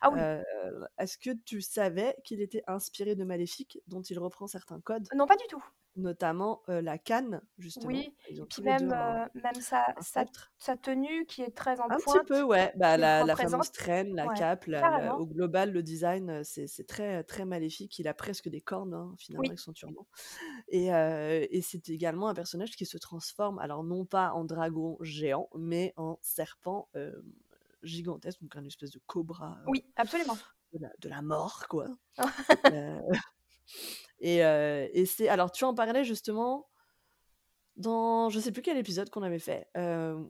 Ah 0.00 0.08
oui. 0.10 0.26
Est-ce 0.98 1.18
que 1.18 1.30
tu 1.32 1.60
savais 1.62 2.16
qu'il 2.24 2.40
était 2.42 2.62
inspiré 2.66 3.14
de 3.16 3.24
Maléfique, 3.24 3.78
dont 3.86 4.02
il 4.02 4.18
reprend 4.18 4.46
certains 4.46 4.80
codes? 4.80 5.10
Non, 5.14 5.26
pas 5.26 5.36
du 5.36 5.46
tout. 5.48 5.62
Notamment, 5.96 6.62
la 6.68 6.98
canne, 6.98 7.42
justement. 7.58 7.98
Oui 7.98 8.14
et 8.26 8.46
puis 8.46 8.46
tous 8.48 8.62
les 8.62 8.74
2 8.74 8.90
même, 8.90 8.92
un 8.92 9.28
même 9.34 9.60
sa 9.60 9.94
un 10.14 10.26
sa 10.58 10.76
tenue 10.76 11.26
qui 11.26 11.42
est 11.42 11.54
très 11.54 11.80
en 11.80 11.90
Un 11.90 12.00
petit 12.00 12.18
peu, 12.20 12.42
pointe, 12.42 12.42
ouais. 12.42 12.72
Bah, 12.76 12.96
la 12.96 13.22
la 13.22 13.36
fameuse 13.36 13.70
traîne, 13.70 14.12
la 14.16 14.28
Ouais, 14.28 14.28
cape, 14.28 14.66
la 14.66 14.90
la 14.90 15.14
carrément. 15.14 15.16
au 15.16 15.24
global, 15.24 15.70
le 15.70 15.84
design, 15.84 16.42
c'est 16.42 16.66
très, 16.88 17.22
très 17.22 17.44
maléfique. 17.44 17.96
Il 18.00 18.08
a 18.08 18.14
presque 18.14 18.48
des 18.48 18.60
cornes, 18.60 18.92
hein, 18.92 19.14
finalement, 19.18 19.46
Oui. 19.46 19.50
avec 19.50 19.60
son 19.60 19.72
turban 19.72 20.04
et 20.68 20.88
et 20.88 21.62
c'est 21.62 21.88
également 21.90 22.28
un 22.28 22.34
personnage 22.34 22.76
qui 22.76 22.86
se 22.86 22.98
transforme, 22.98 23.58
alors 23.60 23.84
non 23.84 24.04
pas 24.06 24.32
en 24.32 24.44
dragon 24.44 24.98
géant, 25.02 25.48
mais 25.56 25.94
en 25.96 26.18
serpent, 26.22 26.88
gigantesque, 27.86 28.40
donc 28.42 28.54
un 28.56 28.64
espèce 28.64 28.90
de 28.90 29.00
cobra, 29.06 29.58
heu, 29.62 29.64
Oui, 29.68 29.84
absolument. 29.96 30.36
de 30.72 30.78
la 30.80 30.90
de 30.98 31.08
la 31.08 31.22
mort, 31.22 31.66
quoi. 31.68 31.86
Heu 32.70 33.00
et 34.20 34.42
heu 34.44 34.88
et 34.92 35.06
c'est 35.06 35.28
alors 35.28 35.50
tu 35.52 35.64
en 35.64 35.74
parlais 35.74 36.04
justement, 36.04 36.68
dans 37.76 38.28
je 38.30 38.40
sais 38.40 38.52
plus 38.52 38.62
quel 38.62 38.76
épisode 38.78 39.10
qu'on 39.10 39.22
avait 39.22 39.38
fait, 39.38 39.68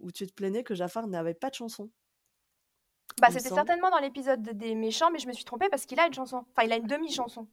où 0.00 0.10
tu 0.12 0.26
te 0.26 0.32
plaignais 0.32 0.62
que 0.64 0.74
Jafar 0.74 1.06
n'avait 1.06 1.34
pas 1.34 1.50
de 1.50 1.54
chanson. 1.54 1.90
Bah, 3.20 3.28
c'était 3.30 3.48
certainement 3.48 3.90
dans 3.90 3.98
l'épisode 3.98 4.42
des 4.42 4.74
méchants, 4.74 5.10
mais 5.10 5.18
je 5.18 5.26
me 5.26 5.32
suis 5.32 5.44
trompée 5.44 5.68
parce 5.70 5.86
qu'il 5.86 5.98
a 5.98 6.06
une 6.06 6.12
chanson. 6.12 6.44
Enfin, 6.50 6.66
il 6.66 6.72
a 6.72 6.76
une 6.76 6.86
demi-chanson. 6.86 7.48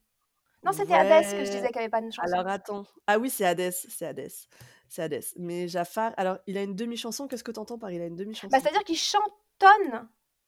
Non, 0.65 0.71
c'était 0.73 0.93
Hadès 0.93 1.21
que 1.37 1.45
je 1.45 1.51
disais 1.51 1.61
Ouais. 1.61 1.67
qu'il 1.69 1.77
avait 1.79 1.89
pas 1.89 2.01
de 2.01 2.09
chanson. 2.11 2.33
Alors 2.33 2.47
attends. 2.47 2.85
Ah 3.07 3.17
oui, 3.19 3.29
c'est 3.29 3.45
Hadès, 3.45 3.71
c'est 3.71 4.05
Hadès. 4.05 4.47
C'est 4.89 5.01
Hadès. 5.03 5.33
Mais 5.37 5.67
Jafar, 5.67 6.13
alors 6.17 6.37
il 6.47 6.57
a 6.57 6.63
une 6.63 6.75
demi-chanson, 6.75 7.27
qu'est-ce 7.27 7.43
que 7.43 7.51
tu 7.51 7.59
entends 7.59 7.77
par 7.77 7.91
il 7.91 8.01
a 8.01 8.05
une 8.05 8.15
demi-chanson? 8.15 8.47
Bah, 8.49 8.59
c'est-à-dire 8.61 8.83
qu'il 8.83 8.97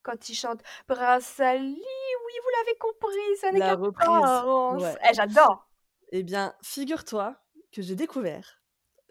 quand 0.03 0.29
il 0.29 0.35
chante 0.35 0.61
Brassali, 0.87 1.73
oui, 1.73 2.33
vous 2.43 2.49
l'avez 2.57 2.77
compris, 2.79 3.37
ça 3.41 3.51
n'est 3.51 3.59
La 3.59 3.75
reprise, 3.75 4.83
ouais. 4.83 4.95
Eh, 5.09 5.13
j'adore. 5.13 5.67
Eh 6.11 6.23
bien, 6.23 6.53
figure-toi 6.61 7.35
que 7.71 7.81
j'ai 7.81 7.95
découvert 7.95 8.61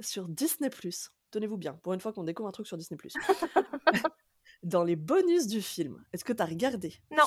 sur 0.00 0.28
Disney+, 0.28 0.70
tenez-vous 1.30 1.56
bien, 1.56 1.74
pour 1.74 1.92
une 1.92 2.00
fois 2.00 2.12
qu'on 2.12 2.24
découvre 2.24 2.48
un 2.48 2.52
truc 2.52 2.66
sur 2.66 2.76
Disney+, 2.76 2.98
dans 4.62 4.84
les 4.84 4.96
bonus 4.96 5.46
du 5.46 5.60
film, 5.60 6.04
est-ce 6.12 6.24
que 6.24 6.32
tu 6.32 6.42
as 6.42 6.46
regardé? 6.46 6.94
Non. 7.10 7.24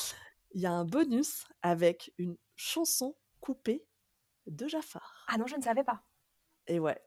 Il 0.52 0.62
y 0.62 0.66
a 0.66 0.72
un 0.72 0.86
bonus 0.86 1.46
avec 1.62 2.14
une 2.18 2.38
chanson 2.56 3.16
coupée 3.42 3.86
de 4.48 4.68
Jafar. 4.68 5.26
Ah 5.28 5.38
non, 5.38 5.46
je 5.46 5.56
ne 5.56 5.62
savais 5.62 5.84
pas. 5.84 6.02
Et 6.68 6.80
ouais. 6.80 6.98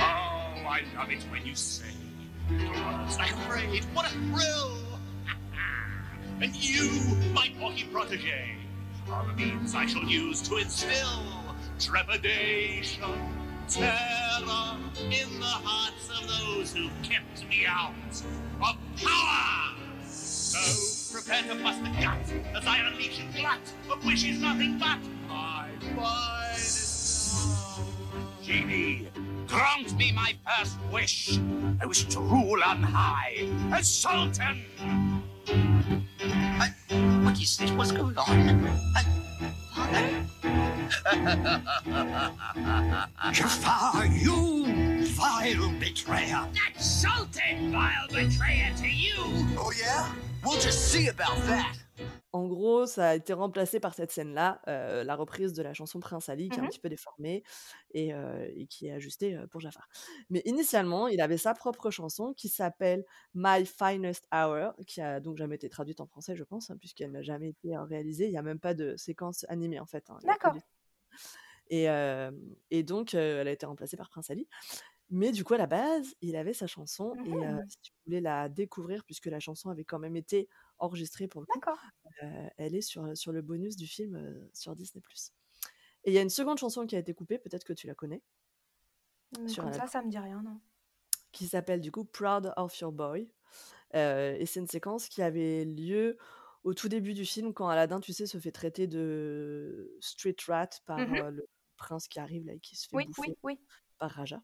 Oh, 0.00 0.70
I 0.70 0.82
love 0.96 1.10
it 1.10 1.24
when 1.30 1.44
you 1.44 1.54
say, 1.54 1.92
"Was 2.50 3.18
I 3.18 3.26
afraid? 3.26 3.84
What 3.92 4.06
a 4.06 4.10
thrill! 4.10 4.78
and 6.40 6.54
you, 6.56 6.90
my 7.32 7.50
porky 7.58 7.84
protege, 7.84 8.56
are 9.10 9.26
the 9.26 9.34
means 9.34 9.74
I 9.74 9.86
shall 9.86 10.04
use 10.04 10.40
to 10.48 10.56
instill 10.56 11.54
trepidation, 11.78 13.02
terror 13.68 14.76
in 15.10 15.40
the 15.40 15.46
hearts 15.46 16.08
of 16.08 16.26
those 16.26 16.72
who 16.72 16.88
kept 17.02 17.46
me 17.48 17.66
out 17.66 17.92
of 18.62 18.76
power. 18.96 19.74
So 20.06 21.12
prepare 21.12 21.42
to 21.54 21.62
bust 21.62 21.82
the 21.82 21.90
gut 22.00 22.32
as 22.56 22.66
I 22.66 22.78
unleash 22.78 23.20
a 23.20 23.38
glut 23.38 23.60
of 23.90 24.04
wishes 24.04 24.40
nothing 24.40 24.78
but 24.78 24.98
my 25.28 25.68
finest. 25.96 26.88
Genie, 28.42 29.08
grant 29.48 29.96
me 29.96 30.12
my 30.12 30.34
first 30.46 30.76
wish. 30.92 31.40
I 31.80 31.86
wish 31.86 32.04
to 32.04 32.20
rule 32.20 32.62
on 32.64 32.82
high 32.82 33.48
as 33.72 33.88
Sultan. 33.88 34.62
Uh, 35.48 36.68
what 37.24 37.40
is 37.40 37.56
this? 37.56 37.70
What's 37.72 37.92
going 37.92 38.16
on? 38.16 38.66
Uh, 38.94 39.02
Father? 39.74 40.24
Jafar, 43.32 44.06
you 44.06 44.66
vile 45.04 45.70
betrayer! 45.80 46.46
That 46.52 46.82
Sultan, 46.82 47.72
vile 47.72 48.06
betrayer 48.08 48.72
to 48.76 48.88
you. 48.88 49.14
Oh, 49.56 49.72
yeah? 49.78 50.12
We'll 50.44 50.60
just 50.60 50.92
see 50.92 51.08
about 51.08 51.36
that. 51.46 51.76
En 52.32 52.46
gros, 52.46 52.86
ça 52.86 53.10
a 53.10 53.14
été 53.14 53.32
remplacé 53.32 53.80
par 53.80 53.94
cette 53.94 54.10
scène-là, 54.12 54.60
heu, 54.68 55.02
la 55.04 55.16
reprise 55.16 55.54
de 55.54 55.62
la 55.62 55.72
chanson 55.74 55.98
Prince 56.00 56.28
Ali, 56.28 56.50
qui 56.50 56.60
est 56.60 56.62
un 56.62 56.66
Mmh 56.66 56.68
petit 56.68 56.78
peu 56.80 56.88
déformée 56.90 57.42
et 57.92 58.10
et 58.54 58.66
qui 58.66 58.86
est 58.86 58.92
ajustée, 58.92 59.34
heu, 59.36 59.46
pour 59.48 59.60
Jafar. 59.60 59.88
Mais 60.30 60.42
initialement, 60.44 61.08
il 61.08 61.20
avait 61.20 61.38
sa 61.38 61.54
propre 61.54 61.90
chanson 61.90 62.34
qui 62.34 62.48
s'appelle 62.48 63.04
My 63.34 63.64
Finest 63.66 64.26
Hour, 64.32 64.74
qui 64.86 65.00
a 65.00 65.20
donc 65.20 65.36
jamais 65.38 65.56
été 65.56 65.68
traduite 65.70 66.00
en 66.00 66.06
français, 66.06 66.36
je 66.36 66.44
pense, 66.44 66.70
hein, 66.70 66.76
puisqu'elle 66.78 67.12
n'a 67.12 67.22
jamais 67.22 67.50
été, 67.50 67.76
réalisée. 67.78 68.26
Il 68.26 68.32
y 68.32 68.36
a 68.38 68.42
même 68.42 68.60
pas 68.60 68.74
de 68.74 68.96
séquence 68.96 69.44
animée, 69.48 69.80
en 69.80 69.86
fait, 69.86 70.10
hein, 70.10 70.18
D'accord. 70.22 70.58
et 71.70 71.86
et 72.70 72.82
donc 72.82 73.14
elle 73.14 73.48
a 73.48 73.52
été 73.52 73.66
remplacée 73.66 73.96
par 73.96 74.08
Prince 74.10 74.30
Ali. 74.30 74.48
Mais 75.10 75.32
du 75.32 75.44
coup, 75.44 75.54
à 75.54 75.58
la 75.58 75.66
base, 75.68 76.14
il 76.22 76.36
avait 76.36 76.54
sa 76.54 76.66
chanson 76.68 77.16
et 77.24 77.42
Mmh 77.42 77.68
si 77.68 77.92
vous 77.92 77.98
voulez 78.06 78.20
la 78.22 78.48
découvrir, 78.50 79.04
puisque 79.04 79.26
la 79.26 79.40
chanson 79.40 79.70
avait 79.70 79.84
quand 79.84 79.98
même 80.00 80.16
été 80.16 80.48
enregistrée 80.78 81.28
pour 81.28 81.40
le 81.42 81.46
coup, 81.46 81.60
heu, 82.22 82.26
elle 82.56 82.74
est 82.74 82.80
sur, 82.82 83.16
sur 83.16 83.32
le 83.32 83.42
bonus 83.42 83.76
du 83.76 83.86
film, 83.86 84.48
sur 84.52 84.74
Disney+. 84.76 85.02
Et 86.04 86.10
il 86.10 86.14
y 86.14 86.18
a 86.18 86.22
une 86.22 86.30
seconde 86.30 86.58
chanson 86.58 86.86
qui 86.86 86.96
a 86.96 86.98
été 86.98 87.12
coupée, 87.14 87.38
peut-être 87.38 87.64
que 87.64 87.72
tu 87.72 87.86
la 87.86 87.94
connais, 87.94 88.22
Mais 89.38 89.48
sur 89.48 89.64
comme 89.64 89.72
ça, 89.72 89.86
ça 89.86 90.02
me 90.02 90.10
dit 90.10 90.18
rien, 90.18 90.42
non. 90.42 90.60
qui 91.32 91.46
s'appelle 91.46 91.80
du 91.80 91.90
coup 91.92 92.04
Proud 92.04 92.52
of 92.56 92.78
Your 92.80 92.92
Boy. 92.92 93.30
Et 93.94 94.44
c'est 94.46 94.60
une 94.60 94.66
séquence 94.68 95.08
qui 95.08 95.22
avait 95.22 95.64
lieu 95.64 96.16
au 96.64 96.74
tout 96.74 96.88
début 96.88 97.14
du 97.14 97.24
film 97.24 97.54
quand 97.54 97.68
Aladdin, 97.68 98.00
tu 98.00 98.12
sais, 98.12 98.26
se 98.26 98.38
fait 98.38 98.52
traiter 98.52 98.86
de 98.86 99.96
street 100.00 100.36
rat 100.46 100.68
par, 100.86 100.98
Mmh 100.98 101.30
le 101.30 101.48
prince 101.76 102.08
qui 102.08 102.18
arrive 102.18 102.44
là 102.44 102.54
et 102.54 102.58
qui 102.58 102.74
se 102.74 102.88
fait 102.88 102.96
Oui, 102.96 103.06
bouffer 103.06 103.22
oui, 103.22 103.36
oui. 103.44 103.60
par 103.98 104.10
Raja. 104.10 104.42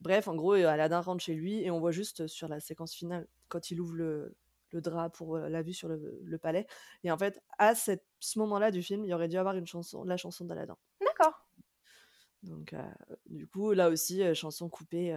Bref, 0.00 0.26
en 0.26 0.34
gros, 0.34 0.52
Aladdin 0.54 1.00
rentre 1.00 1.22
chez 1.22 1.34
lui 1.34 1.62
et 1.62 1.70
on 1.70 1.78
voit 1.78 1.92
juste 1.92 2.26
sur 2.26 2.48
la 2.48 2.58
séquence 2.60 2.92
finale, 2.94 3.28
quand 3.48 3.70
il 3.70 3.80
ouvre 3.80 3.94
le 3.94 4.36
le 4.74 4.80
drap 4.80 5.10
pour, 5.10 5.38
la 5.38 5.62
vue 5.62 5.72
sur 5.72 5.88
le 5.88 6.20
le 6.22 6.38
palais 6.38 6.66
et 7.02 7.10
en 7.10 7.18
fait, 7.18 7.40
à 7.58 7.74
ce 7.74 7.98
moment-là 8.38 8.70
du 8.70 8.82
film, 8.82 9.04
il 9.04 9.08
y 9.08 9.14
aurait 9.14 9.28
dû 9.28 9.36
avoir 9.36 9.56
une 9.56 9.66
chanson 9.66 10.04
la 10.04 10.16
chanson 10.16 10.44
d'Aladdin. 10.44 10.76
D'accord. 11.00 11.46
Donc 12.42 12.74
du 13.26 13.46
coup, 13.46 13.72
là 13.72 13.88
aussi, 13.88 14.22
chanson 14.34 14.68
coupée, 14.68 15.14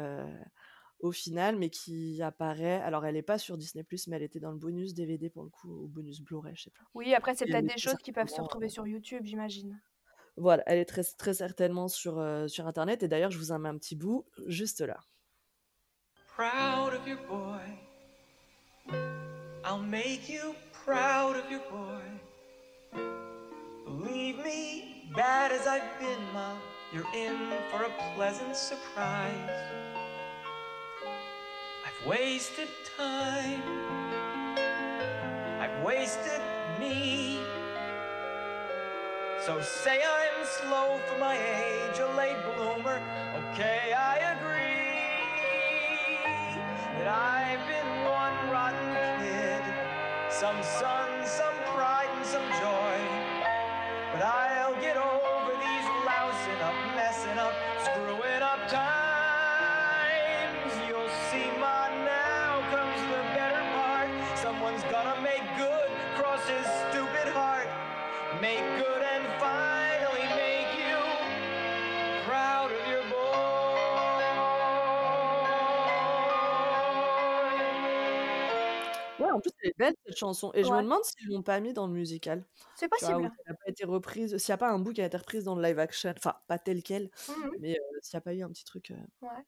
au 0.99 1.11
final, 1.11 1.57
mais 1.57 1.69
qui 1.69 2.21
apparaît 2.21 2.81
alors 2.81 3.05
elle 3.05 3.15
est 3.15 3.21
pas 3.21 3.37
sur 3.37 3.57
Disney+, 3.57 3.85
mais 4.07 4.15
elle 4.15 4.23
était 4.23 4.39
dans 4.39 4.51
le 4.51 4.57
bonus 4.57 4.93
DVD 4.93 5.29
pour 5.29 5.43
le 5.43 5.49
coup, 5.49 5.83
au 5.83 5.87
bonus 5.87 6.21
Blu-ray, 6.21 6.55
je 6.55 6.63
sais 6.63 6.71
plus. 6.71 6.85
Oui, 6.95 7.13
après, 7.13 7.35
c'est 7.35 7.45
peut-être 7.45 7.67
des 7.67 7.77
choses 7.77 7.97
qui 8.03 8.11
peuvent 8.11 8.29
se 8.29 8.41
retrouver 8.41 8.69
sur 8.69 8.87
YouTube, 8.87 9.23
j'imagine. 9.25 9.79
voilà, 10.37 10.63
elle 10.65 10.79
est 10.79 10.85
très 10.85 11.03
très 11.03 11.33
certainement 11.33 11.87
sur, 11.87 12.19
internet 12.19 13.03
et 13.03 13.07
d'ailleurs, 13.07 13.31
je 13.31 13.37
vous 13.37 13.51
en 13.51 13.59
mets 13.59 13.69
un 13.69 13.77
petit 13.77 13.95
bout, 13.95 14.25
juste 14.47 14.81
là. 14.81 14.99
Proud 16.27 16.93
of 16.93 17.07
your 17.07 17.19
boy. 17.27 19.26
I'll 19.67 19.79
make 19.79 20.29
you 20.29 20.55
proud 20.85 21.35
of 21.35 21.51
your 21.51 21.59
boy. 21.69 23.01
Believe 23.83 24.37
me, 24.37 25.03
bad 25.13 25.51
as 25.51 25.67
I've 25.67 25.99
been, 25.99 26.23
Mom, 26.33 26.57
you're 26.93 27.13
in 27.13 27.35
for 27.69 27.83
a 27.83 28.13
pleasant 28.15 28.55
surprise. 28.55 29.49
I've 31.85 32.07
wasted 32.07 32.69
time. 32.95 33.61
I've 35.59 35.83
wasted 35.83 36.39
me. 36.79 37.41
So 39.41 39.59
say 39.59 40.01
I'm 40.01 40.45
slow 40.45 40.97
for 41.09 41.19
my 41.19 41.35
age, 41.35 41.99
a 41.99 42.07
late 42.15 42.41
bloomer. 42.55 43.01
Okay, 43.51 43.91
I 43.91 44.15
agree 44.31 44.87
that 46.99 47.07
I've 47.09 47.67
been. 47.67 47.86
Some 50.39 50.61
sun, 50.61 51.25
some 51.25 51.55
pride, 51.73 52.09
and 52.15 52.23
some 52.23 52.45
joy. 52.61 52.97
But 54.13 54.21
I'll 54.21 54.79
get 54.79 54.95
over 54.95 55.51
these 55.57 55.87
lousing 56.05 56.61
up, 56.61 56.77
messing 56.95 57.39
up, 57.39 57.55
screwing 57.81 58.43
up 58.45 58.61
times. 58.69 58.85
You'll 60.87 61.09
see, 61.31 61.49
Ma, 61.57 61.89
now 62.05 62.61
comes 62.69 63.01
the 63.09 63.23
better 63.33 63.65
part. 63.73 64.09
Someone's 64.37 64.83
gonna 64.93 65.19
make 65.21 65.41
good, 65.57 65.89
cross 66.17 66.47
his 66.47 66.67
stupid 66.85 67.33
heart. 67.33 67.67
Make 68.39 68.61
good 68.77 69.01
and 69.01 69.25
finally 69.41 70.27
make 70.37 70.69
you 70.77 71.01
proud 72.29 72.71
of 72.71 72.87
your 72.87 73.01
boy. 73.09 73.17
Plus, 79.41 79.53
elle 79.63 79.69
est 79.69 79.77
belle 79.77 79.96
cette 80.07 80.17
chanson 80.17 80.51
et 80.53 80.63
je 80.63 80.73
me 80.73 80.81
Ouais. 80.81 80.83
demande 80.83 81.03
s'ils 81.03 81.27
l'ont 81.29 81.43
pas 81.43 81.59
mis 81.59 81.73
dans 81.73 81.87
le 81.87 81.93
musical. 81.93 82.45
C'est 82.75 82.87
Tu 82.97 83.05
vois? 83.05 83.19
Ou 83.21 83.25
possible. 83.25 83.29
si 83.29 83.35
elle 83.45 83.53
a 83.53 83.55
pas 83.55 83.69
été 83.71 83.85
reprise, 83.85 84.37
s'il 84.37 84.49
y 84.49 84.53
a 84.53 84.57
pas 84.57 84.69
un 84.71 84.79
bout 84.79 84.93
qui 84.93 85.01
a 85.01 85.05
été 85.05 85.17
reprise 85.17 85.43
dans 85.45 85.55
le 85.55 85.63
live 85.63 85.79
action, 85.79 86.13
enfin, 86.17 86.35
pas 86.47 86.59
tel 86.59 86.83
quel, 86.83 87.11
Mmh 87.27 87.33
mh. 87.47 87.57
mais 87.57 87.77
s'il 88.01 88.15
y 88.15 88.17
a 88.17 88.21
pas 88.21 88.33
eu 88.35 88.43
un 88.43 88.49
petit 88.51 88.65
truc, 88.65 88.91
Ouais. 89.21 89.43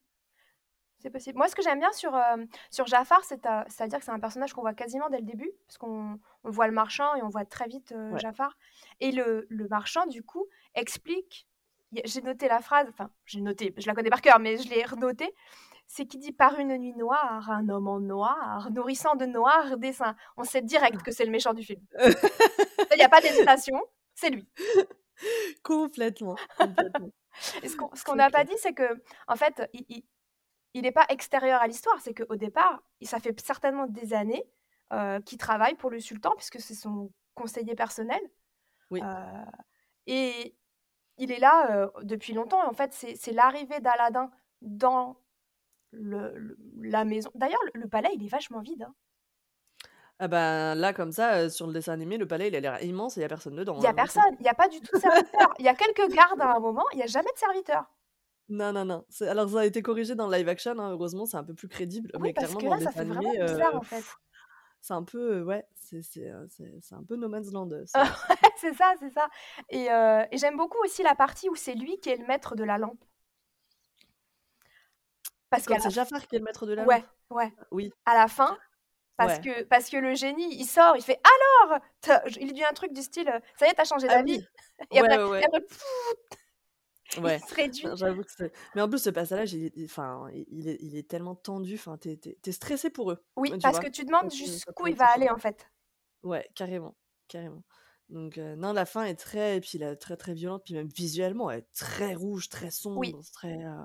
C'est 1.02 1.10
possible. 1.12 1.38
Moi, 1.38 1.48
ce 1.48 1.56
que 1.56 1.62
j'aime 1.62 1.80
bien 1.80 1.92
sur, 1.94 2.14
hem, 2.16 2.48
sur 2.72 2.86
Jafar, 2.86 3.24
c'est 3.24 3.46
à 3.46 3.66
c'est-à-dire 3.70 4.00
que 4.00 4.06
c'est 4.06 4.12
un 4.12 4.20
personnage 4.20 4.54
qu'on 4.54 4.62
voit 4.62 4.74
quasiment 4.74 5.10
dès 5.10 5.20
le 5.20 5.26
début, 5.26 5.52
parce 5.66 5.78
qu'on 5.78 6.20
on 6.44 6.50
voit 6.52 6.68
le 6.68 6.74
marchand 6.74 7.16
et 7.16 7.22
on 7.24 7.30
voit 7.30 7.46
très 7.46 7.68
vite, 7.68 7.94
Ouais. 8.10 8.22
Jafar 8.22 8.58
et 9.00 9.12
le 9.12 9.46
le 9.50 9.68
marchand, 9.70 10.06
du 10.08 10.24
coup, 10.24 10.48
explique 10.76 11.48
y 11.94 12.00
a 12.00 12.02
j'ai 12.06 12.22
noté 12.22 12.48
la 12.50 12.60
phrase, 12.62 12.88
enfin, 12.90 13.12
j'ai 13.26 13.40
noté, 13.42 13.74
je 13.78 13.88
la 13.88 13.96
connais 13.96 14.10
par 14.10 14.22
cœur, 14.22 14.40
mais 14.40 14.58
je 14.58 14.70
l'ai 14.70 14.84
renotée. 14.84 15.34
C'est 15.92 16.06
qu'il 16.06 16.20
dit: 16.20 16.32
«Par 16.32 16.60
une 16.60 16.78
nuit 16.78 16.94
noire, 16.96 17.50
un 17.50 17.68
homme 17.68 17.88
en 17.88 18.00
noir, 18.00 18.70
nourrissant 18.72 19.16
de 19.16 19.26
noirs 19.26 19.76
dessins». 19.78 20.16
On 20.38 20.44
sait 20.44 20.62
direct 20.62 21.02
que 21.02 21.12
c'est 21.12 21.26
le 21.26 21.32
méchant 21.32 21.54
du 21.54 21.64
film. 21.64 21.82
Il 22.00 23.00
y 23.00 23.02
a 23.02 23.10
pas 23.10 23.22
d'hésitation, 23.22 23.82
c'est 24.14 24.30
lui. 24.30 24.48
Complètement, 25.64 26.38
complètement. 26.58 27.10
Ce 27.42 28.04
qu'on 28.06 28.16
n'a 28.16 28.30
pas 28.30 28.46
dit, 28.46 28.54
c'est 28.58 28.74
qu'en 28.74 29.36
fait, 29.36 29.68
il 29.74 29.86
il 29.90 30.04
il 30.76 30.86
est 30.86 30.94
pas 30.94 31.06
extérieur 31.10 31.62
à 31.62 31.68
l'histoire. 31.68 32.00
C'est 32.00 32.14
qu'au 32.14 32.36
départ, 32.38 32.82
ça 33.02 33.20
fait 33.20 33.38
certainement 33.42 33.88
des 33.88 34.14
années, 34.14 34.46
heu, 34.94 35.20
qu'il 35.26 35.38
travaille 35.38 35.76
pour 35.76 35.90
le 35.90 36.00
sultan 36.00 36.34
puisque 36.38 36.62
c'est 36.62 36.76
son 36.76 37.12
conseiller 37.36 37.76
personnel. 37.76 38.22
Oui. 38.92 39.02
Heu 39.02 39.46
et 40.08 40.56
il 41.18 41.32
est 41.32 41.40
là 41.40 41.72
euh, 41.72 41.90
depuis 42.04 42.34
longtemps. 42.34 42.64
Et 42.64 42.68
en 42.68 42.74
fait, 42.74 42.94
c'est 42.94 43.16
c'est 43.16 43.32
l'arrivée 43.32 43.80
d'Aladin 43.80 44.32
dans 44.62 45.18
le, 45.92 46.34
le- 46.38 46.58
la 46.82 47.06
maison. 47.06 47.30
D'ailleurs, 47.36 47.60
le, 47.74 47.82
le 47.82 47.88
palais, 47.88 48.10
il 48.16 48.26
est 48.26 48.30
vachement 48.30 48.60
vide. 48.62 48.84
hein. 48.84 48.94
Ah 50.22 50.28
bah 50.28 50.76
là, 50.76 50.94
comme 50.94 51.12
ça, 51.14 51.36
euh, 51.36 51.50
sur 51.50 51.66
le 51.68 51.74
dessin 51.74 51.94
animé, 51.94 52.18
le 52.18 52.28
palais, 52.28 52.50
il 52.50 52.56
a 52.56 52.60
l'air 52.60 52.84
immense 52.84 53.16
et 53.18 53.22
il 53.22 53.24
y 53.24 53.26
a 53.26 53.30
personne 53.30 53.56
dedans. 53.56 53.78
Il 53.78 53.84
y 53.84 53.88
a 53.88 53.90
hein, 53.90 53.94
donc 53.94 54.12
c'est- 54.12 54.20
personne, 54.20 54.36
il 54.40 54.44
n'y 54.44 54.50
a 54.50 54.54
pas 54.54 54.68
du 54.68 54.80
tout 54.82 54.96
de 54.96 55.00
serviteur. 55.00 55.54
Il 55.60 55.66
y 55.66 55.70
a 55.70 55.76
quelques 55.76 56.12
gardes 56.14 56.42
à 56.42 56.56
un 56.56 56.60
moment, 56.60 56.84
il 56.94 56.98
n'y 56.98 57.04
a 57.04 57.08
jamais 57.08 57.32
de 57.34 57.40
serviteur. 57.40 57.86
Non, 58.50 58.74
non, 58.74 58.84
non. 58.84 59.06
Alors, 59.22 59.50
ça 59.50 59.60
a 59.60 59.66
été 59.66 59.82
corrigé 59.82 60.16
dans 60.16 60.28
le 60.28 60.36
live 60.36 60.50
action, 60.50 60.72
hein, 60.80 60.92
heureusement, 60.92 61.26
c'est 61.26 61.38
un 61.38 61.44
peu 61.44 61.54
plus 61.54 61.68
crédible. 61.68 62.12
Oui, 62.16 62.20
mais 62.20 62.34
parce 62.34 62.48
clairement, 62.48 62.60
que 62.60 62.66
dans 62.66 62.72
là, 62.72 62.80
le 62.80 62.84
ça 62.84 62.92
fait 62.92 63.04
vraiment 63.06 63.30
animé, 63.30 63.40
bizarre 63.46 63.76
euh, 63.76 63.78
en 63.78 63.84
fait. 63.84 64.04
c'est 64.82 64.94
un 64.94 65.04
peu, 65.04 65.38
euh, 65.40 65.44
ouais, 65.44 65.66
c'est 65.76 66.02
euh, 66.18 66.48
un 66.92 67.04
peu 67.04 67.16
No 67.16 67.30
Man's 67.30 67.52
Land. 67.52 67.72
euh, 67.72 67.84
c'est- 67.86 68.00
c'est 68.58 68.74
ça, 68.74 68.94
c'est 69.00 69.12
ça. 69.12 69.30
Et, 69.70 69.92
euh, 69.92 70.26
et 70.32 70.38
j'aime 70.38 70.58
beaucoup 70.58 70.80
aussi 70.84 71.04
la 71.04 71.16
partie 71.16 71.50
où 71.50 71.56
c'est 71.56 71.76
lui 71.76 72.00
qui 72.00 72.10
est 72.10 72.18
le 72.18 72.26
maître 72.28 72.56
de 72.56 72.64
la 72.64 72.78
lampe. 72.78 73.04
Parce 75.50 75.66
qu'à 75.66 75.80
c'est. 75.80 75.90
Jafar 75.90 76.28
qui 76.28 76.36
est 76.36 76.40
le 76.40 76.46
maître 76.46 76.66
de 76.66 76.74
la 76.74 76.84
Ouais, 76.86 77.04
ouais. 77.32 77.52
Oui, 77.72 77.92
À 78.06 78.14
la 78.16 78.28
fin, 78.28 78.58
parce, 79.18 79.36
ouais. 79.40 79.42
que, 79.42 79.64
parce 79.64 79.90
que 79.90 79.98
le 79.98 80.16
génie, 80.16 80.56
il 80.60 80.66
sort, 80.66 80.96
il 80.96 81.04
fait 81.04 81.20
Alors 81.68 81.80
Il 82.40 82.54
dit 82.54 82.64
un 82.64 82.74
truc 82.74 82.94
du 82.94 83.02
style 83.02 83.32
Ça 83.58 83.68
y 83.68 83.70
est, 83.70 83.74
t'as 83.74 83.86
changé 83.86 84.08
Ah 84.10 84.16
d'avis. 84.18 84.38
oui, 84.38 84.46
Et 84.92 85.02
ouais, 85.02 85.12
après, 85.12 85.24
ouais, 85.30 85.44
après, 85.46 85.60
il 87.18 87.40
se 87.50 87.56
réduit. 87.56 87.88
J'avoue 87.96 88.24
que 88.24 88.32
c'est. 88.32 88.54
Mais 88.76 88.82
en 88.82 88.88
plus, 88.90 89.00
ce 89.00 89.10
passage-là, 89.10 89.46
il, 89.58 89.66
est- 89.66 89.74
il- 89.76 89.86
enfin, 89.86 90.28
il 90.34 90.68
est, 90.70 90.78
il 90.82 90.96
est 90.96 91.10
tellement 91.10 91.36
tendu. 91.36 91.74
Enfin, 91.76 91.98
t'es, 91.98 92.18
t'es- 92.18 92.38
t'es 92.42 92.52
stressé 92.52 92.90
pour 92.90 93.12
eux. 93.12 93.24
Oui, 93.36 93.50
parce 93.62 93.78
vois? 93.78 93.86
que 93.86 93.90
tu 93.92 94.06
demandes 94.06 94.32
jusqu'où 94.32 94.88
il 94.88 94.96
va 94.96 95.08
aller 95.08 95.30
en 95.30 95.38
fait. 95.38 95.68
Ouais, 96.24 96.48
carrément, 96.56 96.96
carrément. 97.28 97.64
Donc, 98.10 98.38
euh, 98.38 98.56
non, 98.56 98.74
la 98.74 98.86
fin 98.86 99.04
est 99.06 99.16
très. 99.16 99.58
Et 99.58 99.62
puis, 99.62 99.80
très, 100.00 100.18
très 100.18 100.34
violente. 100.34 100.64
Puis, 100.66 100.74
même 100.76 100.88
visuellement, 100.88 101.50
elle 101.50 101.60
est 101.60 101.74
très 101.76 102.14
rouge, 102.16 102.50
très 102.50 102.68
Oui, 102.68 102.72
sombre. 103.12 103.22
Très. 103.34 103.64
euh, 103.66 103.84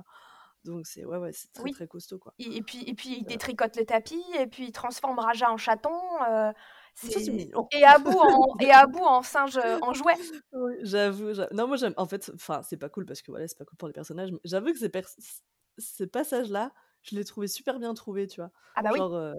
Donc, 0.65 0.87
c'est. 0.87 1.05
Ouais, 1.05 1.19
ouais, 1.19 1.33
c'est 1.33 1.53
très, 1.53 1.63
oui. 1.65 1.73
très 1.73 1.87
costaud, 1.87 2.19
quoi. 2.19 2.35
Et, 2.39 2.57
et 2.57 2.63
puis, 2.63 2.83
et 2.89 2.95
puis 2.95 3.17
il 3.19 3.25
Euh, 3.25 3.29
détricote 3.29 3.77
le 3.77 3.85
tapis, 3.85 4.23
et 4.39 4.47
puis 4.47 4.65
il 4.67 4.73
transforme 4.73 5.19
Raja 5.19 5.51
en 5.51 5.57
chaton. 5.57 5.93
euh. 6.31 6.53
Et 7.73 7.85
Abou 7.85 8.11
en, 8.11 8.57
et 8.61 8.71
Abou 8.71 9.01
en 9.01 9.23
singe, 9.23 9.57
euh, 9.59 9.79
en 9.83 9.93
jouet. 9.93 10.15
Oui, 10.53 10.75
j'avoue, 10.83 11.35
j'a- 11.35 11.49
Non, 11.53 11.67
moi 11.67 11.77
j'aime. 11.77 11.95
En 11.97 12.07
fait, 12.07 12.31
enfin, 12.35 12.63
c'est 12.63 12.77
pas 12.77 12.89
cool 12.89 13.05
parce 13.05 13.21
que 13.21 13.31
voilà, 13.31 13.49
c'est 13.49 13.59
pas 13.59 13.65
cool 13.65 13.77
pour 13.77 13.89
les 13.89 13.95
personnages. 13.95 14.31
Mais 14.33 14.39
j'avoue 14.45 14.73
que 14.73 14.79
ces, 14.79 14.89
pers- 14.89 15.09
ces 15.79 16.07
passages-là, 16.07 16.73
je 17.03 17.17
les 17.17 17.25
trouvais 17.25 17.49
super 17.49 17.79
bien 17.79 17.93
trouvés, 17.95 18.27
tu 18.27 18.41
vois. 18.41 18.51
Ah 18.77 18.83
bah 18.83 18.91
oui, 18.93 18.99
Genre, 18.99 19.15
euh, 19.15 19.35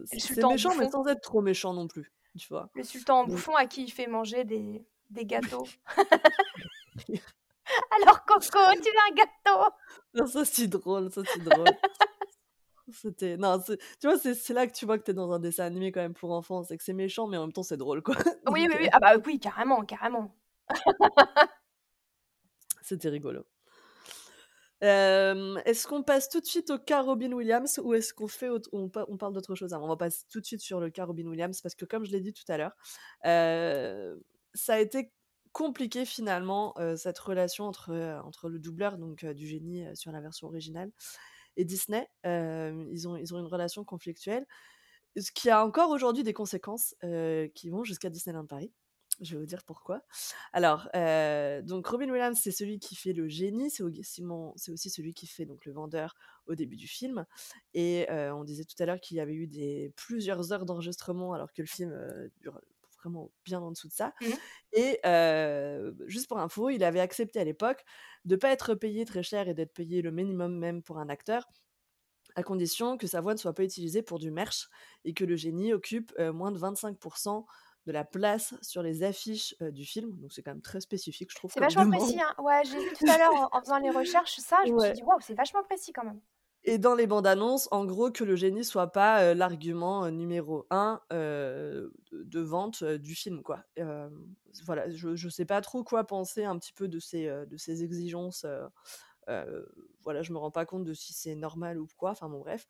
le 0.00 0.06
c'est 0.18 0.42
méchant, 0.44 0.74
mais 0.76 0.90
sans 0.90 1.06
être 1.06 1.20
trop 1.20 1.42
méchant 1.42 1.74
non 1.74 1.86
plus, 1.86 2.10
tu 2.38 2.48
vois. 2.48 2.70
Le 2.74 2.82
sultan 2.82 3.20
en 3.20 3.22
Donc, 3.24 3.32
bouffon 3.32 3.54
à 3.54 3.66
qui 3.66 3.84
il 3.84 3.90
fait 3.90 4.06
manger 4.06 4.44
des, 4.44 4.84
des 5.10 5.26
gâteaux. 5.26 5.66
Alors 8.02 8.24
Coco, 8.24 8.40
tu 8.42 8.90
veux 8.90 9.12
un 9.12 9.14
gâteau? 9.14 9.74
Non, 10.14 10.26
ça 10.26 10.44
c'est 10.44 10.68
drôle, 10.68 11.10
ça 11.10 11.22
c'est 11.24 11.42
drôle. 11.42 11.64
C'était. 12.92 13.36
Non, 13.38 13.58
tu 13.60 14.06
vois, 14.06 14.18
c'est 14.18 14.52
là 14.52 14.66
que 14.66 14.72
tu 14.72 14.84
vois 14.84 14.98
que 14.98 15.04
t'es 15.04 15.14
dans 15.14 15.32
un 15.32 15.38
dessin 15.38 15.64
animé 15.64 15.90
quand 15.90 16.00
même 16.02 16.12
pour 16.12 16.32
enfants. 16.32 16.62
C'est 16.64 16.76
que 16.76 16.84
c'est 16.84 16.92
méchant, 16.92 17.26
mais 17.26 17.38
en 17.38 17.42
même 17.42 17.52
temps 17.52 17.62
c'est 17.62 17.78
drôle, 17.78 18.02
quoi. 18.02 18.14
Oui, 18.50 18.66
oui, 18.68 18.76
oui. 18.78 18.86
euh, 18.86 18.90
Ah 18.92 19.00
bah 19.00 19.14
oui, 19.24 19.40
carrément, 19.40 19.82
carrément. 19.84 20.34
c'était 22.82 23.08
rigolo. 23.08 23.46
Euh, 24.82 25.56
est-ce 25.64 25.86
qu'on 25.86 26.02
passe 26.02 26.28
tout 26.28 26.40
de 26.40 26.44
suite 26.44 26.68
au 26.68 26.78
cas 26.78 27.00
Robin 27.00 27.32
Williams 27.32 27.80
ou 27.82 27.94
est-ce 27.94 28.12
qu'on 28.12 28.28
fait 28.28 28.50
autre- 28.50 28.68
on, 28.72 28.90
on 29.08 29.16
parle 29.16 29.32
d'autre 29.32 29.54
chose 29.54 29.72
avant? 29.72 29.86
On 29.86 29.88
va 29.88 29.96
passer 29.96 30.24
tout 30.30 30.40
de 30.40 30.44
suite 30.46 30.60
sur 30.60 30.78
le 30.78 30.90
cas 30.90 31.06
Robin 31.06 31.26
Williams 31.26 31.58
parce 31.62 31.74
que 31.74 31.86
comme 31.86 32.04
je 32.04 32.10
l'ai 32.12 32.20
dit 32.20 32.34
tout 32.34 32.44
à 32.48 32.58
l'heure, 32.58 32.72
euh, 33.24 34.14
ça 34.52 34.74
a 34.74 34.78
été 34.80 35.10
compliqué 35.54 36.04
finalement 36.04 36.74
euh, 36.78 36.96
cette 36.96 37.18
relation 37.18 37.64
entre, 37.64 37.90
euh, 37.90 38.20
entre 38.22 38.48
le 38.48 38.58
doubleur 38.58 38.98
donc 38.98 39.22
euh, 39.22 39.32
du 39.32 39.46
génie 39.46 39.86
sur 39.94 40.10
la 40.10 40.20
version 40.20 40.48
originale 40.48 40.90
et 41.56 41.64
Disney. 41.64 42.06
Ils, 42.24 43.08
ont, 43.08 43.16
ils 43.16 43.32
ont 43.32 43.38
une 43.38 43.46
relation 43.46 43.84
conflictuelle, 43.84 44.44
ce 45.16 45.30
qui 45.30 45.48
a 45.48 45.64
encore 45.64 45.90
aujourd'hui 45.90 46.24
des 46.24 46.32
conséquences 46.32 46.96
qui 47.54 47.70
vont 47.70 47.84
jusqu'à 47.84 48.10
Disneyland 48.10 48.46
Paris. 48.46 48.72
Je 49.20 49.34
vais 49.34 49.40
vous 49.40 49.46
dire 49.46 49.62
pourquoi. 49.62 50.02
Alors, 50.52 50.88
donc 51.62 51.86
Robin 51.86 52.10
Williams, 52.10 52.36
c'est 52.42 52.50
celui 52.50 52.80
qui 52.80 52.96
fait 52.96 53.12
le 53.12 53.28
génie, 53.28 53.70
c'est 53.70 53.84
aussi, 53.84 54.90
celui 54.90 55.14
qui 55.14 55.28
fait 55.28 55.46
donc 55.46 55.64
le 55.64 55.72
vendeur 55.72 56.16
au 56.46 56.56
début 56.56 56.74
du 56.74 56.88
film. 56.88 57.24
Et 57.72 58.08
on 58.10 58.42
disait 58.42 58.64
tout 58.64 58.82
à 58.82 58.86
l'heure 58.86 58.98
qu'il 58.98 59.16
y 59.16 59.20
avait 59.20 59.34
eu 59.34 59.46
des 59.46 59.92
plusieurs 59.94 60.52
heures 60.52 60.64
d'enregistrement 60.64 61.34
alors 61.34 61.52
que 61.52 61.62
le 61.62 61.68
film 61.68 61.96
dure 62.40 62.60
vraiment 63.04 63.30
bien 63.44 63.60
en 63.60 63.70
dessous 63.70 63.88
de 63.88 63.92
ça. 63.92 64.12
Mhm. 64.20 64.32
Et 64.72 64.98
euh, 65.06 65.92
juste 66.06 66.28
pour 66.28 66.38
info, 66.38 66.70
il 66.70 66.82
avait 66.82 67.00
accepté 67.00 67.38
à 67.38 67.44
l'époque 67.44 67.84
de 68.24 68.36
pas 68.36 68.50
être 68.50 68.74
payé 68.74 69.04
très 69.04 69.22
cher 69.22 69.48
et 69.48 69.54
d'être 69.54 69.72
payé 69.74 70.02
le 70.02 70.10
minimum 70.10 70.56
même 70.58 70.82
pour 70.82 70.98
un 70.98 71.08
acteur 71.08 71.46
à 72.36 72.42
condition 72.42 72.96
que 72.96 73.06
sa 73.06 73.20
voix 73.20 73.34
ne 73.34 73.38
soit 73.38 73.52
pas 73.54 73.62
utilisée 73.62 74.02
pour 74.02 74.18
du 74.18 74.30
merch 74.30 74.68
et 75.04 75.14
que 75.14 75.24
le 75.24 75.36
génie 75.36 75.72
occupe 75.72 76.12
euh, 76.18 76.32
moins 76.32 76.50
de 76.50 76.58
25% 76.58 77.44
de 77.86 77.92
la 77.92 78.04
place 78.04 78.54
sur 78.62 78.82
les 78.82 79.02
affiches 79.02 79.54
euh, 79.60 79.70
du 79.70 79.84
film. 79.84 80.18
Donc 80.18 80.32
c'est 80.32 80.42
quand 80.42 80.52
même 80.52 80.62
très 80.62 80.80
spécifique, 80.80 81.30
je 81.30 81.36
trouve, 81.36 81.52
C'est 81.52 81.60
vachement 81.60 81.84
demande. 81.84 82.00
précis. 82.00 82.20
Hein. 82.20 82.34
Ouais, 82.42 82.62
j'ai 82.64 82.78
vu 82.78 82.92
tout 82.98 83.06
à 83.08 83.18
l'heure 83.18 83.34
en, 83.34 83.56
en 83.56 83.60
faisant 83.60 83.78
les 83.78 83.90
recherches, 83.90 84.36
ça, 84.38 84.58
je 84.66 84.72
me 84.72 84.80
suis 84.80 84.92
dit, 84.94 85.02
waouh, 85.02 85.20
c'est 85.20 85.34
vachement 85.34 85.62
précis 85.62 85.92
quand 85.92 86.04
même. 86.04 86.20
Et 86.64 86.78
dans 86.78 86.94
les 86.94 87.06
bandes 87.06 87.26
annonces, 87.26 87.68
en 87.72 87.84
gros, 87.84 88.10
que 88.10 88.24
le 88.24 88.36
génie 88.36 88.64
soit 88.64 88.90
pas 88.90 89.34
l'argument 89.34 90.10
numéro 90.10 90.66
un 90.70 91.00
de, 91.10 91.90
vente 92.40 92.84
du 92.84 93.14
film, 93.14 93.42
quoi. 93.42 93.64
Voilà, 94.64 94.88
je, 94.90 95.14
je 95.14 95.28
sais 95.28 95.44
pas 95.44 95.60
trop 95.60 95.84
quoi 95.84 96.04
penser 96.04 96.44
un 96.44 96.58
petit 96.58 96.72
peu 96.72 96.88
de 96.88 96.98
ces, 97.00 97.26
de 97.26 97.56
ces 97.56 97.82
exigences. 97.82 98.46
Euh, 99.28 99.64
voilà, 100.02 100.22
je 100.22 100.32
me 100.32 100.38
rends 100.38 100.50
pas 100.50 100.66
compte 100.66 100.84
de 100.84 100.92
si 100.92 101.12
c'est 101.12 101.34
normal 101.34 101.78
ou 101.78 101.88
quoi. 101.96 102.10
Enfin 102.10 102.28
bon, 102.28 102.40
bref. 102.40 102.66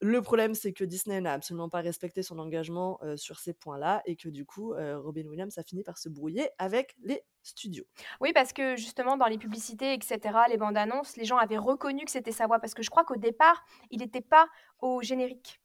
Le 0.00 0.20
problème, 0.20 0.54
c'est 0.54 0.72
que 0.72 0.84
Disney 0.84 1.20
n'a 1.20 1.32
absolument 1.32 1.68
pas 1.68 1.80
respecté 1.80 2.22
son 2.22 2.38
engagement 2.38 2.98
euh, 3.02 3.16
sur 3.16 3.38
ces 3.38 3.54
points-là 3.54 4.02
et 4.04 4.16
que 4.16 4.28
du 4.28 4.44
coup, 4.44 4.74
euh, 4.74 4.98
Robin 4.98 5.26
Williams 5.26 5.56
a 5.56 5.62
fini 5.62 5.82
par 5.82 5.98
se 5.98 6.08
brouiller 6.08 6.50
avec 6.58 6.94
les 7.02 7.22
studios. 7.42 7.86
Oui, 8.20 8.32
parce 8.32 8.52
que 8.52 8.76
justement, 8.76 9.16
dans 9.16 9.26
les 9.26 9.38
publicités, 9.38 9.94
etc., 9.94 10.20
les 10.48 10.58
bandes 10.58 10.76
annonces, 10.76 11.16
les 11.16 11.24
gens 11.24 11.38
avaient 11.38 11.58
reconnu 11.58 12.04
que 12.04 12.10
c'était 12.10 12.32
sa 12.32 12.46
voix. 12.46 12.58
Parce 12.58 12.74
que 12.74 12.82
je 12.82 12.90
crois 12.90 13.04
qu'au 13.04 13.16
départ, 13.16 13.64
il 13.90 14.00
n'était 14.00 14.20
pas 14.20 14.46
au 14.80 15.00
générique. 15.02 15.60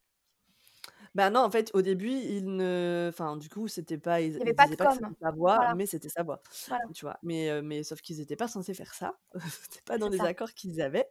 Bah 1.15 1.29
non, 1.29 1.41
en 1.41 1.49
fait, 1.51 1.71
au 1.73 1.81
début, 1.81 2.09
il 2.11 2.55
ne. 2.55 3.07
Enfin, 3.09 3.37
du 3.37 3.49
coup, 3.49 3.67
c'était 3.67 3.97
pas. 3.97 4.21
Ils, 4.21 4.27
Il 4.27 4.31
n'y 4.31 4.37
ils 4.37 4.41
avait 4.41 4.53
pas 4.53 4.63
de 4.67 4.67
disaient 4.67 4.77
pas 4.77 4.93
que 4.95 4.99
com. 4.99 5.07
c'était 5.09 5.25
sa 5.25 5.31
voix, 5.31 5.55
Voilà. 5.55 5.75
mais 5.75 5.85
c'était 5.85 6.09
sa 6.09 6.23
voix. 6.23 6.41
Voilà. 6.67 6.83
Tu 6.93 7.05
vois. 7.05 7.17
Mais, 7.23 7.49
euh, 7.49 7.61
mais 7.63 7.83
sauf 7.83 8.01
qu'ils 8.01 8.17
n'étaient 8.17 8.35
pas 8.35 8.47
censés 8.47 8.73
faire 8.73 8.93
ça. 8.93 9.17
c'était 9.63 9.81
pas 9.85 9.97
dans 9.97 10.07
C'est 10.07 10.13
les 10.13 10.17
ça. 10.19 10.25
accords 10.25 10.53
qu'ils 10.53 10.81
avaient. 10.81 11.07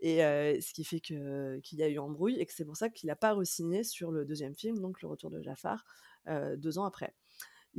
Et 0.00 0.24
euh, 0.24 0.60
ce 0.60 0.72
qui 0.72 0.84
fait 0.84 1.00
que 1.00 1.58
qu'il 1.60 1.78
y 1.78 1.82
a 1.82 1.88
eu 1.88 1.98
embrouille 1.98 2.38
et 2.40 2.46
que 2.46 2.52
c'est 2.52 2.64
pour 2.64 2.76
ça 2.76 2.88
qu'il 2.88 3.08
n'a 3.08 3.16
pas 3.16 3.32
re-signé 3.34 3.82
sur 3.84 4.10
le 4.12 4.24
deuxième 4.24 4.54
film, 4.54 4.78
donc 4.80 5.02
Le 5.02 5.08
Retour 5.08 5.30
de 5.30 5.42
Jafar, 5.42 5.84
euh, 6.28 6.56
deux 6.56 6.78
ans 6.78 6.84
après. 6.84 7.14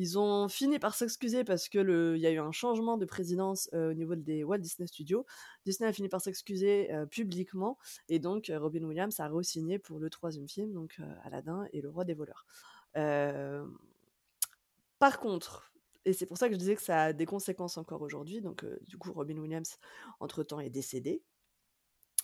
Ils 0.01 0.17
ont 0.17 0.47
fini 0.47 0.79
par 0.79 0.95
s'excuser 0.95 1.43
parce 1.43 1.67
que 1.67 1.77
le, 1.77 2.15
il 2.15 2.21
y 2.21 2.25
a 2.25 2.31
eu 2.31 2.39
un 2.39 2.53
changement 2.53 2.95
de 2.95 3.03
présidence 3.05 3.69
euh, 3.73 3.91
au 3.91 3.93
niveau 3.93 4.15
des 4.15 4.45
Walt 4.45 4.59
Disney 4.59 4.87
Studios. 4.87 5.25
Disney 5.65 5.89
a 5.89 5.91
fini 5.91 6.07
par 6.07 6.21
s'excuser 6.21 6.89
euh, 6.93 7.05
publiquement 7.05 7.77
et 8.07 8.17
donc 8.19 8.49
euh, 8.49 8.57
Robin 8.59 8.81
Williams 8.85 9.19
a 9.19 9.27
re-signé 9.27 9.77
pour 9.77 9.99
le 9.99 10.09
troisième 10.09 10.47
film, 10.47 10.71
donc 10.71 10.95
euh, 11.01 11.13
Aladdin 11.25 11.67
et 11.73 11.81
le 11.81 11.89
Roi 11.89 12.05
des 12.05 12.13
voleurs. 12.13 12.45
Par 14.99 15.19
contre, 15.19 15.73
et 16.05 16.13
c'est 16.13 16.25
pour 16.25 16.37
ça 16.37 16.47
que 16.47 16.53
je 16.53 16.59
disais 16.59 16.75
que 16.75 16.81
ça 16.81 17.03
a 17.03 17.13
des 17.13 17.25
conséquences 17.25 17.77
encore 17.77 18.01
aujourd'hui, 18.01 18.39
donc 18.39 18.65
du 18.87 18.97
coup 18.97 19.11
Robin 19.11 19.37
Williams 19.37 19.79
entre-temps 20.21 20.61
est 20.61 20.69
décédé. 20.69 21.21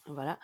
Voilà. 0.07 0.39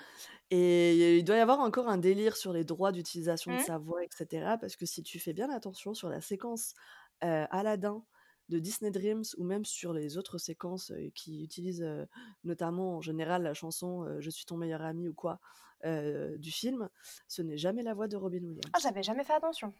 Et 0.49 1.17
il 1.17 1.23
doit 1.23 1.35
y 1.37 1.39
avoir 1.39 1.59
encore 1.59 1.87
un 1.87 1.97
délire 1.97 2.35
sur 2.35 2.51
les 2.51 2.63
droits 2.63 2.91
d'utilisation 2.91 3.51
de 3.51 3.57
Mhm. 3.57 3.63
sa 3.63 3.77
voix, 3.77 4.03
etc. 4.03 4.57
Parce 4.59 4.75
que 4.75 4.85
si 4.85 5.03
tu 5.03 5.19
fais 5.19 5.33
bien 5.33 5.49
attention 5.51 5.93
sur 5.93 6.09
la 6.09 6.19
séquence 6.19 6.73
Aladdin 7.21 8.03
de 8.49 8.59
Disney 8.59 8.91
Dreams 8.91 9.23
ou 9.37 9.43
même 9.45 9.63
sur 9.63 9.93
les 9.93 10.17
autres 10.17 10.37
séquences 10.37 10.91
euh, 10.91 11.09
qui 11.15 11.43
utilisent 11.43 11.83
euh, 11.83 12.05
notamment 12.43 12.97
en 12.97 13.01
général 13.01 13.43
la 13.43 13.53
chanson 13.53 14.03
euh, 14.05 14.19
Je 14.19 14.29
suis 14.29 14.45
ton 14.45 14.57
meilleur 14.57 14.81
ami 14.81 15.07
ou 15.07 15.13
quoi 15.13 15.39
euh, 15.85 16.37
du 16.37 16.51
film, 16.51 16.89
ce 17.27 17.41
n'est 17.41 17.57
jamais 17.57 17.81
la 17.81 17.93
voix 17.93 18.07
de 18.07 18.15
Robin 18.17 18.39
Ah, 18.43 18.47
Williams. 18.47 18.71
j'avais 18.83 19.03
jamais 19.03 19.23
fait 19.23 19.33
attention. 19.33 19.73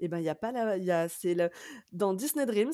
Et 0.00 0.08
ben 0.08 0.18
il 0.18 0.24
y 0.24 0.28
a 0.28 0.34
pas 0.34 0.50
la, 0.52 0.76
y 0.78 0.90
a, 0.90 1.08
c'est 1.08 1.34
le, 1.34 1.50
dans 1.92 2.14
Disney 2.14 2.46
Dreams, 2.46 2.72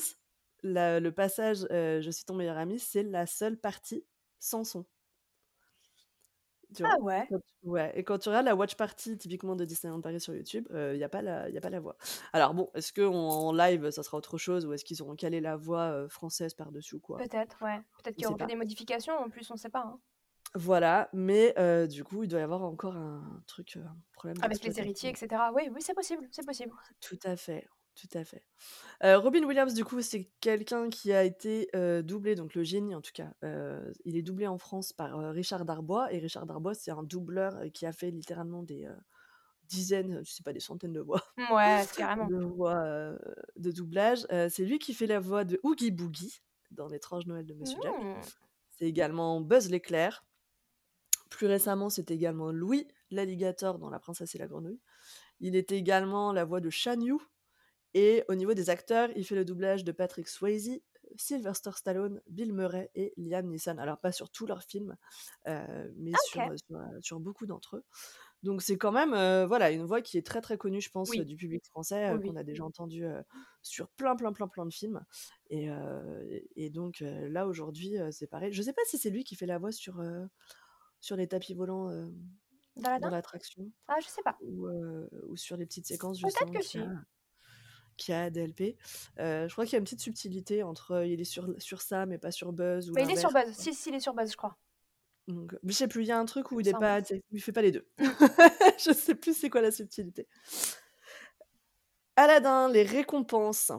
la- 0.63 0.99
le 0.99 1.11
passage 1.11 1.67
euh, 1.69 2.01
Je 2.01 2.09
suis 2.09 2.25
ton 2.25 2.33
meilleur 2.33 2.57
ami, 2.57 2.79
c'est 2.79 3.03
la 3.03 3.27
seule 3.27 3.57
partie 3.57 4.03
sans 4.39 4.63
son. 4.63 4.85
Tu 6.75 6.83
vois? 6.83 6.91
Ah 6.95 6.99
ouais. 7.01 7.25
Quand 7.29 7.37
tu- 7.39 7.67
Ouais, 7.69 7.91
et 7.97 8.03
quand 8.03 8.17
tu 8.19 8.29
regardes 8.29 8.45
la 8.45 8.55
watch 8.55 8.75
party 8.75 9.17
typiquement 9.17 9.55
de 9.55 9.65
Disneyland 9.65 9.99
Paris 10.01 10.19
sur 10.19 10.35
YouTube, 10.35 10.67
il 10.71 10.97
n'y 10.97 11.03
a, 11.03 11.09
pas 11.09 11.21
la- 11.23 11.49
y 11.49 11.57
a 11.57 11.61
pas 11.61 11.69
la 11.71 11.79
voix. 11.79 11.97
Alors 12.33 12.53
bon, 12.53 12.69
est-ce 12.75 12.93
qu'en 12.93 13.51
live 13.53 13.89
ça 13.89 14.03
sera 14.03 14.17
autre 14.17 14.37
chose 14.37 14.65
ou 14.65 14.73
est-ce 14.73 14.85
qu'ils 14.85 15.01
auront 15.01 15.15
calé 15.15 15.41
la 15.41 15.55
voix 15.55 16.07
française 16.09 16.53
par-dessus 16.53 16.95
ou 16.95 16.99
quoi? 16.99 17.17
Peut-être, 17.17 17.57
ouais. 17.63 17.79
Peut-être 17.97 18.07
Je 18.07 18.11
qu'ils 18.11 18.23
sais 18.23 18.27
auront 18.27 18.37
fait 18.37 18.43
pas. 18.43 18.45
des 18.49 18.55
modifications, 18.55 19.13
en 19.17 19.29
plus, 19.29 19.49
on 19.49 19.55
sait 19.57 19.69
pas. 19.69 19.79
hein. 19.87 19.99
Voilà, 20.53 21.09
mais 21.11 21.53
du 21.87 22.03
coup, 22.03 22.23
il 22.23 22.29
doit 22.29 22.39
y 22.39 22.43
avoir 22.43 22.61
encore 22.63 22.95
un 22.95 23.41
truc, 23.47 23.77
un 23.77 23.95
problème 24.13 24.37
Avec 24.43 24.63
les 24.63 24.79
héritiers, 24.79 25.09
d'exploitation. 25.09 25.49
etc. 25.49 25.67
Oui, 25.67 25.73
oui, 25.73 25.81
c'est 25.81 25.93
possible, 25.95 26.27
c'est 26.31 26.45
possible. 26.45 26.71
Tout 27.01 27.19
à 27.23 27.35
fait. 27.35 27.67
Tout 27.95 28.17
à 28.17 28.23
fait. 28.23 28.43
Robin 29.01 29.43
Williams, 29.43 29.73
du 29.73 29.85
coup, 29.85 30.01
c'est 30.01 30.29
quelqu'un 30.41 30.89
qui 30.89 31.13
a 31.13 31.23
été, 31.23 31.69
doublé, 32.03 32.35
donc 32.35 32.53
le 32.53 32.63
génie 32.63 32.93
en 32.93 33.01
tout 33.01 33.13
cas, 33.13 33.31
il 34.03 34.17
est 34.17 34.21
doublé 34.21 34.47
en 34.47 34.57
France 34.57 34.93
par, 34.93 35.17
Richard 35.31 35.65
Darbois 35.65 36.11
et 36.13 36.19
Richard 36.19 36.45
Darbois, 36.45 36.73
c'est 36.73 36.91
un 36.91 37.03
doubleur, 37.03 37.57
qui 37.73 37.85
a 37.85 37.93
fait 37.93 38.11
littéralement 38.11 38.63
des, 38.63 38.87
dizaines, 39.67 40.21
je 40.23 40.31
sais 40.31 40.43
pas, 40.43 40.53
des 40.53 40.59
centaines 40.59 40.93
de 40.93 40.99
voix 40.99 41.21
Ouais, 41.51 41.83
carrément. 41.97 42.27
de 42.27 42.43
voix, 42.43 42.83
heu, 42.85 43.19
de 43.57 43.71
doublage. 43.71 44.25
C'est 44.49 44.65
lui 44.65 44.79
qui 44.79 44.93
fait 44.93 45.07
la 45.07 45.19
voix 45.19 45.43
de 45.43 45.59
Oogie 45.63 45.91
Boogie 45.91 46.41
dans 46.71 46.87
L'étrange 46.87 47.25
Noël 47.25 47.45
de 47.45 47.53
Monsieur 47.53 47.77
Jack. 47.81 47.93
Mmh. 47.93 48.21
C'est 48.71 48.85
également 48.85 49.41
Buzz 49.41 49.69
l'éclair. 49.69 50.25
Plus 51.29 51.47
récemment, 51.47 51.89
c'est 51.89 52.11
également 52.11 52.51
Louis 52.51 52.87
l'alligator 53.11 53.79
dans 53.79 53.89
La 53.89 53.99
princesse 53.99 54.35
et 54.35 54.37
la 54.37 54.47
grenouille. 54.47 54.79
Il 55.39 55.55
était 55.55 55.77
également 55.77 56.31
la 56.31 56.45
voix 56.45 56.61
de 56.61 56.69
Shan 56.69 56.99
Yu 56.99 57.17
et 57.95 58.23
au 58.29 58.35
niveau 58.35 58.53
des 58.53 58.69
acteurs, 58.69 59.09
il 59.17 59.25
fait 59.25 59.35
le 59.35 59.45
doublage 59.45 59.85
de 59.85 59.93
Patrick 59.93 60.27
Swayze, 60.27 60.81
Sylvester 61.17 61.71
Stallone, 61.75 62.21
Bill 62.27 62.53
Murray 62.53 62.91
et 62.95 63.13
Liam 63.17 63.47
Neeson. 63.47 63.77
Alors 63.79 63.99
pas 63.99 64.11
sur 64.11 64.29
tous 64.31 64.47
leurs 64.47 64.63
films, 64.63 64.97
heu, 65.47 65.93
mais 65.97 66.13
Ah 66.13 66.17
sur, 66.17 66.47
OK. 66.47 66.51
heu, 66.51 66.57
sur, 67.01 67.21
beaucoup 67.21 67.47
d'entre 67.47 67.77
eux. 67.77 67.85
Donc 68.43 68.61
c'est 68.61 68.77
quand 68.77 68.91
même, 68.91 69.11
voilà, 69.47 69.71
une 69.71 69.85
voix 69.85 70.01
qui 70.01 70.17
est 70.17 70.25
très, 70.25 70.41
très 70.41 70.57
connue, 70.57 70.81
je 70.81 70.91
pense, 70.91 71.17
Oui. 71.17 71.19
du 71.19 71.37
public 71.37 71.65
français, 71.65 72.17
Oui, 72.19 72.19
qu'on 72.23 72.35
a 72.35 72.43
déjà 72.43 72.65
entendu, 72.65 73.05
heu, 73.05 73.23
sur 73.63 73.89
plein, 73.89 74.15
plein, 74.15 74.33
plein, 74.33 74.47
plein 74.47 74.65
de 74.65 74.73
films 74.73 75.01
et 75.49 76.69
donc 76.71 76.99
là, 77.01 77.47
aujourd'hui, 77.47 77.95
c'est 78.11 78.27
pareil. 78.27 78.53
Je 78.53 78.61
sais 78.61 78.73
pas 78.73 78.81
si 78.87 78.97
c'est 78.97 79.09
lui 79.09 79.23
qui 79.23 79.35
fait 79.35 79.45
la 79.45 79.57
voix 79.59 79.71
sur, 79.71 80.01
sur 80.99 81.15
les 81.15 81.27
tapis 81.27 81.53
volants, 81.53 81.89
dans 82.97 83.09
l'attraction 83.09 83.71
Ah, 83.87 83.99
je 84.01 84.07
sais 84.07 84.21
pas. 84.23 84.39
ou 84.41 85.35
sur 85.37 85.57
les 85.57 85.65
petites 85.65 85.87
séquences 85.87 86.21
Peut-être 86.21 86.51
que 86.51 86.61
si. 86.61 86.79
Qu'il 87.97 88.13
y 88.13 88.17
a 88.17 88.29
DLP. 88.29 88.77
Heu, 89.19 89.47
je 89.47 89.51
crois 89.51 89.65
qu'il 89.65 89.73
y 89.73 89.75
a 89.75 89.79
une 89.79 89.85
petite 89.85 90.01
subtilité 90.01 90.63
entre, 90.63 90.93
heu, 90.95 91.07
il 91.07 91.21
est 91.21 91.25
sur 91.25 91.47
sur 91.57 91.81
ça, 91.81 92.05
mais 92.05 92.17
pas 92.17 92.31
sur 92.31 92.53
Buzz 92.53 92.89
ou 92.89 92.93
Mais 92.93 93.03
il 93.03 93.11
est 93.11 93.15
sur. 93.15 93.31
Buzz. 93.31 93.51
Si, 93.53 93.73
si, 93.73 93.89
il 93.89 93.95
est 93.95 93.99
sur 93.99 94.13
Buzz, 94.13 94.31
je 94.31 94.37
crois. 94.37 94.57
Donc 95.27 95.55
je 95.63 95.73
sais 95.73 95.87
plus, 95.87 96.03
il 96.03 96.07
y 96.07 96.11
a 96.11 96.19
un 96.19 96.25
truc 96.25 96.51
où 96.51 96.59
il 96.59 96.67
est 96.67 96.73
pas, 96.73 96.99
il 97.31 97.41
fait 97.41 97.51
pas 97.51 97.61
les 97.61 97.71
2. 97.71 97.87
Mmh. 97.99 98.05
Je 98.77 98.93
sais 98.93 99.15
plus 99.15 99.35
c'est 99.35 99.49
quoi 99.49 99.61
la 99.61 99.71
subtilité. 99.71 100.27
Aladdin, 102.15 102.69
les 102.69 102.83
récompenses. 102.83 103.71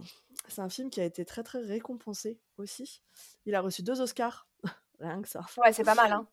C'est 0.48 0.60
un 0.60 0.68
film 0.68 0.90
qui 0.90 1.00
a 1.00 1.04
été 1.04 1.24
très, 1.24 1.42
très 1.42 1.60
récompensé 1.60 2.38
aussi. 2.58 3.02
Il 3.46 3.54
a 3.54 3.60
reçu 3.60 3.82
2 3.82 4.00
Oscars, 4.00 4.48
rien 5.00 5.22
que 5.22 5.28
ça. 5.28 5.40
Ouais, 5.58 5.72
c'est 5.72 5.84
pas 5.84 5.94
mal, 5.94 6.12
hein. 6.12 6.26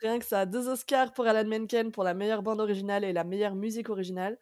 Rien 0.00 0.18
que 0.18 0.24
ça, 0.24 0.46
2 0.46 0.68
Oscars 0.68 1.12
pour 1.12 1.26
Alan 1.26 1.48
Menken 1.48 1.92
pour 1.92 2.04
la 2.04 2.14
meilleure 2.14 2.42
bande 2.42 2.60
originale 2.60 3.04
et 3.04 3.12
la 3.12 3.24
meilleure 3.24 3.54
musique 3.54 3.90
originale. 3.90 4.38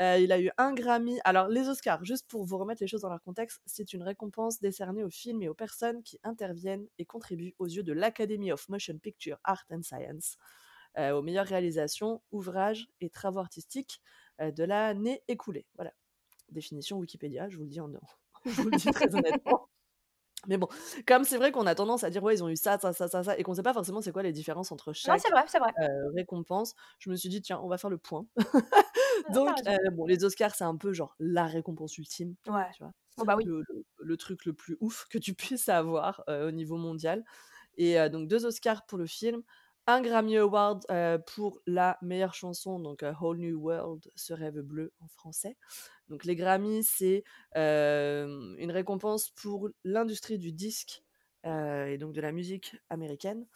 Heu, 0.00 0.20
il 0.22 0.32
a 0.32 0.40
eu 0.40 0.50
un 0.58 0.72
Grammy. 0.74 1.18
Alors 1.24 1.48
les 1.48 1.68
Oscars, 1.68 2.04
juste 2.04 2.26
pour 2.28 2.44
vous 2.44 2.58
remettre 2.58 2.82
les 2.82 2.86
choses 2.88 3.02
dans 3.02 3.08
leur 3.10 3.22
contexte, 3.22 3.60
c'est 3.66 3.92
une 3.92 4.02
récompense 4.02 4.60
décernée 4.60 5.04
aux 5.04 5.10
films 5.10 5.42
et 5.42 5.48
aux 5.48 5.54
personnes 5.54 6.02
qui 6.02 6.18
interviennent 6.24 6.86
et 6.98 7.04
contribuent 7.04 7.54
aux 7.58 7.66
yeux 7.66 7.82
de 7.82 7.92
l'Academy 7.92 8.52
of 8.52 8.68
Motion 8.68 8.98
Picture 8.98 9.38
Art 9.44 9.64
and 9.70 9.82
Science, 9.82 10.36
heu, 10.98 11.12
aux 11.12 11.22
meilleures 11.22 11.46
réalisations, 11.46 12.22
ouvrages 12.32 12.88
et 13.00 13.10
travaux 13.10 13.40
artistiques, 13.40 14.00
heu, 14.40 14.52
de 14.52 14.64
l'année 14.64 15.22
écoulée. 15.28 15.66
Voilà. 15.76 15.92
Définition 16.50 16.98
Wikipédia, 16.98 17.48
je 17.50 17.56
vous 17.58 17.64
le 17.64 17.70
dis 17.70 17.80
en 17.80 17.90
je 18.46 18.60
vous 18.62 18.68
le 18.68 18.74
dis 18.74 18.90
très 18.90 19.14
honnêtement. 19.16 19.68
Mais 20.48 20.58
bon, 20.58 20.68
comme 21.06 21.24
c'est 21.24 21.36
vrai 21.36 21.52
qu'on 21.52 21.66
a 21.66 21.74
tendance 21.74 22.02
à 22.04 22.10
dire: 22.10 22.22
«Ouais, 22.22 22.34
ils 22.34 22.42
ont 22.44 22.48
eu 22.48 22.56
ça, 22.56 22.78
ça, 22.78 22.92
ça, 22.92 23.08
ça, 23.08 23.22
ça» 23.22 23.38
et 23.38 23.42
qu'on 23.44 23.54
sait 23.54 23.62
pas 23.62 23.74
forcément 23.74 24.00
c'est 24.02 24.12
quoi 24.12 24.22
les 24.24 24.32
différences 24.32 24.72
entre 24.72 24.92
chaque, 24.92 25.22
c'est 25.22 25.30
vrai, 25.30 25.44
c'est 25.48 25.58
vrai. 25.58 25.72
heu, 25.80 26.10
récompense, 26.16 26.74
je 27.00 27.10
me 27.10 27.16
suis 27.16 27.28
dit: 27.30 27.42
«Tiens, 27.42 27.60
on 27.62 27.68
va 27.68 27.78
faire 27.78 27.90
le 27.90 27.98
point». 27.98 28.26
Ah, 29.24 29.28
Donc 29.28 29.62
heu, 29.68 29.76
bon, 29.92 30.06
les 30.06 30.24
Oscars, 30.24 30.54
c'est 30.54 30.64
un 30.64 30.76
peu 30.76 30.92
genre 30.92 31.14
la 31.18 31.46
récompense 31.46 31.98
ultime, 31.98 32.36
Ouais. 32.46 32.70
tu 32.72 32.82
vois? 32.84 32.92
Bon, 33.16 33.24
bah 33.24 33.36
oui. 33.36 33.44
Le 33.44 33.62
le 33.68 33.84
le 34.00 34.16
truc 34.18 34.44
le 34.46 34.54
plus 34.54 34.76
ouf 34.80 35.06
que 35.10 35.18
tu 35.18 35.34
puisses 35.34 35.68
avoir, 35.70 36.24
heu, 36.28 36.48
au 36.48 36.52
niveau 36.52 36.76
mondial 36.78 37.24
et 37.78 37.96
donc 38.10 38.28
2 38.28 38.46
Oscars 38.46 38.86
pour 38.86 38.98
le 38.98 39.06
film, 39.06 39.42
1 39.86 40.02
Grammy 40.02 40.36
Award, 40.36 40.84
pour 41.34 41.60
la 41.66 41.98
meilleure 42.02 42.34
chanson, 42.34 42.78
donc 42.78 43.02
heu, 43.02 43.12
Whole 43.20 43.38
New 43.38 43.58
World, 43.60 44.10
Ce 44.16 44.32
rêve 44.32 44.60
bleu 44.60 44.92
en 45.00 45.08
français. 45.08 45.56
Donc 46.08 46.24
les 46.24 46.36
Grammys, 46.36 46.84
c'est, 46.84 47.24
une 47.54 48.70
récompense 48.70 49.30
pour 49.30 49.70
l'industrie 49.84 50.38
du 50.38 50.52
disque, 50.52 51.02
et 51.44 51.98
donc 51.98 52.12
de 52.12 52.20
la 52.20 52.30
musique 52.32 52.76
américaine 52.88 53.46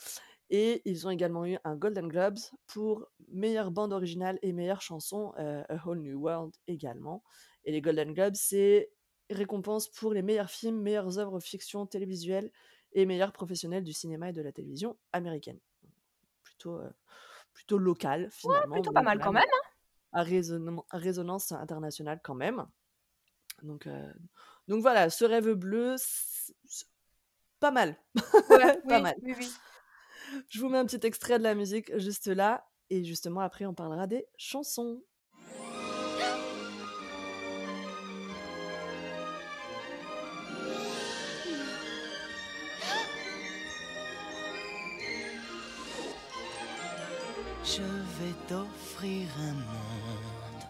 et 0.50 0.82
ils 0.84 1.06
ont 1.06 1.10
également 1.10 1.44
eu 1.46 1.56
un 1.64 1.76
Golden 1.76 2.08
Globes 2.08 2.38
pour 2.66 3.06
meilleure 3.28 3.70
bande 3.70 3.92
originale 3.92 4.38
et 4.42 4.52
meilleure 4.52 4.80
chanson, 4.82 5.32
A 5.36 5.76
Whole 5.84 6.00
New 6.00 6.20
World 6.20 6.54
également 6.66 7.22
et 7.64 7.72
les 7.72 7.80
Golden 7.80 8.12
Globes, 8.12 8.34
c'est 8.36 8.90
récompense 9.30 9.88
pour 9.88 10.12
les 10.12 10.22
meilleurs 10.22 10.50
films, 10.50 10.80
meilleures 10.80 11.18
œuvres 11.18 11.40
fiction 11.40 11.86
télévisuelles 11.86 12.50
et 12.92 13.06
meilleurs 13.06 13.32
professionnels 13.32 13.82
du 13.82 13.92
cinéma 13.92 14.30
et 14.30 14.32
de 14.32 14.42
la 14.42 14.52
télévision 14.52 14.96
américaine. 15.12 15.58
Plutôt, 16.66 16.80
heu, 16.80 16.92
plutôt 17.54 17.78
local 17.78 18.28
Ouais, 18.44 18.60
finalement, 18.60 18.74
plutôt 18.74 18.92
pas 18.92 19.02
mal 19.02 19.20
quand 19.20 19.32
même 19.32 19.44
hein. 19.44 19.68
à 20.12 20.22
résonance 20.98 21.52
internationale 21.52 22.20
quand 22.22 22.34
même. 22.34 22.66
Donc 23.62 23.86
heu, 23.86 24.12
donc 24.68 24.82
voilà, 24.82 25.10
Ce 25.10 25.24
rêve 25.24 25.52
bleu, 25.52 25.96
pas 27.60 27.70
mal, 27.70 27.96
Ouais, 28.50 28.76
pas 28.88 28.98
oui, 28.98 29.00
mal. 29.00 29.16
oui, 29.22 29.34
oui. 29.38 29.52
Je 30.48 30.60
vous 30.60 30.68
mets 30.68 30.78
un 30.78 30.86
petit 30.86 31.06
extrait 31.06 31.38
de 31.38 31.44
la 31.44 31.54
musique 31.54 31.96
juste 31.98 32.26
là 32.26 32.66
et 32.90 33.04
justement 33.04 33.40
après 33.40 33.66
on 33.66 33.74
parlera 33.74 34.06
des 34.06 34.26
chansons. 34.36 35.02
Vais 48.20 48.34
t'offrir 48.48 49.28
un 49.38 49.52
monde 49.52 50.62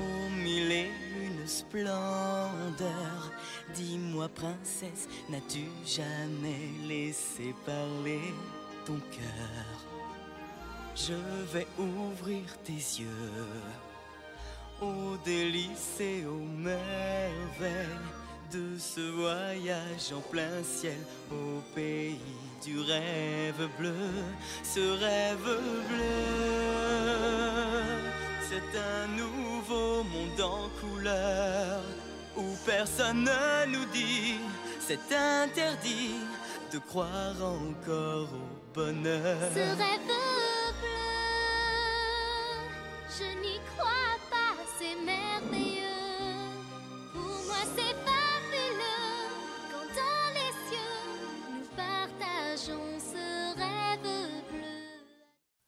aux 0.00 0.30
mille 0.42 0.72
et 0.72 0.90
une 1.24 1.46
splendeurs. 1.46 3.30
Dis-moi, 3.74 4.28
princesse, 4.28 5.08
n'as-tu 5.28 5.64
jamais 5.86 6.70
laissé 6.86 7.54
parler 7.64 8.34
ton 8.84 8.98
cœur? 9.10 9.84
Je 10.96 11.14
vais 11.52 11.66
ouvrir 11.78 12.44
tes 12.64 12.72
yeux 12.72 13.08
aux 14.80 15.16
délices 15.24 16.00
et 16.00 16.24
aux 16.26 16.46
merveilles 16.56 18.23
de 18.54 18.78
ce 18.78 19.00
voyage 19.00 20.12
en 20.16 20.20
plein 20.20 20.62
ciel 20.62 20.98
au 21.32 21.60
pays 21.74 22.20
du 22.64 22.78
rêve 22.80 23.68
bleu, 23.78 23.94
ce 24.62 24.80
rêve 24.80 25.58
bleu. 25.88 26.14
C'est 28.48 28.78
un 28.78 29.06
nouveau 29.16 30.04
monde 30.04 30.40
en 30.40 30.68
couleur 30.80 31.80
où 32.36 32.44
personne 32.64 33.24
ne 33.24 33.66
nous 33.72 33.86
dit 33.86 34.36
c'est 34.78 35.12
interdit 35.12 36.14
de 36.72 36.78
croire 36.78 37.34
encore 37.42 38.28
au 38.32 38.74
bonheur. 38.74 39.50
Ce 39.52 39.58
rêve 39.58 40.06
bleu, 40.06 40.94
je 43.18 43.24
n'y 43.40 43.58
crois 43.74 44.16
pas, 44.30 44.54
c'est 44.78 44.96
merveilleux. 45.04 45.73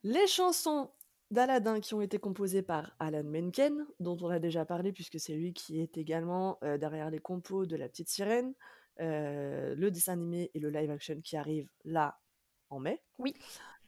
Les 0.08 0.28
chansons 0.28 0.92
d'Aladin 1.32 1.80
qui 1.80 1.92
ont 1.94 2.00
été 2.00 2.18
composées 2.20 2.62
par 2.62 2.94
Alan 3.00 3.24
Menken, 3.24 3.84
dont 3.98 4.16
on 4.20 4.28
a 4.28 4.38
déjà 4.38 4.64
parlé 4.64 4.92
puisque 4.92 5.18
c'est 5.18 5.34
lui 5.34 5.52
qui 5.52 5.80
est 5.80 5.98
également, 5.98 6.58
heu, 6.62 6.78
derrière 6.78 7.10
les 7.10 7.18
compos 7.18 7.66
de 7.66 7.74
La 7.74 7.88
Petite 7.88 8.08
Sirène, 8.08 8.54
heu, 9.00 9.74
le 9.74 9.90
dessin 9.90 10.12
animé 10.12 10.52
et 10.54 10.60
le 10.60 10.70
live 10.70 10.92
action 10.92 11.20
qui 11.22 11.36
arrive 11.36 11.68
là, 11.84 12.20
en 12.70 12.78
mai. 12.78 13.02
Oui. 13.18 13.36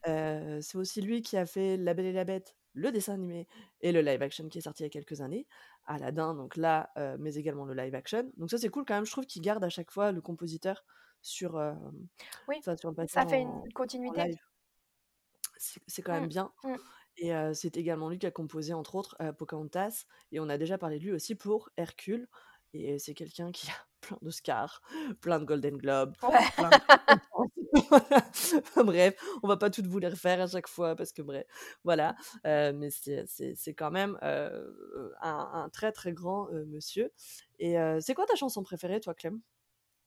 Heu, 0.08 0.60
c'est 0.62 0.78
aussi 0.78 1.02
lui 1.02 1.22
qui 1.22 1.36
a 1.36 1.46
fait 1.46 1.76
La 1.76 1.94
Belle 1.94 2.06
et 2.06 2.12
la 2.12 2.24
Bête, 2.24 2.56
le 2.74 2.92
dessin 2.92 3.14
animé 3.14 3.46
et 3.80 3.92
le 3.92 4.00
live 4.02 4.22
action 4.22 4.48
qui 4.48 4.58
est 4.58 4.62
sorti 4.62 4.82
il 4.84 4.86
y 4.86 4.88
a 4.88 4.90
quelques 4.90 5.20
années. 5.20 5.46
Aladdin 5.86 6.34
donc 6.34 6.56
là, 6.56 6.90
mais 7.20 7.34
également 7.36 7.64
le 7.66 7.74
live 7.74 7.94
action. 7.94 8.32
Donc 8.36 8.50
ça 8.50 8.58
c'est 8.58 8.70
cool 8.70 8.84
quand 8.86 8.94
même, 8.94 9.06
je 9.06 9.12
trouve 9.12 9.26
qu'il 9.26 9.42
garde 9.42 9.64
à 9.64 9.70
chaque 9.70 9.92
fois 9.92 10.12
le 10.12 10.20
compositeur 10.22 10.84
sur, 11.22 11.60
hem, 11.60 12.08
Oui, 12.48 12.56
sur 12.60 12.72
le 12.72 13.06
ça 13.06 13.26
fait 13.26 13.40
en 13.40 13.62
une 13.64 13.72
continuité. 13.72 14.32
C'est 15.58 16.02
quand 16.02 16.12
Mmh, 16.12 16.14
même 16.14 16.28
bien 16.28 16.52
mmh. 16.64 16.76
et 17.18 17.32
c'est 17.54 17.76
également 17.76 18.08
lui 18.10 18.18
qui 18.18 18.26
a 18.26 18.30
composé 18.30 18.72
entre 18.74 18.94
autres, 18.96 19.16
Pocahontas 19.38 20.04
et 20.32 20.40
on 20.40 20.48
a 20.48 20.58
déjà 20.58 20.78
parlé 20.78 20.98
de 20.98 21.04
lui 21.04 21.12
aussi 21.12 21.34
pour 21.34 21.70
Hercule 21.76 22.28
et 22.74 22.98
c'est 22.98 23.14
quelqu'un 23.14 23.52
qui 23.52 23.68
a 23.70 23.74
plein 24.00 24.18
d'Oscars, 24.22 24.82
plein 25.20 25.40
de 25.40 25.44
Golden 25.44 25.76
Globes, 25.78 26.16
Ouais. 26.22 26.48
plein 26.56 26.72
de 26.74 26.80
Voilà. 27.90 28.30
Enfin, 28.58 28.84
bref, 28.84 29.14
on 29.42 29.48
va 29.48 29.56
pas 29.56 29.70
toutes 29.70 29.86
vous 29.86 29.98
les 29.98 30.08
refaire 30.08 30.40
à 30.40 30.46
chaque 30.46 30.68
fois 30.68 30.96
parce 30.96 31.12
que 31.12 31.22
bref, 31.22 31.46
voilà. 31.84 32.16
Mais 32.44 32.90
c'est 32.90 33.74
quand 33.76 33.90
même, 33.90 34.18
un 34.22 35.12
un 35.22 35.68
très, 35.70 35.92
très 35.92 36.12
grand, 36.12 36.48
monsieur 36.66 37.12
et 37.58 37.76
c'est 38.00 38.14
quoi 38.14 38.26
ta 38.26 38.36
chanson 38.36 38.62
préférée 38.62 39.00
toi, 39.00 39.14
Clem? 39.14 39.40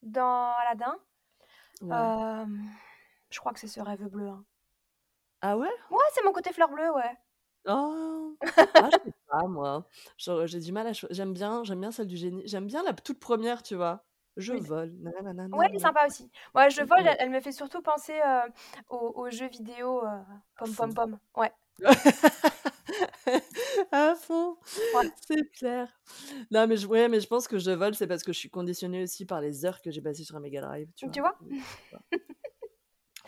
Dans 0.04 0.54
Aladdin, 0.62 0.96
Ouais. 1.82 2.12
je 3.32 3.40
crois 3.40 3.54
que 3.54 3.60
c'est 3.60 3.68
Ce 3.68 3.80
rêve 3.82 4.08
bleu, 4.08 4.28
hein. 4.30 4.46
Ah 5.42 5.58
ouais? 5.58 5.70
Ouais, 5.92 6.00
c'est 6.14 6.24
mon 6.24 6.32
côté 6.34 6.52
fleur 6.54 6.70
bleue, 6.70 6.92
ouais. 6.92 7.16
Oh! 7.66 8.38
Ah, 8.78 8.90
je 8.92 8.98
sais 9.10 9.14
pas 9.28 9.48
moi. 9.48 9.88
Genre, 10.18 10.48
j'ai 10.48 10.60
du 10.60 10.72
mal 10.72 10.88
à 10.88 10.94
cho 10.94 11.08
j'aime 11.12 11.34
bien 11.34 11.64
j'aime 11.64 11.80
bien 11.82 11.92
celle 11.92 12.08
du 12.08 12.18
génie. 12.18 12.44
J'aime 12.48 12.66
bien 12.68 12.84
la 12.84 12.94
toute 12.94 13.20
première, 13.20 13.62
tu 13.64 13.76
vois? 13.76 14.06
Je 14.38 14.52
Oui, 14.52 14.54
vole, 14.54 14.94
ouais, 15.54 15.66
elle 15.72 15.78
est 15.78 15.80
sympa 15.80 16.08
aussi. 16.08 16.32
Moi, 16.56 16.70
Je 16.70 16.82
vole, 16.84 17.08
elle 17.08 17.18
elle 17.20 17.30
me 17.32 17.42
fait 17.42 17.52
surtout 17.54 17.82
penser, 17.82 18.14
heu, 18.26 18.52
aux 18.90 19.12
aux 19.16 19.30
jeux 19.32 19.48
vidéo, 19.50 20.04
heu, 20.06 20.08
À 20.60 20.60
Pom 20.60 20.66
fond. 20.66 20.76
Pom 20.76 20.94
Pom. 20.94 21.20
Ouais. 21.38 21.52
À 23.92 24.16
fond, 24.16 24.58
Ouais. 24.94 25.12
c'est 25.30 25.50
clair. 25.52 25.88
Non, 26.52 26.68
mais 26.68 26.78
je 26.78 26.88
ouais, 26.88 27.08
mais 27.10 27.20
je 27.22 27.28
pense 27.28 27.48
que 27.48 27.58
je 27.60 27.72
vole, 27.72 27.96
c'est 27.96 28.08
parce 28.08 28.24
que 28.24 28.34
je 28.34 28.40
suis 28.40 28.50
conditionnée 28.50 29.04
aussi 29.04 29.26
par 29.26 29.42
les 29.42 29.66
heures 29.66 29.82
que 29.82 29.92
j'ai 29.92 30.02
passées 30.02 30.24
sur 30.26 30.36
la 30.36 30.42
Mega 30.42 30.62
Drive, 30.62 30.90
tu 30.96 31.10
Tu 31.12 31.22
vois? 31.22 31.40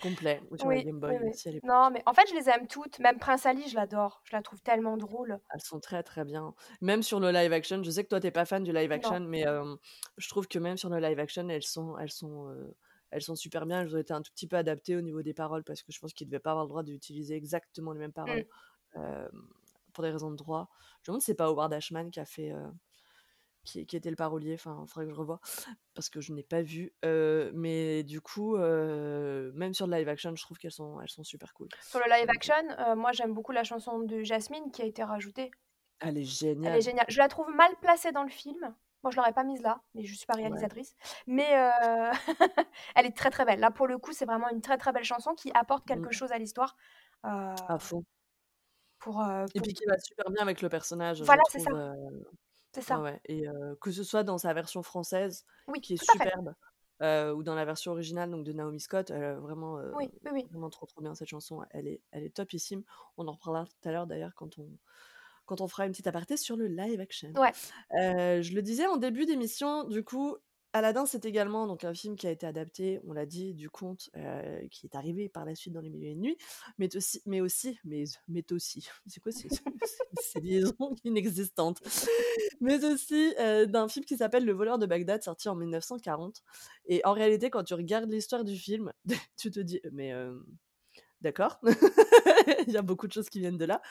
Complet 0.04 0.42
ou 0.52 0.58
sur 0.58 0.68
la 0.70 0.76
Oui, 0.76 0.84
Game 0.84 0.96
oui, 0.96 1.02
Boy 1.02 1.18
oui. 1.24 1.30
aussi 1.30 1.50
à 1.50 1.52
Non, 1.64 1.90
mais 1.92 2.04
en 2.06 2.14
fait, 2.14 2.24
je 2.30 2.36
les 2.36 2.50
aime 2.50 2.68
toutes, 2.68 3.00
même 3.00 3.18
Prince 3.18 3.46
Ali, 3.46 3.68
je 3.68 3.76
l'adore. 3.76 4.22
Je 4.26 4.36
la 4.36 4.42
trouve 4.44 4.62
tellement 4.62 4.98
drôle. 4.98 5.40
Elles 5.54 5.62
sont 5.62 5.80
très, 5.80 6.04
très 6.04 6.26
bien. 6.26 6.54
Même 6.82 7.02
sur 7.02 7.20
le 7.20 7.32
live 7.32 7.52
action, 7.54 7.82
je 7.84 7.90
sais 7.90 8.04
que 8.04 8.10
toi, 8.10 8.20
tu 8.20 8.28
es 8.28 8.32
pas 8.32 8.46
fan 8.46 8.64
du 8.64 8.72
live 8.72 8.92
action, 8.92 9.20
Non. 9.20 9.28
mais 9.28 9.46
je 10.18 10.30
trouve 10.30 10.48
que 10.48 10.60
même 10.60 10.78
sur 10.78 10.90
le 10.90 11.00
live 11.00 11.20
action, 11.20 11.48
elles 11.50 11.64
sont 11.64 11.98
elles 11.98 12.12
sont, 12.12 12.54
elles 13.12 13.22
sont 13.22 13.36
super 13.36 13.66
bien. 13.66 13.82
Elles 13.82 13.96
ont 13.96 14.00
été 14.00 14.14
un 14.14 14.22
tout 14.22 14.32
petit 14.34 14.48
peu 14.48 14.58
adaptées 14.58 14.96
au 14.96 15.02
niveau 15.02 15.22
des 15.24 15.34
paroles 15.34 15.64
parce 15.64 15.82
que 15.82 15.92
je 15.92 16.00
pense 16.00 16.14
qu'ils 16.14 16.28
devaient 16.28 16.40
pas 16.40 16.52
avoir 16.52 16.66
le 16.66 16.70
droit 16.70 16.84
d'utiliser 16.84 17.36
exactement 17.36 17.94
les 17.94 18.00
mêmes 18.00 18.14
paroles, 18.14 18.46
Mmh. 18.96 19.02
pour 19.94 20.04
des 20.04 20.12
raisons 20.12 20.30
de 20.32 20.36
droit. 20.36 20.70
Je 21.02 21.10
me 21.10 21.14
demande 21.14 21.22
si 21.22 21.28
c'est 21.28 21.34
pas 21.36 21.46
Howard 21.48 21.74
Ashman 21.74 22.12
qui 22.12 22.20
a 22.20 22.26
fait, 22.26 22.54
qui 23.64 23.86
qui 23.86 23.96
était 23.98 24.10
le 24.10 24.16
parolier, 24.16 24.54
enfin, 24.56 24.86
faudrait 24.88 25.06
que 25.08 25.12
je 25.14 25.16
revoie 25.20 25.40
parce 25.96 26.10
que 26.10 26.22
je 26.22 26.34
n'ai 26.34 26.44
pas 26.44 26.62
vu, 26.64 26.94
mais 27.04 28.04
du 28.04 28.22
coup, 28.22 28.58
même 28.58 29.74
sur 29.74 29.88
le 29.88 29.96
live 29.98 30.10
action, 30.10 30.36
je 30.36 30.44
trouve 30.44 30.58
qu'elles 30.60 30.72
sont 30.72 31.00
elles 31.02 31.10
sont 31.10 31.24
super 31.24 31.54
cool. 31.54 31.70
Sur 31.80 32.00
le 32.00 32.10
live 32.10 32.28
Donc 32.28 32.36
action, 32.36 32.96
moi, 32.98 33.12
j'aime 33.12 33.34
beaucoup 33.34 33.52
la 33.52 33.64
chanson 33.64 34.00
de 34.00 34.22
Jasmine 34.24 34.72
qui 34.72 34.82
a 34.82 34.86
été 34.86 35.04
rajoutée. 35.04 35.52
Elle 36.00 36.20
est 36.20 36.24
Elle 36.64 36.76
est 36.76 36.82
géniale. 36.82 36.82
géniale. 36.82 37.06
Je 37.10 37.18
la 37.18 37.28
trouve 37.28 37.50
mal 37.50 37.76
placée 37.82 38.12
dans 38.12 38.24
le 38.24 38.30
film. 38.30 38.76
Moi, 39.04 39.12
je 39.12 39.18
l'aurais 39.18 39.34
pas 39.34 39.44
mise 39.44 39.62
là, 39.62 39.82
mais 39.94 40.06
je 40.06 40.16
suis 40.16 40.26
pas 40.26 40.36
Ouais. 40.42 40.68
réalisatrice. 40.76 40.96
Mais 41.28 41.46
heu, 41.58 42.12
elle 42.96 43.06
est 43.06 43.16
très, 43.18 43.30
très 43.32 43.44
belle. 43.46 43.60
Là, 43.60 43.70
pour 43.72 43.88
le 43.88 43.98
coup, 43.98 44.14
c'est 44.14 44.26
vraiment 44.26 44.50
une 44.50 44.62
très, 44.62 44.78
très 44.78 44.94
belle 44.94 45.04
chanson 45.04 45.34
qui 45.36 45.52
apporte 45.54 45.86
Mmh. 45.86 45.86
quelque 45.86 46.12
chose 46.12 46.32
à 46.32 46.38
l'histoire, 46.38 46.78
heu, 47.26 47.30
À 47.68 47.78
fond. 47.78 48.06
pour, 49.00 49.20
Et 49.56 49.62
puis 49.62 49.74
qui 49.74 49.86
va 49.86 49.98
super 50.00 50.30
bien 50.32 50.42
avec 50.44 50.62
le 50.62 50.70
personnage, 50.70 51.24
Voilà, 51.26 51.42
c'est 51.50 51.60
ça. 51.60 51.70
C'est 52.74 52.82
ça. 52.82 53.00
ouais 53.00 53.20
et 53.26 53.46
que 53.82 53.92
ce 53.92 54.04
soit 54.04 54.24
dans 54.24 54.38
sa 54.38 54.54
version 54.54 54.84
française 54.84 55.46
Oui, 55.68 55.80
qui 55.82 55.94
est 55.94 56.04
superbe, 56.12 56.54
ou 57.02 57.44
dans 57.44 57.56
la 57.56 57.66
version 57.66 57.92
originale 57.92 58.32
donc 58.32 58.44
de 58.44 58.54
Naomi 58.54 58.80
Scott, 58.80 59.12
vraiment, 59.12 59.76
Oui, 59.96 60.10
oui, 60.32 60.46
vraiment 60.50 60.70
trop, 60.70 60.86
trop 60.86 61.02
bien 61.02 61.16
cette 61.16 61.30
chanson. 61.30 61.62
Elle 61.72 61.88
est 61.88 62.02
elle 62.12 62.24
est 62.24 62.34
topissime. 62.36 62.84
On 63.18 63.28
en 63.28 63.34
reparlera 63.34 63.66
tout 63.66 63.90
à 63.90 63.92
l'heure 63.92 64.08
d'ailleurs 64.08 64.34
quand 64.36 64.58
on 64.58 64.68
quand 65.46 65.60
on 65.60 65.68
fera 65.68 65.86
une 65.86 65.92
petite 65.92 66.08
aparté 66.08 66.38
sur 66.38 66.56
le 66.56 66.68
live 66.68 67.02
action. 67.02 67.34
Ouais. 67.36 67.52
Je 67.92 68.54
le 68.56 68.62
disais 68.62 68.88
en 68.88 68.98
début 68.98 69.26
d'émission, 69.26 69.84
du 69.84 70.04
coup, 70.04 70.38
Aladdin, 70.74 71.06
c'est 71.06 71.26
également 71.26 71.68
donc 71.68 71.84
un 71.84 71.94
film 71.94 72.16
qui 72.16 72.26
a 72.26 72.32
été 72.32 72.48
adapté, 72.48 73.00
on 73.08 73.14
l'a 73.14 73.28
dit, 73.28 73.54
du 73.54 73.70
conte, 73.70 74.10
heu, 74.18 74.68
qui 74.72 74.88
est 74.88 74.96
arrivé 74.96 75.30
par 75.30 75.46
la 75.46 75.54
suite 75.54 75.72
dans 75.74 75.82
Les 75.82 75.90
Mille 75.92 76.06
et 76.06 76.16
Nuits, 76.16 76.38
mais 76.80 76.96
aussi 76.96 77.22
mais 77.28 77.42
aussi 77.42 77.80
mais 77.86 78.06
mais 78.28 78.44
aussi, 78.52 78.88
c'est 79.08 79.20
quoi 79.20 79.32
ces 79.32 80.40
liaisons 80.42 80.96
inexistantes? 81.04 81.80
Mais 82.62 82.84
aussi, 82.86 83.34
heu, 83.40 83.68
d'un 83.68 83.88
film 83.88 84.06
qui 84.06 84.18
s'appelle 84.18 84.46
Le 84.46 84.54
Voleur 84.54 84.80
de 84.80 84.86
Bagdad, 84.86 85.22
sorti 85.24 85.50
en 85.50 85.56
1940 85.56 86.42
et 86.88 87.02
en 87.06 87.14
réalité, 87.14 87.50
quand 87.50 87.64
tu 87.64 87.74
regardes 87.76 88.12
l'histoire 88.12 88.44
du 88.44 88.58
film, 88.58 88.92
tu 89.38 89.52
te 89.52 89.60
dis: 89.60 89.80
«Mais 89.92 90.08
hem, 90.10 90.44
d'accord». 91.22 91.60
Il 92.68 92.74
y 92.74 92.78
a 92.78 92.82
beaucoup 92.82 93.08
de 93.08 93.14
choses 93.14 93.30
qui 93.30 93.40
viennent 93.40 93.58
de 93.58 93.66
là, 93.66 93.82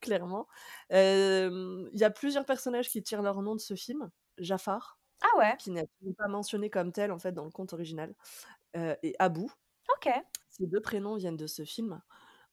clairement. 0.00 0.46
Il 0.90 1.90
y 1.94 2.04
a 2.04 2.10
plusieurs 2.10 2.44
personnages 2.46 2.88
qui 2.88 3.02
tirent 3.02 3.22
leur 3.22 3.42
nom 3.42 3.54
de 3.54 3.60
ce 3.60 3.74
film. 3.74 4.10
Jafar, 4.38 4.98
Ah 5.22 5.38
ouais? 5.38 5.56
qui 5.58 5.70
n'est 5.70 5.86
pas 6.18 6.28
mentionné 6.28 6.70
comme 6.70 6.92
tel, 6.92 7.12
en 7.12 7.18
fait, 7.18 7.32
dans 7.32 7.44
le 7.44 7.50
conte 7.50 7.72
original, 7.72 8.14
et 8.74 9.14
Abu. 9.18 9.46
OK. 9.96 10.10
Ces 10.50 10.66
2 10.66 10.80
prénoms 10.80 11.16
viennent 11.16 11.36
de 11.36 11.46
ce 11.46 11.64
film, 11.64 12.02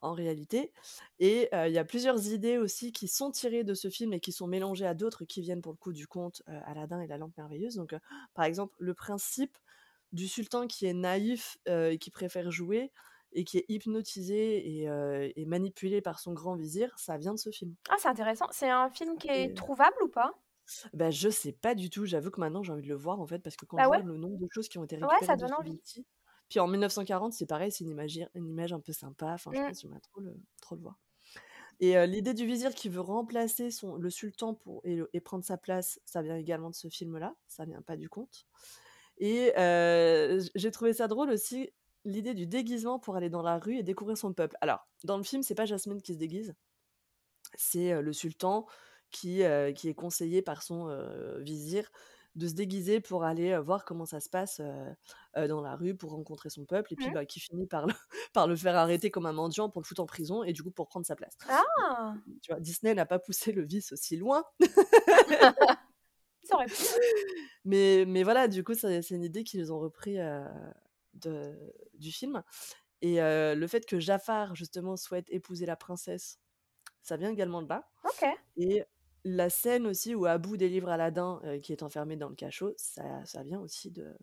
en 0.02 0.14
réalité 0.14 0.72
et 1.20 1.50
il 1.54 1.74
y 1.74 1.78
a 1.78 1.84
plusieurs 1.84 2.28
idées 2.30 2.58
aussi 2.58 2.94
qui 2.94 3.10
sont 3.10 3.32
tirées 3.32 3.66
de 3.66 3.74
ce 3.74 3.90
film 3.90 4.14
et 4.14 4.22
qui 4.22 4.32
sont 4.32 4.48
mélangées 4.48 4.86
à 4.86 4.94
d'autres 4.94 5.26
qui 5.26 5.42
viennent 5.42 5.62
pour 5.62 5.74
le 5.74 5.78
coup 5.78 5.92
du 5.92 6.08
conte, 6.08 6.42
Aladdin 6.66 7.02
et 7.02 7.08
la 7.08 7.18
lampe 7.18 7.36
merveilleuse 7.38 7.76
donc 7.76 7.94
par 8.34 8.46
exemple, 8.46 8.76
le 8.80 8.94
principe 8.94 9.58
du 10.14 10.28
sultan 10.28 10.68
qui 10.68 10.86
est 10.86 10.94
naïf, 10.94 11.58
et 11.66 11.98
qui 12.00 12.12
préfère 12.12 12.50
jouer 12.50 12.92
et 13.34 13.44
qui 13.44 13.58
est 13.58 13.66
hypnotisé 13.68 14.86
et 15.36 15.46
manipulé 15.46 16.02
par 16.02 16.20
son 16.20 16.34
grand 16.34 16.56
vizir, 16.56 16.98
ça 16.98 17.18
vient 17.18 17.34
de 17.34 17.40
ce 17.40 17.50
film. 17.52 17.76
Ah, 17.90 17.96
c'est 18.00 18.08
intéressant. 18.08 18.48
C'est 18.52 18.70
un 18.70 18.90
film 18.90 19.18
qui 19.18 19.28
est 19.30 19.54
trouvable 19.56 19.98
ou 20.02 20.08
pas? 20.08 20.34
Bah, 20.94 21.12
je 21.12 21.30
sais 21.30 21.52
pas 21.54 21.76
du 21.76 21.90
tout, 21.90 22.06
j'avoue 22.06 22.32
que 22.32 22.40
maintenant 22.40 22.64
j'ai 22.64 22.72
envie 22.74 22.84
de 22.84 22.88
le 22.90 22.96
voir, 22.96 23.20
en 23.20 23.28
fait, 23.28 23.40
parce 23.40 23.56
que 23.56 23.66
quand 23.66 23.82
Ah 23.82 23.88
je 23.88 23.90
vois 23.92 24.02
ouais? 24.02 24.04
le 24.04 24.18
nombre 24.18 24.38
de 24.40 24.48
choses 24.54 24.70
qui 24.70 24.78
ont 24.78 24.84
été 24.84 24.96
Ouais, 25.02 25.22
récupérées 25.22 25.28
ça 25.28 25.36
de 25.36 25.38
donne 25.38 25.54
envie. 25.54 25.82
puis 26.50 26.60
en 26.60 26.68
1940, 26.68 27.34
c'est 27.34 27.46
pareil, 27.48 27.72
c'est 27.72 27.84
une 27.86 27.92
image 28.50 28.74
un 28.74 28.80
peu 28.82 28.94
sympa, 28.94 29.34
enfin, 29.34 29.54
je 29.54 29.62
Mmh. 29.62 29.72
pense 29.72 29.78
que 29.78 29.82
j'aimerais 29.84 30.02
trop 30.02 30.22
le 30.22 30.36
trop 30.62 30.76
le 30.76 30.82
voir 30.82 31.00
et 31.80 31.98
heu, 31.98 32.06
l'idée 32.06 32.34
du 32.34 32.46
vizir 32.46 32.74
qui 32.76 32.90
veut 32.90 33.02
remplacer 33.02 33.72
son 33.72 33.96
le 33.98 34.10
sultan 34.10 34.56
pour 34.56 34.82
et 34.86 34.96
le 34.98 35.10
et 35.14 35.22
prendre 35.22 35.44
sa 35.46 35.58
place, 35.58 36.00
ça 36.06 36.22
vient 36.24 36.38
également 36.38 36.70
de 36.72 36.76
ce 36.76 36.90
film-là, 36.90 37.36
ça 37.48 37.66
vient 37.66 37.82
pas 37.84 37.98
du 37.98 38.10
conte 38.10 38.46
et 39.20 39.54
heu, 39.58 40.40
j 40.42 40.52
j'ai 40.56 40.72
trouvé 40.72 40.94
ça 40.94 41.08
drôle 41.10 41.32
aussi, 41.32 41.72
l'idée 42.06 42.34
du 42.36 42.48
déguisement 42.48 43.00
pour 43.00 43.16
aller 43.18 43.30
dans 43.32 43.42
la 43.44 43.60
rue 43.60 43.78
et 43.78 43.84
découvrir 43.84 44.18
son 44.18 44.34
peuple. 44.34 44.58
Alors, 44.62 44.88
dans 45.06 45.18
le 45.18 45.24
film, 45.24 45.44
c'est 45.44 45.56
pas 45.56 45.66
Jasmine 45.66 46.02
qui 46.02 46.14
se 46.14 46.20
déguise 46.20 46.56
c'est, 47.56 47.94
heu, 47.94 48.02
le 48.02 48.14
sultan 48.14 48.66
qui, 49.12 49.44
heu, 49.44 49.72
qui 49.74 49.90
est 49.90 49.96
conseillé 49.96 50.42
par 50.42 50.64
son, 50.64 50.90
heu, 50.90 51.40
vizir 51.42 51.90
de 52.36 52.48
se 52.48 52.54
déguiser 52.54 53.02
pour 53.02 53.24
aller, 53.24 53.52
heu, 53.54 53.60
voir 53.60 53.86
comment 53.86 54.06
ça 54.06 54.20
se 54.20 54.30
passe, 54.30 54.62
dans 55.36 55.62
la 55.62 55.76
rue 55.76 55.96
pour 55.96 56.12
rencontrer 56.12 56.50
son 56.50 56.66
peuple 56.66 56.94
et 56.94 56.96
puis, 56.98 57.10
Mmh. 57.10 57.14
bah, 57.14 57.26
qui 57.26 57.40
finit 57.40 57.68
par 57.68 57.88
le 57.88 57.94
par 58.34 58.48
le 58.48 58.56
faire 58.56 58.76
arrêter 58.76 59.12
comme 59.12 59.26
un 59.26 59.34
mendiant 59.34 59.70
pour 59.70 59.82
le 59.82 59.88
foutre 59.88 60.02
en 60.02 60.06
prison 60.06 60.44
et 60.44 60.54
du 60.54 60.64
coup 60.64 60.72
pour 60.72 60.88
prendre 60.88 61.06
sa 61.06 61.16
place. 61.16 61.38
Ah! 61.48 62.22
Tu 62.42 62.52
vois? 62.52 62.60
Disney 62.60 62.94
n'a 62.96 63.06
pas 63.06 63.20
poussé 63.20 63.52
le 63.52 63.64
vice 63.66 63.92
aussi 63.92 64.18
loin. 64.18 64.44
Ça 66.44 66.56
aurait 66.56 66.70
pu. 66.70 66.90
Mais 67.66 68.06
mais 68.08 68.24
voilà, 68.24 68.48
du 68.48 68.64
coup, 68.64 68.74
c'est 68.74 69.02
une 69.12 69.24
idée 69.24 69.44
qu'ils 69.44 69.72
ont 69.74 69.80
repris, 69.80 70.18
de 71.14 71.74
du 71.96 72.12
film 72.12 72.44
et 73.02 73.18
le 73.22 73.68
fait 73.68 73.86
que 73.88 74.00
Jafar 74.00 74.56
justement 74.56 74.98
souhaite 74.98 75.28
épouser 75.30 75.66
la 75.66 75.76
princesse, 75.78 76.40
ça 77.04 77.18
vient 77.18 77.32
également 77.32 77.62
de 77.64 77.70
là 77.70 77.90
et 78.58 78.84
la 79.36 79.50
scène 79.50 79.88
aussi 79.88 80.16
où 80.16 80.26
Abu 80.26 80.58
délivre 80.58 80.90
Aladdin, 80.90 81.42
heu, 81.46 81.58
qui 81.60 81.72
est 81.74 81.84
enfermé 81.84 82.16
dans 82.18 82.30
le 82.30 82.36
cachot, 82.36 82.74
ça 82.78 83.26
ça 83.26 83.44
vient 83.44 83.60
aussi 83.60 83.92
de 83.92 84.16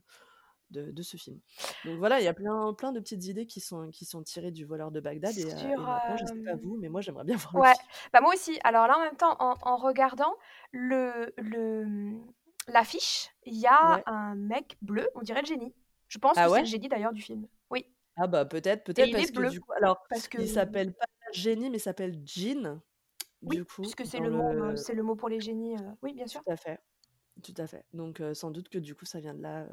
de 0.70 0.90
de 0.92 1.02
ce 1.02 1.16
film. 1.18 1.40
Donc 1.84 1.98
voilà, 1.98 2.20
il 2.20 2.24
y 2.24 2.28
a 2.28 2.34
plein 2.34 2.74
plein 2.74 2.92
de 2.92 3.00
petites 3.00 3.26
idées 3.26 3.46
qui 3.46 3.60
sont 3.60 3.90
qui 3.90 4.04
sont 4.06 4.22
tirées 4.24 4.52
du 4.52 4.64
Voleur 4.66 4.90
de 4.92 5.00
Bagdad 5.00 5.38
et 5.38 5.52
heu 5.52 5.72
et 5.76 5.86
Sur, 5.86 5.86
maintenant, 5.86 6.16
je 6.16 6.26
sais 6.26 6.40
pas 6.44 6.56
hem 6.56 6.60
vous, 6.62 6.76
mais 6.78 6.88
moi 6.90 7.00
j'aimerais 7.02 7.24
bien 7.24 7.36
voir 7.38 7.54
le 7.56 7.62
ouais, 7.62 7.74
film. 7.74 7.84
bah, 8.12 8.20
moi 8.20 8.34
aussi. 8.34 8.58
Alors 8.64 8.86
là, 8.86 8.98
en 8.98 9.02
même 9.02 9.16
temps, 9.16 9.36
en 9.40 9.56
en 9.62 9.76
regardant 9.76 10.34
le 10.72 11.32
le, 11.38 11.84
mmh, 11.86 12.32
l'affiche, 12.68 13.30
il 13.44 13.56
y 13.56 13.66
a 13.66 13.80
Ouais. 13.80 14.06
un 14.06 14.34
mec 14.36 14.76
bleu, 14.82 15.08
on 15.14 15.22
dirait 15.22 15.42
le 15.42 15.46
génie. 15.46 15.74
Je 16.08 16.18
pense 16.18 16.38
Ah 16.38 16.48
que 16.48 16.50
c'est 16.50 16.60
ouais? 16.60 16.62
le 16.62 16.66
génie 16.66 16.88
d'ailleurs 16.88 17.12
du 17.12 17.22
film. 17.22 17.48
Oui 17.70 17.86
Ah 18.16 18.26
bah, 18.26 18.44
peut-être, 18.46 18.84
et 18.96 19.04
peut-être 19.04 19.10
il 19.10 19.20
est 19.20 19.26
parce 19.26 19.30
que 19.30 19.42
bleu 19.42 19.50
du 19.50 19.60
coup 19.60 19.72
alors, 19.72 19.98
parce 20.08 20.28
que 20.28 20.38
il 20.38 20.48
s'appelle 20.48 20.94
pas 20.94 21.06
Génie, 21.32 21.70
mais 21.70 21.76
il 21.78 21.80
s'appelle 21.80 22.22
Djinn, 22.24 22.80
oui, 23.42 23.56
du 23.56 23.64
coup, 23.64 23.82
puisque 23.82 24.06
c'est 24.06 24.18
dans 24.18 24.26
le 24.26 24.30
mot, 24.30 24.52
heu, 24.52 24.74
le 24.74 24.76
c'est 24.76 24.94
le 24.94 25.02
mot 25.02 25.16
pour 25.16 25.28
les 25.30 25.40
génies, 25.40 25.76
heu, 25.76 25.92
oui, 26.02 26.12
bien 26.14 26.26
sûr. 26.26 26.42
tout 26.44 26.50
à 26.50 26.56
fait, 26.56 26.78
tout 27.44 27.54
à 27.58 27.66
fait. 27.68 27.84
Donc 27.94 28.22
sans 28.34 28.50
doute 28.52 28.68
que 28.70 28.78
du 28.78 28.94
coup, 28.96 29.06
ça 29.06 29.20
vient 29.20 29.34
de 29.34 29.42
là, 29.42 29.68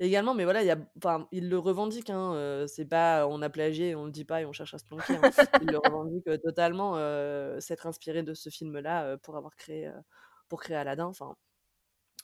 également, 0.00 0.34
mais 0.34 0.44
voilà, 0.44 0.62
il 0.62 0.66
y 0.66 0.72
a 0.72 0.78
enfin, 0.98 1.28
il 1.32 1.50
le 1.50 1.58
revendique, 1.58 2.10
hein, 2.10 2.66
c'est 2.68 2.86
pas 2.86 3.28
on 3.28 3.42
a 3.42 3.50
plagié 3.50 3.94
on 3.96 4.06
le 4.06 4.12
dit 4.12 4.24
pas 4.26 4.42
et 4.42 4.46
on 4.46 4.52
cherche 4.52 4.74
à 4.74 4.78
se 4.78 4.86
planquer, 4.86 5.16
hein. 5.16 5.28
Il 5.60 5.70
le 5.70 5.78
revendique, 5.80 6.26
totalement, 6.44 6.94
s'être 7.60 7.86
inspiré 7.88 8.22
de 8.24 8.34
ce 8.34 8.50
film-là, 8.50 9.18
pour 9.18 9.36
avoir 9.36 9.56
créé, 9.56 9.92
pour 10.48 10.60
créer 10.62 10.76
Aladdin, 10.76 11.06
enfin 11.06 11.36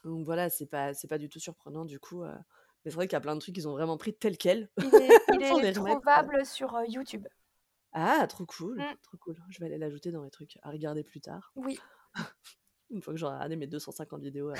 donc 0.05 0.25
voilà, 0.27 0.51
c'est 0.51 0.67
pas 0.67 0.95
c'est 0.95 1.09
pas 1.09 1.19
du 1.19 1.29
tout 1.29 1.41
surprenant 1.41 1.85
du 1.85 1.99
coup, 2.01 2.25
mais 2.25 2.91
c'est 2.91 2.97
vrai 2.97 3.07
qu'il 3.09 3.15
y 3.15 3.17
a 3.17 3.21
plein 3.21 3.35
de 3.37 3.41
trucs 3.41 3.55
qu'ils 3.55 3.69
ont 3.69 3.73
vraiment 3.73 3.97
pris 3.99 4.15
tel 4.15 4.37
quel 4.39 4.71
Il 4.83 4.95
est 4.95 5.21
il 5.33 5.43
est 5.67 5.73
trouvable 5.73 6.47
sur, 6.47 6.77
YouTube. 6.89 7.27
Ah 7.95 8.27
trop 8.27 8.45
cool, 8.47 8.79
Mmh. 8.79 8.97
trop 9.03 9.17
cool. 9.19 9.37
Je 9.49 9.61
vais 9.61 9.67
aller 9.67 9.79
l'ajouter 9.79 10.11
dans 10.11 10.23
les 10.25 10.31
trucs 10.31 10.59
à 10.63 10.71
regarder 10.71 11.05
plus 11.05 11.21
tard. 11.21 11.53
Oui. 11.55 11.79
Une 12.91 13.01
fois 13.03 13.15
que 13.15 13.19
j'aurai 13.19 13.35
regardé 13.35 13.57
mes 13.57 13.67
250 13.67 14.21
vidéos 14.21 14.51
à. 14.51 14.55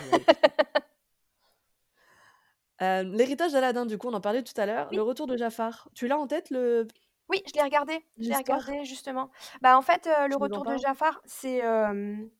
Hem, 2.81 3.13
l'héritage 3.15 3.53
d'Aladin, 3.53 3.87
du 3.87 3.99
coup, 3.99 4.09
on 4.09 4.15
en 4.15 4.21
parlait 4.21 4.43
tout 4.43 4.59
à 4.59 4.67
l'heure. 4.67 4.89
Oui. 4.91 4.97
Le 4.97 5.03
retour 5.03 5.27
de 5.27 5.37
Jafar, 5.37 5.89
tu 5.95 6.07
l'as 6.09 6.19
en 6.19 6.27
tête 6.27 6.51
le 6.51 6.87
Oui, 7.29 7.43
je 7.47 7.53
l'ai 7.55 7.63
regardé, 7.63 8.05
je 8.19 8.29
l'ai 8.29 8.37
regardé 8.37 8.85
justement. 8.85 9.31
Bah, 9.61 9.77
en 9.77 9.83
fait, 9.83 10.07
heu, 10.07 10.29
le 10.29 10.37
retour 10.37 10.65
de? 10.65 10.77
Jafar, 10.77 11.21
c'est, 11.25 11.59
hem, 11.59 12.31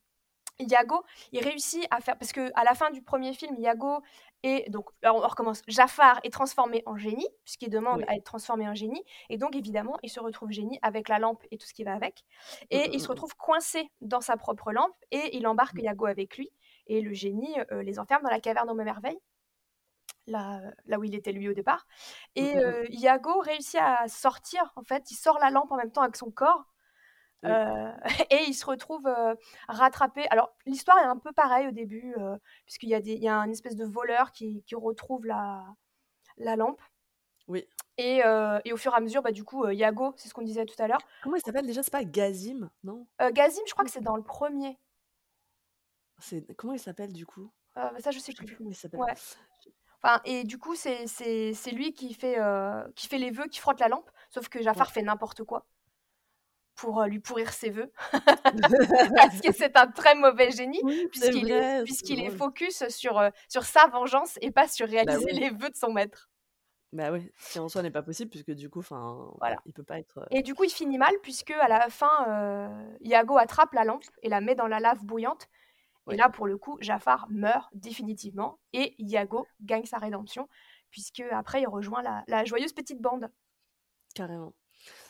Iago, 0.59 1.03
il 1.33 1.43
réussit 1.43 1.85
à 1.91 1.99
faire 1.99 2.17
parce 2.17 2.31
qu'à 2.31 2.63
la 2.63 2.73
fin 2.73 2.89
du 2.91 3.01
1er 3.01 3.33
film, 3.33 3.55
Iago 3.59 4.01
est 4.45 4.69
donc 4.69 4.89
alors 5.01 5.17
on 5.17 5.27
recommence. 5.27 5.61
Jafar 5.67 6.19
est 6.23 6.31
transformé 6.31 6.83
en 6.85 6.97
génie, 6.97 7.27
puisqu'il 7.43 7.69
demande 7.69 7.99
Oui. 7.99 8.05
à 8.07 8.15
être 8.15 8.23
transformé 8.23 8.67
en 8.67 8.75
génie 8.75 9.03
et 9.29 9.37
donc 9.37 9.55
évidemment, 9.55 9.97
il 10.03 10.09
se 10.09 10.19
retrouve 10.19 10.51
génie 10.51 10.79
avec 10.81 11.09
la 11.09 11.19
lampe 11.19 11.43
et 11.51 11.57
tout 11.57 11.67
ce 11.67 11.73
qui 11.73 11.83
va 11.83 11.93
avec 11.93 12.23
et 12.69 12.87
mmh, 12.89 12.93
il 12.93 12.99
se 12.99 13.07
mmh. 13.07 13.09
retrouve 13.11 13.35
coincé 13.35 13.91
dans 14.01 14.21
sa 14.21 14.37
propre 14.37 14.71
lampe 14.71 14.95
et 15.11 15.35
il 15.35 15.47
embarque. 15.47 15.75
Iago 15.77 16.05
avec 16.05 16.37
lui 16.37 16.49
et 16.87 17.01
le 17.01 17.13
génie, 17.13 17.55
heu, 17.71 17.81
les 17.81 17.99
enferme 17.99 18.23
dans 18.23 18.29
la 18.29 18.39
caverne 18.39 18.69
aux 18.69 18.75
merveilles. 18.75 19.19
Là, 20.27 20.59
là 20.85 20.97
où 20.97 21.03
il 21.03 21.13
était 21.13 21.31
lui 21.31 21.47
au 21.49 21.53
départ 21.53 21.85
et 22.35 22.57
heu, 22.57 22.85
Iago 22.89 23.39
réussit 23.41 23.79
à 23.79 24.07
sortir 24.07 24.73
en 24.75 24.83
fait, 24.83 25.11
il 25.11 25.15
sort 25.15 25.37
la 25.39 25.51
lampe 25.51 25.71
en 25.71 25.77
même 25.77 25.91
temps 25.91 26.01
avec 26.01 26.15
son 26.15 26.31
corps, 26.31 26.65
heu 27.45 27.49
Oui. 27.49 27.61
et 28.31 28.43
il 28.47 28.53
se 28.53 28.65
retrouve, 28.65 29.07
heu, 29.07 29.35
rattrapé. 29.67 30.27
Alors 30.29 30.53
l'histoire 30.65 30.97
est 30.99 31.03
un 31.05 31.17
peu 31.17 31.31
pareille 31.33 31.67
au 31.67 31.71
début, 31.71 32.15
heu, 32.19 32.37
puisqu'il 32.65 32.89
y 32.89 32.95
a 32.95 33.01
des 33.01 33.13
il 33.13 33.23
y 33.23 33.27
a 33.29 33.37
un 33.37 33.49
espèce 33.51 33.75
de 33.75 33.85
voleur 33.85 34.31
qui 34.31 34.63
qui 34.65 34.75
retrouve 34.75 35.25
la 35.25 35.65
la 36.37 36.55
lampe 36.57 36.81
Oui. 37.47 37.67
et 37.97 38.21
au 38.73 38.77
fur 38.77 38.93
et 38.93 38.97
à 38.97 38.99
mesure, 38.99 39.21
bah, 39.21 39.31
du 39.31 39.43
coup, 39.43 39.67
Iago, 39.69 40.13
c'est 40.17 40.27
ce 40.29 40.33
qu'on 40.33 40.41
disait 40.43 40.65
tout 40.65 40.75
à 40.81 40.87
l'heure 40.87 41.07
Comment 41.21 41.35
il 41.37 41.41
s'appelle 41.41 41.65
déjà? 41.65 41.83
C'est 41.83 41.91
pas 41.91 42.03
Gazim, 42.03 42.69
non? 42.83 43.07
Gazim, 43.31 43.61
je 43.67 43.71
crois 43.73 43.85
que 43.85 43.91
c'est 43.91 44.01
dans 44.01 44.15
le 44.17 44.23
1er. 44.23 44.77
C'est 46.19 46.55
comment 46.55 46.73
il 46.73 46.79
s'appelle 46.79 47.11
du 47.13 47.25
coup? 47.25 47.51
Heu, 47.77 47.99
ça 47.99 48.11
je 48.11 48.19
sais 48.19 48.33
Je 48.33 48.43
plus 48.43 48.47
plus. 48.47 48.57
comment 48.57 48.69
il 48.71 48.75
s'appelle. 48.75 49.05
Ouais. 49.05 49.15
Enfin 50.03 50.21
et 50.25 50.43
du 50.45 50.57
coup, 50.59 50.75
c'est 50.75 51.07
c'est 51.07 51.53
c'est 51.53 51.71
lui 51.71 51.93
qui 51.93 52.13
fait, 52.13 52.39
heu, 52.39 52.91
qui 52.95 53.07
fait 53.07 53.17
les 53.19 53.31
vœux, 53.31 53.47
qui 53.47 53.59
frotte 53.59 53.79
la 53.79 53.89
lampe, 53.89 54.09
sauf 54.29 54.49
que 54.49 54.61
Jafar 54.63 54.91
Ouais. 54.91 54.93
fait 54.93 55.03
n'importe 55.03 55.43
quoi 55.43 55.65
pour, 56.75 57.01
heu, 57.03 57.07
lui 57.07 57.19
pourrir 57.19 57.53
ses 57.53 57.69
vœux. 57.71 57.91
Parce 59.15 59.41
que 59.41 59.51
c'est 59.53 59.77
un 59.77 59.87
très 59.87 60.15
mauvais 60.15 60.51
génie, 60.51 60.81
Oui, 60.81 61.07
puisqu'il 61.11 61.51
est 62.21 62.29
focus 62.31 62.87
sur, 62.89 63.19
heu, 63.19 63.31
sur 63.49 63.65
sa 63.65 63.87
vengeance 63.87 64.37
et 64.41 64.51
pas 64.51 64.67
sur 64.67 64.87
Bah 65.01 65.17
réaliser 65.17 65.31
oui. 65.31 65.41
les 65.41 65.49
vœux 65.49 65.69
de 65.69 65.75
son 65.75 65.91
maître. 65.93 66.29
Bah 66.93 67.11
oui, 67.11 67.31
ce 67.37 67.49
qui 67.49 67.59
en 67.59 67.67
soi 67.67 67.81
n'est 67.81 67.91
pas 67.91 68.03
possible 68.03 68.29
puisque 68.29 68.51
du 68.51 68.69
coup, 68.69 68.79
enfin, 68.79 69.31
Voilà 69.39 69.57
ouais, 69.57 69.59
il 69.65 69.73
peut 69.73 69.83
pas 69.83 69.99
être, 69.99 70.19
heu 70.19 70.25
et 70.31 70.43
du 70.43 70.55
coup, 70.55 70.63
il 70.65 70.71
finit 70.71 70.97
mal 70.97 71.13
puisqu'à 71.23 71.67
la 71.67 71.89
fin, 71.89 72.09
heu, 72.27 72.97
Iago 73.01 73.37
attrape 73.37 73.73
la 73.73 73.85
lampe 73.85 74.05
et 74.23 74.29
la 74.29 74.41
met 74.41 74.55
dans 74.55 74.67
la 74.67 74.79
lave 74.79 75.05
bouillante 75.05 75.49
et 76.09 76.17
là, 76.17 76.29
pour 76.29 76.47
le 76.47 76.57
coup, 76.57 76.77
Jafar 76.81 77.27
meurt 77.29 77.69
définitivement 77.75 78.59
et 78.73 78.95
Iago 78.99 79.51
gagne 79.61 79.85
sa 79.85 79.97
rédemption 79.99 80.49
puisqu'après 80.91 81.61
il 81.63 81.67
rejoint 81.67 82.03
la 82.03 82.23
la 82.27 82.45
joyeuse 82.45 82.73
petite 82.73 83.01
bande. 83.01 83.31
Carrément. 84.15 84.55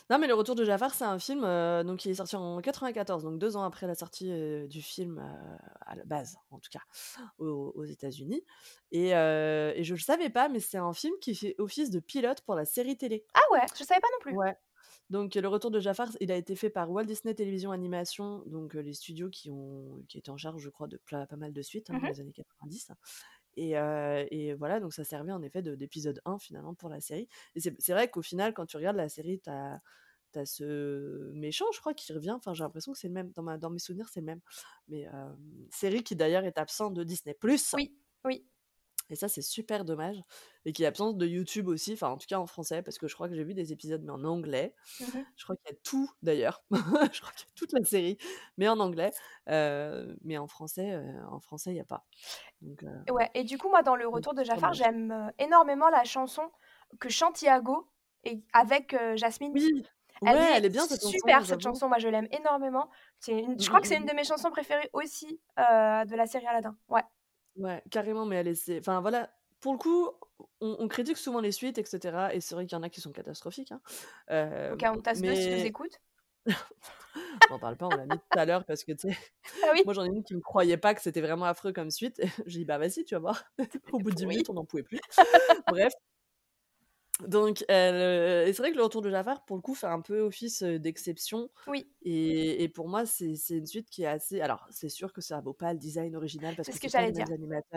Non, 0.08 0.18
mais 0.20 0.28
Le 0.28 0.34
Retour 0.34 0.54
de 0.54 0.64
Jafar, 0.64 0.94
c'est 0.94 1.04
un 1.04 1.18
film, 1.18 1.42
heu, 1.44 1.82
donc 1.82 1.98
qui 1.98 2.10
est 2.10 2.14
sorti 2.14 2.36
en 2.36 2.60
94, 2.60 3.24
donc 3.24 3.38
2 3.40 3.56
ans 3.56 3.64
après 3.64 3.88
la 3.88 3.96
sortie, 3.96 4.30
heu, 4.30 4.68
du 4.68 4.80
film, 4.80 5.18
heu, 5.18 5.58
à 5.80 5.96
la 5.96 6.04
base, 6.04 6.36
en 6.52 6.60
tout 6.60 6.70
cas, 6.70 6.78
aux 7.38 7.72
aux 7.74 7.84
États-Unis 7.84 8.44
et 8.92 9.10
je 9.10 9.92
le 9.94 9.98
savais 9.98 10.30
pas, 10.30 10.48
mais 10.48 10.60
c'est 10.60 10.78
un 10.78 10.92
film 10.92 11.14
qui 11.20 11.34
fait 11.34 11.56
office 11.58 11.90
de 11.90 11.98
pilote 11.98 12.40
pour 12.42 12.54
la 12.54 12.64
série 12.64 12.96
télé. 12.96 13.24
Ah 13.34 13.40
ouais? 13.52 13.66
Je 13.76 13.82
savais 13.84 14.00
pas 14.00 14.06
non 14.12 14.20
plus. 14.20 14.36
Ouais. 14.36 14.56
Donc 15.10 15.34
Le 15.34 15.48
Retour 15.48 15.70
de 15.72 15.80
Jafar, 15.80 16.08
il 16.20 16.30
a 16.32 16.36
été 16.36 16.54
fait 16.56 16.70
par 16.70 16.90
Walt 16.90 17.04
Disney 17.04 17.34
Television 17.34 17.72
Animation, 17.72 18.42
donc 18.46 18.74
les 18.74 18.92
studios 18.92 19.28
qui 19.30 19.50
ont 19.50 20.04
qui 20.08 20.18
étaient 20.18 20.30
en 20.30 20.36
charge, 20.36 20.60
je 20.62 20.68
crois, 20.70 20.86
de 20.88 20.98
pas 21.08 21.26
mal 21.36 21.52
de 21.52 21.62
suites, 21.62 21.90
hein, 21.90 21.96
Mmh 21.96 22.00
dans 22.00 22.08
les 22.08 22.20
années 22.20 22.32
90 22.32 22.92
et 23.56 24.54
voilà, 24.54 24.80
donc 24.80 24.92
ça 24.92 25.04
servait 25.04 25.32
en 25.32 25.42
effet 25.42 25.62
de 25.62 25.74
d'épisode 25.74 26.20
1 26.24 26.38
finalement 26.38 26.74
pour 26.74 26.88
la 26.88 27.00
série 27.00 27.28
et 27.54 27.60
c'est 27.60 27.92
vrai 27.92 28.08
qu'au 28.10 28.22
final, 28.22 28.52
quand 28.54 28.66
tu 28.66 28.76
regardes 28.76 28.96
la 28.96 29.08
série, 29.08 29.40
tu 29.40 29.50
as 29.50 29.80
ce 30.44 31.32
méchant, 31.32 31.64
je 31.72 31.80
crois, 31.80 31.94
qui 31.94 32.12
revient, 32.12 32.32
enfin, 32.32 32.52
j'ai 32.52 32.62
l'impression 32.62 32.92
que 32.92 32.98
c'est 32.98 33.08
le 33.08 33.14
même. 33.14 33.32
Dans 33.32 33.70
mes 33.70 33.78
souvenirs, 33.78 34.08
c'est 34.10 34.20
le 34.20 34.26
même, 34.26 34.40
mais 34.88 35.06
série 35.70 36.02
qui 36.02 36.16
d'ailleurs 36.16 36.44
est 36.44 36.58
absent 36.58 36.90
de 36.90 37.04
Disney+ 37.04 37.34
Oui, 37.72 37.96
oui. 38.24 38.46
Et 39.10 39.16
ça, 39.16 39.28
c'est 39.28 39.42
super 39.42 39.84
dommage 39.84 40.22
et 40.66 40.72
qui 40.72 40.82
est 40.84 40.86
absente 40.86 41.18
de 41.18 41.26
YouTube 41.26 41.68
aussi, 41.68 41.92
enfin, 41.94 42.08
en 42.10 42.16
tout 42.18 42.26
cas 42.28 42.38
en 42.38 42.46
français, 42.46 42.82
parce 42.82 42.98
que 42.98 43.08
je 43.08 43.14
crois 43.14 43.28
que 43.28 43.34
j'ai 43.36 43.44
vu 43.44 43.54
des 43.54 43.72
épisodes, 43.72 44.02
mais 44.04 44.12
en 44.12 44.24
anglais. 44.24 44.74
Mmh 45.00 45.14
mh. 45.18 45.26
Je 45.36 45.44
crois 45.44 45.56
qu'il 45.56 45.70
y 45.72 45.74
a 45.76 45.78
tout 45.84 46.10
d'ailleurs. 46.22 46.64
Je 47.14 47.20
crois 47.22 47.32
qu'il 47.34 47.46
y 47.48 47.50
a 47.50 47.54
toute 47.56 47.72
la 47.74 47.84
série, 47.84 48.18
mais 48.58 48.68
en 48.68 48.80
anglais, 48.80 49.12
mais 49.48 50.38
en 50.38 50.48
français, 50.48 50.96
en 51.30 51.40
français, 51.40 51.72
il 51.72 51.76
y 51.76 51.80
a 51.80 51.84
pas. 51.84 52.06
Donc 52.62 52.84
Ouais 53.10 53.30
et 53.34 53.44
du 53.44 53.56
coup, 53.58 53.68
moi, 53.68 53.82
dans 53.82 53.94
Le 53.96 54.06
Retour 54.08 54.34
de 54.34 54.42
c'est 54.54 54.60
Jafar, 54.60 54.72
j'aime, 54.72 55.30
énormément 55.38 55.88
la 55.90 56.04
chanson 56.04 56.50
que 57.00 57.08
chante 57.08 57.40
Iago 57.42 57.88
et 58.24 58.42
avec, 58.52 58.96
Jasmine. 59.16 59.54
Oui! 59.54 59.84
Elle 60.24 60.38
Ouais, 60.38 60.42
est 60.42 60.56
elle 60.56 60.64
est 60.64 60.70
bien 60.70 60.86
cette 60.86 61.02
chanson, 61.02 61.28
super 61.28 61.46
cette 61.46 61.60
chanson, 61.62 61.88
moi 61.88 61.98
je 61.98 62.08
l'aime 62.08 62.28
énormément. 62.32 62.90
C'est 63.20 63.38
une 63.38 63.60
je 63.60 63.68
Mmh 63.68 63.68
crois 63.68 63.80
que 63.80 63.88
c'est 63.88 63.96
mmh 63.96 63.98
une 63.98 64.06
mh. 64.06 64.08
de 64.08 64.14
mes 64.14 64.24
chansons 64.24 64.50
préférées 64.50 64.90
aussi, 64.94 65.40
de 65.58 66.16
la 66.16 66.26
série 66.26 66.46
Aladdin. 66.46 66.76
Ouais. 66.88 67.02
Ouais, 67.56 67.82
carrément, 67.90 68.26
mais 68.26 68.36
elle 68.36 68.54
c'est 68.56 68.78
enfin 68.78 69.00
voilà, 69.00 69.30
pour 69.60 69.72
le 69.72 69.78
coup, 69.78 70.10
on 70.60 70.76
on 70.78 70.88
critique 70.88 71.16
souvent 71.16 71.40
les 71.40 71.52
suites 71.52 71.78
et 71.78 71.84
cetera 71.84 72.34
et 72.34 72.40
c'est 72.40 72.54
vrai 72.54 72.66
qu'il 72.66 72.76
y 72.76 72.78
en 72.78 72.82
a 72.82 72.90
qui 72.90 73.00
sont 73.00 73.12
catastrophiques, 73.12 73.72
hein, 73.72 73.80
hem, 74.28 74.86
Pocahontas 74.94 75.22
2 75.24 75.34
si 75.34 75.48
tu 75.48 75.50
nous 75.50 75.64
mais 75.64 75.66
écoutes. 75.66 76.00
m'en 77.48 77.58
parle 77.58 77.76
pas, 77.76 77.86
on 77.88 77.94
l'a 77.94 78.06
mis 78.06 78.20
tout 78.20 78.38
à 78.38 78.44
l'heure 78.46 78.64
parce 78.64 78.84
que 78.84 78.92
tu 78.92 79.10
sais, 79.10 79.18
Ah 79.62 79.70
oui. 79.74 79.82
moi 79.84 79.94
j'en 79.94 80.04
ai 80.04 80.08
une 80.08 80.24
qui 80.24 80.34
me 80.34 80.40
croyait 80.40 80.76
pas 80.78 80.94
que 80.94 81.02
c'était 81.02 81.20
vraiment 81.22 81.46
affreux 81.46 81.72
comme 81.72 81.90
suite. 81.90 82.20
J'ai 82.46 82.60
dit: 82.60 82.64
«Bah 82.66 82.78
vas-y, 82.78 83.04
tu 83.04 83.14
vas 83.14 83.20
voir». 83.20 83.44
Au 83.92 84.00
bout 84.00 84.10
de 84.10 84.16
10 84.16 84.26
pourri. 84.26 84.26
minutes, 84.26 84.50
on 84.50 84.54
n'en 84.54 84.64
pouvait 84.66 84.82
plus. 84.84 85.00
Bref. 85.68 85.92
Donc 87.26 87.62
et 87.62 87.64
c'est 87.68 88.58
vrai 88.58 88.72
que 88.72 88.76
Le 88.76 88.82
Retour 88.82 89.00
de 89.02 89.10
Jafar, 89.10 89.44
pour 89.46 89.56
le 89.56 89.62
coup, 89.62 89.74
fait 89.74 89.86
un 89.86 90.00
peu 90.02 90.20
office, 90.20 90.62
d'exception 90.62 91.48
Oui. 91.66 91.86
et 92.02 92.62
et 92.62 92.68
pour 92.68 92.88
moi, 92.88 93.06
c'est 93.06 93.36
c'est 93.36 93.56
une 93.56 93.66
suite 93.66 93.88
qui 93.88 94.02
est 94.02 94.06
assez 94.06 94.40
alors 94.40 94.66
c'est 94.70 94.88
sûr 94.90 95.12
que 95.12 95.20
ça 95.22 95.40
vaut 95.40 95.54
pas 95.54 95.72
le 95.72 95.78
design 95.78 96.14
original 96.14 96.54
parce 96.54 96.66
C'est 96.66 96.72
que 96.72 96.76
ce 96.78 96.82
que 96.82 96.88
c'est 96.88 96.98
j'allais 96.98 97.12
dire. 97.12 97.26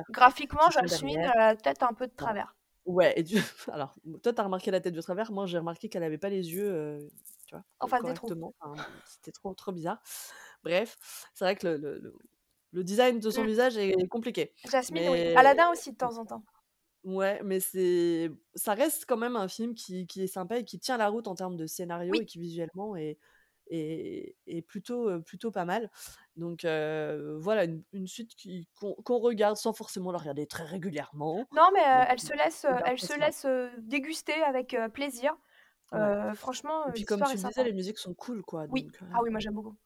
Graphiquement, 0.10 0.68
a 0.68 1.36
la 1.38 1.56
tête 1.56 1.84
un 1.84 1.94
peu 1.94 2.08
de 2.08 2.14
travers. 2.16 2.56
Ouais 2.86 3.14
et 3.20 3.24
tu 3.24 3.36
alors 3.72 3.96
toi, 4.24 4.34
tu 4.34 4.42
as 4.42 4.44
remarqué 4.44 4.72
la 4.72 4.82
tête 4.82 4.94
de 4.94 5.02
travers, 5.02 5.32
moi 5.32 5.46
j'ai 5.46 5.58
remarqué 5.60 5.90
qu'elle 5.90 6.04
avait 6.04 6.18
pas 6.18 6.30
les 6.30 6.52
yeux, 6.54 7.08
tu 7.48 7.56
vois, 7.56 7.64
En 7.80 7.88
co 7.88 7.92
face 7.92 8.04
des 8.04 8.14
trous. 8.14 8.54
enfin, 8.60 8.74
c'était 9.06 9.32
trop 9.32 9.54
trop 9.54 9.72
bizarre. 9.72 10.02
Bref, 10.64 10.98
c'est 11.34 11.46
vrai 11.46 11.56
que 11.56 11.68
le 11.68 11.78
le 11.78 12.00
le 12.00 12.14
le 12.72 12.84
design 12.84 13.20
de 13.20 13.30
son 13.32 13.44
Mmh. 13.44 13.48
visage 13.48 13.78
est 13.78 14.08
compliqué, 14.10 14.54
Jasmine, 14.70 15.10
oui. 15.10 15.20
Aladdin 15.36 15.70
aussi 15.72 15.92
de 15.92 15.98
temps 15.98 16.16
en 16.18 16.26
temps. 16.26 16.44
Ouais, 17.04 17.42
mais 17.44 17.60
c'est 17.60 18.32
ça 18.56 18.74
reste 18.74 19.06
quand 19.08 19.18
même 19.18 19.36
un 19.36 19.48
film 19.48 19.74
qui 19.76 20.08
qui 20.08 20.22
est 20.24 20.28
sympa 20.28 20.60
et 20.60 20.66
qui 20.66 20.80
tient 20.80 20.98
la 20.98 21.10
route 21.10 21.28
en 21.28 21.36
termes 21.36 21.56
de 21.58 21.66
scénario 21.68 22.20
et 22.20 22.26
qui 22.26 22.40
visuellement 22.40 22.96
est 22.96 23.18
est 23.68 24.36
est 24.48 24.62
plutôt, 24.64 25.10
heu, 25.10 25.22
plutôt 25.22 25.52
pas 25.52 25.66
mal. 25.66 25.92
Donc 26.36 26.66
heu, 26.66 27.38
voilà, 27.42 27.66
une 27.66 27.84
une 27.94 28.08
suite 28.08 28.36
qui 28.36 28.68
qu'on 28.76 28.96
qu'on 28.96 29.20
regarde 29.20 29.58
sans 29.58 29.74
forcément 29.74 30.12
la 30.12 30.20
regarder 30.20 30.48
très 30.48 30.66
régulièrement, 30.66 31.50
Non, 31.52 31.70
mais 31.74 31.82
mais 31.94 32.06
elle 32.10 32.20
se 32.20 32.34
laisse, 32.34 32.66
elle 32.86 33.00
se 33.00 33.14
laisse, 33.14 33.46
déguster 33.80 34.34
avec, 34.44 34.76
plaisir. 34.94 35.36
Ouais 35.92 36.36
franchement, 36.36 36.88
et 36.88 36.92
puis 36.92 37.06
comme 37.06 37.24
l'histoire 37.24 37.32
est 37.32 37.36
tu 37.36 37.38
le 37.38 37.44
disais, 37.44 37.64
sympa. 37.64 37.64
les 37.64 37.74
musiques 37.74 37.98
sont 38.00 38.14
cool 38.14 38.42
quoi, 38.44 38.68
Oui. 38.70 38.88
donc 38.88 39.02
Ah 39.14 39.20
oui, 39.24 39.30
moi 39.32 39.40
j'aime 39.40 39.54
beaucoup. 39.56 39.78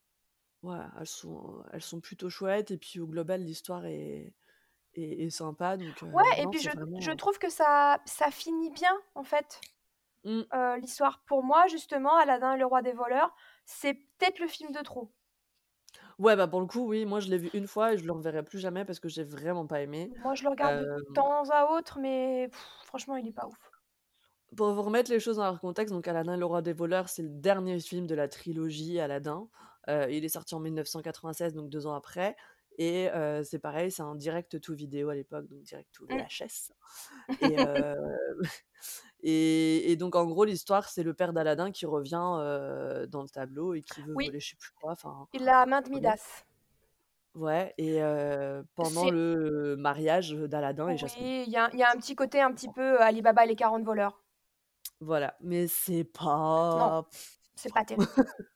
ouais, 0.64 0.78
elles 1.00 1.08
sont 1.08 1.64
elles 1.72 1.82
sont 1.82 2.00
plutôt 2.02 2.30
chouettes 2.30 2.72
et 2.72 2.78
puis 2.78 3.00
au 3.00 3.08
global, 3.08 3.44
l'histoire 3.44 3.86
est 3.86 4.34
est 4.96 5.26
est 5.26 5.30
sympa 5.30 5.78
donc 5.78 6.02
Ouais 6.14 6.24
et 6.38 6.48
puis 6.48 6.60
je 6.60 6.70
je 6.70 6.76
vraiment, 6.76 7.16
trouve 7.16 7.38
que 7.40 7.50
ça 7.50 8.00
ça 8.06 8.32
finit 8.32 8.72
bien, 8.72 8.96
en 9.16 9.24
fait, 9.24 9.60
Mmh. 10.26 10.44
l'histoire. 10.80 11.22
Pour 11.28 11.44
moi, 11.44 11.68
justement, 11.68 12.16
Aladdin 12.18 12.54
et 12.54 12.58
le 12.58 12.66
roi 12.66 12.82
des 12.82 12.94
voleurs, 12.94 13.36
c'est 13.66 13.94
peut-être 13.94 14.40
le 14.40 14.48
film 14.48 14.72
de 14.72 14.80
trop. 14.80 15.12
Ouais, 16.18 16.36
bah, 16.36 16.48
pour 16.48 16.62
le 16.62 16.66
coup, 16.66 16.88
oui, 16.88 17.06
moi 17.06 17.20
je 17.20 17.30
l'ai 17.30 17.38
vu 17.38 17.50
une 17.54 17.68
fois 17.68 17.94
et 17.94 17.98
je 17.98 18.06
le 18.06 18.14
reverrai 18.14 18.44
plus 18.44 18.60
jamais 18.60 18.86
parce 18.86 19.00
que 19.00 19.10
j'ai 19.10 19.24
vraiment 19.24 19.66
pas 19.66 19.82
aimé. 19.82 20.12
Moi, 20.24 20.36
je 20.36 20.44
le 20.44 20.50
regarde 20.50 20.80
de 20.80 21.14
temps 21.14 21.50
à 21.50 21.66
autre, 21.74 22.00
mais 22.00 22.50
franchement, 22.86 23.16
il 23.18 23.28
est 23.28 23.34
pas 23.34 23.48
ouf. 23.48 23.72
Pour 24.56 24.72
vous 24.72 24.84
remettre 24.84 25.10
les 25.12 25.20
choses 25.20 25.38
dans 25.38 25.44
leur 25.44 25.60
contexte, 25.60 25.94
donc 25.94 26.08
Aladdin 26.08 26.36
et 26.36 26.38
le 26.38 26.46
roi 26.46 26.62
des 26.62 26.74
voleurs, 26.74 27.10
c'est 27.10 27.24
le 27.24 27.30
dernier 27.30 27.80
film 27.80 28.06
de 28.06 28.16
la 28.16 28.28
trilogie 28.28 29.00
Aladdin. 29.00 29.48
Il 29.88 30.24
est 30.24 30.30
sorti 30.30 30.56
en 30.56 30.60
1996, 30.62 31.54
donc 31.54 31.70
2 31.70 31.88
ans 31.88 31.96
après 31.96 32.38
et 32.78 33.10
c'est 33.44 33.60
pareil, 33.60 33.92
c'est 33.92 34.02
un 34.04 34.16
direct 34.16 34.60
to 34.62 34.74
vidéo 34.74 35.10
à 35.10 35.16
l'époque, 35.16 35.48
donc 35.48 35.62
direct 35.64 35.90
to 35.94 36.06
Mmh. 36.10 36.18
VHS 36.18 36.72
et 37.42 37.58
heu 37.60 37.96
et 39.24 39.92
et 39.92 39.96
donc 39.96 40.16
en 40.16 40.26
gros, 40.26 40.44
l'histoire, 40.46 40.90
c'est 40.90 41.04
le 41.04 41.14
père 41.14 41.34
d'Aladin 41.34 41.72
qui 41.72 41.86
revient, 41.86 42.12
dans 43.10 43.22
le 43.24 43.30
tableau 43.30 43.74
et 43.74 43.82
qui 43.82 44.02
veut 44.02 44.14
Oui. 44.16 44.26
voler 44.26 44.40
je 44.40 44.50
sais 44.52 44.56
plus 44.58 44.72
quoi, 44.82 44.92
enfin, 44.94 45.28
Il 45.34 45.48
a 45.50 45.66
main 45.66 45.82
de. 45.82 45.90
Midas. 45.90 46.44
Ouais 47.36 47.74
et 47.80 48.00
pendant 48.76 49.10
le 49.10 49.76
mariage 49.76 50.32
d'Aladin 50.34 50.90
et 50.90 50.98
Jasmine. 50.98 51.26
Oui, 51.26 51.44
il 51.48 51.52
y 51.52 51.58
a 51.58 51.66
un 51.92 51.98
petit 51.98 52.16
côté 52.16 52.42
un 52.42 52.52
petit 52.54 52.70
peu 52.70 53.02
Ali 53.02 53.22
Baba 53.22 53.46
et 53.46 53.48
les 53.48 53.56
40 53.56 53.84
voleurs. 53.84 54.20
Voilà, 55.00 55.36
mais 55.42 55.68
c'est 55.68 56.04
Non, 56.04 56.10
pas 56.20 57.06
c'est 57.56 57.74
pas 57.74 57.84
terrible. 57.86 58.08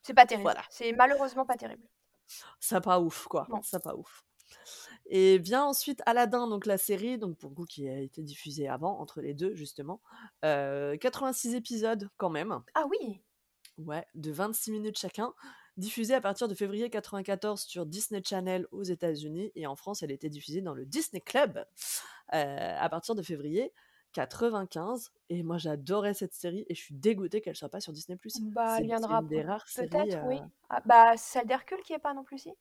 C'est 0.02 0.14
pas 0.14 0.26
terrible. 0.28 0.44
voilà. 0.44 0.64
C'est 0.70 0.92
malheureusement 0.94 1.46
pas 1.46 1.56
terrible. 1.58 1.84
Ça 2.60 2.82
pas 2.82 3.00
ouf 3.00 3.28
quoi, 3.28 3.48
Non. 3.50 3.62
ça 3.62 3.80
pas 3.80 3.96
ouf 3.96 4.24
Et 5.08 5.38
vient 5.40 5.66
ensuite 5.66 6.02
Aladdin, 6.06 6.48
donc 6.48 6.66
la 6.66 6.78
série, 6.78 7.18
donc 7.18 7.38
pour 7.38 7.50
le 7.50 7.56
coup 7.56 7.66
qui 7.66 7.88
a 7.90 8.00
été 8.00 8.24
diffusée 8.24 8.68
avant, 8.68 9.00
entre 9.00 9.22
les 9.22 9.34
deux 9.34 9.56
justement. 9.56 10.02
Heu, 10.46 10.98
86 11.00 11.56
épisodes 11.56 12.10
quand 12.18 12.30
même. 12.30 12.62
Ah 12.74 12.86
oui! 12.90 13.22
Ouais, 13.78 14.06
de 14.16 14.32
26 14.32 14.72
minutes 14.72 14.98
chacun, 14.98 15.34
diffusée 15.78 16.16
à 16.16 16.22
partir 16.22 16.48
de 16.48 16.56
février 16.56 16.90
94 16.90 17.62
sur 17.62 17.86
Disney 17.86 18.22
Channel 18.26 18.66
aux 18.72 18.82
États-Unis 18.82 19.52
et 19.54 19.68
en 19.68 19.76
France, 19.76 20.02
elle 20.02 20.10
était 20.12 20.30
diffusée 20.30 20.62
dans 20.62 20.74
le 20.74 20.84
Disney 20.86 21.22
Club, 21.22 21.58
heu, 21.60 21.64
à 22.34 22.90
partir 22.90 23.14
de 23.14 23.22
février 23.22 23.74
95 24.18 25.12
et 25.30 25.44
moi 25.44 25.58
j'adorais 25.60 26.14
cette 26.16 26.34
série 26.34 26.66
et 26.70 26.76
je 26.76 26.82
suis 26.82 26.96
dégoûtée 26.96 27.42
qu'elle 27.42 27.56
soit 27.56 27.70
pas 27.70 27.82
sur 27.82 27.94
Disney+. 27.94 28.18
Bah, 28.36 28.78
C'est 28.78 28.82
elle 28.82 28.88
viendra 28.88 29.22
peut-être, 29.74 30.24
oui. 30.24 30.44
heu 30.44 30.50
Ah 30.70 30.80
bah, 30.86 31.18
celle 31.18 31.46
d'Hercule 31.46 31.82
qui 31.84 31.92
est 31.94 32.00
pas 32.00 32.14
non 32.14 32.24
plus 32.24 32.38
si? 32.38 32.54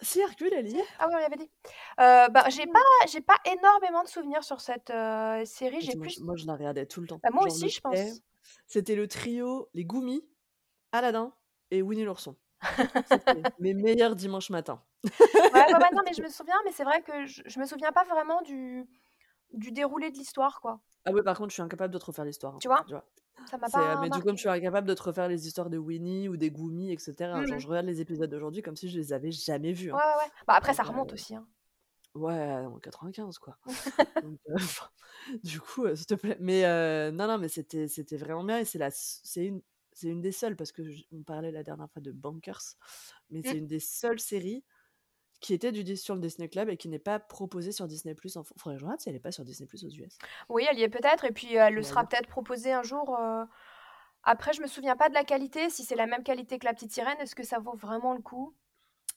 Si 0.00 0.20
Hercule, 0.20 0.54
elle 0.54 0.68
y 0.68 0.78
est. 0.78 0.88
Ah 0.98 1.06
oui, 1.08 1.14
on 1.16 1.18
l'avait 1.18 1.36
dit. 1.36 1.50
Heu, 2.00 2.28
bah, 2.30 2.48
j'ai 2.50 2.66
Mmh. 2.66 2.66
pas 2.66 3.06
j'ai 3.08 3.20
pas 3.20 3.36
énormément 3.44 4.02
de 4.02 4.08
souvenirs 4.08 4.44
sur 4.44 4.60
cette, 4.60 4.90
heu, 4.90 5.44
série, 5.44 5.80
j'ai 5.82 5.96
plus 5.96 6.22
moi 6.22 6.36
je 6.36 6.46
la 6.46 6.54
regardais 6.54 6.86
tout 6.86 7.00
le 7.00 7.06
temps. 7.06 7.22
bah, 7.22 7.30
moi 7.32 7.44
Genre 7.44 7.56
aussi, 7.56 7.68
je 7.70 7.80
pense. 7.80 8.22
c'était 8.66 8.96
le 8.96 9.08
trio, 9.08 9.68
les 9.74 9.84
Goomies, 9.84 10.22
Aladdin 10.92 11.34
et 11.72 11.82
Winnie 11.82 12.04
l'ourson. 12.04 12.36
C'était 13.04 13.46
mes 13.58 13.74
meilleurs 13.74 14.16
dimanches. 14.16 14.50
Ouais, 15.52 15.60
ouais, 15.60 15.78
ouais, 15.80 15.90
non, 15.94 16.02
mais 16.04 16.12
je 16.14 16.22
me 16.22 16.28
souviens, 16.28 16.56
mais 16.64 16.72
c'est 16.72 16.84
vrai 16.84 17.02
que 17.02 17.24
je 17.26 17.42
je 17.46 17.60
me 17.60 17.66
souviens 17.66 17.92
pas 17.92 18.04
vraiment 18.04 18.42
du 18.42 18.84
du 19.56 19.72
déroulé 19.72 20.10
de 20.10 20.16
l'histoire, 20.18 20.60
quoi. 20.60 20.80
Ah 21.04 21.12
ouais, 21.12 21.22
par 21.22 21.36
contre, 21.36 21.50
je 21.50 21.54
suis 21.54 21.62
incapable 21.62 21.92
de 21.94 21.98
te 21.98 22.04
refaire 22.06 22.24
l'histoire, 22.24 22.56
hein, 22.56 22.60
Tu 22.60 22.68
vois? 22.68 22.86
tu 22.86 22.92
vois? 22.94 23.06
Ça 23.50 23.56
m'a 23.58 23.68
C'est, 23.68 23.86
heu, 23.94 23.96
pas 23.96 24.08
mais 24.10 24.10
tout 24.10 24.22
comme 24.22 24.36
je 24.36 24.40
suis 24.42 24.48
incapable 24.48 24.88
de 24.88 24.94
te 24.94 25.02
refaire 25.02 25.28
les 25.28 25.46
histoires 25.46 25.70
de 25.70 25.78
Winnie 25.78 26.28
ou 26.28 26.36
des 26.36 26.50
Goomies 26.50 26.92
et 26.92 26.98
cetera, 26.98 27.44
Mmh 27.44 27.46
genre 27.46 27.60
je 27.60 27.68
regarde 27.68 27.86
les 27.86 28.00
épisodes 28.00 28.30
d'aujourd'hui 28.30 28.62
comme 28.62 28.76
si 28.76 28.88
je 28.90 28.98
les 28.98 29.12
avais 29.12 29.30
jamais 29.32 29.72
vus, 29.72 29.92
Ouais, 29.92 29.98
hein. 29.98 30.00
ouais, 30.00 30.16
ouais. 30.24 30.30
Bah, 30.46 30.54
après 30.54 30.74
ça 30.74 30.82
remonte 30.84 31.12
aussi, 31.12 31.34
hein. 31.34 31.48
ouais, 32.14 32.64
en 32.66 32.78
95 32.78 33.38
quoi. 33.38 33.58
Donc 34.22 34.38
enfin, 34.54 34.88
du 35.44 35.60
coup, 35.60 35.94
s'il 35.96 36.06
te 36.06 36.14
plaît. 36.14 36.38
Mais 36.40 36.62
non, 37.12 37.26
non, 37.28 37.38
mais 37.38 37.48
c'était 37.48 37.88
c'était 37.88 38.16
vraiment 38.16 38.44
bien 38.44 38.60
et 38.60 38.64
c'est 38.64 38.78
la 38.78 38.88
s 38.88 39.20
c'est 39.24 39.46
une 39.46 39.62
c'est 39.92 40.08
une 40.08 40.20
des 40.22 40.32
seules 40.32 40.56
parce 40.56 40.72
que 40.72 40.84
j 40.90 41.08
on 41.12 41.22
parlait 41.24 41.52
la 41.52 41.62
dernière 41.64 41.90
fois 41.90 42.02
de 42.02 42.12
Bankers, 42.12 42.62
mais 43.30 43.42
Mmh. 43.44 43.52
c'est 43.52 43.58
une 43.58 43.66
des 43.68 43.80
seules 43.80 44.20
séries 44.20 44.64
qui 45.40 45.54
était 45.54 45.72
du 45.72 45.96
sur 45.96 46.14
le 46.14 46.20
Disney 46.20 46.48
Club 46.48 46.68
et 46.68 46.76
qui 46.76 46.88
n'est 46.88 46.98
pas 46.98 47.18
proposée 47.20 47.72
sur 47.72 47.86
Disney+ 47.86 48.14
en 48.36 48.44
f 48.44 48.52
faudrait 48.56 48.78
que 48.96 49.02
si 49.02 49.08
elle 49.08 49.16
est 49.16 49.20
pas 49.20 49.32
sur 49.32 49.44
Disney+ 49.44 49.68
aux 49.74 49.88
US. 49.90 50.20
Oui, 50.48 50.66
elle 50.70 50.78
y 50.78 50.82
est 50.82 50.88
peut-être 50.88 51.24
et 51.24 51.32
puis, 51.32 51.54
elle 51.54 51.74
le 51.74 51.82
Ou 51.82 51.82
sera 51.82 52.04
peut-être 52.04 52.28
proposée 52.28 52.72
un 52.72 52.82
jour, 52.82 53.16
heu 53.18 53.44
après 54.28 54.52
je 54.52 54.60
me 54.62 54.66
souviens 54.66 54.96
pas 54.96 55.08
de 55.08 55.14
la 55.14 55.22
qualité, 55.24 55.70
si 55.70 55.84
c'est 55.84 55.94
la 55.96 56.06
même 56.06 56.24
qualité 56.24 56.58
que 56.58 56.64
La 56.66 56.74
Petite 56.74 56.92
Sirène, 56.92 57.16
est-ce 57.20 57.34
que 57.36 57.44
ça 57.44 57.58
vaut 57.60 57.76
vraiment 57.76 58.12
le 58.14 58.20
coup? 58.22 58.54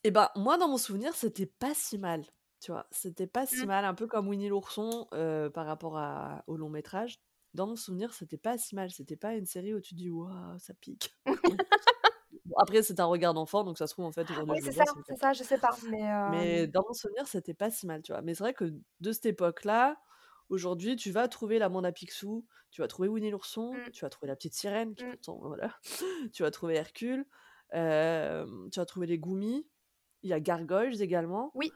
Et 0.04 0.12
bah, 0.12 0.32
moi 0.36 0.58
dans 0.58 0.68
mon 0.70 0.78
souvenir, 0.78 1.14
c'était 1.16 1.46
pas 1.46 1.74
si 1.74 1.98
mal, 1.98 2.26
tu 2.62 2.72
vois? 2.72 2.88
C'était 2.92 3.28
pas 3.28 3.46
si 3.46 3.66
Mmh. 3.66 3.68
mal, 3.68 3.84
un 3.86 3.94
peu 3.94 4.08
comme 4.08 4.28
Winnie 4.28 4.48
l'ourson, 4.50 5.08
heu, 5.14 5.50
par 5.54 5.66
rapport 5.66 5.98
à 5.98 6.44
au 6.48 6.56
long 6.58 6.70
métrage. 6.70 7.20
Dans 7.54 7.68
mon 7.68 7.76
souvenir, 7.76 8.14
c'était 8.14 8.38
pas 8.38 8.58
si 8.58 8.76
mal, 8.76 8.92
c'était 8.92 9.18
pas 9.18 9.36
une 9.36 9.46
série 9.46 9.74
où 9.74 9.82
tu 9.82 9.96
dis: 9.96 10.10
«Waouh, 10.10 10.58
ça 10.60 10.74
pique». 10.76 11.18
Bon 12.46 12.56
après 12.58 12.84
c'est 12.84 13.00
un 13.00 13.06
regard 13.06 13.34
d'enfant, 13.34 13.64
donc 13.64 13.78
ça 13.78 13.88
se 13.88 13.94
trouve 13.94 14.06
en 14.06 14.12
fait 14.12 14.30
aujourd'hui 14.30 14.56
Oui, 14.56 14.62
c'est 14.64 14.72
ça, 14.72 14.84
c'est 15.08 15.16
ça, 15.18 15.34
je 15.34 15.44
sais 15.44 15.58
pas, 15.58 15.78
mais 15.84 16.02
Mais 16.28 16.68
hem 16.68 16.72
dans 16.72 16.84
mon 16.88 16.94
souvenir, 16.94 17.28
c'était 17.28 17.54
pas 17.54 17.72
si 17.72 17.88
mal, 17.88 18.02
tu 18.02 18.12
vois? 18.12 18.22
Mais 18.22 18.34
c'est 18.36 18.44
vrai 18.44 18.54
que 18.54 18.74
de 19.00 19.12
cette 19.12 19.26
époque-là, 19.26 20.00
aujourd'hui, 20.50 20.96
tu 20.96 21.12
vas 21.12 21.28
trouver 21.28 21.60
la 21.60 21.70
bande 21.70 21.86
à 21.86 21.92
Picsou, 21.92 22.46
tu 22.72 22.82
vas 22.82 22.88
trouver 22.88 23.08
Winnie 23.08 23.32
l'ourson, 23.32 23.72
Mmh. 23.74 23.92
tu 23.92 24.06
vas 24.06 24.10
trouver 24.10 24.28
la 24.28 24.36
petite 24.36 24.54
sirène 24.54 24.96
qui 24.96 25.04
pourtant 25.06 25.40
voilà, 25.40 25.76
tu 26.34 26.44
vas 26.44 26.52
trouver 26.52 26.76
Hercule, 26.76 27.26
tu 27.72 27.78
vas 27.78 28.86
trouver 28.86 29.08
les 29.08 29.18
Goomies, 29.20 29.68
il 30.24 30.30
y 30.30 30.34
a 30.34 30.40
Gargoyles 30.40 31.02
également. 31.02 31.52
Oui. 31.56 31.72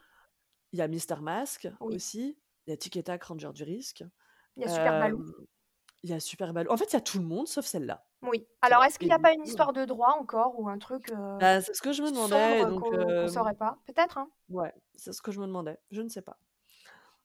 Il 0.71 0.79
y 0.79 0.81
a 0.81 0.87
Mister 0.87 1.15
Mask 1.21 1.67
Oui. 1.81 1.95
aussi, 1.95 2.39
il 2.67 2.71
y 2.71 2.73
a 2.73 2.77
Tic 2.77 2.97
et 2.97 3.03
Tac, 3.03 3.23
Ranger 3.23 3.51
du 3.53 3.63
risque. 3.63 4.03
Il 4.57 4.63
y 4.63 4.65
a 4.65 4.69
Super 4.69 4.93
il 6.03 6.09
y 6.09 6.13
a 6.13 6.19
Super. 6.19 6.53
En 6.69 6.77
fait, 6.77 6.85
il 6.91 6.93
y 6.93 6.97
a 6.97 7.01
tout 7.01 7.19
le 7.19 7.25
monde 7.25 7.47
sauf 7.47 7.65
celle-là, 7.65 8.05
Oui. 8.23 8.45
Alors 8.61 8.83
est-ce 8.85 8.97
qu'il 8.97 9.07
Et 9.07 9.11
y 9.11 9.13
a 9.13 9.19
pas 9.19 9.33
une 9.33 9.43
histoire 9.43 9.73
de 9.73 9.85
droit 9.85 10.15
encore 10.19 10.59
ou 10.59 10.67
un 10.69 10.77
truc, 10.77 11.11
heu, 11.11 11.15
Bah, 11.39 11.61
c'est 11.61 11.73
ce 11.73 11.81
que 11.81 11.91
je 11.91 12.01
me 12.01 12.09
demandais 12.09 12.59
et 12.59 12.61
sombre 12.61 12.71
donc 12.71 12.83
qu'on 12.83 12.91
qu'on 12.91 13.09
hem 13.09 13.27
saurait 13.27 13.55
pas? 13.55 13.77
Peut-être, 13.85 14.17
hein? 14.17 14.29
ouais, 14.49 14.73
c'est 14.95 15.11
ce 15.13 15.21
que 15.21 15.31
je 15.31 15.39
me 15.39 15.45
demandais. 15.47 15.77
Je 15.91 16.01
ne 16.01 16.09
sais 16.09 16.21
pas. 16.21 16.37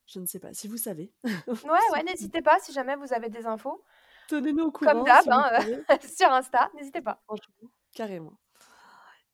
Je 0.07 0.19
ne 0.21 0.27
sais 0.27 0.39
pas. 0.41 0.53
Si 0.55 0.69
vous 0.69 0.77
savez, 0.79 1.13
Ouais, 1.47 1.87
ouais, 1.93 2.03
n'hésitez 2.03 2.43
pas 2.43 2.59
si 2.61 2.73
jamais 2.73 2.97
vous 2.97 3.13
avez 3.13 3.29
des 3.29 3.47
infos. 3.47 3.85
tenez-nous 4.29 4.65
au 4.65 4.71
Comme 4.73 4.89
courant 4.89 5.03
d'hab, 5.05 5.23
si 5.23 5.29
vous 5.29 5.35
hein, 5.35 5.51
savez. 5.61 5.85
sur 6.17 6.33
Insta, 6.33 6.71
n'hésitez 6.75 7.01
pas. 7.03 7.21
Franchement, 7.27 7.69
carrément. 7.95 8.33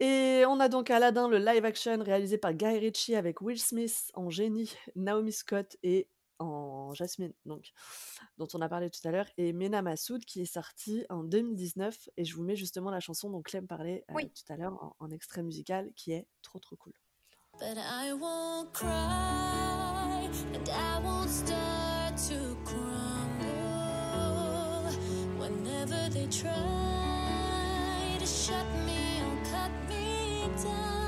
Et 0.00 0.44
on 0.48 0.58
a 0.58 0.68
donc 0.68 0.90
Aladdin, 0.90 1.28
le 1.28 1.38
live 1.38 1.64
action 1.64 2.02
réalisé 2.02 2.36
par 2.36 2.52
Guy 2.52 2.78
Ritchie 2.78 3.14
avec 3.14 3.40
Will 3.40 3.60
Smith 3.60 4.10
en 4.14 4.28
génie, 4.28 4.74
Naomi 4.96 5.32
Scott 5.32 5.76
et 5.84 6.08
en 6.38 6.92
Jasmine, 6.94 7.32
donc 7.46 7.72
dont 8.38 8.48
on 8.54 8.60
a 8.60 8.68
parlé 8.68 8.90
tout 8.90 9.06
à 9.06 9.10
l'heure 9.10 9.28
et 9.36 9.52
Mena 9.52 9.82
Massoud 9.82 10.24
qui 10.24 10.42
est 10.42 10.46
sorti 10.46 11.04
en 11.08 11.22
2019 11.24 12.08
et 12.16 12.24
je 12.24 12.34
vous 12.34 12.42
mets 12.42 12.56
justement 12.56 12.90
la 12.90 13.00
chanson 13.00 13.30
dont 13.30 13.42
Clem 13.42 13.66
parlait, 13.66 14.04
heu, 14.10 14.14
Oui. 14.14 14.30
tout 14.30 14.52
à 14.52 14.56
l'heure 14.56 14.74
en 14.82 14.96
en 14.98 15.10
extrait 15.10 15.42
musical 15.42 15.92
qui 15.96 16.12
est 16.12 16.26
trop, 16.42 16.58
trop 16.58 16.76
cool. 16.76 16.92
But 17.60 17.78
I 17.78 18.12
won't 18.12 18.72
cry, 18.72 20.28
and 20.54 20.68
I 20.68 20.98
won't 21.04 21.30
start 21.30 22.16
to 22.28 22.56
crumble. 22.64 23.44
Whenever 25.38 26.08
they 26.10 26.26
try 26.28 28.16
to 28.18 28.26
shut 28.26 28.66
me 28.84 29.22
or 29.22 29.36
cut 29.44 29.70
me 29.88 30.48
down, 30.62 31.03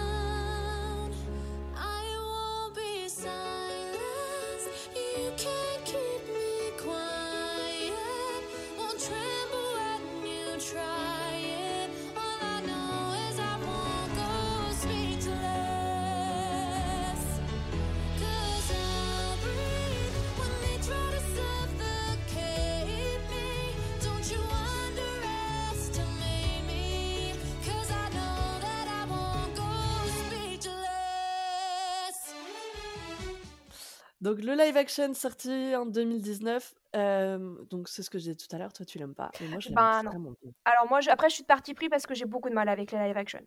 Donc 34.27 34.43
le 34.43 34.55
live 34.55 34.77
action 34.77 35.15
sorti 35.15 35.77
en 35.77 35.87
2019, 35.87 36.75
hem, 36.95 37.65
donc 37.71 37.89
c'est 37.89 38.03
ce 38.03 38.11
que 38.11 38.19
je 38.19 38.25
disais 38.25 38.35
tout 38.35 38.49
à 38.51 38.59
l'heure, 38.59 38.73
toi 38.73 38.85
tu 38.85 38.99
l'aimes 38.99 39.15
pas, 39.15 39.31
mais 39.41 39.47
moi 39.47 39.61
je 39.61 39.69
l'aime 39.69 39.77
Ben, 39.77 40.03
non. 40.03 40.35
Alors 40.65 40.89
moi 40.89 41.01
je 41.01 41.11
après 41.11 41.29
je 41.31 41.35
suis 41.35 41.45
de 41.45 41.47
parti 41.47 41.75
pris 41.75 41.89
parce 41.89 42.09
que 42.09 42.15
j'ai 42.17 42.25
beaucoup 42.25 42.49
de 42.49 42.55
mal 42.55 42.69
avec 42.69 42.91
les 42.91 42.99
live 42.99 43.17
action. 43.17 43.39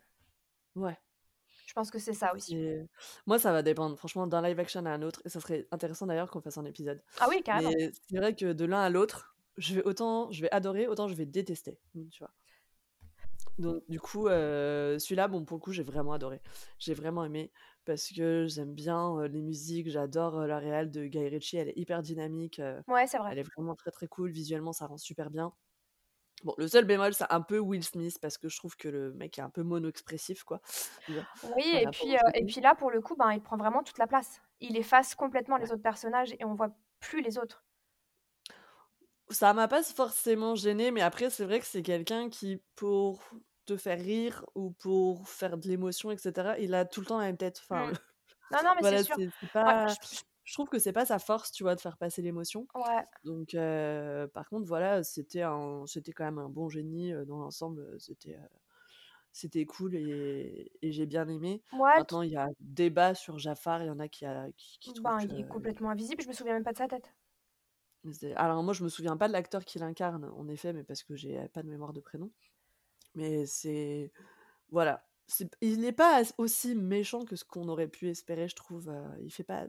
Ouais. 0.76 0.96
Je 1.66 1.74
pense 1.74 1.90
que 1.90 1.98
c'est 1.98 2.14
ça 2.14 2.34
aussi. 2.34 2.56
Moi 3.26 3.38
ça 3.38 3.52
va 3.52 3.60
dépendre 3.60 3.94
franchement 3.98 4.26
d'un 4.26 4.40
live 4.40 4.58
action 4.58 4.86
à 4.86 4.90
un 4.90 5.02
autre 5.02 5.20
et 5.26 5.28
ça 5.28 5.38
serait 5.38 5.68
intéressant 5.70 6.06
d'ailleurs 6.06 6.30
qu'on 6.30 6.40
fasse 6.40 6.56
un 6.56 6.64
épisode. 6.64 7.02
Ah 7.18 7.26
oui, 7.28 7.42
carrément. 7.42 7.72
C'est 8.08 8.16
vrai 8.16 8.34
que 8.34 8.54
de 8.54 8.64
l'un 8.64 8.80
à 8.80 8.88
l'autre, 8.88 9.36
je 9.58 9.74
vais 9.74 9.82
autant 9.82 10.30
je 10.30 10.40
vais 10.40 10.50
adorer, 10.50 10.88
autant 10.88 11.08
je 11.08 11.14
vais 11.14 11.26
détester, 11.26 11.78
mmh, 11.94 12.08
tu 12.08 12.20
vois? 12.20 12.32
Donc 13.58 13.82
du 13.88 14.00
coup, 14.00 14.28
heu, 14.28 14.96
celui-là, 14.98 15.28
bon 15.28 15.44
pour 15.44 15.58
le 15.58 15.60
coup, 15.60 15.72
j'ai 15.72 15.82
vraiment 15.82 16.14
adoré. 16.14 16.40
J'ai 16.78 16.94
vraiment 16.94 17.24
aimé 17.24 17.52
parce 17.90 18.12
que 18.12 18.46
j'aime 18.46 18.72
bien, 18.72 19.26
les 19.26 19.42
musiques, 19.42 19.90
j'adore, 19.90 20.46
la 20.46 20.60
réal 20.60 20.92
de 20.92 21.06
Guy 21.06 21.26
Ritchie, 21.28 21.56
elle 21.56 21.70
est 21.70 21.76
hyper 21.76 22.02
dynamique, 22.02 22.62
Ouais, 22.86 23.08
c'est 23.08 23.18
vrai. 23.18 23.30
elle 23.32 23.38
est 23.38 23.50
vraiment 23.56 23.74
très, 23.74 23.90
très 23.90 24.06
cool, 24.06 24.30
visuellement 24.30 24.72
ça 24.72 24.86
rend 24.86 24.96
super 24.96 25.28
bien. 25.28 25.52
Bon, 26.44 26.54
le 26.56 26.68
seul 26.68 26.84
bémol, 26.84 27.12
c'est 27.14 27.26
un 27.30 27.40
peu 27.40 27.58
Will 27.58 27.82
Smith 27.82 28.16
parce 28.22 28.38
que 28.38 28.48
je 28.48 28.56
trouve 28.56 28.76
que 28.76 28.88
le 28.88 29.12
mec 29.12 29.40
est 29.40 29.42
un 29.42 29.50
peu 29.50 29.64
mono-expressif 29.64 30.44
quoi, 30.44 30.60
Oui 31.56 31.64
et 31.74 31.86
puis, 31.88 32.14
et 32.34 32.44
puis 32.44 32.60
là 32.60 32.76
pour 32.76 32.92
le 32.92 33.00
coup, 33.00 33.16
ben, 33.16 33.32
il 33.32 33.42
prend 33.42 33.56
vraiment 33.56 33.82
toute 33.82 33.98
la 33.98 34.06
place. 34.06 34.40
Il 34.60 34.76
efface 34.76 35.16
complètement 35.16 35.56
les 35.56 35.72
autres 35.72 35.82
personnages 35.82 36.32
et 36.38 36.44
on 36.44 36.54
voit 36.54 36.70
plus 37.00 37.22
les 37.22 37.38
autres. 37.38 37.64
Ça 39.30 39.52
m'a 39.52 39.66
pas 39.66 39.82
forcément 39.82 40.54
gênée, 40.54 40.92
mais 40.92 41.00
après 41.00 41.28
c'est 41.28 41.44
vrai 41.44 41.58
que 41.58 41.66
c'est 41.66 41.82
quelqu'un 41.82 42.28
qui, 42.28 42.62
pour 42.76 43.20
te 43.74 43.76
faire 43.76 43.98
rire 44.00 44.44
ou 44.54 44.70
pour 44.72 45.28
faire 45.28 45.58
de 45.58 45.68
l'émotion 45.68 46.10
et 46.10 46.18
cetera, 46.18 46.58
il 46.58 46.74
a 46.74 46.84
tout 46.84 47.00
le 47.00 47.06
temps 47.06 47.18
la 47.18 47.26
même 47.26 47.36
tête. 47.36 47.60
Enfin, 47.62 47.90
Mmh. 47.90 47.92
Non, 48.52 48.62
non, 48.64 48.74
mais 48.76 48.82
c'est 48.84 48.98
sûr. 48.98 49.18
Ouais, 49.62 49.74
pas 49.82 49.94
je 50.44 50.54
trouve 50.54 50.68
que 50.68 50.78
c'est 50.78 50.92
pas 50.92 51.06
sa 51.06 51.18
force, 51.20 51.52
tu 51.52 51.62
vois, 51.64 51.76
de 51.76 51.80
faire 51.80 51.98
passer 51.98 52.22
l'émotion. 52.22 52.68
Ouais. 52.74 53.06
Donc 53.24 53.54
heu, 53.54 54.28
par 54.34 54.48
contre, 54.50 54.66
voilà, 54.68 55.04
c'était 55.04 55.42
un 55.42 55.86
c'était 55.86 56.12
quand 56.12 56.24
même 56.26 56.38
un 56.38 56.48
bon 56.50 56.68
génie, 56.70 57.12
heu, 57.12 57.26
dans 57.26 57.38
l'ensemble, 57.38 57.82
heu, 57.82 57.98
c'était, 58.00 58.38
c'était 59.32 59.66
cool 59.66 59.94
et 59.96 60.72
et 60.82 60.92
j'ai 60.92 61.06
bien 61.06 61.28
aimé. 61.28 61.62
Mouais, 61.72 62.04
t 62.04 62.12
Maintenant, 62.12 62.22
il 62.22 62.32
y 62.32 62.36
a 62.36 62.48
débat 62.60 63.14
sur 63.14 63.38
Jafar, 63.38 63.82
il 63.82 63.86
y 63.88 63.90
en 63.90 63.98
a 64.00 64.08
qui 64.08 64.24
a 64.26 64.48
qui 64.56 64.78
Ben, 64.84 65.22
il 65.22 65.40
est 65.40 65.44
complètement 65.44 65.88
invisible, 65.88 66.22
je 66.22 66.28
me 66.28 66.34
souviens 66.34 66.52
même 66.52 66.64
pas 66.64 66.72
de 66.72 66.76
sa 66.76 66.86
tête. 66.86 67.14
Alors 68.36 68.62
moi, 68.62 68.72
je 68.74 68.82
me 68.84 68.88
souviens 68.90 69.16
pas 69.16 69.26
de 69.28 69.32
l'acteur 69.32 69.64
qui 69.64 69.78
l'incarne, 69.78 70.24
en 70.24 70.48
effet, 70.48 70.72
mais 70.74 70.84
parce 70.84 71.02
que 71.02 71.14
j'ai 71.16 71.48
pas 71.48 71.62
de 71.62 71.68
mémoire 71.68 71.92
de 71.94 72.00
prénom. 72.00 72.30
Mais 73.14 73.46
c'est 73.46 74.12
voilà, 74.70 75.08
il 75.62 75.80
n'est 75.80 75.92
pas 75.92 76.18
as 76.20 76.34
aussi 76.38 76.74
méchant 76.76 77.24
que 77.24 77.36
ce 77.36 77.44
qu'on 77.44 77.68
aurait 77.68 77.88
pu 77.88 78.08
espérer, 78.08 78.48
je 78.48 78.56
trouve, 78.56 78.92
il 79.20 79.32
fait 79.32 79.44
pas 79.44 79.66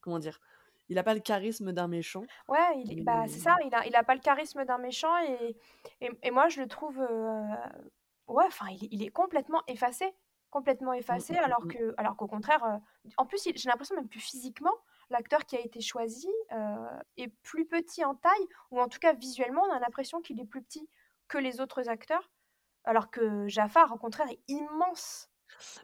comment 0.00 0.18
dire? 0.18 0.40
Il 0.88 0.98
a 0.98 1.02
pas 1.02 1.14
le 1.14 1.20
charisme 1.20 1.72
d'un 1.72 1.88
méchant, 1.88 2.28
Ouais, 2.48 2.82
il 2.84 3.02
bah, 3.04 3.26
c'est 3.28 3.40
ça, 3.40 3.56
il 3.64 3.74
a 3.74 3.86
il 3.86 3.96
a 3.96 4.04
pas 4.04 4.14
le 4.14 4.20
charisme 4.20 4.64
d'un 4.64 4.78
méchant 4.78 5.16
et 5.18 5.56
et 6.00 6.10
et 6.22 6.30
moi 6.30 6.48
je 6.48 6.60
le 6.60 6.68
trouve, 6.68 6.98
ouais, 8.28 8.44
enfin, 8.46 8.66
il 8.70 8.84
est 8.84 8.88
il 8.90 9.02
est 9.02 9.10
complètement 9.10 9.62
effacé, 9.66 10.12
complètement 10.50 10.92
Mmh, 11.10 11.22
effacé 11.22 11.34
mmh, 11.34 11.36
alors 11.36 11.66
mmh. 11.66 11.68
que 11.68 11.94
alors 11.96 12.16
qu'au 12.16 12.26
contraire, 12.26 12.80
en 13.16 13.26
plus, 13.26 13.42
j'ai 13.54 13.68
l'impression 13.68 13.96
même 13.96 14.08
que 14.08 14.18
physiquement, 14.18 14.74
l'acteur 15.10 15.44
qui 15.46 15.56
a 15.56 15.60
été 15.60 15.80
choisi, 15.80 16.28
est 17.16 17.28
plus 17.42 17.66
petit 17.66 18.04
en 18.04 18.14
taille 18.14 18.46
ou 18.70 18.80
en 18.80 18.88
tout 18.88 18.98
cas 18.98 19.12
visuellement, 19.14 19.62
on 19.68 19.72
a 19.72 19.80
l'impression 19.80 20.20
qu'il 20.20 20.40
est 20.40 20.44
plus 20.46 20.62
petit 20.62 20.88
que 21.28 21.38
les 21.38 21.60
autres 21.60 21.88
acteurs, 21.88 22.30
alors 22.84 23.10
que 23.10 23.48
Jafar, 23.48 23.92
au 23.92 23.98
contraire, 23.98 24.28
est 24.30 24.42
immense, 24.48 25.30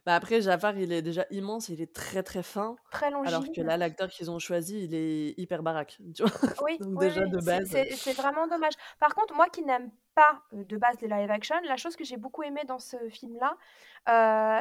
Bah, 0.07 0.15
après 0.15 0.41
Jafar, 0.41 0.77
il 0.79 0.93
est 0.93 1.03
déjà 1.03 1.27
immense, 1.31 1.69
il 1.69 1.81
est 1.81 1.93
très, 1.95 2.23
très 2.23 2.43
fin, 2.43 2.79
très 2.91 3.11
alors 3.23 3.51
que 3.55 3.61
là, 3.61 3.77
l'acteur 3.77 4.09
qu'ils 4.11 4.31
ont 4.31 4.39
choisi, 4.39 4.85
il 4.85 4.95
est 4.95 5.35
hyper 5.39 5.63
baraque, 5.63 5.99
tu 6.15 6.23
vois? 6.23 6.33
Oui, 6.63 6.79
Donc 6.79 6.97
oui, 6.97 7.07
déjà 7.07 7.21
oui, 7.25 7.27
de 7.27 7.39
c'est 7.39 7.41
base, 7.41 7.77
c'est 7.95 8.13
vraiment 8.13 8.47
dommage. 8.47 8.75
Par 8.99 9.15
contre, 9.15 9.35
moi 9.35 9.49
qui 9.49 9.63
n'aime 9.63 9.91
pas, 10.15 10.43
de 10.53 10.77
base 10.77 11.01
les 11.01 11.09
live 11.09 11.31
action, 11.31 11.57
la 11.65 11.77
chose 11.77 11.97
que 11.97 12.05
j'ai 12.05 12.17
beaucoup 12.17 12.43
aimé 12.43 12.63
dans 12.67 12.79
ce 12.79 12.97
film-là, 13.09 13.57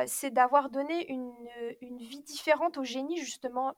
c'est 0.07 0.31
d'avoir 0.31 0.69
donné 0.69 1.11
une, 1.11 1.33
une 1.81 1.97
vie 1.97 2.21
différente 2.23 2.77
au 2.77 2.83
génie 2.83 3.17
justement. 3.17 3.75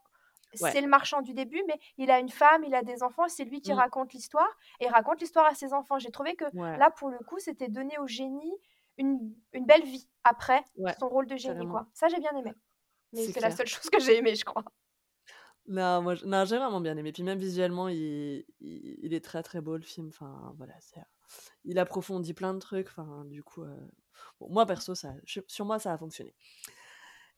Ouais. 0.60 0.72
C'est 0.72 0.82
le 0.82 0.88
marchand 0.88 1.22
du 1.22 1.34
début, 1.34 1.62
mais 1.68 1.80
il 1.98 2.12
a 2.12 2.20
une 2.20 2.30
femme, 2.30 2.64
il 2.64 2.76
a 2.76 2.84
des 2.84 3.04
enfants, 3.04 3.28
c'est 3.28 3.46
lui 3.46 3.62
qui 3.62 3.72
Mmh, 3.72 3.74
raconte 3.74 4.14
l'histoire 4.14 4.50
et 4.80 4.88
raconte 4.90 5.22
l'histoire 5.22 5.46
à 5.46 5.56
ses 5.56 5.74
enfants. 5.74 6.00
J'ai 6.00 6.12
trouvé 6.12 6.36
que 6.36 6.46
ouais, 6.54 6.78
là, 6.78 6.92
pour 6.92 7.10
le 7.10 7.20
coup, 7.20 7.40
c'était 7.40 7.70
donner 7.70 7.98
au 8.00 8.08
génie 8.08 8.54
une 8.98 9.34
une 9.54 9.66
belle 9.66 9.84
vie 9.84 10.10
après 10.24 10.64
ouais, 10.76 10.96
son 11.00 11.10
rôle 11.10 11.28
de 11.28 11.38
génie, 11.38 11.66
carrément, 11.66 11.68
quoi. 11.68 11.88
Ça, 11.94 12.08
j'ai 12.10 12.20
bien 12.20 12.36
aimé, 12.38 12.56
mais 13.14 13.28
c'est 13.28 13.42
la 13.42 13.52
seule 13.52 13.68
chose 13.68 13.90
que 13.90 14.00
j'ai 14.00 14.18
aimée, 14.18 14.36
je 14.36 14.46
crois. 14.46 14.66
Non, 15.68 16.02
moi, 16.02 16.16
j'ai 16.16 16.26
vraiment 16.58 16.82
bien 16.82 16.98
aimé. 16.98 17.12
Puis 17.12 17.24
même 17.24 17.38
visuellement, 17.40 17.88
il 17.88 18.46
il 18.60 18.98
il 19.04 19.14
est 19.14 19.24
très, 19.24 19.44
très 19.44 19.62
beau 19.62 19.78
le 19.78 19.84
film. 19.84 20.08
Enfin, 20.10 20.54
voilà, 20.58 20.74
il 21.66 21.80
approfondit 21.80 22.34
plein 22.34 22.54
de 22.54 22.60
trucs. 22.60 22.90
Enfin, 22.90 23.26
du 23.26 23.44
coup, 23.44 23.64
bon, 24.40 24.50
moi 24.50 24.66
perso, 24.66 24.96
ça 24.96 25.14
je 25.26 25.42
sur 25.48 25.66
moi, 25.66 25.80
ça 25.80 25.94
a 25.94 25.98
fonctionné. 25.98 26.36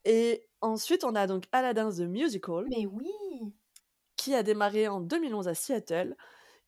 Et 0.05 0.47
ensuite, 0.61 1.03
on 1.03 1.15
a 1.15 1.27
donc 1.27 1.45
Aladdin 1.51 1.89
the 1.91 2.01
Musical, 2.01 2.69
Mais 2.69 2.85
oui! 2.85 3.53
qui 4.17 4.33
a 4.35 4.43
démarré 4.43 4.87
en 4.87 5.01
2011 5.01 5.47
à 5.47 5.53
Seattle, 5.55 6.15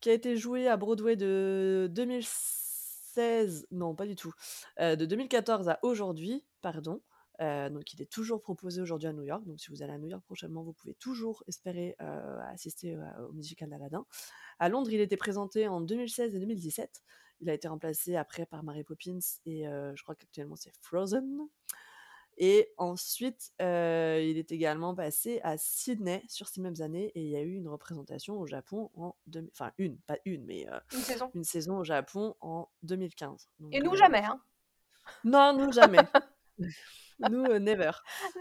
qui 0.02 0.10
a 0.10 0.14
été 0.14 0.38
joué 0.38 0.68
à 0.68 0.78
Broadway 0.78 1.16
de 1.16 1.90
2016 1.91 3.68
non, 3.72 3.95
pas 3.95 4.06
du 4.07 4.16
tout, 4.16 4.34
heu, 4.82 4.98
de 4.98 5.06
2014 5.06 5.70
à 5.70 5.80
aujourd'hui, 5.84 6.45
pardon. 6.62 7.02
Heu, 7.41 7.70
donc 7.70 7.94
il 7.94 8.02
est 8.02 8.12
toujours 8.12 8.41
proposé 8.41 8.82
aujourd'hui 8.82 9.07
à 9.10 9.14
New 9.14 9.24
York. 9.24 9.45
Donc 9.45 9.60
si 9.60 9.70
vous 9.70 9.82
allez 9.84 9.94
à 9.94 9.98
New 9.98 10.07
York 10.10 10.24
prochainement, 10.26 10.64
vous 10.64 10.74
pouvez 10.74 10.95
toujours 10.95 11.44
espérer, 11.48 11.95
heu, 12.02 12.40
assister, 12.52 12.98
au 13.30 13.34
musical 13.34 13.70
d'Aladin. 13.70 14.06
À 14.60 14.70
Londres, 14.70 14.91
il 14.91 15.02
était 15.02 15.18
présenté 15.18 15.68
en 15.68 15.82
2016 15.82 16.36
et 16.36 16.40
2017. 16.40 17.03
Il 17.41 17.49
a 17.49 17.53
été 17.53 17.68
remplacé 17.68 18.16
après 18.18 18.45
par 18.45 18.64
Mary 18.64 18.84
Poppins 18.86 19.20
et 19.45 19.66
je 19.66 20.03
crois 20.03 20.16
qu'actuellement 20.16 20.56
c'est 20.57 20.74
Frozen. 20.82 21.48
Et 22.38 22.74
ensuite, 22.78 23.53
il 23.60 23.66
est 24.38 24.52
également 24.52 24.94
passé 24.94 25.40
à 25.44 25.57
Sydney 25.57 26.24
sur 26.28 26.48
ces 26.48 26.62
mêmes 26.62 26.82
années 26.82 27.12
et 27.16 27.22
il 27.22 27.30
y 27.30 27.36
a 27.36 27.41
eu 27.41 27.53
une 27.56 27.68
représentation 27.70 28.38
au 28.40 28.45
Japon 28.45 28.91
en 28.95 29.16
deux 29.28 29.48
enfin 29.53 29.72
une, 29.78 29.98
pas 29.99 30.18
une, 30.26 30.44
mais 30.45 30.68
Une 30.94 30.99
saison. 30.99 31.32
une 31.34 31.44
saison 31.44 31.78
au 31.78 31.84
Japon 31.84 32.36
en 32.41 32.68
2015. 32.84 33.49
Et 33.72 33.80
Donc 33.80 33.84
nous, 33.86 33.94
heu, 33.94 33.98
jamais, 33.98 34.24
hein. 34.26 34.41
non, 35.24 35.53
nous 35.57 35.72
jamais. 35.72 35.99
Nous, 37.20 37.44
never. 37.60 37.91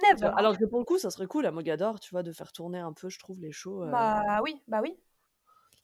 Never. 0.02 0.30
Alors 0.36 0.58
que 0.58 0.64
pour 0.64 0.80
le 0.80 0.84
coup, 0.84 0.98
ça 0.98 1.10
serait 1.10 1.28
cool 1.28 1.46
à 1.46 1.52
Mogador, 1.52 2.00
tu 2.00 2.10
vois, 2.10 2.24
de 2.24 2.32
faire 2.32 2.50
tourner 2.52 2.80
un 2.80 2.92
peu, 2.92 3.08
je 3.08 3.18
trouve, 3.20 3.40
les 3.40 3.52
shows, 3.52 3.84
Bah 3.86 4.40
oui, 4.42 4.60
bah 4.66 4.80
oui. 4.82 4.96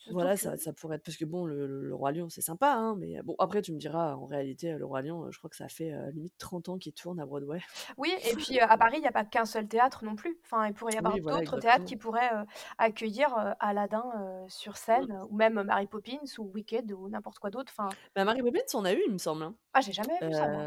Surtout 0.01 0.17
voilà, 0.17 0.37
que 0.37 0.37
ça 0.37 0.57
ça 0.57 0.73
pourrait 0.73 0.97
être 0.97 1.05
parce 1.05 1.17
que 1.17 1.25
bon, 1.25 1.47
le 1.47 1.67
le 1.67 1.83
le 1.83 1.95
Roi 1.95 2.13
Lion, 2.13 2.29
c'est 2.29 2.41
sympa, 2.43 2.73
hein, 2.75 2.97
mais 2.99 3.23
bon, 3.23 3.35
après 3.39 3.63
tu 3.63 3.73
me 3.73 3.79
diras, 3.79 4.15
en 4.17 4.27
réalité, 4.27 4.73
heu, 4.73 4.79
le 4.79 4.87
Roi 4.87 5.03
Lion, 5.03 5.27
heu, 5.27 5.31
je 5.33 5.39
crois 5.39 5.51
que 5.51 5.57
ça 5.57 5.69
fait, 5.69 5.93
limite 6.13 6.35
30 6.39 6.69
ans 6.69 6.79
qu'il 6.79 6.93
tourne 6.95 7.21
à 7.21 7.27
Broadway. 7.27 7.61
oui 7.97 8.13
et 8.25 8.35
puis, 8.35 8.59
à 8.61 8.77
Paris, 8.77 8.97
il 8.99 9.05
y 9.05 9.07
a 9.07 9.13
pas 9.13 9.25
qu'un 9.25 9.45
seul 9.45 9.69
théâtre 9.69 10.05
non 10.05 10.17
plus. 10.17 10.39
Enfin, 10.45 10.67
il 10.67 10.75
pourrait 10.75 10.95
y 10.95 10.99
avoir 10.99 11.19
Oui, 11.19 11.21
voilà, 11.21 11.41
d'autres 11.41 11.57
théâtres 11.59 11.85
qui 11.85 11.97
pourraient, 11.97 12.31
accueillir, 12.79 13.55
Aladdin, 13.61 14.47
sur 14.49 14.77
Mmh. 14.95 15.07
scène, 15.07 15.21
ou 15.29 15.37
même 15.37 15.63
Mary 15.63 15.87
Poppins 15.87 16.19
ou 16.39 16.45
Wicked 16.53 16.93
ou 16.93 17.09
n'importe 17.09 17.39
quoi 17.39 17.51
d'autre. 17.51 17.73
Enfin, 17.77 17.97
Bah, 18.15 18.25
Mary 18.25 18.43
Poppins, 18.43 18.75
on 18.75 18.85
a 18.85 18.93
eu, 18.93 19.03
il 19.07 19.13
me 19.13 19.19
semble, 19.19 19.43
hein. 19.43 19.57
ah, 19.73 19.81
j'ai 19.81 19.93
jamais 19.93 20.21
vu 20.27 20.33
ça 20.33 20.47
moi. 20.49 20.67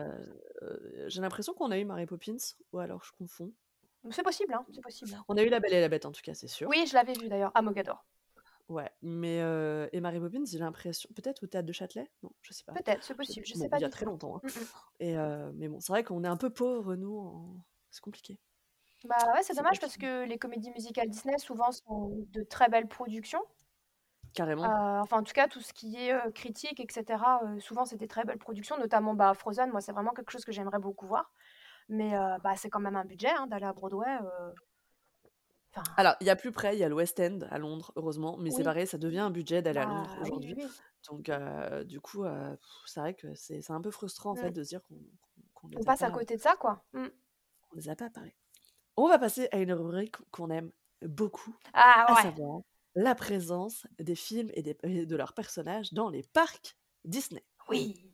J'ai 1.07 1.21
l'impression 1.21 1.53
qu'on 1.53 1.71
a 1.71 1.77
eu 1.79 1.85
Mary 1.85 2.05
Poppins 2.05 2.37
ou 2.71 2.79
alors 2.79 3.03
je 3.03 3.11
confonds. 3.11 3.53
C'est 4.11 4.23
possible, 4.23 4.53
hein, 4.53 4.65
c'est 4.71 4.81
possible. 4.81 5.21
On 5.27 5.35
a 5.35 5.43
eu 5.43 5.49
La 5.49 5.59
Belle 5.59 5.73
et 5.73 5.81
la 5.81 5.89
Bête 5.89 6.05
en 6.05 6.13
tout 6.13 6.21
cas, 6.21 6.33
c'est 6.33 6.47
sûr. 6.47 6.71
Oui, 6.71 6.85
je 6.87 6.93
l'avais 6.93 7.15
vu 7.15 7.29
d'ailleurs 7.29 7.51
à 7.55 7.61
Mogador. 7.61 8.05
Ouais, 8.69 8.89
mais 9.01 9.41
heu 9.41 9.89
et 9.91 9.99
Poppins, 10.01 10.45
j'ai 10.45 10.57
l'impression 10.57 11.09
peut-être 11.13 11.43
au 11.43 11.47
théâtre 11.47 11.67
de 11.67 11.73
Châtelet? 11.73 12.09
Non, 12.23 12.31
je 12.41 12.53
sais 12.53 12.63
pas. 12.63 12.81
Peut-être, 12.83 13.03
c'est 13.03 13.15
possible, 13.15 13.45
je 13.45 13.53
sais 13.55 13.67
Bon, 13.67 13.69
pas 13.69 13.79
il 13.79 13.81
y 13.81 13.85
a 13.85 13.89
très 13.89 14.05
longtemps, 14.05 14.37
hein 14.37 14.41
Mmh 14.43 14.49
mh. 14.49 14.65
et 14.99 15.15
mais 15.55 15.69
bon, 15.69 15.79
c'est 15.81 15.91
vrai 15.93 16.03
qu'on 16.03 16.23
est 16.23 16.27
un 16.27 16.37
peu 16.37 16.51
pauvres 16.51 16.95
nous 16.95 17.17
en 17.17 17.65
c'est 17.91 18.01
compliqué. 18.01 18.39
Bah 19.05 19.31
ouais, 19.33 19.43
c'est 19.43 19.53
dommage 19.55 19.79
parce 19.81 19.97
que 19.97 20.25
les 20.25 20.37
comédies 20.37 20.71
musicales 20.71 21.09
Disney 21.09 21.37
souvent 21.37 21.71
sont 21.71 22.25
de 22.31 22.43
très 22.43 22.69
belles 22.69 22.87
productions. 22.87 23.41
Carrément. 24.33 24.75
enfin 25.03 25.17
en 25.19 25.23
tout 25.23 25.33
cas 25.33 25.47
tout 25.47 25.59
ce 25.61 25.73
qui 25.73 25.95
est, 25.97 26.31
critique 26.33 26.79
et 26.79 26.87
cetera, 26.89 27.41
heu, 27.43 27.59
souvent 27.59 27.85
c'est 27.85 27.97
des 27.97 28.07
très 28.07 28.23
belles 28.25 28.37
productions, 28.37 28.77
notamment, 28.77 29.13
bah, 29.13 29.33
Frozen, 29.33 29.69
moi 29.71 29.81
c'est 29.81 29.91
vraiment 29.91 30.11
quelque 30.13 30.31
chose 30.31 30.45
que 30.45 30.51
j'aimerais 30.51 30.79
beaucoup 30.79 31.05
voir. 31.07 31.31
Mais, 31.89 32.13
bah, 32.43 32.55
c'est 32.57 32.69
quand 32.69 32.79
même 32.81 32.95
un 32.97 33.05
budget, 33.05 33.29
hein, 33.31 33.47
d'aller 33.47 33.65
à 33.65 33.73
Broadway, 33.73 34.07
enfin 35.75 35.83
Alors, 35.97 36.15
il 36.21 36.27
y 36.27 36.29
a 36.29 36.35
plus 36.35 36.51
près, 36.51 36.75
il 36.75 36.79
y 36.79 36.83
a 36.83 36.89
le 36.89 36.95
West 36.95 37.19
End 37.19 37.39
à 37.49 37.57
Londres, 37.57 37.91
heureusement, 37.95 38.37
mais 38.37 38.51
c'est 38.51 38.63
pareil, 38.63 38.87
ça 38.87 38.97
devient 38.97 39.19
un 39.19 39.31
budget 39.31 39.61
d'aller 39.61 39.79
à 39.79 39.85
Londres 39.85 40.09
bah, 40.09 40.15
oui, 40.15 40.21
oui, 40.23 40.29
aujourd'hui. 40.29 40.55
Donc 41.09 41.31
du 41.87 41.99
coup, 42.01 42.23
c'est 42.85 42.99
vrai 42.99 43.13
que 43.13 43.33
c'est 43.35 43.69
un 43.71 43.81
peu 43.81 43.91
frustrant 43.91 44.31
en 44.31 44.35
fait 44.35 44.49
Mmh. 44.49 44.53
de 44.53 44.63
se 44.63 44.69
dire 44.69 44.81
qu'on 44.83 44.95
On 45.75 45.81
a 45.81 45.83
passe 45.85 46.01
à 46.01 46.07
pas 46.07 46.17
côté 46.17 46.35
de 46.37 46.41
ça, 46.41 46.55
quoi. 46.55 46.83
Mmh. 46.93 47.07
qu'on 47.69 47.75
les 47.75 47.89
a 47.89 47.95
pas 47.95 48.05
à 48.05 48.09
Paris. 48.09 48.35
On 48.95 49.07
va 49.07 49.17
passer 49.17 49.47
à 49.51 49.57
une 49.57 49.73
rubrique 49.73 50.17
qu'on 50.31 50.49
aime 50.51 50.71
beaucoup, 51.01 51.55
Ah 51.73 52.05
à 52.07 52.21
savoir 52.21 52.61
la 52.95 53.15
présence 53.15 53.87
des 53.99 54.15
films 54.15 54.51
et 54.53 54.61
des 54.61 54.77
et 54.83 55.05
de 55.07 55.15
leurs 55.15 55.33
personnages 55.33 55.93
dans 55.93 56.09
les 56.09 56.21
parcs 56.21 56.77
Disney. 57.03 57.43
Oui! 57.69 58.12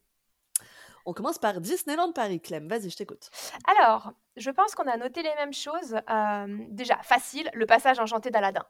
On 1.06 1.14
commence 1.14 1.38
par 1.38 1.62
Disneyland 1.62 2.12
Paris. 2.12 2.42
Clem, 2.42 2.68
vas-y, 2.68 2.90
je 2.90 2.98
t'écoute. 2.98 3.30
Alors, 3.78 4.14
je 4.36 4.52
pense 4.52 4.76
qu'on 4.76 4.88
a 4.88 4.98
noté 4.98 5.24
les 5.24 5.34
mêmes 5.36 5.54
choses. 5.54 5.96
Hem, 6.08 6.68
déjà 6.70 6.98
facile, 7.04 7.50
le 7.54 7.66
passage 7.66 8.00
enchanté 8.00 8.32
d'Aladin. 8.32 8.66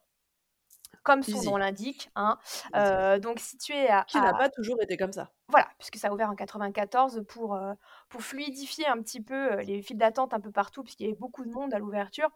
Comme 1.03 1.23
son 1.23 1.41
nom 1.43 1.57
l'indique, 1.57 2.09
hein, 2.15 2.37
heu, 2.75 3.19
donc 3.19 3.39
situé 3.39 3.89
à 3.89 4.03
Qui 4.07 4.17
n'a 4.17 4.29
à 4.29 4.33
pas 4.33 4.49
toujours 4.49 4.81
été 4.81 4.97
comme 4.97 5.13
ça. 5.13 5.31
Voilà, 5.47 5.67
puisque 5.79 5.95
ça 5.95 6.09
a 6.09 6.11
ouvert 6.11 6.29
en 6.29 6.35
94 6.35 7.23
pour, 7.27 7.55
heu, 7.55 7.73
pour 8.09 8.21
fluidifier 8.21 8.85
un 8.87 9.01
petit 9.01 9.21
peu, 9.21 9.55
les 9.61 9.81
files 9.81 9.97
d'attente 9.97 10.33
un 10.33 10.39
peu 10.39 10.51
partout, 10.51 10.83
puisqu'il 10.83 11.03
y 11.03 11.09
avait 11.09 11.17
beaucoup 11.17 11.45
de 11.45 11.51
monde 11.51 11.73
à 11.73 11.79
l'ouverture 11.79 12.29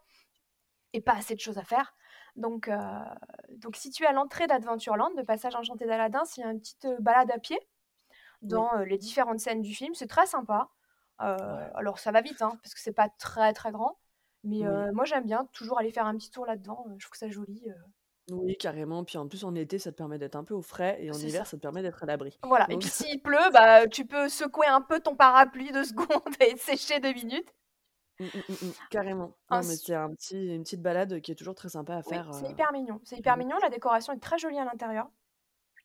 et 0.92 1.00
pas 1.00 1.12
assez 1.14 1.34
de 1.34 1.40
choses 1.40 1.58
à 1.58 1.64
faire. 1.64 1.94
Donc, 2.36 2.70
donc 3.50 3.76
situé 3.76 4.06
à 4.06 4.12
l'entrée 4.12 4.46
d'Adventureland, 4.46 5.10
de 5.14 5.22
Passage 5.22 5.54
enchanté 5.54 5.86
d'Aladin, 5.86 6.24
c'est 6.24 6.42
une 6.42 6.58
petite, 6.58 6.86
balade 7.00 7.30
à 7.30 7.38
pied. 7.38 7.58
Dans, 8.44 8.76
les 8.86 8.98
différentes 8.98 9.40
scènes 9.40 9.62
du 9.62 9.74
film. 9.74 9.94
C'est 9.94 10.06
très 10.06 10.26
sympa. 10.26 10.68
Ouais. 11.20 11.26
alors 11.74 12.00
ça 12.00 12.10
va 12.10 12.20
vite, 12.20 12.42
hein, 12.42 12.58
parce 12.62 12.74
que 12.74 12.80
c'est 12.80 12.92
pas 12.92 13.08
très, 13.08 13.52
très 13.52 13.70
grand, 13.70 13.98
mais, 14.42 14.66
Oui. 14.68 14.92
moi 14.92 15.04
j'aime 15.04 15.24
bien 15.24 15.46
toujours 15.52 15.78
aller 15.78 15.92
faire 15.92 16.06
un 16.06 16.16
petit 16.16 16.30
tour 16.30 16.44
là-dedans, 16.44 16.84
je 16.98 17.06
trouve 17.06 17.16
ça 17.16 17.28
joli, 17.28 17.62
Oui, 18.32 18.56
carrément. 18.56 19.04
Puis 19.04 19.16
en 19.16 19.28
plus, 19.28 19.44
en 19.44 19.54
été, 19.54 19.78
ça 19.78 19.92
te 19.92 19.96
permet 19.96 20.18
d'être 20.18 20.34
un 20.34 20.42
peu 20.42 20.54
au 20.54 20.60
frais 20.60 20.98
et 21.00 21.12
en 21.12 21.14
hiver, 21.14 21.46
ça. 21.46 21.52
ça 21.52 21.56
te 21.56 21.62
permet 21.62 21.82
d'être 21.82 22.02
à 22.02 22.06
l'abri. 22.06 22.36
Voilà 22.42 22.66
et 22.68 22.76
puis 22.76 22.88
s'il 22.92 23.22
pleut, 23.22 23.50
bah, 23.52 23.86
tu 23.86 24.06
peux 24.06 24.28
secouer 24.28 24.66
un 24.66 24.80
peu 24.80 24.98
ton 24.98 25.14
parapluie 25.14 25.70
2 25.70 25.84
secondes 25.84 26.34
et 26.40 26.56
sécher 26.56 26.98
2 26.98 27.12
minutes. 27.12 27.54
Mmh, 28.20 28.24
mmh, 28.26 28.52
mmh, 28.66 28.70
carrément. 28.90 29.32
Non, 29.50 29.58
mais 29.58 29.76
c'est 29.76 29.94
un 29.94 30.10
petit 30.10 30.54
une 30.54 30.62
petite 30.62 30.82
balade 30.82 31.20
qui 31.20 31.32
est 31.32 31.34
toujours 31.34 31.54
très 31.54 31.68
sympa 31.68 31.94
à 31.94 31.98
oui, 31.98 32.04
faire, 32.08 32.32
c'est 32.32 32.48
hyper 32.48 32.72
mignon, 32.72 33.00
c'est 33.02 33.18
hyper 33.18 33.36
mignon, 33.36 33.56
la 33.60 33.70
décoration 33.70 34.12
est 34.12 34.20
très 34.20 34.38
jolie 34.38 34.58
à 34.58 34.64
l'intérieur. 34.64 35.08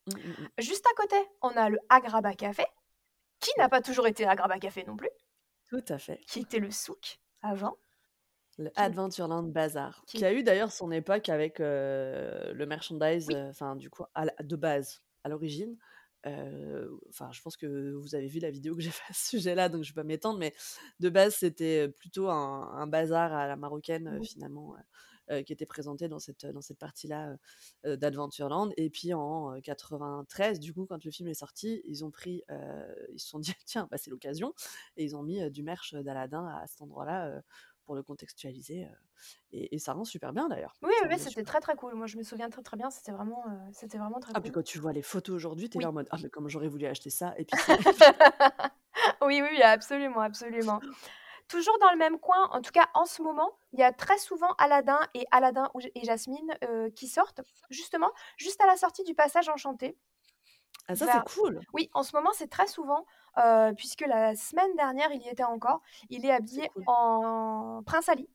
Mmh, 0.10 0.20
mmh 0.30 0.36
mh. 0.44 0.50
Juste 0.60 0.86
à 0.86 0.94
côté, 0.96 1.16
on 1.42 1.50
a 1.58 1.70
le 1.70 1.80
Agrabah 1.90 2.36
Café, 2.36 2.66
qui 3.42 3.52
n'a 3.60 3.70
pas 3.70 3.82
toujours 3.82 4.08
été 4.08 4.26
Agrabah 4.28 4.60
Café 4.60 4.84
non 4.86 4.98
plus, 4.98 5.10
tout 5.68 5.84
à 5.90 5.98
fait. 5.98 6.28
qui 6.28 6.40
était 6.40 6.60
le 6.60 6.72
souk 6.72 7.20
avant, 7.42 7.78
Le 8.58 8.72
qui 8.74 8.80
Adventureland 8.80 9.44
Bazaar, 9.44 10.04
qui 10.14 10.18
qui 10.18 10.26
a 10.26 10.34
eu 10.34 10.44
d'ailleurs 10.44 10.72
son 10.74 10.92
époque 10.92 11.30
avec, 11.30 11.62
heu, 11.62 12.52
le 12.54 12.66
merchandise, 12.66 13.30
oui, 13.30 13.34
heu, 13.34 13.48
enfin, 13.50 13.76
du 13.78 13.90
coup, 13.90 14.04
à 14.16 14.26
la 14.26 14.34
de 14.44 14.56
base, 14.58 15.02
à 15.24 15.30
l'origine. 15.30 15.78
Heu, 16.26 17.00
enfin, 17.08 17.32
je 17.32 17.42
pense 17.42 17.56
que 17.56 17.94
vous 17.94 18.16
avez 18.16 18.28
vu 18.28 18.40
la 18.40 18.52
vidéo 18.52 18.76
que 18.76 18.82
j'ai 18.82 18.90
fait 18.92 19.10
à 19.10 19.14
ce 19.14 19.30
sujet-là, 19.30 19.70
donc 19.70 19.84
je 19.84 19.92
vais 19.92 20.02
pas 20.02 20.04
m'étendre, 20.04 20.40
mais 20.40 20.54
de 21.00 21.10
base, 21.10 21.36
c'était, 21.36 21.88
plutôt 21.90 22.28
un 22.30 22.70
un 22.74 22.88
bazar 22.88 23.32
à 23.34 23.48
la 23.48 23.56
marocaine, 23.56 24.20
finalement, 24.22 24.76
euh, 24.76 24.80
qui 25.44 25.54
étaient 25.54 25.66
présentés 25.66 26.08
dans 26.08 26.20
cette, 26.20 26.46
dans 26.46 26.62
cette 26.62 26.80
partie-là 26.80 27.36
euh, 27.86 27.96
d'Adventureland. 27.96 28.70
Et 28.78 28.90
puis 28.90 29.14
en 29.14 29.56
euh, 29.56 29.60
93, 29.62 30.60
du 30.60 30.74
coup, 30.74 30.86
quand 30.86 31.04
le 31.06 31.12
film 31.12 31.30
est 31.30 31.34
sorti, 31.34 31.82
ils 31.86 32.04
ont 32.04 32.12
pris, 32.12 32.44
euh, 32.50 32.96
ils 33.14 33.20
se 33.20 33.28
sont 33.30 33.40
dit, 33.40 33.54
tiens, 33.66 33.88
bah, 33.92 33.98
c'est 33.98 34.10
l'occasion, 34.10 34.54
et 34.98 35.04
ils 35.04 35.16
ont 35.16 35.24
mis 35.24 35.42
euh, 35.42 35.50
du 35.50 35.64
merch 35.64 35.94
d'Aladin 35.94 36.46
à 36.48 36.66
cet 36.68 36.82
endroit-là 36.82 37.28
euh, 37.28 37.42
pour 37.86 37.96
le 37.96 38.04
contextualiser. 38.04 38.86
euh, 38.86 38.88
et, 39.52 39.76
et 39.76 39.80
ça 39.80 39.94
rend 39.94 40.06
super 40.06 40.32
bien 40.32 40.48
d'ailleurs. 40.48 40.76
Oui, 40.82 40.92
oui, 41.10 41.20
c'était 41.20 41.44
très 41.44 41.60
très 41.60 41.76
cool. 41.76 41.94
Moi, 41.96 42.06
je 42.08 42.18
me 42.18 42.24
souviens 42.24 42.50
très 42.50 42.62
très 42.62 42.78
bien. 42.78 42.90
C'était 42.90 43.12
vraiment, 43.12 43.44
euh, 43.48 43.70
c'était 43.74 43.98
vraiment 43.98 44.20
très 44.20 44.32
Ah, 44.36 44.40
puis 44.42 44.52
cool. 44.52 44.62
quand 44.62 44.66
tu 44.66 44.80
vois 44.80 44.94
les 44.94 45.02
photos 45.02 45.36
aujourd'hui, 45.36 45.70
t'es 45.70 45.78
Oui. 45.78 45.84
là 45.84 45.90
en 45.90 45.94
mode 45.94 46.08
Ah, 46.12 46.18
mais 46.22 46.30
comme 46.30 46.48
j'aurais 46.50 46.68
voulu 46.70 46.86
acheter 46.86 47.10
ça? 47.10 47.34
Et 47.38 47.46
puis 47.46 47.58
oui, 49.22 49.42
oui, 49.42 49.62
absolument, 49.62 50.22
absolument. 50.22 50.80
Toujours 51.50 51.78
dans 51.80 51.90
le 51.92 51.98
même 51.98 52.20
coin, 52.20 52.48
en 52.52 52.62
tout 52.62 52.72
cas 52.72 52.88
en 52.94 53.06
ce 53.06 53.22
moment, 53.22 53.52
il 53.74 53.80
y 53.80 53.84
a 53.84 53.92
très 53.92 54.18
souvent 54.18 54.54
Aladdin 54.60 55.00
et 55.16 55.26
Aladdin 55.32 55.70
et 55.96 56.06
Jasmine 56.06 56.56
euh, 56.64 56.90
qui 56.92 57.08
sortent, 57.08 57.42
justement, 57.70 58.12
juste 58.38 58.62
à 58.62 58.68
la 58.68 58.78
sortie 58.78 59.04
du 59.04 59.16
passage 59.16 59.50
enchanté. 59.50 59.98
Ah, 60.88 60.96
ça, 60.96 61.06
Vers- 61.06 61.24
c'est 61.28 61.36
cool. 61.40 61.60
Oui, 61.74 61.90
en 61.94 62.04
ce 62.04 62.16
moment, 62.16 62.30
c'est 62.34 62.48
très 62.50 62.68
souvent, 62.68 63.06
euh, 63.38 63.74
puisque 63.74 64.02
la 64.02 64.36
semaine 64.36 64.76
dernière, 64.76 65.12
il 65.12 65.22
y 65.22 65.28
était 65.28 65.44
encore. 65.44 65.82
Il 66.10 66.26
est 66.26 66.32
habillé 66.32 66.70
cool. 66.70 66.84
en 66.88 67.82
Prince 67.86 68.10
Ali. 68.10 68.30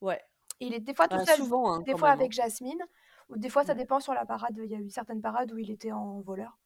Ouais. 0.00 0.22
Il 0.60 0.72
est 0.72 0.80
des 0.80 0.94
fois 0.94 1.08
tout 1.08 1.16
Ah, 1.20 1.26
seul, 1.26 1.36
souvent, 1.36 1.70
hein, 1.72 1.80
des 1.80 1.92
fois 1.96 2.10
même, 2.10 2.18
hein. 2.18 2.20
avec 2.20 2.32
Jasmine, 2.32 2.82
ou 3.28 3.36
des 3.36 3.48
fois 3.48 3.64
ça 3.64 3.72
Ouais. 3.72 3.78
dépend 3.78 3.98
sur 4.00 4.14
la 4.14 4.24
parade. 4.24 4.56
Il 4.56 4.70
y 4.70 4.74
a 4.74 4.78
eu 4.78 4.88
certaines 4.88 5.20
parades 5.20 5.52
où 5.52 5.58
il 5.58 5.70
était 5.70 5.92
en 5.92 6.20
voleur. 6.20 6.56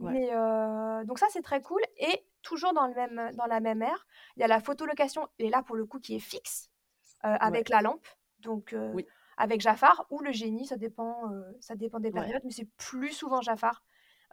Ouais. 0.00 0.12
Mais 0.12 0.28
euh, 0.32 1.02
donc 1.04 1.18
ça 1.18 1.26
c'est 1.30 1.42
très 1.42 1.60
cool 1.62 1.80
et 1.96 2.24
toujours 2.44 2.72
dans 2.72 2.86
le 2.86 2.94
même 2.94 3.32
dans 3.34 3.46
la 3.46 3.58
même 3.60 3.82
ère, 3.82 4.06
il 4.36 4.40
y 4.40 4.44
a 4.44 4.48
la 4.48 4.60
photolocation 4.60 5.26
et 5.40 5.50
là 5.50 5.62
pour 5.64 5.74
le 5.74 5.84
coup 5.86 5.98
qui 5.98 6.14
est 6.14 6.20
fixe 6.20 6.70
euh, 7.24 7.34
avec 7.40 7.68
la 7.68 7.82
lampe. 7.82 8.06
Donc 8.38 8.72
euh, 8.72 8.92
Oui. 8.94 9.06
avec 9.36 9.60
Jafar 9.60 10.06
ou 10.10 10.20
le 10.20 10.30
génie, 10.30 10.66
ça 10.66 10.76
dépend 10.76 11.32
euh, 11.32 11.42
ça 11.60 11.74
dépend 11.74 11.98
des 11.98 12.10
Ouais. 12.10 12.20
périodes, 12.20 12.42
mais 12.44 12.52
c'est 12.52 12.68
plus 12.76 13.12
souvent 13.12 13.40
Jafar. 13.40 13.82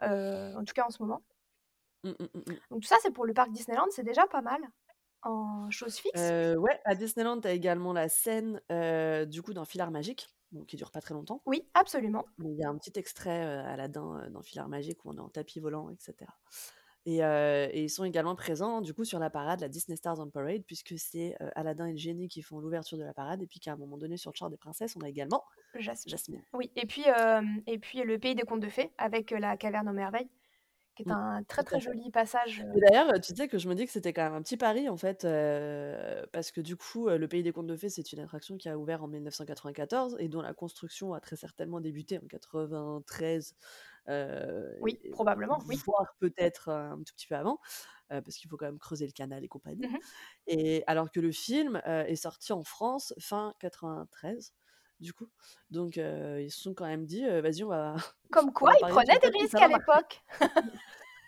euh, 0.02 0.54
en 0.56 0.64
tout 0.64 0.74
cas 0.74 0.84
en 0.86 0.90
ce 0.90 1.02
moment. 1.02 1.22
Mm, 2.04 2.10
mm, 2.10 2.14
mm, 2.34 2.38
mm. 2.52 2.56
Donc 2.70 2.82
tout 2.82 2.88
ça 2.88 2.96
c'est 3.02 3.10
pour 3.12 3.24
le 3.26 3.34
parc 3.34 3.50
Disneyland, 3.52 3.86
c'est 3.90 4.02
déjà 4.04 4.26
pas 4.26 4.42
mal 4.42 4.60
en 5.22 5.70
choses 5.70 5.96
fixes. 5.98 6.20
Euh, 6.20 6.56
ouais, 6.56 6.80
à 6.84 6.94
Disneyland, 6.96 7.40
t'as 7.40 7.52
également 7.52 7.92
la 7.92 8.08
scène 8.08 8.60
euh, 8.72 9.24
du 9.24 9.40
coup 9.42 9.54
dans 9.54 9.64
Filard 9.64 9.92
Magique, 9.92 10.28
bon, 10.50 10.64
qui 10.64 10.74
dure 10.76 10.90
pas 10.90 11.00
très 11.00 11.14
longtemps. 11.14 11.40
Oui, 11.46 11.68
absolument. 11.74 12.24
Il 12.40 12.58
y 12.58 12.64
a 12.64 12.68
un 12.68 12.76
petit 12.76 12.98
extrait 12.98 13.44
euh, 13.46 13.64
Aladdin 13.64 14.18
euh, 14.20 14.30
dans 14.30 14.42
Filard 14.42 14.68
Magique 14.68 15.04
où 15.04 15.10
on 15.12 15.16
est 15.16 15.20
en 15.20 15.28
tapis 15.28 15.60
volant, 15.60 15.90
etc. 15.90 16.28
Et, 17.04 17.24
euh, 17.24 17.68
et 17.72 17.84
ils 17.84 17.90
sont 17.90 18.04
également 18.04 18.36
présents 18.36 18.80
du 18.80 18.94
coup 18.94 19.04
sur 19.04 19.18
la 19.18 19.28
parade, 19.28 19.60
la 19.60 19.68
Disney 19.68 19.96
Stars 19.96 20.20
on 20.20 20.30
Parade, 20.30 20.62
puisque 20.64 20.94
c'est 20.98 21.34
euh, 21.40 21.50
Aladdin 21.56 21.86
et 21.86 21.92
le 21.92 21.98
génie 21.98 22.28
qui 22.28 22.42
font 22.42 22.60
l'ouverture 22.60 22.96
de 22.96 23.02
la 23.02 23.12
parade, 23.12 23.42
et 23.42 23.46
puis 23.46 23.58
qu'à 23.58 23.72
un 23.72 23.76
moment 23.76 23.98
donné 23.98 24.16
sur 24.16 24.30
le 24.30 24.36
char 24.36 24.50
des 24.50 24.56
princesses, 24.56 24.96
on 24.96 25.04
a 25.04 25.08
également 25.08 25.42
Jasmine. 25.74 26.10
Jasmine. 26.10 26.42
Oui, 26.52 26.70
et 26.76 26.86
puis, 26.86 27.04
euh, 27.08 27.42
et 27.66 27.78
puis 27.78 28.02
le 28.02 28.18
pays 28.18 28.36
des 28.36 28.42
contes 28.42 28.60
de 28.60 28.68
fées 28.68 28.92
avec 28.98 29.32
la 29.32 29.56
caverne 29.56 29.88
aux 29.88 29.92
merveilles, 29.92 30.28
qui 30.94 31.02
est 31.02 31.06
Mm, 31.06 31.10
un 31.10 31.42
très 31.42 31.64
très 31.64 31.80
joli 31.80 32.10
passage. 32.12 32.64
d'ailleurs, 32.76 33.12
tu 33.20 33.34
sais 33.34 33.48
que 33.48 33.58
je 33.58 33.68
me 33.68 33.74
dis 33.74 33.86
que 33.86 33.90
c'était 33.92 34.12
quand 34.12 34.22
même 34.22 34.34
un 34.34 34.42
petit 34.42 34.56
pari 34.56 34.88
en 34.88 34.96
fait, 34.96 35.26
parce 36.30 36.52
que 36.52 36.60
du 36.60 36.76
coup, 36.76 37.08
le 37.08 37.26
Pays 37.26 37.42
des 37.42 37.50
Contes 37.50 37.66
de 37.66 37.76
Fées, 37.76 37.88
c'est 37.88 38.12
une 38.12 38.20
attraction 38.20 38.56
qui 38.56 38.68
a 38.68 38.78
ouvert 38.78 39.02
en 39.02 39.08
1994 39.08 40.18
et 40.20 40.28
dont 40.28 40.42
la 40.42 40.54
construction 40.54 41.14
a 41.14 41.20
très 41.20 41.34
certainement 41.34 41.80
débuté 41.80 42.18
en 42.18 42.26
93, 42.28 43.54
euh, 43.54 43.91
Oui, 44.80 44.98
probablement, 45.12 45.58
oui. 45.68 45.80
voire 45.84 46.14
peut-être 46.18 46.68
un 46.68 46.98
tout 46.98 47.14
petit 47.14 47.26
peu 47.26 47.36
avant, 47.36 47.58
parce 48.08 48.36
qu'il 48.36 48.50
faut 48.50 48.56
quand 48.56 48.66
même 48.66 48.78
creuser 48.78 49.06
le 49.06 49.12
canal 49.12 49.44
et 49.44 49.48
compagnie. 49.48 49.86
Mhm. 49.86 49.98
Et 50.46 50.84
alors 50.86 51.10
que 51.10 51.20
le 51.20 51.32
film 51.32 51.80
est 51.86 52.16
sorti 52.16 52.52
en 52.52 52.64
France 52.64 53.14
fin 53.18 53.54
93. 53.60 54.52
Du 55.02 55.12
coup, 55.12 55.28
donc 55.72 55.98
euh, 55.98 56.40
ils 56.40 56.52
se 56.52 56.60
sont 56.60 56.74
quand 56.74 56.86
même 56.86 57.06
dit, 57.06 57.24
euh, 57.24 57.42
vas-y, 57.42 57.64
on 57.64 57.68
va. 57.68 57.96
Comme 58.30 58.52
quoi, 58.52 58.72
ils 58.80 58.86
prenaient 58.86 59.18
des 59.18 59.36
risques 59.36 59.54
à 59.56 59.68
l'époque. 59.68 60.22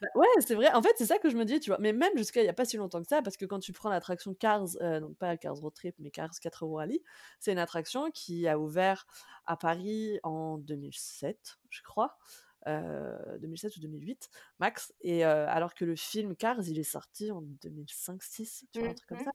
Bah, 0.02 0.08
ouais, 0.16 0.26
c'est 0.40 0.56
vrai. 0.56 0.72
En 0.72 0.82
fait, 0.82 0.92
c'est 0.98 1.06
ça 1.06 1.18
que 1.18 1.30
je 1.30 1.36
me 1.36 1.44
dis, 1.44 1.60
tu 1.60 1.70
vois. 1.70 1.78
Mais 1.78 1.92
même 1.92 2.16
jusqu'à 2.16 2.40
il 2.40 2.42
n'y 2.42 2.50
a 2.50 2.52
pas 2.52 2.64
si 2.64 2.76
longtemps 2.76 3.00
que 3.00 3.06
ça, 3.06 3.22
parce 3.22 3.36
que 3.36 3.44
quand 3.44 3.60
tu 3.60 3.72
prends 3.72 3.90
l'attraction 3.90 4.34
Cars, 4.34 4.66
euh, 4.82 4.98
donc 4.98 5.16
pas 5.16 5.36
Cars 5.36 5.54
Road 5.54 5.72
Trip, 5.72 5.94
mais 6.00 6.10
Cars 6.10 6.32
4 6.42 6.64
euros 6.64 6.78
Rally, 6.78 7.00
c'est 7.38 7.52
une 7.52 7.60
attraction 7.60 8.10
qui 8.10 8.48
a 8.48 8.58
ouvert 8.58 9.06
à 9.46 9.56
Paris 9.56 10.18
en 10.24 10.58
2007, 10.58 11.58
je 11.70 11.82
crois. 11.84 12.18
Euh, 12.66 13.38
2007 13.38 13.76
ou 13.76 13.80
2008 13.80 14.28
max 14.58 14.92
et 15.00 15.24
euh, 15.24 15.46
alors 15.48 15.74
que 15.74 15.84
le 15.84 15.96
film 15.96 16.34
Cars 16.36 16.60
il 16.66 16.78
est 16.78 16.82
sorti 16.82 17.30
en 17.30 17.42
2005-6 17.42 18.64
tu 18.72 18.80
vois 18.80 18.90
un 18.90 18.94
truc 18.94 19.08
comme 19.08 19.24
ça. 19.24 19.32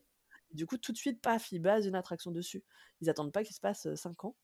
Du 0.52 0.66
coup 0.66 0.78
tout 0.78 0.92
de 0.92 0.98
suite 0.98 1.22
paf 1.22 1.52
ils 1.52 1.60
basent 1.60 1.86
une 1.86 1.96
attraction 1.96 2.32
dessus. 2.32 2.64
Ils 3.02 3.10
attendent 3.10 3.32
pas 3.32 3.44
qu'il 3.44 3.56
se 3.56 3.62
passe 3.62 3.94
5 3.94 4.26
ans 4.26 4.36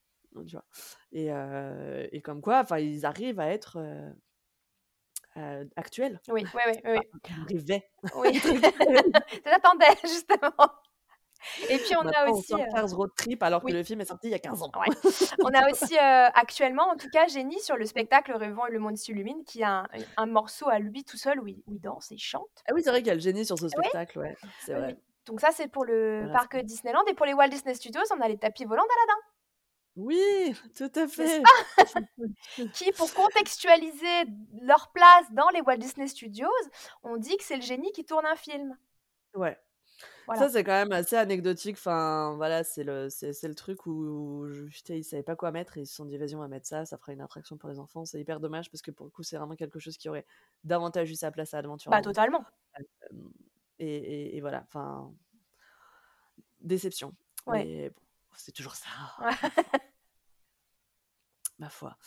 tu 0.45 0.56
vois. 0.56 0.66
Et, 1.12 1.32
euh, 1.32 2.07
et 2.12 2.22
comme 2.22 2.41
quoi 2.41 2.60
enfin 2.62 2.80
ils 2.80 3.06
arrivent 3.06 3.40
à 3.40 3.49
être 3.49 3.78
euh, 3.78 4.12
euh, 5.38 5.66
actuels. 5.76 6.22
Oui, 6.30 6.44
oui, 6.56 6.62
oui, 6.66 6.82
oui. 6.86 6.99
ils 7.30 7.41
arrivaient 7.41 7.90
oui. 8.16 8.40
J'attendais, 9.45 9.95
justement. 10.03 10.53
Et 11.70 11.78
puis, 11.78 11.96
on 11.96 12.02
a 12.02 12.04
Maintenant, 12.06 12.20
on 12.28 12.32
aussi. 12.38 12.48
sort 12.48 12.60
euh, 12.60 12.74
15 12.76 12.94
road 12.94 13.12
trip 13.16 13.44
alors 13.44 13.64
oui. 13.64 13.72
que 13.72 13.78
le 13.78 13.84
film 13.84 14.02
est 14.02 14.06
sorti 14.06 14.28
il 14.28 14.32
y 14.32 14.36
a 14.36 14.40
15 14.40 14.64
ans. 14.64 14.72
Ouais. 14.80 14.96
On 15.44 15.50
a 15.54 15.70
aussi 15.72 15.98
euh, 15.98 16.30
actuellement, 16.34 16.90
en 16.90 16.96
tout 16.98 17.10
cas, 17.12 17.28
Génie 17.28 17.60
sur 17.60 17.78
le 17.78 17.86
spectacle 17.86 18.32
Rêvons 18.34 18.66
et 18.68 18.72
le 18.72 18.80
monde 18.80 18.98
s'illumine, 18.98 19.44
qui 19.46 19.64
a 19.64 19.80
un, 19.80 19.86
un 20.18 20.26
morceau 20.26 20.70
à 20.70 20.80
lui 20.80 21.04
tout 21.04 21.18
seul 21.18 21.40
où 21.40 21.48
il, 21.48 21.62
où 21.68 21.74
il 21.74 21.80
danse 21.82 22.12
et 22.12 22.16
il 22.16 22.20
chante. 22.20 22.48
Ah 22.68 22.72
oui, 22.74 22.82
c'est 22.84 22.90
vrai 22.90 23.00
qu'il 23.00 23.08
y 23.08 23.12
a 23.12 23.16
le 23.16 23.20
génie 23.20 23.46
sur 23.46 23.58
ce 23.58 23.66
Oui. 23.66 23.70
spectacle, 23.72 24.20
ouais. 24.20 24.36
C'est 24.66 24.74
vrai. 24.74 24.94
oui. 24.94 25.00
Donc 25.28 25.42
ça, 25.42 25.50
c'est 25.52 25.68
pour 25.68 25.86
le 25.86 26.20
Voilà, 26.24 26.34
parc 26.34 26.58
Disneyland. 26.58 27.04
Et 27.08 27.14
pour 27.16 27.26
les 27.26 27.34
Walt 27.34 27.48
Disney 27.48 27.74
Studios, 27.74 28.02
on 28.16 28.22
a 28.22 28.28
les 28.28 28.38
tapis 28.38 28.64
volants 28.66 28.84
d'Aladdin, 28.84 29.22
Oui, 29.96 30.54
tout 30.76 30.92
à 30.96 31.08
fait. 31.08 31.42
qui, 32.74 32.92
pour 32.92 33.12
contextualiser 33.14 34.26
leur 34.62 34.92
place 34.92 35.26
dans 35.32 35.50
les 35.50 35.62
Walt 35.62 35.78
Disney 35.78 36.08
Studios, 36.08 36.48
on 37.04 37.18
dit 37.18 37.38
que 37.38 37.44
c'est 37.44 37.56
le 37.56 37.62
génie 37.64 37.92
qui 37.92 38.06
tourne 38.06 38.26
un 38.26 38.36
film. 38.36 38.78
Ouais. 39.34 39.58
Voilà. 40.28 40.42
Ça, 40.42 40.50
c'est 40.50 40.64
quand 40.64 40.72
même 40.72 40.92
assez 40.92 41.16
anecdotique. 41.16 41.76
Enfin, 41.78 42.34
voilà, 42.38 42.64
c'est 42.64 42.84
le, 42.84 43.10
c'est, 43.10 43.32
c'est 43.34 43.48
le 43.48 43.56
truc 43.56 43.86
où, 43.86 43.92
où 43.92 44.48
putain, 44.70 44.96
ils 44.96 45.04
savaient 45.04 45.24
pas 45.24 45.36
quoi 45.36 45.52
mettre 45.52 45.78
et 45.78 45.82
ils 45.82 45.86
se 45.88 45.96
sont 45.96 46.06
dit, 46.06 46.18
vas-y, 46.18 46.36
on 46.36 46.40
va 46.40 46.48
mettre 46.48 46.68
ça, 46.68 46.86
ça 46.86 46.98
fera 46.98 47.14
une 47.14 47.22
attraction 47.22 47.58
pour 47.58 47.70
les 47.70 47.78
enfants. 47.80 48.06
C'est 48.06 48.20
hyper 48.20 48.40
dommage 48.40 48.72
parce 48.72 48.82
que 48.82 48.92
pour 48.92 49.06
le 49.06 49.12
coup, 49.12 49.24
c'est 49.24 49.38
vraiment 49.38 49.56
quelque 49.56 49.78
chose 49.80 49.98
qui 49.98 50.10
aurait 50.10 50.26
davantage 50.64 51.12
eu 51.12 51.16
sa 51.16 51.32
place 51.32 51.54
à 51.54 51.58
Bah, 51.58 51.60
Adventureland. 51.60 52.02
totalement. 52.02 52.44
Euh, 52.80 52.84
et, 53.80 53.88
et- 53.98 54.38
et 54.38 54.42
voilà, 54.42 54.64
enfin, 54.68 55.14
déception. 56.62 57.14
Ouais. 57.46 57.64
Mais 57.66 57.90
bon, 57.90 58.02
c'est 58.36 58.52
toujours 58.52 58.76
ça. 58.76 58.88
Ma 61.60 61.70
foi. 61.70 61.98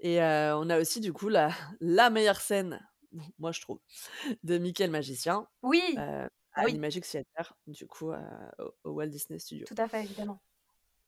Et 0.00 0.20
euh, 0.20 0.56
on 0.56 0.68
a 0.68 0.80
aussi 0.80 1.00
du 1.00 1.12
coup 1.12 1.28
la, 1.28 1.50
la 1.80 2.10
meilleure 2.10 2.40
scène, 2.40 2.80
moi 3.38 3.52
je 3.52 3.60
trouve, 3.60 3.78
de 4.42 4.58
Mickey 4.58 4.84
le 4.86 4.92
magicien 4.92 5.46
Oui, 5.62 5.82
euh, 5.98 6.28
à 6.56 6.64
oui. 6.64 6.72
l'Imagic 6.72 7.04
Theater, 7.04 7.56
du 7.68 7.86
coup 7.86 8.10
au, 8.12 8.72
au 8.84 8.90
Walt 8.90 9.06
Disney 9.08 9.38
Studios. 9.38 9.66
tout 9.66 9.74
à 9.78 9.86
fait, 9.88 10.02
évidemment. 10.02 10.40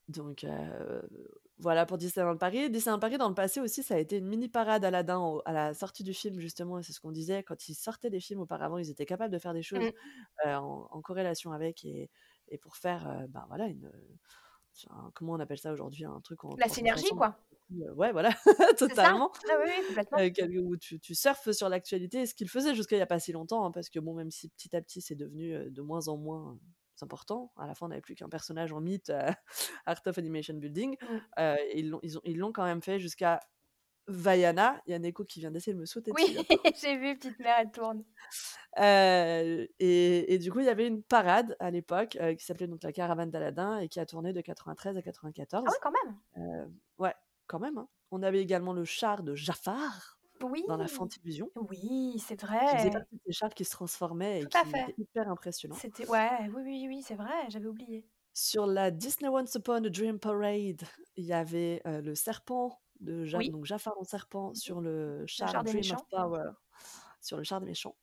Donc 0.08 0.44
euh, 0.44 1.02
voilà 1.58 1.84
pour 1.84 1.98
Disneyland 1.98 2.36
Paris. 2.38 2.70
Disneyland 2.70 2.98
Paris 2.98 3.18
dans 3.18 3.28
le 3.28 3.34
passé 3.34 3.60
aussi, 3.60 3.82
ça 3.82 3.94
a 3.96 3.98
été 3.98 4.16
une 4.16 4.26
mini 4.26 4.48
parade 4.48 4.82
Aladdin 4.84 5.18
au- 5.18 5.42
à 5.44 5.52
la 5.52 5.74
sortie 5.74 6.02
du 6.02 6.14
film 6.14 6.38
justement. 6.40 6.80
C'est 6.82 6.92
ce 6.94 7.00
qu'on 7.00 7.12
disait 7.12 7.42
quand 7.42 7.68
ils 7.68 7.74
sortaient 7.74 8.08
des 8.08 8.20
films 8.20 8.40
auparavant, 8.40 8.78
ils 8.78 8.88
étaient 8.88 9.04
capables 9.04 9.32
de 9.32 9.38
faire 9.38 9.52
des 9.52 9.62
choses 9.62 9.80
Mm. 9.84 10.46
euh, 10.48 10.56
en, 10.56 10.88
en 10.90 11.02
corrélation 11.02 11.52
avec 11.52 11.84
et, 11.84 12.08
et 12.48 12.56
pour 12.58 12.76
faire, 12.76 13.06
euh, 13.08 13.26
ben 13.28 13.44
voilà 13.48 13.66
une 13.66 13.90
un- 14.90 15.10
comment 15.14 15.32
on 15.32 15.40
appelle 15.40 15.58
ça 15.58 15.72
aujourd'hui 15.72 16.04
un 16.04 16.20
truc 16.22 16.42
en 16.44 16.54
La 16.56 16.66
en 16.66 16.68
synergie, 16.70 17.08
quoi. 17.10 17.36
Ouais 17.70 18.12
voilà 18.12 18.30
totalement 18.78 19.30
Ah 19.50 19.54
oui, 19.64 19.70
oui, 19.78 19.86
complètement. 19.88 20.18
euh, 20.18 20.60
où 20.62 20.76
tu, 20.76 20.98
tu 21.00 21.14
surfes 21.14 21.50
sur 21.50 21.68
l'actualité, 21.68 22.24
ce 22.26 22.34
qu'il 22.34 22.48
faisait 22.48 22.74
jusqu'à 22.74 22.96
il 22.96 22.98
n'y 23.00 23.02
a 23.02 23.06
pas 23.06 23.18
si 23.20 23.32
longtemps, 23.32 23.64
hein, 23.64 23.70
parce 23.70 23.90
que 23.90 23.98
bon, 24.00 24.14
même 24.14 24.30
si 24.30 24.48
petit 24.48 24.74
à 24.74 24.80
petit 24.80 25.00
c'est 25.02 25.14
devenu 25.16 25.70
de 25.70 25.82
moins 25.82 26.08
en 26.08 26.16
moins 26.16 26.58
important, 27.02 27.52
à 27.56 27.66
la 27.66 27.74
fin 27.74 27.86
on 27.86 27.88
n'avait 27.90 28.00
plus 28.00 28.14
qu'un 28.14 28.28
personnage 28.28 28.72
en 28.72 28.80
mythe 28.80 29.10
à 29.10 29.36
Art 29.86 30.00
of 30.06 30.16
Animation 30.18 30.54
Building, 30.54 30.96
Mm. 31.00 31.16
euh, 31.40 31.56
ils 31.74 31.90
l'ont 31.90 32.00
ils 32.02 32.16
ont- 32.18 32.22
ils 32.24 32.36
l'ont 32.38 32.52
quand 32.52 32.64
même 32.64 32.82
fait 32.82 32.98
jusqu'à 32.98 33.38
Vaiana, 34.10 34.80
il 34.86 34.92
y 34.92 34.94
a 34.94 34.98
Neko 34.98 35.24
qui 35.26 35.38
vient 35.40 35.50
d'essayer 35.50 35.74
de 35.74 35.78
me 35.78 35.84
sauter. 35.84 36.10
Oui, 36.16 36.32
là. 36.32 36.40
j'ai 36.82 36.96
vu, 36.96 37.18
petite 37.18 37.38
mère, 37.40 37.56
elle 37.60 37.70
tourne. 37.70 38.02
Euh, 38.78 39.66
et, 39.78 40.32
et 40.34 40.38
du 40.38 40.50
coup, 40.50 40.60
il 40.60 40.66
y 40.66 40.70
avait 40.70 40.86
une 40.86 41.02
parade 41.02 41.56
à 41.60 41.70
l'époque 41.70 42.16
euh, 42.20 42.34
qui 42.34 42.44
s'appelait 42.44 42.66
donc 42.68 42.82
la 42.82 42.92
Caravane 42.92 43.30
d'Aladin 43.30 43.78
et 43.80 43.88
qui 43.88 44.00
a 44.00 44.06
tourné 44.06 44.32
de 44.32 44.40
93 44.40 44.96
à 44.96 45.02
94. 45.02 45.64
Ah 45.66 45.70
oui, 45.70 45.76
quand 45.82 45.92
même. 46.04 46.16
Euh, 46.38 46.66
ouais, 46.98 47.14
quand 47.48 47.58
même. 47.58 47.78
hein. 47.78 47.88
On 48.12 48.22
avait 48.22 48.40
également 48.40 48.72
le 48.72 48.84
char 48.84 49.22
de 49.24 49.34
Jafar 49.34 50.18
Oui. 50.42 50.64
dans 50.68 50.76
la 50.76 50.86
Fantillusion. 50.86 51.50
Oui, 51.56 52.22
c'est 52.24 52.36
qui 52.38 52.46
faisait 52.46 52.90
vrai. 52.90 52.90
partie 52.92 53.16
de 53.16 53.20
ces 53.26 53.32
chars 53.32 53.52
qui 53.54 53.64
se 53.64 53.70
transformaient 53.72 54.40
et 54.42 54.46
Tout 54.46 54.58
qui 54.62 54.68
étaient 54.70 54.94
hyper 54.98 55.28
impressionnants. 55.28 55.74
C'était 55.76 56.08
ouais, 56.08 56.30
oui, 56.54 56.62
oui, 56.64 56.84
oui, 56.88 57.02
c'est 57.04 57.16
vrai, 57.16 57.32
j'avais 57.48 57.66
oublié. 57.66 58.06
Sur 58.34 58.66
la 58.66 58.90
Disney 58.92 59.28
Once 59.28 59.52
Upon 59.56 59.84
a 59.84 59.88
Dream 59.90 60.18
Parade, 60.20 60.82
il 61.16 61.24
y 61.24 61.32
avait 61.32 61.82
euh, 61.86 62.00
le 62.00 62.14
serpent 62.14 62.80
de 63.00 63.24
Ja- 63.24 63.38
Oui. 63.38 63.50
donc 63.50 63.64
Jafar 63.64 63.98
en 63.98 64.04
serpent 64.04 64.54
sur 64.54 64.80
le 64.80 65.24
char, 65.26 65.50
char 65.50 65.64
des 65.64 65.70
Dream 65.72 65.80
méchants. 65.82 65.96
of 65.96 66.08
Power, 66.08 66.50
sur 67.20 67.36
le 67.36 67.42
char 67.42 67.60
des 67.60 67.66
méchants. 67.66 67.96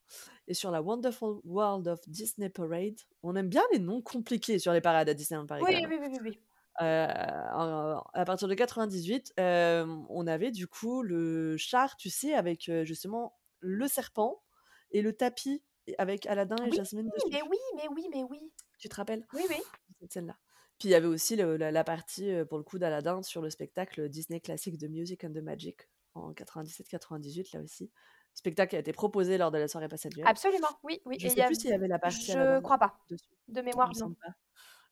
Et 0.46 0.52
sur 0.54 0.70
la 0.70 0.82
Wonderful 0.82 1.40
World 1.44 1.88
of 1.88 2.00
Disney 2.06 2.50
Parade, 2.50 3.00
on 3.22 3.34
aime 3.34 3.48
bien 3.48 3.62
les 3.72 3.78
noms 3.78 4.02
compliqués 4.02 4.58
sur 4.58 4.72
les 4.72 4.80
parades 4.82 5.08
à 5.08 5.14
Disneyland 5.14 5.46
Paris. 5.46 5.62
oui, 5.64 5.84
oui, 5.88 5.98
oui, 6.00 6.18
oui. 6.22 6.40
En 6.78 8.02
à 8.12 8.24
partir 8.24 8.48
de 8.48 8.54
98, 8.54 9.32
hem, 9.36 10.04
on 10.08 10.26
avait 10.26 10.50
du 10.50 10.66
coup 10.66 11.02
le 11.02 11.56
char, 11.56 11.96
tu 11.96 12.10
sais, 12.10 12.34
avec, 12.34 12.70
justement 12.84 13.36
le 13.60 13.88
serpent 13.88 14.42
et 14.90 15.02
le 15.02 15.12
tapis 15.12 15.62
avec 15.98 16.26
Aladdin 16.26 16.56
et 16.56 16.70
Oui, 16.70 16.76
Jasmine 16.76 17.06
mais 17.06 17.12
dessus. 17.12 17.44
oui, 17.50 17.58
mais 17.76 17.88
oui, 17.94 18.08
mais 18.12 18.22
oui. 18.24 18.52
Tu 18.78 18.88
te 18.88 18.94
rappelles? 18.96 19.26
Oui, 19.32 19.42
oui. 19.48 19.56
de 19.56 19.94
cette 20.00 20.12
scène-là? 20.12 20.36
Puis 20.78 20.88
il 20.88 20.92
y 20.92 20.94
avait 20.94 21.06
aussi 21.06 21.36
le 21.36 21.56
la 21.56 21.70
la 21.70 21.84
partie, 21.84 22.30
pour 22.48 22.58
le 22.58 22.64
coup 22.64 22.78
d'Aladdin 22.78 23.22
sur 23.22 23.40
le 23.40 23.48
spectacle 23.50 24.08
Disney 24.10 24.40
classique 24.40 24.78
The 24.78 24.88
Music 24.90 25.24
and 25.24 25.32
the 25.32 25.42
Magic 25.42 25.88
en 26.14 26.32
97-98 26.32 27.54
là 27.56 27.62
aussi. 27.62 27.90
Spectacle 28.34 28.70
qui 28.70 28.76
a 28.76 28.80
été 28.80 28.92
proposé 28.92 29.38
lors 29.38 29.50
de 29.50 29.56
la 29.58 29.68
soirée 29.68 29.88
passe 29.88 30.04
annuelle. 30.04 30.26
Absolument, 30.26 30.68
oui, 30.82 31.00
oui 31.06 31.16
Je 31.18 31.26
et 31.26 31.28
il 31.28 31.30
sais 31.30 31.40
y 31.40 31.46
plus 31.46 31.54
s'il 31.54 31.70
y 31.70 31.72
avait 31.72 31.88
la 31.88 31.98
partie 31.98 32.26
je 32.26 32.32
Aladdin 32.32 32.60
crois 32.60 32.76
pas. 32.78 32.98
dessus. 33.08 33.24
De 33.48 33.62
Il 33.62 33.64
mémoire, 33.64 33.88
me 33.88 33.94
non. 33.94 33.98
semble 34.00 34.16
pas. 34.16 34.34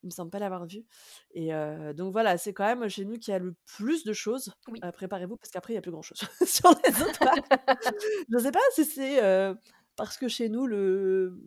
Il 0.04 0.08
me 0.08 0.10
semble 0.10 0.30
pas 0.30 0.38
l'avoir 0.38 0.66
vu 0.66 0.84
et 1.32 1.50
donc 1.94 2.12
voilà, 2.12 2.36
c'est 2.36 2.52
quand 2.52 2.64
même 2.66 2.88
chez 2.88 3.04
nous 3.04 3.18
qu'il 3.18 3.32
y 3.32 3.34
a 3.34 3.38
le 3.38 3.54
plus 3.64 4.04
de 4.04 4.12
choses. 4.12 4.52
Oui. 4.68 4.78
Préparez-vous 4.92 5.36
parce 5.36 5.50
qu'après 5.50 5.72
il 5.72 5.76
y 5.76 5.78
a 5.78 5.82
plus 5.82 5.90
grand 5.90 6.02
chose 6.02 6.18
sur 6.46 6.70
les 6.84 7.02
autres. 7.02 7.24
Je 8.30 8.38
sais 8.38 8.52
pas 8.52 8.60
si 8.74 8.84
c'est, 8.84 9.20
parce 9.96 10.18
que 10.18 10.28
chez 10.28 10.48
nous 10.50 10.66
le 10.66 11.38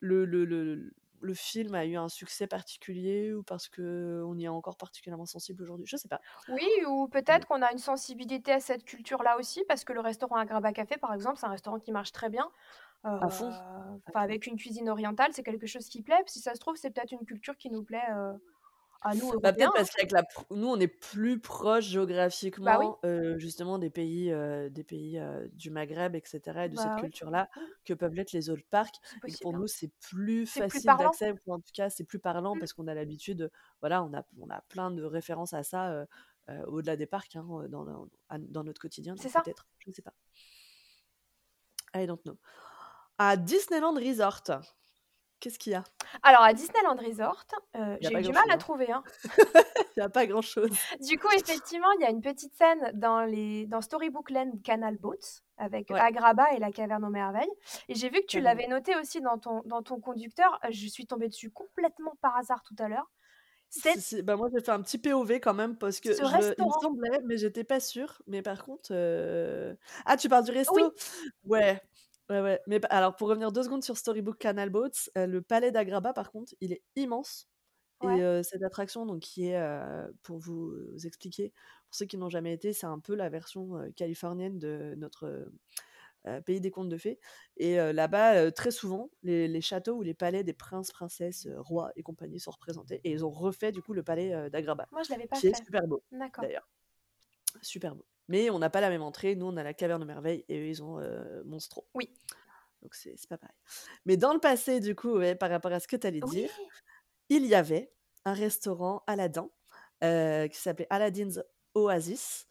le 0.00 0.24
le 0.26 0.44
le 0.44 0.92
le 1.20 1.34
film 1.34 1.74
a 1.74 1.84
eu 1.84 1.96
un 1.96 2.08
succès 2.08 2.46
particulier 2.46 3.32
ou 3.32 3.42
parce 3.42 3.68
qu'on 3.68 4.36
y 4.36 4.44
est 4.44 4.48
encore 4.48 4.76
particulièrement 4.76 5.26
sensible 5.26 5.62
aujourd'hui, 5.62 5.86
je 5.86 5.96
sais 5.96 6.08
pas. 6.08 6.20
Oui 6.48 6.68
ou 6.86 7.08
peut-être 7.08 7.46
qu'on 7.46 7.62
a 7.62 7.72
une 7.72 7.78
sensibilité 7.78 8.52
à 8.52 8.60
cette 8.60 8.84
culture-là 8.84 9.36
aussi 9.38 9.64
parce 9.66 9.84
que 9.84 9.92
le 9.92 10.00
restaurant 10.00 10.36
Agrabah 10.36 10.72
Café, 10.72 10.96
par 10.96 11.12
exemple, 11.12 11.38
c'est 11.38 11.46
un 11.46 11.50
restaurant 11.50 11.78
qui 11.78 11.92
marche 11.92 12.12
très 12.12 12.28
bien. 12.28 12.50
Heu, 13.04 13.10
À 13.20 13.30
fond, 13.30 13.58
enfin 14.08 14.20
avec 14.22 14.46
une 14.46 14.56
cuisine 14.56 14.88
orientale, 14.88 15.32
c'est 15.32 15.42
quelque 15.44 15.66
chose 15.66 15.88
qui 15.88 16.02
plaît. 16.02 16.22
Si 16.26 16.40
ça 16.40 16.54
se 16.54 16.60
trouve, 16.60 16.76
c'est 16.76 16.90
peut-être 16.90 17.12
une 17.12 17.24
culture 17.26 17.56
qui 17.56 17.70
nous 17.70 17.84
plaît, 17.84 18.02
heu, 18.10 18.34
à 19.02 19.14
nous 19.14 19.32
Bah, 19.42 19.52
peut-être 19.52 19.72
hein. 19.72 19.72
parce 19.72 19.90
qu'avec 19.90 20.10
la 20.12 20.22
pr 20.24 20.44
nous, 20.50 20.66
on 20.68 20.78
est 20.80 20.86
plus 20.88 21.40
proches 21.40 21.86
Bah 22.64 22.76
oui. 22.78 22.88
géographiquement, 22.88 22.98
heu, 23.04 23.38
justement 23.38 23.78
des 23.78 23.90
pays, 23.90 24.30
heu, 24.30 24.70
des 24.70 24.84
pays, 24.84 25.18
du 25.52 25.70
Maghreb 25.70 26.14
et 26.14 26.22
cetera 26.24 26.66
et 26.66 26.68
de 26.68 26.76
cette 26.76 26.94
Bah 26.94 27.00
oui. 27.02 27.08
culture-là 27.08 27.48
que 27.84 27.94
peuvent 27.94 28.14
l'être 28.14 28.32
les 28.32 28.50
autres 28.50 28.64
parcs 28.70 28.96
et 29.26 29.32
que 29.32 29.38
pour 29.38 29.54
hein. 29.54 29.62
nous, 29.62 29.66
c'est 29.66 29.92
plus 30.00 30.46
facile 30.46 30.96
d'accès 30.96 31.32
ou 31.46 31.52
en 31.54 31.58
tout 31.60 31.72
cas, 31.74 31.90
c'est 31.90 32.04
plus 32.04 32.18
parlant 32.18 32.56
Mmh. 32.56 32.58
parce 32.58 32.72
qu'on 32.72 32.86
a 32.88 32.94
l'habitude, 32.94 33.50
voilà, 33.80 34.02
on 34.04 34.12
a 34.14 34.24
on 34.40 34.50
a 34.50 34.60
plein 34.62 34.90
de 34.90 35.02
références 35.04 35.52
à 35.54 35.62
ça, 35.62 36.06
au-delà 36.66 36.96
des 36.96 37.06
parcs, 37.06 37.36
hein, 37.36 37.46
dans 37.68 38.08
dans 38.38 38.64
notre 38.64 38.80
quotidien 38.80 39.16
C'est 39.16 39.28
ça. 39.28 39.42
peut-être, 39.42 39.66
je 39.78 39.90
ne 39.90 39.94
sais 39.94 40.02
pas. 40.02 40.14
I 41.94 42.06
don't 42.06 42.24
know. 42.24 42.38
À 43.20 43.36
Disneyland 43.36 43.94
Resort, 43.94 44.42
qu'est-ce 45.40 45.58
qu'il 45.58 45.72
y 45.72 45.76
a? 45.76 45.84
Alors 46.22 46.42
à 46.42 46.52
Disneyland 46.54 46.96
Resort, 46.96 47.44
a 47.74 47.98
j'ai 48.00 48.14
eu 48.14 48.20
du 48.20 48.32
mal 48.32 48.44
à 48.50 48.56
hein. 48.56 48.58
trouver, 48.58 48.90
hein. 48.92 49.04
Il 49.96 50.00
y 50.00 50.02
a 50.02 50.08
pas 50.08 50.26
grand-chose. 50.26 50.88
Du 51.00 51.18
coup, 51.18 51.28
effectivement, 51.36 51.90
il 51.98 52.02
y 52.02 52.04
a 52.06 52.10
une 52.10 52.20
petite 52.20 52.54
scène 52.54 52.92
dans 52.94 53.24
les 53.24 53.66
dans 53.66 53.80
Storybook 53.80 54.30
Land 54.30 54.52
Canal 54.64 54.96
Boats 54.96 55.40
avec 55.56 55.90
Ouais. 55.90 55.98
Agrabah 55.98 56.52
et 56.54 56.58
la 56.58 56.72
caverne 56.72 57.04
aux 57.04 57.10
merveilles 57.10 57.50
et 57.88 57.94
j'ai 57.94 58.08
vu 58.10 58.20
que 58.20 58.26
tu 58.26 58.40
l'avais 58.40 58.66
noté 58.68 58.96
aussi 58.96 59.20
dans 59.20 59.38
ton 59.38 59.62
dans 59.64 59.82
ton 59.82 60.00
conducteur. 60.00 60.58
Je 60.70 60.86
suis 60.88 61.06
tombée 61.06 61.28
dessus 61.28 61.50
complètement 61.50 62.14
par 62.20 62.36
hasard 62.36 62.62
tout 62.62 62.76
à 62.78 62.88
l'heure. 62.88 63.10
C'est 63.70 64.22
bah, 64.22 64.36
moi 64.36 64.48
j'ai 64.54 64.62
fait 64.64 64.70
un 64.70 64.80
petit 64.80 64.96
POV 64.98 65.40
quand 65.40 65.52
même 65.52 65.76
parce 65.76 66.00
que 66.00 66.24
je 66.24 66.54
il 66.58 66.66
me 66.66 66.70
semblait, 66.70 67.20
mais 67.26 67.36
j'étais 67.36 67.64
pas 67.64 67.80
sûre. 67.80 68.22
Mais 68.26 68.40
par 68.42 68.64
contre, 68.64 68.92
heu 68.94 69.76
ah 70.06 70.16
tu 70.16 70.28
parles 70.30 70.44
du 70.44 70.52
Oui. 70.66 70.88
resto? 70.92 70.94
Ouais, 71.44 71.80
ouais, 72.30 72.40
ouais, 72.40 72.60
mais 72.66 72.80
alors 72.90 73.16
pour 73.16 73.28
revenir 73.28 73.52
2 73.52 73.62
secondes 73.62 73.82
sur 73.84 73.96
Storybook 73.96 74.38
Canal 74.38 74.70
Boats, 74.70 74.90
heu, 75.16 75.26
le 75.26 75.42
palais 75.42 75.70
d'Agrabah 75.72 76.12
par 76.12 76.30
contre, 76.30 76.54
il 76.60 76.72
est 76.72 76.82
immense 76.96 77.48
et 78.02 78.20
cette 78.44 78.62
attraction 78.64 79.06
donc 79.06 79.20
qui 79.20 79.48
est, 79.48 79.60
pour 80.22 80.38
vous 80.38 80.74
expliquer, 81.04 81.50
pour 81.86 81.94
ceux 81.96 82.06
qui 82.06 82.18
n'ont 82.18 82.30
jamais 82.30 82.52
été, 82.54 82.72
c'est 82.72 82.86
un 82.86 83.00
peu 83.00 83.14
la 83.16 83.28
version, 83.30 83.74
californienne 83.96 84.58
de 84.58 84.94
notre, 84.98 85.50
pays 86.46 86.60
des 86.60 86.70
contes 86.72 86.88
de 86.90 86.98
fées 86.98 87.20
et 87.58 87.76
là-bas, 87.76 88.52
très 88.52 88.70
souvent, 88.72 89.10
les 89.22 89.48
les 89.48 89.60
châteaux 89.62 89.96
ou 89.96 90.02
les 90.02 90.14
palais 90.14 90.44
des 90.44 90.54
princes, 90.54 90.92
princesses, 90.92 91.48
rois 91.58 91.92
et 91.96 92.02
compagnie 92.04 92.40
sont 92.40 92.52
représentés 92.52 93.00
et 93.04 93.12
ils 93.12 93.24
ont 93.26 93.30
refait 93.32 93.72
du 93.72 93.82
coup 93.82 93.94
le 93.94 94.02
palais, 94.04 94.34
heu, 94.34 94.50
d'Agrabah, 94.50 94.88
Moi, 94.92 95.02
je 95.02 95.10
l'avais 95.10 95.26
pas 95.26 95.40
qui 95.40 95.48
est 95.48 95.54
fait. 95.54 95.66
super 95.66 95.86
beau 95.88 96.04
D'accord. 96.12 96.48
d'ailleurs. 96.48 96.68
Super 97.62 97.94
beau. 97.96 98.06
Mais 98.28 98.50
on 98.50 98.58
n'a 98.58 98.70
pas 98.70 98.80
la 98.82 98.90
même 98.90 99.02
entrée, 99.02 99.36
nous 99.36 99.46
on 99.46 99.56
a 99.56 99.62
la 99.64 99.74
caverne 99.74 100.02
aux 100.02 100.06
merveilles 100.06 100.44
et 100.48 100.58
eux 100.60 100.66
ils 100.68 100.82
ont, 100.82 101.00
heu, 101.00 101.42
Monstro. 101.46 101.88
Oui. 101.94 102.18
Donc 102.82 102.94
c'est 102.94 103.14
pas 103.28 103.38
pareil. 103.38 103.56
Mais 104.06 104.16
dans 104.16 104.32
le 104.32 104.40
passé 104.40 104.80
du 104.80 104.94
coup, 104.94 105.10
ouais, 105.18 105.34
par 105.34 105.50
rapport 105.50 105.72
à 105.72 105.80
ce 105.80 105.88
que 105.88 105.96
tu 105.96 106.06
allais 106.06 106.22
Oui! 106.22 106.34
dire, 106.34 106.50
il 107.30 107.46
y 107.46 107.54
avait 107.56 107.92
un 108.26 108.34
restaurant 108.34 109.02
Aladdin, 109.08 109.50
heu, 110.04 110.48
qui 110.48 110.58
s'appelait 110.58 110.88
Aladdin's 110.90 111.40
Oasis 111.74 112.46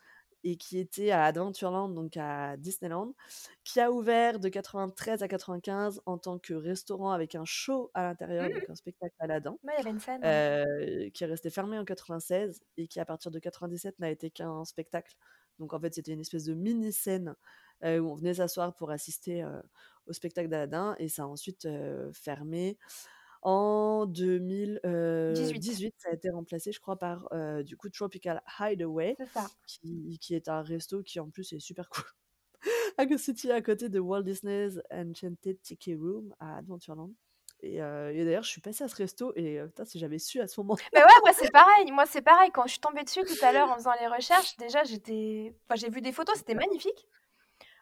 et 0.45 0.58
qui 0.58 0.80
était 0.80 1.12
à 1.12 1.26
Adventureland, 1.26 1.90
donc 1.90 2.18
à 2.18 2.58
Disneyland, 2.58 3.16
qui 3.66 3.80
a 3.82 3.91
ouvert 3.91 4.40
de 4.40 4.49
93 4.49 5.24
à 5.24 5.28
95 5.30 6.02
en 6.08 6.18
tant 6.20 6.40
que 6.40 6.54
restaurant 6.56 7.12
avec 7.12 7.36
un 7.36 7.45
show 7.45 7.91
à 7.95 8.04
l'intérieur, 8.04 8.52
Mmh 8.52 8.54
donc 8.54 8.70
un 8.70 8.76
spectacle 8.76 9.16
Aladdin, 9.20 9.58
Ouais, 9.64 9.74
il 9.76 9.78
y 9.78 9.80
avait 9.82 9.90
une 9.91 9.99
scène, 9.99 10.26
ouais. 10.26 10.41
heu, 10.66 11.10
qui 11.14 11.24
est 11.26 11.28
resté 11.28 11.49
fermé 11.52 11.80
en 11.80 11.86
96 11.86 12.62
et 12.78 12.88
qui 12.88 12.99
à 13.02 13.06
partir 13.06 13.32
de 13.32 13.40
97 13.40 13.99
n'a 13.99 14.12
été 14.12 14.32
qu'un 14.32 14.66
spectacle. 14.66 15.16
Donc 15.60 15.74
en 15.74 15.80
fait, 15.80 15.94
c'était 15.94 16.14
une 16.14 16.20
espèce 16.22 16.46
de 16.46 16.54
mini 16.54 16.92
scène, 16.94 17.36
heu, 17.84 18.00
où 18.02 18.10
on 18.12 18.16
venait 18.16 18.36
s'asseoir 18.36 18.76
pour 18.76 18.92
assister, 18.92 19.46
au 20.08 20.14
spectacle 20.14 20.50
d'Aladdin 20.50 20.96
et 21.00 21.10
ça 21.10 21.24
a 21.24 21.26
ensuite, 21.28 21.68
fermé 22.14 22.78
en 23.44 24.06
2000, 24.08 24.80
heu, 24.86 25.54
18. 25.56 25.58
18. 25.58 25.96
Ça 26.00 26.10
a 26.10 26.14
été 26.14 26.30
remplacé 26.32 26.72
je 26.72 26.80
crois 26.82 26.98
par, 26.98 27.30
du 27.66 27.78
coup 27.78 27.90
Tropical 27.90 28.42
Hideaway 28.60 29.18
qui 29.68 30.18
qui 30.22 30.36
est 30.36 30.50
un 30.50 30.62
resto 30.64 31.04
qui 31.04 31.20
en 31.20 31.30
plus 31.30 31.54
est 31.54 31.60
super 31.60 31.90
cool. 31.92 32.06
à 32.98 33.04
à 33.54 33.62
côté 33.62 33.90
de 33.90 34.00
Walt 34.00 34.24
Disney's 34.24 34.80
Enchanted 34.92 35.62
Tiki 35.62 35.96
Room 35.96 36.34
à 36.40 36.58
Adventureland 36.58 37.14
et 37.62 38.24
d'ailleurs 38.26 38.44
je 38.44 38.50
suis 38.50 38.62
passée 38.62 38.84
à 38.84 38.88
ce 38.88 38.96
resto 38.96 39.34
et 39.36 39.60
heu, 39.60 39.68
putain 39.68 39.86
si 39.86 40.00
j'avais 40.00 40.20
su 40.20 40.40
à 40.42 40.48
ce 40.48 40.60
moment 40.60 40.76
Mais 40.94 41.00
ouais, 41.00 41.06
moi 41.22 41.34
c'est 41.34 41.52
pareil, 41.52 41.92
moi 41.92 42.06
c'est 42.06 42.22
pareil. 42.22 42.52
Quand 42.52 42.64
je 42.66 42.72
suis 42.72 42.80
tombée 42.80 43.04
dessus 43.04 43.24
tout 43.24 43.34
à 43.46 43.52
l'heure 43.52 43.70
en 43.72 43.76
faisant 43.76 43.94
les 44.00 44.08
recherches, 44.08 44.56
déjà 44.58 44.84
j'étais 44.84 45.54
enfin 45.66 45.76
j'ai 45.76 45.90
vu 45.90 46.02
des 46.02 46.12
photos, 46.12 46.38
c'était 46.38 46.56
magnifique. 46.56 47.08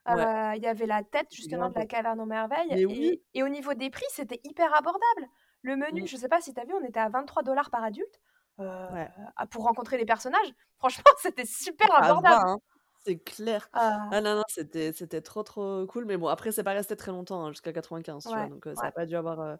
Ouais. 0.08 0.58
il 0.58 0.64
y 0.64 0.68
avait 0.68 0.86
la 0.86 1.04
tête 1.04 1.28
justement 1.34 1.70
de 1.70 1.76
la 1.76 1.86
caverne 1.86 2.20
aux 2.22 2.26
merveilles 2.26 2.72
et 2.72 2.86
oui! 2.86 3.22
et 3.34 3.44
au 3.44 3.50
niveau 3.50 3.74
des 3.74 3.90
prix, 3.90 4.06
c'était 4.10 4.40
hyper 4.44 4.74
abordable. 4.76 5.28
Le 5.62 5.76
menu, 5.76 6.04
Mmh. 6.04 6.08
je 6.08 6.16
sais 6.18 6.30
pas 6.30 6.42
si 6.42 6.54
tu 6.54 6.60
as 6.62 6.66
vu, 6.66 6.74
on 6.80 6.84
était 6.86 7.00
à 7.00 7.10
23 7.10 7.44
par 7.72 7.84
adulte, 7.84 8.22
Ouais. 8.60 9.10
pour 9.50 9.64
rencontrer 9.64 9.98
les 9.98 10.06
personnages. 10.06 10.54
Franchement, 10.78 11.12
c'était 11.18 11.46
super 11.46 11.88
abordable. 11.96 12.46
hein, 12.48 12.58
c'est 13.06 13.20
clair. 13.20 13.70
Ah. 13.74 14.10
Ah 14.10 14.22
non, 14.22 14.36
non, 14.36 14.44
c'était 14.50 14.94
c'était 14.94 15.22
trop, 15.22 15.44
trop 15.44 15.86
cool 15.88 16.06
mais 16.06 16.18
bon 16.18 16.28
après 16.28 16.52
c'est 16.52 16.64
pas 16.64 16.74
resté 16.74 16.96
très 16.96 17.12
longtemps, 17.12 17.46
hein, 17.46 17.52
jusqu'à 17.52 17.74
95, 17.74 18.26
tu 18.28 18.40
vois? 18.40 18.48
Ouais, 18.48 18.50
Donc 18.50 18.66
ça 18.76 18.76
ouais. 18.76 18.90
a 18.90 18.92
pas 18.92 19.06
dû 19.06 19.16
avoir, 19.16 19.60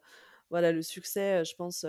voilà 0.50 0.72
le 0.72 0.82
succès, 0.82 1.44
je 1.46 1.56
pense, 1.56 1.86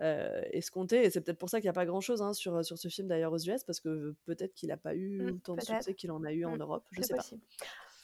escompté 0.00 1.04
et 1.04 1.10
c'est 1.10 1.20
peut-être 1.22 1.38
pour 1.38 1.48
ça 1.50 1.58
qu'il 1.60 1.66
y 1.66 1.68
a 1.70 1.72
pas 1.72 1.86
grand 1.86 2.00
chose, 2.00 2.22
hein, 2.22 2.32
sur, 2.34 2.64
sur 2.64 2.78
ce 2.78 2.88
film 2.88 3.08
d'ailleurs 3.08 3.32
aux 3.32 3.38
US 3.38 3.64
parce 3.64 3.80
que 3.80 4.14
peut-être 4.24 4.54
qu'il 4.54 4.70
a 4.72 4.76
pas 4.76 4.94
eu 4.94 5.18
Mmh, 5.18 5.32
autant 5.32 5.56
de 5.56 5.62
succès 5.62 5.94
qu'il 5.94 6.10
en 6.12 6.22
a 6.24 6.32
eu 6.32 6.44
en 6.44 6.56
Mmh, 6.56 6.58
Europe, 6.58 6.86
je 6.90 7.00
c'est 7.00 7.06
sais 7.06 7.14
pas. 7.14 7.26
possible. 7.26 7.42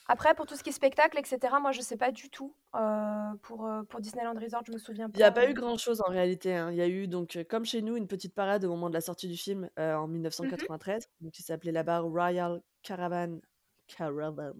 Après 0.07 0.35
pour 0.35 0.45
tout 0.45 0.55
ce 0.57 0.63
qui 0.63 0.69
est 0.69 0.71
spectacle 0.73 1.17
et 1.19 1.23
cetera, 1.25 1.59
moi 1.61 1.71
je 1.71 1.81
sais 1.81 1.95
pas 1.97 2.11
du 2.11 2.29
tout, 2.29 2.55
heu, 2.75 3.37
pour, 3.41 3.65
heu, 3.67 3.83
pour 3.85 4.01
Disneyland 4.01 4.35
Resort, 4.39 4.63
je 4.65 4.71
me 4.73 4.77
souviens 4.77 5.09
Il 5.15 5.19
y 5.19 5.23
a 5.23 5.31
pas, 5.31 5.31
pas 5.31 5.47
eu 5.47 5.53
heu 5.53 5.53
grand 5.53 5.77
chose 5.77 6.01
en 6.01 6.09
réalité, 6.09 6.55
hein. 6.55 6.71
Il 6.71 6.77
y 6.77 6.81
a 6.81 6.87
eu 6.87 7.07
donc, 7.07 7.35
heu, 7.35 7.43
comme 7.43 7.65
chez 7.65 7.81
nous, 7.83 7.95
une 7.97 8.07
petite 8.07 8.33
parade 8.33 8.65
au 8.65 8.69
moment 8.69 8.89
de 8.89 8.95
la 8.95 9.01
sortie 9.01 9.27
du 9.27 9.37
film, 9.37 9.69
en 9.77 10.07
Mmh 10.41 10.51
mh. 10.57 10.67
1993, 10.67 11.07
donc 11.21 11.31
qui 11.33 11.43
s'appelait 11.43 11.71
là-bas 11.71 11.99
Royal 11.99 12.61
Caravan 12.81 13.39
Caravan 13.87 14.53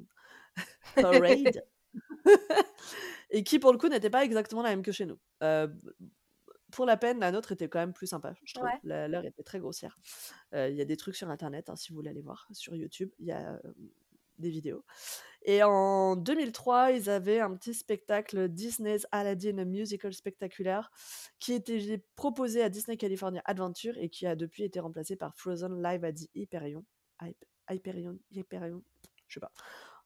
Parade 0.99 1.63
et 3.31 3.43
qui 3.43 3.59
pour 3.59 3.71
le 3.71 3.77
coup 3.77 3.87
n'était 3.89 4.09
pas 4.09 4.23
exactement 4.25 4.61
la 4.63 4.69
même 4.69 4.83
que 4.83 4.91
chez 4.91 5.05
nous. 5.05 5.19
Pour 6.71 6.85
la 6.85 6.97
peine, 6.97 7.19
la 7.19 7.31
nôtre 7.31 7.51
était 7.51 7.69
quand 7.69 7.79
même 7.79 7.93
plus 7.93 8.07
sympa, 8.07 8.33
je 8.43 8.53
trouve. 8.53 8.73
Ouais. 8.73 8.81
La 8.83 9.07
leur 9.07 9.25
était 9.25 9.43
très 9.43 9.59
grossière. 9.59 9.97
Il 10.53 10.73
y 10.75 10.81
a 10.81 10.85
des 10.85 10.97
trucs 10.97 11.15
sur 11.15 11.29
internet, 11.29 11.69
hein, 11.69 11.75
si 11.75 11.89
vous 11.91 11.95
voulez 11.97 12.09
aller 12.09 12.21
voir 12.21 12.47
sur 12.51 12.75
YouTube, 12.75 13.11
il 13.19 13.27
y 13.27 13.31
a, 13.31 13.61
des 14.43 14.51
vidéos 14.51 14.85
et 15.45 15.61
en 15.61 16.15
2003, 16.15 16.91
ils 16.91 17.09
avaient 17.09 17.39
un 17.39 17.53
petit 17.55 17.73
spectacle 17.73 18.47
Disney's 18.47 19.05
Aladdin 19.11 19.65
Musical 19.65 20.13
Spectacular 20.13 20.89
qui 21.39 21.51
était 21.53 22.01
proposé 22.15 22.63
à 22.63 22.69
Disney 22.69 22.95
California 22.95 23.41
Adventure 23.45 23.97
et 23.97 24.09
qui 24.09 24.25
a 24.25 24.35
depuis 24.35 24.63
été 24.63 24.79
remplacé 24.79 25.17
par 25.17 25.35
Frozen 25.35 25.83
Live 25.83 26.05
at 26.05 26.13
the 26.13 26.29
Hyperion 26.33 26.85
Hype 27.21 27.43
Hyperion 27.69 28.17
Hyperion, 28.31 28.83
je 29.27 29.33
sais 29.33 29.39
pas, 29.41 29.51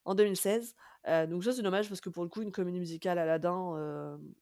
en 0.06 0.16
2016. 0.16 0.76
Heu, 1.08 1.28
donc 1.28 1.44
ça 1.44 1.54
c'est 1.54 1.62
dommage 1.62 1.88
parce 1.88 2.02
que 2.02 2.10
pour 2.10 2.24
le 2.24 2.30
coup, 2.30 2.42
une 2.42 2.52
comédie 2.52 2.80
musicale 2.80 3.20
Aladdin, 3.20 3.78
hem, 3.78 4.34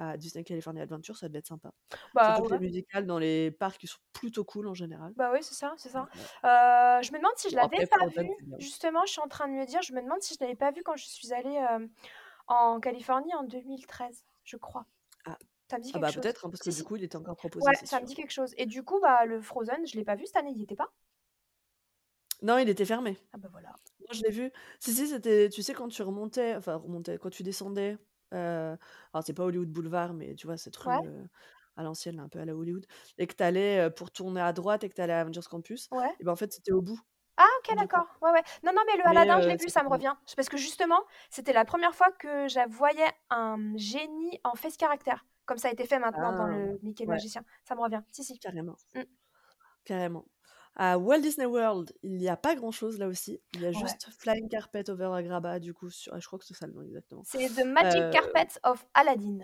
à 0.00 0.16
Disney 0.16 0.44
California 0.44 0.82
Adventure, 0.82 1.16
ça 1.16 1.28
devait 1.28 1.40
être 1.40 1.46
sympa. 1.46 1.72
Bah 2.14 2.24
Surtout 2.26 2.42
que 2.48 2.54
les 2.54 2.58
ouais. 2.58 2.66
musicals 2.66 3.06
dans 3.06 3.18
les 3.18 3.50
parcs, 3.50 3.82
ils 3.82 3.88
sont 3.88 3.98
plutôt 4.12 4.44
cool 4.44 4.66
en 4.66 4.74
général. 4.74 5.12
Bah 5.16 5.30
oui, 5.32 5.40
c'est 5.42 5.54
ça, 5.54 5.74
c'est 5.76 5.90
ça. 5.90 6.08
Heu, 6.44 7.02
je 7.02 7.12
me 7.12 7.18
demande 7.18 7.32
si 7.36 7.50
je 7.50 7.56
l'avais 7.56 7.86
pas 7.86 8.06
vu. 8.06 8.30
Justement, 8.58 9.04
je 9.06 9.12
suis 9.12 9.20
en 9.20 9.28
train 9.28 9.48
de 9.48 9.52
me 9.52 9.66
dire, 9.66 9.82
je 9.82 9.92
me 9.92 10.00
demande 10.00 10.20
si 10.22 10.34
je 10.34 10.38
l'avais 10.40 10.56
pas 10.56 10.70
vu 10.70 10.82
quand 10.82 10.96
je 10.96 11.04
suis 11.06 11.32
allée, 11.32 11.54
hem, 11.54 11.90
en 12.46 12.80
Californie 12.80 13.34
en 13.34 13.44
2013, 13.44 14.24
je 14.44 14.56
crois. 14.56 14.86
Ah, 15.26 15.36
Ça 15.70 15.78
me 15.78 15.82
dit 15.82 15.90
Ah 15.90 15.92
quelque 15.94 16.02
bah 16.02 16.12
chose. 16.12 16.22
peut-être, 16.22 16.46
hein, 16.46 16.50
parce 16.50 16.62
que 16.62 16.70
du 16.70 16.82
coup, 16.82 16.96
il 16.96 17.04
était 17.04 17.16
encore 17.16 17.36
proposé, 17.36 17.66
Ouais, 17.66 17.74
ça 17.84 18.00
me 18.00 18.06
dit 18.06 18.14
quelque 18.14 18.32
chose. 18.32 18.54
Et 18.56 18.66
du 18.66 18.82
coup, 18.82 19.00
bah, 19.00 19.24
le 19.26 19.40
Frozen, 19.40 19.86
je 19.86 19.96
l'ai 19.96 20.04
pas 20.04 20.16
vu 20.16 20.26
cette 20.26 20.36
année, 20.36 20.50
il 20.50 20.58
y 20.58 20.62
était 20.62 20.76
pas? 20.76 20.90
Non, 22.42 22.58
il 22.58 22.68
était 22.68 22.84
fermé. 22.86 23.18
Ah 23.32 23.38
bah 23.38 23.48
voilà. 23.52 23.68
Moi, 24.00 24.08
je 24.12 24.22
l'ai 24.22 24.30
vu. 24.30 24.50
Si, 24.78 24.92
si, 24.94 25.08
c'était, 25.08 25.48
tu 25.50 25.62
sais, 25.62 25.74
quand 25.74 25.88
tu 25.88 26.02
remontais, 26.02 26.56
enfin, 26.56 26.76
remontais, 26.76 27.18
quand 27.18 27.30
tu 27.30 27.42
descendais, 27.42 27.98
euh, 28.34 28.76
alors 29.12 29.24
c'est 29.24 29.34
pas 29.34 29.44
Hollywood 29.44 29.68
Boulevard, 29.70 30.14
mais 30.14 30.34
tu 30.34 30.46
vois, 30.46 30.56
cette 30.56 30.76
rue 30.76 30.88
Ouais. 30.90 31.00
euh, 31.06 31.24
à 31.76 31.82
l'ancienne, 31.82 32.16
là, 32.16 32.22
un 32.24 32.28
peu 32.28 32.40
à 32.40 32.44
la 32.44 32.54
Hollywood, 32.56 32.86
et 33.18 33.26
que 33.26 33.34
t'allais 33.34 33.80
euh, 33.88 33.90
pour 33.90 34.10
tourner 34.12 34.40
à 34.40 34.52
droite 34.52 34.84
et 34.84 34.88
que 34.88 34.94
t'allais 34.94 35.12
à 35.14 35.20
Avengers 35.20 35.40
Campus, 35.50 35.90
Ouais. 35.90 36.14
et 36.18 36.24
ben 36.24 36.32
en 36.32 36.36
fait, 36.36 36.52
c'était 36.52 36.72
au 36.72 36.82
bout, 36.82 37.00
Ah 37.36 37.46
OK, 37.60 37.74
du 37.76 37.88
coup. 37.88 38.02
d'accord. 38.02 38.06
Ouais, 38.22 38.30
ouais. 38.32 38.42
Non, 38.64 38.72
non, 38.74 38.82
mais 38.86 38.96
le 38.96 39.04
Mais 39.04 39.10
Aladdin, 39.10 39.40
je 39.40 39.48
l'ai 39.48 39.56
vu, 39.56 39.68
ça 39.68 39.82
me 39.82 39.88
revient. 39.88 40.14
C'est 40.26 40.36
parce 40.36 40.48
que 40.48 40.56
justement, 40.58 41.00
c'était 41.30 41.52
la 41.52 41.64
première 41.64 41.94
fois 41.94 42.10
que 42.12 42.48
je 42.48 42.60
voyais 42.68 43.10
un 43.30 43.76
génie 43.76 44.40
en 44.44 44.54
face 44.54 44.76
caractère, 44.76 45.24
comme 45.46 45.58
ça 45.58 45.68
a 45.68 45.72
été 45.72 45.86
fait 45.86 45.98
maintenant 45.98 46.32
dans 46.32 46.46
Ah, 46.46 46.46
le 46.46 46.78
Mickey 46.82 47.04
le 47.04 47.08
ouais, 47.08 47.14
magicien. 47.14 47.42
Ça 47.64 47.74
me 47.74 47.80
revient. 47.80 48.02
Si, 48.10 48.24
si. 48.24 48.38
carrément. 48.38 48.76
Mm. 48.94 49.02
Carrément. 49.84 50.26
À 50.76 50.98
Walt 50.98 51.20
Disney 51.20 51.46
World, 51.46 51.92
il 52.02 52.16
n'y 52.16 52.28
a 52.28 52.36
pas 52.36 52.54
grand-chose 52.54 52.98
là 52.98 53.08
aussi. 53.08 53.40
Il 53.54 53.60
y 53.62 53.66
a 53.66 53.68
Ouais. 53.70 53.74
juste 53.74 54.08
Flying 54.18 54.48
Carpet 54.48 54.88
over 54.88 55.10
Agrabah, 55.14 55.58
du 55.58 55.74
coup, 55.74 55.90
sur... 55.90 56.14
ah, 56.14 56.20
je 56.20 56.26
crois 56.26 56.38
que 56.38 56.44
c'est 56.44 56.54
ça 56.54 56.66
le 56.66 56.72
nom 56.72 56.82
exactement. 56.82 57.22
C'est 57.24 57.48
The 57.48 57.64
Magic 57.64 58.00
Euh, 58.02 58.10
Carpet 58.12 58.48
of 58.62 58.86
Aladdin. 58.94 59.38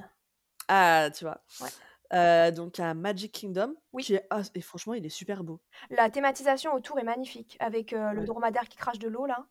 Ah, 0.69 1.11
tu 1.15 1.25
vois. 1.25 1.43
Ouais. 1.61 1.69
Euh, 2.13 2.51
donc 2.53 2.79
à 2.79 2.95
Magic 2.95 3.33
Kingdom, 3.33 3.75
Oui. 3.93 4.05
qui 4.05 4.15
est... 4.15 4.27
ah, 4.31 4.43
et 4.55 4.61
franchement, 4.61 4.95
il 4.95 5.05
est 5.05 5.09
super 5.11 5.43
beau. 5.45 5.61
La 5.91 6.09
thématisation 6.09 6.73
autour 6.75 6.99
est 7.01 7.05
magnifique, 7.05 7.57
avec 7.61 7.93
euh, 7.93 8.13
le 8.13 8.21
Ouais. 8.21 8.25
dromadaire 8.27 8.69
qui 8.69 8.77
crache 8.79 8.99
de 9.01 9.09
l'eau 9.09 9.27
là. 9.27 9.47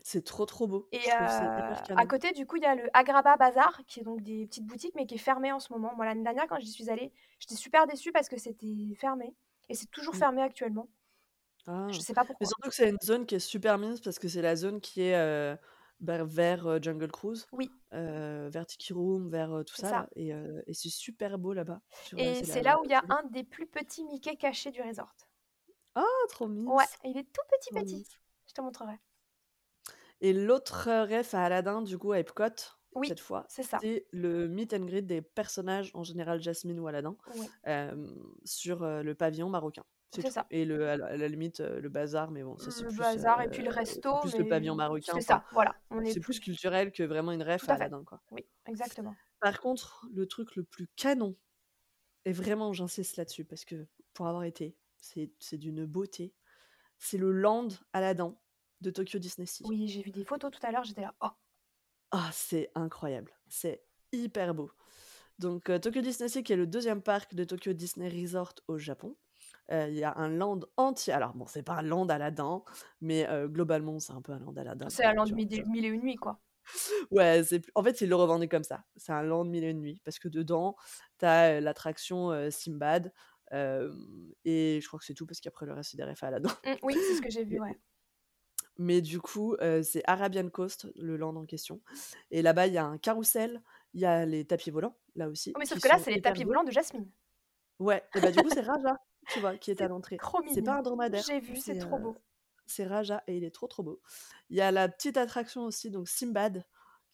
C'est 0.00 0.24
trop 0.24 0.46
trop 0.46 0.66
beau. 0.68 0.88
Et 0.92 1.00
euh, 1.20 1.74
à 1.96 2.06
côté, 2.06 2.30
du 2.32 2.46
coup, 2.46 2.56
il 2.56 2.62
y 2.62 2.66
a 2.66 2.76
le 2.76 2.88
Agrabah 2.94 3.36
Bazar, 3.36 3.82
qui 3.86 4.00
est 4.00 4.04
donc 4.04 4.22
des 4.22 4.46
petites 4.46 4.64
boutiques, 4.64 4.94
mais 4.94 5.06
qui 5.06 5.16
est 5.16 5.18
fermé 5.18 5.50
en 5.52 5.58
ce 5.58 5.72
moment. 5.72 5.92
Moi, 5.96 6.06
l'année 6.06 6.22
dernière, 6.22 6.46
quand 6.48 6.58
j'y 6.60 6.70
suis 6.70 6.88
allée, 6.88 7.12
j'étais 7.40 7.56
super 7.56 7.86
déçue 7.86 8.12
parce 8.12 8.28
que 8.28 8.38
c'était 8.38 8.94
fermé. 8.96 9.34
Et 9.68 9.74
c'est 9.74 9.90
toujours 9.90 10.14
Mm. 10.14 10.18
fermé 10.18 10.42
actuellement. 10.42 10.88
Ah. 11.70 11.86
Je 11.90 12.00
sais 12.00 12.14
pas 12.14 12.22
Mais 12.22 12.28
pourquoi. 12.28 12.46
surtout 12.46 12.68
que 12.70 12.74
c'est 12.74 12.88
une 12.88 12.96
zone 13.02 13.26
qui 13.26 13.34
est 13.34 13.38
super 13.40 13.76
mise 13.78 14.00
parce 14.00 14.18
que 14.18 14.26
c'est 14.26 14.40
la 14.42 14.56
zone 14.56 14.80
qui 14.80 15.02
est 15.02 15.14
euh, 15.16 15.54
bah, 16.00 16.24
vers 16.24 16.66
euh, 16.66 16.78
Jungle 16.80 17.10
Cruise, 17.12 17.46
Oui, 17.52 17.70
euh, 17.92 18.48
vers 18.50 18.64
Tiki 18.66 18.92
Room, 18.94 19.28
vers 19.28 19.52
euh, 19.52 19.62
tout 19.64 19.74
c'est 19.76 19.82
ça 19.82 19.88
ça. 19.88 19.96
là. 19.96 20.08
Et, 20.16 20.32
euh, 20.32 20.62
et 20.66 20.72
c'est 20.72 20.88
super 20.88 21.36
beau 21.38 21.52
là-bas. 21.52 21.80
Sur, 22.04 22.18
euh, 22.18 22.22
Et 22.22 22.42
c'est 22.44 22.62
là 22.62 22.80
où 22.80 22.84
il 22.84 22.90
y 22.90 22.94
a 22.94 23.02
un 23.10 23.22
des 23.30 23.44
plus 23.44 23.66
petits 23.66 24.02
Mickey 24.04 24.36
cachés 24.36 24.70
du 24.70 24.80
resort. 24.80 25.14
Ah, 25.94 26.04
trop 26.30 26.48
mignon. 26.48 26.74
Ouais, 26.76 26.84
il 27.04 27.18
est 27.18 27.24
tout 27.24 27.42
petit 27.50 27.70
trop 27.74 27.84
petit. 27.84 28.06
Je 28.46 28.54
te 28.54 28.60
montrerai. 28.62 28.94
Et 30.20 30.32
l'autre 30.32 30.88
ref 31.04 31.34
à 31.34 31.44
Aladdin, 31.44 31.82
du 31.82 31.98
coup, 31.98 32.12
à 32.12 32.18
Epcot, 32.20 32.44
Oui, 32.94 33.08
cette 33.08 33.20
fois, 33.20 33.44
c'est 33.48 33.62
ça. 33.62 33.78
c'est 33.82 34.06
le 34.10 34.48
meet 34.48 34.72
and 34.74 34.84
greet 34.86 35.02
des 35.02 35.20
personnages, 35.22 35.90
en 35.94 36.02
général 36.02 36.40
Jasmine 36.40 36.80
ou 36.80 36.86
Aladdin, 36.88 37.16
Oui, 37.36 37.48
euh, 37.66 38.06
sur 38.44 38.82
euh, 38.82 39.02
le 39.02 39.14
pavillon 39.14 39.48
marocain. 39.48 39.84
C'est 40.14 40.30
ça. 40.30 40.46
Et 40.50 40.64
le, 40.64 40.88
à 40.88 40.96
la 40.96 41.06
à 41.06 41.16
la 41.16 41.28
limite, 41.28 41.60
le 41.60 41.88
bazar, 41.88 42.30
mais 42.30 42.42
bon, 42.42 42.56
ça 42.56 42.70
c'est 42.70 42.82
Le 42.82 42.88
plus, 42.88 42.96
bazar 42.98 43.42
et 43.42 43.48
puis 43.50 43.62
le 43.62 43.70
resto, 43.70 44.20
plus 44.20 44.36
le 44.38 44.48
pavillon 44.48 44.74
marocain. 44.74 45.12
c'est 45.14 45.20
ça. 45.20 45.44
Voilà, 45.52 45.74
c'est 46.04 46.20
plus 46.20 46.38
plus. 46.38 46.40
culturel 46.40 46.92
que 46.92 47.02
vraiment 47.02 47.32
une 47.32 47.42
ref 47.42 47.68
à 47.68 47.72
à. 47.72 47.74
Aladdin, 47.76 48.04
quoi. 48.04 48.22
Oui, 48.30 48.46
exactement. 48.66 49.14
Par 49.40 49.60
contre, 49.60 50.06
le 50.12 50.26
truc 50.26 50.56
le 50.56 50.64
plus 50.64 50.88
canon, 50.96 51.36
et 52.24 52.32
vraiment 52.32 52.72
j'insiste 52.72 53.16
là-dessus, 53.16 53.44
parce 53.44 53.64
que 53.64 53.86
pour 54.14 54.26
avoir 54.26 54.44
été, 54.44 54.76
c'est 54.96 55.58
d'une 55.58 55.84
beauté, 55.84 56.34
c'est 56.98 57.18
le 57.18 57.30
land 57.30 57.68
Aladdin 57.92 58.36
de 58.80 58.90
Tokyo 58.90 59.18
Disney 59.18 59.46
Sea. 59.46 59.64
Oui, 59.66 59.88
j'ai 59.88 60.02
vu 60.02 60.10
des 60.10 60.24
photos 60.24 60.50
tout 60.50 60.64
à 60.66 60.70
l'heure, 60.72 60.84
j'étais 60.84 61.02
là. 61.02 61.14
Oh, 61.20 61.28
Ah, 62.12 62.30
c'est 62.32 62.70
incroyable. 62.74 63.32
C'est 63.48 63.84
hyper 64.12 64.54
beau. 64.54 64.70
Donc, 65.38 65.68
euh, 65.70 65.78
Tokyo 65.78 66.00
Disney 66.00 66.28
Sea, 66.28 66.42
qui 66.42 66.52
est 66.52 66.56
le 66.56 66.66
deuxième 66.66 67.02
parc 67.02 67.34
de 67.34 67.44
Tokyo 67.44 67.72
Disney 67.72 68.08
Resort 68.08 68.54
au 68.66 68.78
Japon. 68.78 69.16
Il 69.70 69.94
y 69.94 70.04
a 70.04 70.14
un 70.16 70.28
land 70.28 70.60
entier. 70.76 71.12
Alors, 71.12 71.34
bon, 71.34 71.46
c'est 71.46 71.62
pas 71.62 71.74
un 71.74 71.82
land 71.82 72.08
Aladdin, 72.08 72.62
mais 73.00 73.26
globalement, 73.46 73.98
c'est 73.98 74.12
un 74.12 74.22
peu 74.22 74.32
un 74.32 74.38
land 74.38 74.54
Aladdin 74.56 74.88
c'est 74.88 75.04
un 75.04 75.12
land 75.12 75.26
mille 75.26 75.52
et 75.52 75.62
mille 75.64 75.84
et 75.84 75.88
une 75.88 76.00
nuits, 76.00 76.16
quoi. 76.16 76.40
Ouais, 77.10 77.42
c'est 77.44 77.62
en 77.74 77.82
fait, 77.82 78.00
ils 78.00 78.08
le 78.08 78.16
revendaient 78.16 78.48
comme 78.48 78.64
ça. 78.64 78.84
C'est 78.96 79.12
un 79.12 79.22
land 79.22 79.44
mille 79.44 79.64
et 79.64 79.70
une 79.70 79.80
nuits 79.80 80.00
parce 80.04 80.18
que 80.18 80.28
dedans, 80.28 80.76
t'as 81.18 81.60
l'attraction 81.60 82.30
euh, 82.30 82.50
Simbad 82.50 83.12
euh, 83.52 83.92
et 84.44 84.80
je 84.82 84.86
crois 84.86 84.98
que 84.98 85.06
c'est 85.06 85.14
tout 85.14 85.26
parce 85.26 85.40
qu'après 85.40 85.64
le 85.64 85.72
reste 85.72 85.90
c'est 85.90 85.96
des 85.96 86.04
refs 86.04 86.22
à 86.22 86.28
Aladdin. 86.28 86.50
Mm, 86.64 86.74
oui, 86.82 86.94
c'est 86.94 87.14
ce 87.14 87.22
que 87.22 87.30
j'ai 87.30 87.44
vu, 87.44 87.60
ouais. 87.60 87.78
mais 88.76 89.00
du 89.00 89.20
coup, 89.20 89.54
euh, 89.60 89.82
c'est 89.82 90.02
Arabian 90.06 90.48
Coast, 90.50 90.86
le 90.96 91.16
land 91.16 91.34
en 91.36 91.46
question. 91.46 91.80
Et 92.30 92.42
là-bas, 92.42 92.66
il 92.66 92.74
y 92.74 92.78
a 92.78 92.84
un 92.84 92.98
carrousel, 92.98 93.62
il 93.94 94.00
y 94.00 94.04
a 94.04 94.26
les 94.26 94.44
tapis 94.44 94.70
volants, 94.70 94.96
là 95.14 95.28
aussi, 95.28 95.52
Oh, 95.54 95.58
mais 95.58 95.66
sauf 95.66 95.80
que 95.80 95.88
là, 95.88 95.98
c'est 95.98 96.10
les 96.10 96.20
tapis 96.20 96.44
volants 96.44 96.64
de 96.64 96.70
Jasmine. 96.70 97.10
Ouais, 97.78 98.02
et 98.14 98.20
bah 98.20 98.32
du 98.32 98.42
coup, 98.42 98.50
c'est 98.52 98.60
Raja, 98.60 98.98
tu 99.32 99.40
vois, 99.40 99.56
qui 99.56 99.70
est 99.70 99.80
à 99.80 99.88
l'entrée. 99.88 100.18
C'est 100.52 100.62
pas 100.62 100.78
un 100.78 100.82
dromadaire, 100.82 101.22
J'ai 101.26 101.40
vu, 101.40 101.56
c'est 101.56 101.78
trop 101.78 101.96
euh, 101.96 102.00
beau. 102.00 102.16
c'est 102.66 102.86
Raja 102.86 103.22
et 103.26 103.36
il 103.36 103.44
est 103.44 103.50
trop 103.54 103.66
trop 103.66 103.82
beau. 103.82 104.00
Il 104.50 104.56
y 104.56 104.60
a 104.60 104.70
la 104.70 104.88
petite 104.88 105.16
attraction 105.16 105.64
aussi, 105.64 105.90
donc 105.90 106.08
Simbad, 106.08 106.64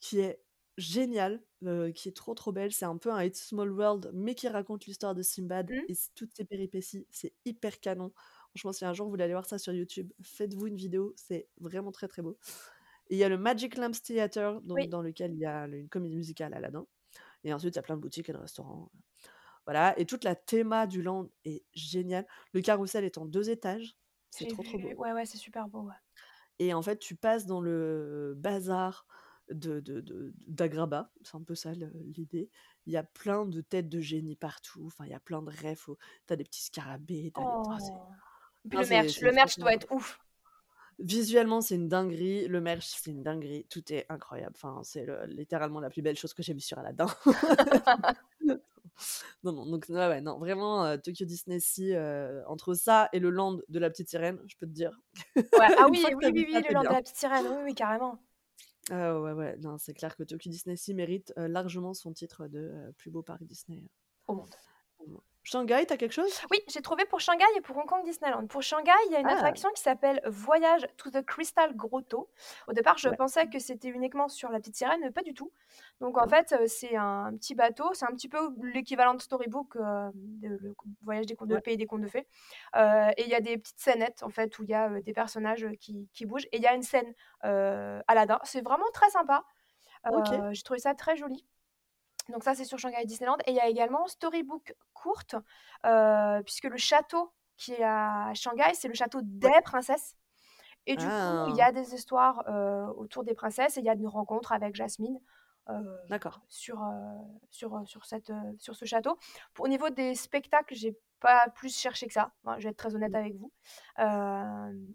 qui 0.01 0.21
est 0.21 0.41
géniale, 0.77 1.43
euh, 1.65 1.93
qui 1.93 2.09
est 2.09 2.17
trop 2.17 2.35
trop 2.35 2.51
belle. 2.53 2.73
C'est 2.73 2.85
un 2.85 2.97
peu 2.97 3.13
un 3.13 3.23
It's 3.23 3.41
a 3.41 3.45
Small 3.47 3.71
World, 3.71 4.11
mais 4.13 4.35
qui 4.35 4.49
raconte 4.49 4.87
l'histoire 4.87 5.15
de 5.15 5.23
Simbad 5.23 5.71
Mm. 5.71 5.85
et 5.89 5.95
toutes 6.15 6.35
ses 6.35 6.45
péripéties. 6.45 7.07
C'est 7.11 7.33
hyper 7.45 7.79
canon. 7.81 8.13
Franchement, 8.51 8.73
si 8.73 8.85
un 8.85 8.93
jour 8.93 9.07
vous 9.07 9.11
voulez 9.11 9.25
aller 9.25 9.33
voir 9.35 9.47
ça 9.47 9.59
sur 9.59 9.73
YouTube, 9.73 10.13
faites-vous 10.23 10.67
une 10.69 10.77
vidéo, 10.77 11.13
c'est 11.17 11.49
vraiment 11.59 11.91
très 11.93 12.07
très 12.09 12.23
beau. 12.23 12.39
Et 13.11 13.17
il 13.17 13.19
y 13.19 13.25
a 13.25 13.29
le 13.29 13.37
Magic 13.39 13.77
Lamps 13.77 14.01
Theater, 14.03 14.61
donc, 14.63 14.79
Oui, 14.79 14.89
dans 14.89 15.03
lequel 15.03 15.33
il 15.35 15.39
y 15.41 15.45
a 15.47 15.67
une 15.67 15.89
comédie 15.89 16.17
musicale 16.17 16.55
Aladdin. 16.55 16.87
Et 17.45 17.53
ensuite, 17.53 17.75
il 17.75 17.77
y 17.77 17.81
a 17.81 17.83
plein 17.83 17.97
de 17.97 18.01
boutiques 18.01 18.29
et 18.31 18.33
de 18.33 18.39
restaurants. 18.39 18.91
Voilà, 19.67 19.99
et 19.99 20.05
toute 20.05 20.25
la 20.25 20.35
théma 20.35 20.87
du 20.87 21.03
land 21.03 21.29
est 21.45 21.65
géniale. 21.73 22.27
Le 22.53 22.61
carrousel 22.61 23.05
est 23.05 23.17
en 23.19 23.25
deux 23.25 23.49
étages, 23.51 23.97
c'est 24.31 24.47
trop 24.47 24.63
trop 24.63 24.79
beau. 24.79 24.89
Ouais, 24.97 25.13
ouais, 25.13 25.25
c'est 25.27 25.39
super 25.39 25.69
beau. 25.69 25.83
ouais. 25.83 25.95
Et 26.59 26.75
en 26.75 26.83
fait, 26.83 26.99
tu 26.99 27.17
passes 27.17 27.47
dans 27.47 27.61
le 27.61 28.35
bazar 28.37 29.07
de, 29.51 29.81
de, 29.81 30.01
de- 30.01 30.33
d'Agraba, 30.47 31.11
c'est 31.23 31.37
un 31.37 31.43
peu 31.43 31.55
ça 31.55 31.73
l'idée. 31.73 32.51
Il 32.87 32.93
y 32.93 32.97
a 32.97 33.03
plein 33.03 33.45
de 33.47 33.61
têtes 33.61 33.89
de 33.89 34.01
génie 34.01 34.37
partout, 34.37 34.85
enfin, 34.87 35.05
il 35.07 35.11
y 35.11 35.15
a 35.15 35.21
plein 35.21 35.43
de 35.43 35.51
refs, 35.51 35.89
au- 35.89 35.99
t'as 36.27 36.37
des 36.37 36.45
petits 36.45 36.63
scarabées. 36.65 37.33
Oh. 37.37 37.63
Non, 38.73 38.81
le 38.81 38.87
merch, 38.87 39.21
le 39.21 39.61
doit 39.61 39.75
être 39.75 39.91
ouf. 39.91 40.21
Visuellement, 40.99 41.61
c'est 41.61 41.75
une 41.75 41.89
dinguerie, 41.89 42.47
le 42.47 42.61
merch, 42.61 42.87
c'est 42.87 43.11
une 43.11 43.23
dinguerie, 43.23 43.67
tout 43.69 43.93
est 43.93 44.07
incroyable. 44.11 44.55
Enfin, 44.55 44.81
c'est 44.85 45.05
le- 45.05 45.27
littéralement 45.27 45.81
la 45.81 45.91
plus 45.91 46.03
belle 46.03 46.17
chose 46.17 46.33
que 46.35 46.43
j'ai 46.43 46.55
vue 46.55 46.61
sur 46.61 46.79
Aladdin. 46.79 47.07
non, 49.43 49.53
non, 49.53 49.67
donc 49.67 49.87
ouais, 49.89 50.09
ouais, 50.09 50.21
non, 50.21 50.39
vraiment, 50.39 50.85
euh, 50.85 50.97
Tokyo 50.97 51.25
Disney 51.25 51.61
Sea, 51.61 51.95
euh, 51.95 52.43
entre 52.47 52.75
ça 52.75 53.09
et 53.13 53.19
le 53.19 53.31
land 53.31 53.59
de 53.69 53.79
la 53.79 53.91
petite 53.91 54.09
sirène, 54.09 54.39
je 54.47 54.57
peux 54.57 54.67
te 54.67 54.73
dire, 54.73 54.93
Ouais, 55.37 55.43
ah 55.79 55.87
oui, 55.91 56.05
oui, 56.05 56.15
oui, 56.23 56.47
oui, 56.49 56.63
le 56.69 56.73
land 56.73 56.83
de 56.83 56.89
la 56.89 57.03
petite 57.03 57.17
sirène, 57.17 57.47
oui, 57.49 57.63
oui, 57.65 57.75
carrément. 57.75 58.21
Ah 58.91 59.19
ouais, 59.19 59.33
ouais, 59.33 59.57
non, 59.59 59.79
c'est 59.79 59.95
clair 59.95 60.15
que 60.15 60.23
Tokyo 60.25 60.51
Disney 60.51 60.77
Sea 60.77 60.95
mérite 60.95 61.33
euh, 61.39 61.49
largement 61.49 61.95
son 61.95 62.13
titre 62.13 62.49
de 62.49 62.59
euh, 62.59 62.93
plus 62.99 63.11
beau 63.11 63.23
parc 63.23 63.43
Disney. 63.43 63.89
Au 64.27 64.35
monde. 64.35 64.55
au 64.99 65.07
monde. 65.07 65.23
Shanghai, 65.47 65.85
t'as 65.87 65.99
quelque 65.99 66.13
chose? 66.13 66.41
Oui, 66.51 66.59
j'ai 66.69 66.81
trouvé 66.81 67.05
pour 67.05 67.21
Shanghai 67.21 67.45
et 67.57 67.61
pour 67.61 67.77
Hong 67.77 67.87
Kong 67.87 68.03
Disneyland. 68.03 68.47
Pour 68.47 68.63
Shanghai, 68.63 68.93
il 69.07 69.13
y 69.13 69.17
a 69.17 69.21
une 69.21 69.27
Ah, 69.29 69.35
attraction 69.35 69.69
qui 69.77 69.83
s'appelle 69.83 70.23
Voyage 70.25 70.87
to 70.97 71.11
the 71.11 71.23
Crystal 71.25 71.77
Grotto. 71.77 72.31
Au 72.67 72.73
départ, 72.73 72.97
je 72.97 73.11
ouais. 73.11 73.17
pensais 73.17 73.47
que 73.49 73.59
c'était 73.59 73.89
uniquement 73.89 74.29
sur 74.29 74.51
la 74.51 74.59
petite 74.59 74.75
sirène, 74.77 75.01
mais 75.03 75.11
pas 75.11 75.23
du 75.23 75.35
tout. 75.35 75.53
Donc 76.01 76.17
en 76.17 76.27
fait, 76.27 76.53
euh, 76.53 76.65
c'est 76.67 76.97
un 76.97 77.31
petit 77.37 77.55
bateau, 77.55 77.93
c'est 77.93 78.07
un 78.07 78.15
petit 78.15 78.31
peu 78.31 78.39
l'équivalent 78.73 79.13
de 79.13 79.21
Storybook, 79.21 79.77
euh, 79.77 80.11
de- 80.15 80.49
le 80.63 80.75
voyage 81.03 81.27
des 81.27 81.37
contes 81.37 81.49
de 81.49 81.57
Ouais. 81.57 81.61
pays 81.61 81.77
des 81.77 81.87
contes 81.87 82.01
de 82.01 82.09
fées. 82.09 82.27
Euh, 82.77 83.11
et 83.19 83.25
il 83.25 83.29
y 83.29 83.35
a 83.35 83.41
des 83.41 83.59
petites 83.59 83.79
scénettes 83.79 84.23
en 84.23 84.31
fait 84.31 84.59
où 84.59 84.63
il 84.63 84.71
y 84.71 84.75
a 84.75 84.89
euh, 84.91 85.03
des 85.03 85.13
personnages 85.13 85.69
qui, 85.79 86.09
qui 86.15 86.25
bougent. 86.25 86.47
Et 86.53 86.57
il 86.57 86.63
y 86.63 86.67
a 86.67 86.75
une 86.75 86.83
scène 86.83 87.13
Aladdin. 87.43 88.41
C'est 88.45 88.65
vraiment 88.65 88.91
très 88.95 89.11
sympa. 89.11 89.45
J'ai 90.53 90.63
trouvé 90.63 90.81
ça 90.81 90.95
très 90.95 91.17
joli. 91.17 91.45
Donc 92.31 92.43
ça, 92.43 92.55
c'est 92.55 92.65
sur 92.65 92.79
Shanghai 92.79 93.05
Disneyland. 93.05 93.37
Et 93.47 93.51
il 93.51 93.57
y 93.57 93.61
a 93.61 93.69
également 93.69 94.07
Storybook 94.07 94.75
courte, 94.93 95.37
euh, 95.85 96.43
puisque 96.43 96.65
le 96.65 96.77
château 96.77 97.33
qui 97.57 97.73
est 97.73 97.85
à 97.85 98.33
Shanghai, 98.35 98.73
c'est 98.75 98.89
le 98.89 98.95
château 98.95 99.21
des 99.23 99.61
princesses. 99.63 100.17
Et 100.87 100.97
du 100.97 101.05
coup, 101.05 101.11
il 101.49 101.57
y 101.57 101.63
Ah, 101.63 101.67
a 101.67 101.73
des 101.73 101.95
histoires 101.95 102.43
euh, 102.49 102.87
autour 102.97 103.25
des 103.25 103.35
princesses 103.35 103.77
et 103.77 103.81
il 103.81 103.87
y 103.87 103.89
a 103.89 103.95
une 103.95 104.07
rencontre 104.09 104.53
avec 104.53 104.75
Jasmine 104.75 105.19
euh, 105.71 105.97
d'accord. 106.11 106.41
sur, 106.49 106.83
sur, 107.51 107.81
sur, 107.87 108.05
cette, 108.05 108.33
sur 108.59 108.75
ce 108.75 108.85
château. 108.85 109.17
Au 109.59 109.69
niveau 109.69 109.89
des 109.89 110.15
spectacles, 110.15 110.75
j'ai 110.75 110.95
pas 111.21 111.49
plus 111.55 111.75
cherché 111.75 112.07
que 112.07 112.13
ça. 112.13 112.33
Je 112.59 112.65
vais 112.65 112.71
être 112.71 112.77
très 112.77 112.95
honnête 112.95 113.13
Mm. 113.13 113.17
avec 113.17 113.35
vous. 113.37 113.51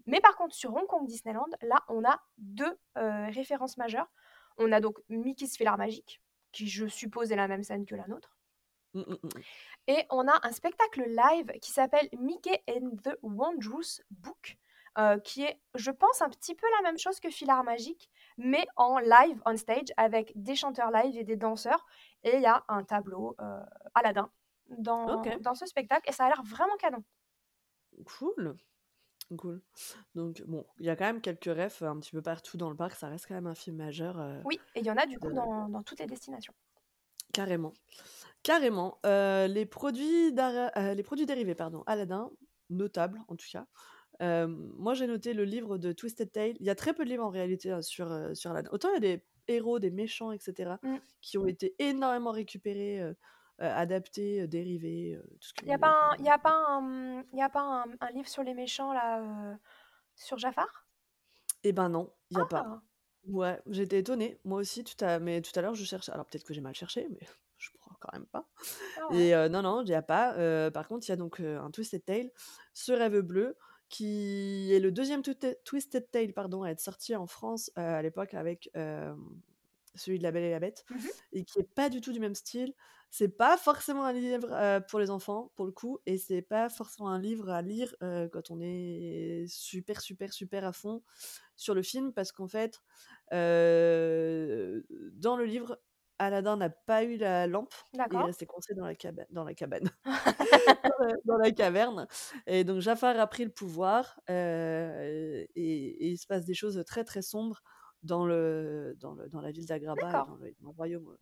Mais 0.06 0.20
par 0.20 0.36
contre, 0.36 0.54
sur 0.54 0.72
Hong 0.74 0.86
Kong 0.86 1.06
Disneyland, 1.06 1.46
là, 1.62 1.82
on 1.88 2.04
a 2.04 2.20
deux 2.38 2.78
références 2.94 3.76
majeures. 3.76 4.10
On 4.58 4.70
a 4.72 4.80
donc 4.80 4.98
Mickey's 5.08 5.56
Fil 5.56 5.70
Magique, 5.76 6.20
qui 6.52 6.68
je 6.68 6.86
suppose 6.86 7.32
est 7.32 7.36
la 7.36 7.48
même 7.48 7.62
scène 7.62 7.84
que 7.86 7.94
la 7.94 8.06
nôtre. 8.06 8.36
Mm, 8.94 9.00
mm, 9.00 9.18
mm. 9.22 9.42
Et 9.86 10.06
on 10.10 10.26
a 10.28 10.46
un 10.46 10.52
spectacle 10.52 11.04
live 11.08 11.52
qui 11.60 11.72
s'appelle 11.72 12.08
Mickey 12.18 12.62
and 12.68 12.96
the 13.02 13.16
Wondrous 13.22 14.00
Book 14.10 14.58
euh, 14.98 15.18
qui 15.20 15.44
est, 15.44 15.60
je 15.76 15.92
pense, 15.92 16.20
un 16.20 16.28
petit 16.28 16.54
peu 16.56 16.66
la 16.78 16.82
même 16.82 16.98
chose 16.98 17.20
que 17.20 17.30
Filard 17.30 17.62
Magique, 17.62 18.10
mais 18.36 18.66
en 18.74 18.98
live, 18.98 19.40
on 19.46 19.56
stage, 19.56 19.92
avec 19.96 20.32
des 20.34 20.56
chanteurs 20.56 20.90
live 20.90 21.16
et 21.16 21.22
des 21.22 21.36
danseurs. 21.36 21.86
Et 22.24 22.34
il 22.34 22.42
y 22.42 22.46
a 22.46 22.64
un 22.66 22.82
tableau 22.82 23.36
euh, 23.40 23.62
Aladdin 23.94 24.30
dans, 24.68 25.22
dans 25.40 25.54
ce 25.54 25.66
spectacle, 25.66 26.08
et 26.08 26.12
ça 26.12 26.24
a 26.24 26.28
l'air 26.28 26.42
vraiment 26.42 26.76
canon. 26.76 27.04
Cool. 28.04 28.56
Cool. 29.36 29.60
Donc, 30.14 30.42
bon, 30.46 30.66
il 30.78 30.86
y 30.86 30.90
a 30.90 30.96
quand 30.96 31.04
même 31.04 31.20
quelques 31.20 31.44
refs 31.44 31.82
un 31.82 31.98
petit 32.00 32.10
peu 32.10 32.20
partout 32.22 32.56
dans 32.56 32.68
le 32.70 32.76
parc. 32.76 32.96
Ça 32.96 33.08
reste 33.08 33.26
quand 33.28 33.34
même 33.34 33.46
un 33.46 33.54
film 33.54 33.76
majeur. 33.76 34.18
euh, 34.20 34.40
Oui, 34.44 34.58
et 34.74 34.80
il 34.80 34.86
y 34.86 34.90
en 34.90 34.96
a 34.96 35.06
du 35.06 35.18
coup 35.18 35.32
dans, 35.32 35.68
dans 35.68 35.82
toutes 35.82 36.00
les 36.00 36.06
destinations. 36.06 36.52
Carrément. 37.32 37.72
Carrément. 38.42 38.98
Euh, 39.06 39.46
les, 39.46 39.66
produits 39.66 40.34
euh, 40.36 40.94
les 40.94 41.02
produits 41.04 41.26
dérivés, 41.26 41.54
pardon, 41.54 41.84
Aladdin, 41.86 42.30
notable 42.70 43.20
en 43.28 43.36
tout 43.36 43.46
cas. 43.50 43.66
Moi, 44.20 44.94
j'ai 44.94 45.06
noté 45.06 45.32
le 45.32 45.44
livre 45.44 45.78
de 45.78 45.92
Twisted 45.92 46.30
Tale. 46.32 46.56
Il 46.60 46.66
y 46.66 46.70
a 46.70 46.74
très 46.74 46.92
peu 46.92 47.04
de 47.04 47.10
livres 47.10 47.24
en 47.24 47.30
réalité 47.30 47.80
sur, 47.82 48.36
sur 48.36 48.50
Aladdin. 48.50 48.68
Autant 48.72 48.88
il 48.90 48.94
y 48.94 48.96
a 48.96 49.16
des 49.16 49.24
héros, 49.48 49.78
des 49.78 49.90
méchants, 49.90 50.32
etc., 50.32 50.72
Mm. 50.82 50.96
qui 51.20 51.38
ont 51.38 51.46
été 51.46 51.74
énormément 51.78 52.30
récupérés, 52.32 53.00
euh, 53.62 53.74
adaptés, 53.74 54.42
euh, 54.42 54.46
dérivés, 54.46 55.14
euh, 55.16 55.22
Il 55.62 55.66
n'y 55.68 55.72
a 55.74 55.78
voulez, 55.78 55.78
pas, 55.78 56.10
un, 56.12 56.14
enfin, 56.14 56.24
y 56.24 56.28
a 56.28 56.38
pas, 56.38 56.54
un, 56.68 57.22
y 57.32 57.42
a 57.42 57.48
pas 57.48 57.60
un, 57.60 57.84
un 58.00 58.10
livre 58.10 58.28
sur 58.28 58.42
les 58.42 58.54
méchants 58.54 58.92
là, 58.92 59.56
sur 60.16 60.38
Jafar? 60.38 60.86
Eh 61.62 61.72
ben 61.72 61.88
non, 61.88 62.12
il 62.30 62.36
n'y 62.36 62.42
a 62.42 62.46
pas. 62.46 62.64
Ah, 62.66 62.80
Ouais, 63.26 63.60
j'étais 63.66 63.98
étonnée, 63.98 64.38
moi 64.44 64.58
aussi, 64.60 64.82
tout 64.82 65.04
à... 65.04 65.18
mais 65.18 65.42
tout 65.42 65.52
à 65.58 65.62
l'heure 65.62 65.74
je 65.74 65.84
cherchais. 65.84 66.10
Alors 66.12 66.24
peut-être 66.26 66.44
que 66.44 66.54
j'ai 66.54 66.62
mal 66.62 66.74
cherché, 66.74 67.06
mais 67.10 67.20
je 67.58 67.68
crois 67.78 67.96
quand 68.00 68.12
même 68.14 68.26
pas. 68.26 68.48
ah 68.96 69.08
ouais. 69.08 69.16
Et 69.18 69.34
euh, 69.34 69.48
non, 69.48 69.62
non, 69.62 69.82
il 69.82 69.86
n'y 69.86 69.94
a 69.94 70.02
pas. 70.02 70.34
Euh, 70.36 70.70
par 70.70 70.88
contre, 70.88 71.06
il 71.08 71.10
y 71.10 71.12
a 71.12 71.16
donc 71.16 71.40
euh, 71.40 71.60
un 71.60 71.70
Twisted 71.70 72.04
Tale, 72.04 72.30
ce 72.72 72.92
rêve 72.92 73.20
bleu, 73.20 73.56
qui 73.90 74.72
est 74.72 74.80
le 74.80 74.90
deuxième 74.92 75.20
Twi- 75.22 75.56
Twisted 75.64 76.10
Tale 76.10 76.32
pardon, 76.32 76.62
à 76.62 76.70
être 76.70 76.80
sorti 76.80 77.14
en 77.14 77.26
France 77.26 77.70
à 77.76 78.00
l'époque 78.02 78.34
avec 78.34 78.70
celui 79.94 80.18
de 80.18 80.22
La 80.22 80.30
Belle 80.32 80.44
et 80.44 80.50
la 80.50 80.60
Bête, 80.60 80.84
Mhm. 80.90 81.10
et 81.32 81.44
qui 81.44 81.58
est 81.58 81.74
pas 81.74 81.90
du 81.90 82.00
tout 82.00 82.12
du 82.12 82.20
même 82.20 82.34
style. 82.34 82.74
C'est 83.10 83.28
pas 83.36 83.56
forcément 83.56 84.04
un 84.04 84.12
livre 84.12 84.52
euh, 84.52 84.80
pour 84.80 85.00
les 85.00 85.10
enfants, 85.10 85.50
pour 85.56 85.66
le 85.66 85.72
coup, 85.72 85.98
et 86.06 86.16
c'est 86.16 86.42
pas 86.42 86.68
forcément 86.68 87.08
un 87.10 87.18
livre 87.20 87.50
à 87.50 87.60
lire 87.62 87.94
euh, 88.02 88.28
quand 88.28 88.50
on 88.50 88.60
est 88.60 89.46
super, 89.48 90.00
super, 90.00 90.32
super 90.32 90.64
à 90.64 90.72
fond 90.72 91.02
sur 91.56 91.74
le 91.74 91.82
film, 91.82 92.12
parce 92.12 92.30
qu'en 92.32 92.46
fait, 92.48 92.80
euh, 93.32 94.82
dans 95.14 95.36
le 95.36 95.44
livre, 95.44 95.78
Aladdin 96.18 96.56
n'a 96.56 96.70
pas 96.70 97.02
eu 97.04 97.16
la 97.16 97.46
lampe, 97.46 97.74
il 97.92 97.98
D'accord. 97.98 98.22
restait 98.22 98.46
coincé 98.46 98.74
dans 98.74 98.84
la 98.84 98.94
cabane, 98.94 99.26
dans 99.30 99.44
la 99.44 99.54
cabane, 99.54 99.90
dans 100.84 101.04
la- 101.06 101.16
dans 101.24 101.36
la 101.38 101.50
caverne. 101.50 102.06
Et 102.46 102.64
donc 102.64 102.80
Jafar 102.80 103.18
a 103.18 103.26
pris 103.26 103.44
le 103.44 103.50
pouvoir, 103.50 104.20
euh, 104.30 105.44
et, 105.54 106.06
et 106.06 106.08
il 106.10 106.18
se 106.18 106.26
passe 106.26 106.44
des 106.44 106.54
choses 106.54 106.82
très 106.86 107.04
très 107.04 107.22
sombres 107.22 107.62
dans, 108.02 108.26
le, 108.26 108.94
dans, 108.98 109.14
le, 109.14 109.28
dans 109.28 109.40
la 109.40 109.50
ville 109.50 109.66
d'Agraba 109.66 110.22
dans 110.22 110.36
le, 110.36 110.54
dans 110.60 110.68
le 110.70 110.74
royaume 110.76 111.16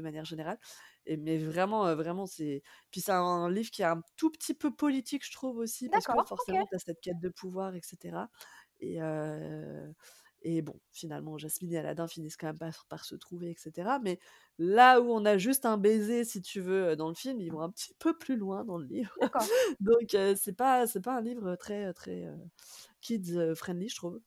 de 0.00 0.04
manière 0.04 0.24
générale. 0.24 0.58
Et, 1.06 1.16
mais 1.16 1.38
vraiment, 1.38 1.94
vraiment, 1.94 2.26
c'est. 2.26 2.62
Puis 2.90 3.00
c'est 3.00 3.12
un 3.12 3.50
livre 3.50 3.70
qui 3.70 3.82
est 3.82 3.86
un 3.86 4.02
tout 4.16 4.30
petit 4.30 4.54
peu 4.54 4.74
politique, 4.74 5.24
je 5.24 5.32
trouve 5.32 5.58
aussi, 5.58 5.88
parce 5.88 6.06
que 6.06 6.12
forcément, 6.26 6.66
tu 6.66 6.74
as 6.74 6.78
cette 6.78 7.00
quête 7.00 7.20
de 7.20 7.28
pouvoir, 7.28 7.74
etc. 7.74 8.16
Et, 8.80 9.00
et 10.42 10.62
bon, 10.62 10.80
finalement, 10.90 11.36
Jasmine 11.36 11.72
et 11.74 11.78
Aladdin 11.78 12.06
finissent 12.06 12.36
quand 12.36 12.46
même 12.46 12.58
par, 12.58 12.86
par 12.88 13.04
se 13.04 13.14
trouver, 13.14 13.50
etc. 13.50 13.98
Mais 14.02 14.18
là 14.58 15.00
où 15.00 15.12
on 15.12 15.24
a 15.26 15.36
juste 15.36 15.66
un 15.66 15.76
baiser, 15.76 16.24
si 16.24 16.40
tu 16.40 16.60
veux, 16.60 16.96
dans 16.96 17.08
le 17.08 17.14
film, 17.14 17.40
ils 17.40 17.52
vont 17.52 17.60
un 17.60 17.70
petit 17.70 17.92
peu 17.98 18.16
plus 18.16 18.36
loin 18.36 18.64
dans 18.64 18.78
le 18.78 18.86
livre. 18.86 19.14
Donc, 19.80 20.14
euh, 20.14 20.34
c'est 20.36 20.54
pas, 20.54 20.86
c'est 20.86 21.02
pas 21.02 21.16
un 21.16 21.20
livre 21.20 21.56
très, 21.56 21.92
très 21.92 22.24
euh, 22.24 22.36
kids 23.02 23.54
friendly, 23.54 23.88
je 23.88 23.96
trouve. 23.96 24.20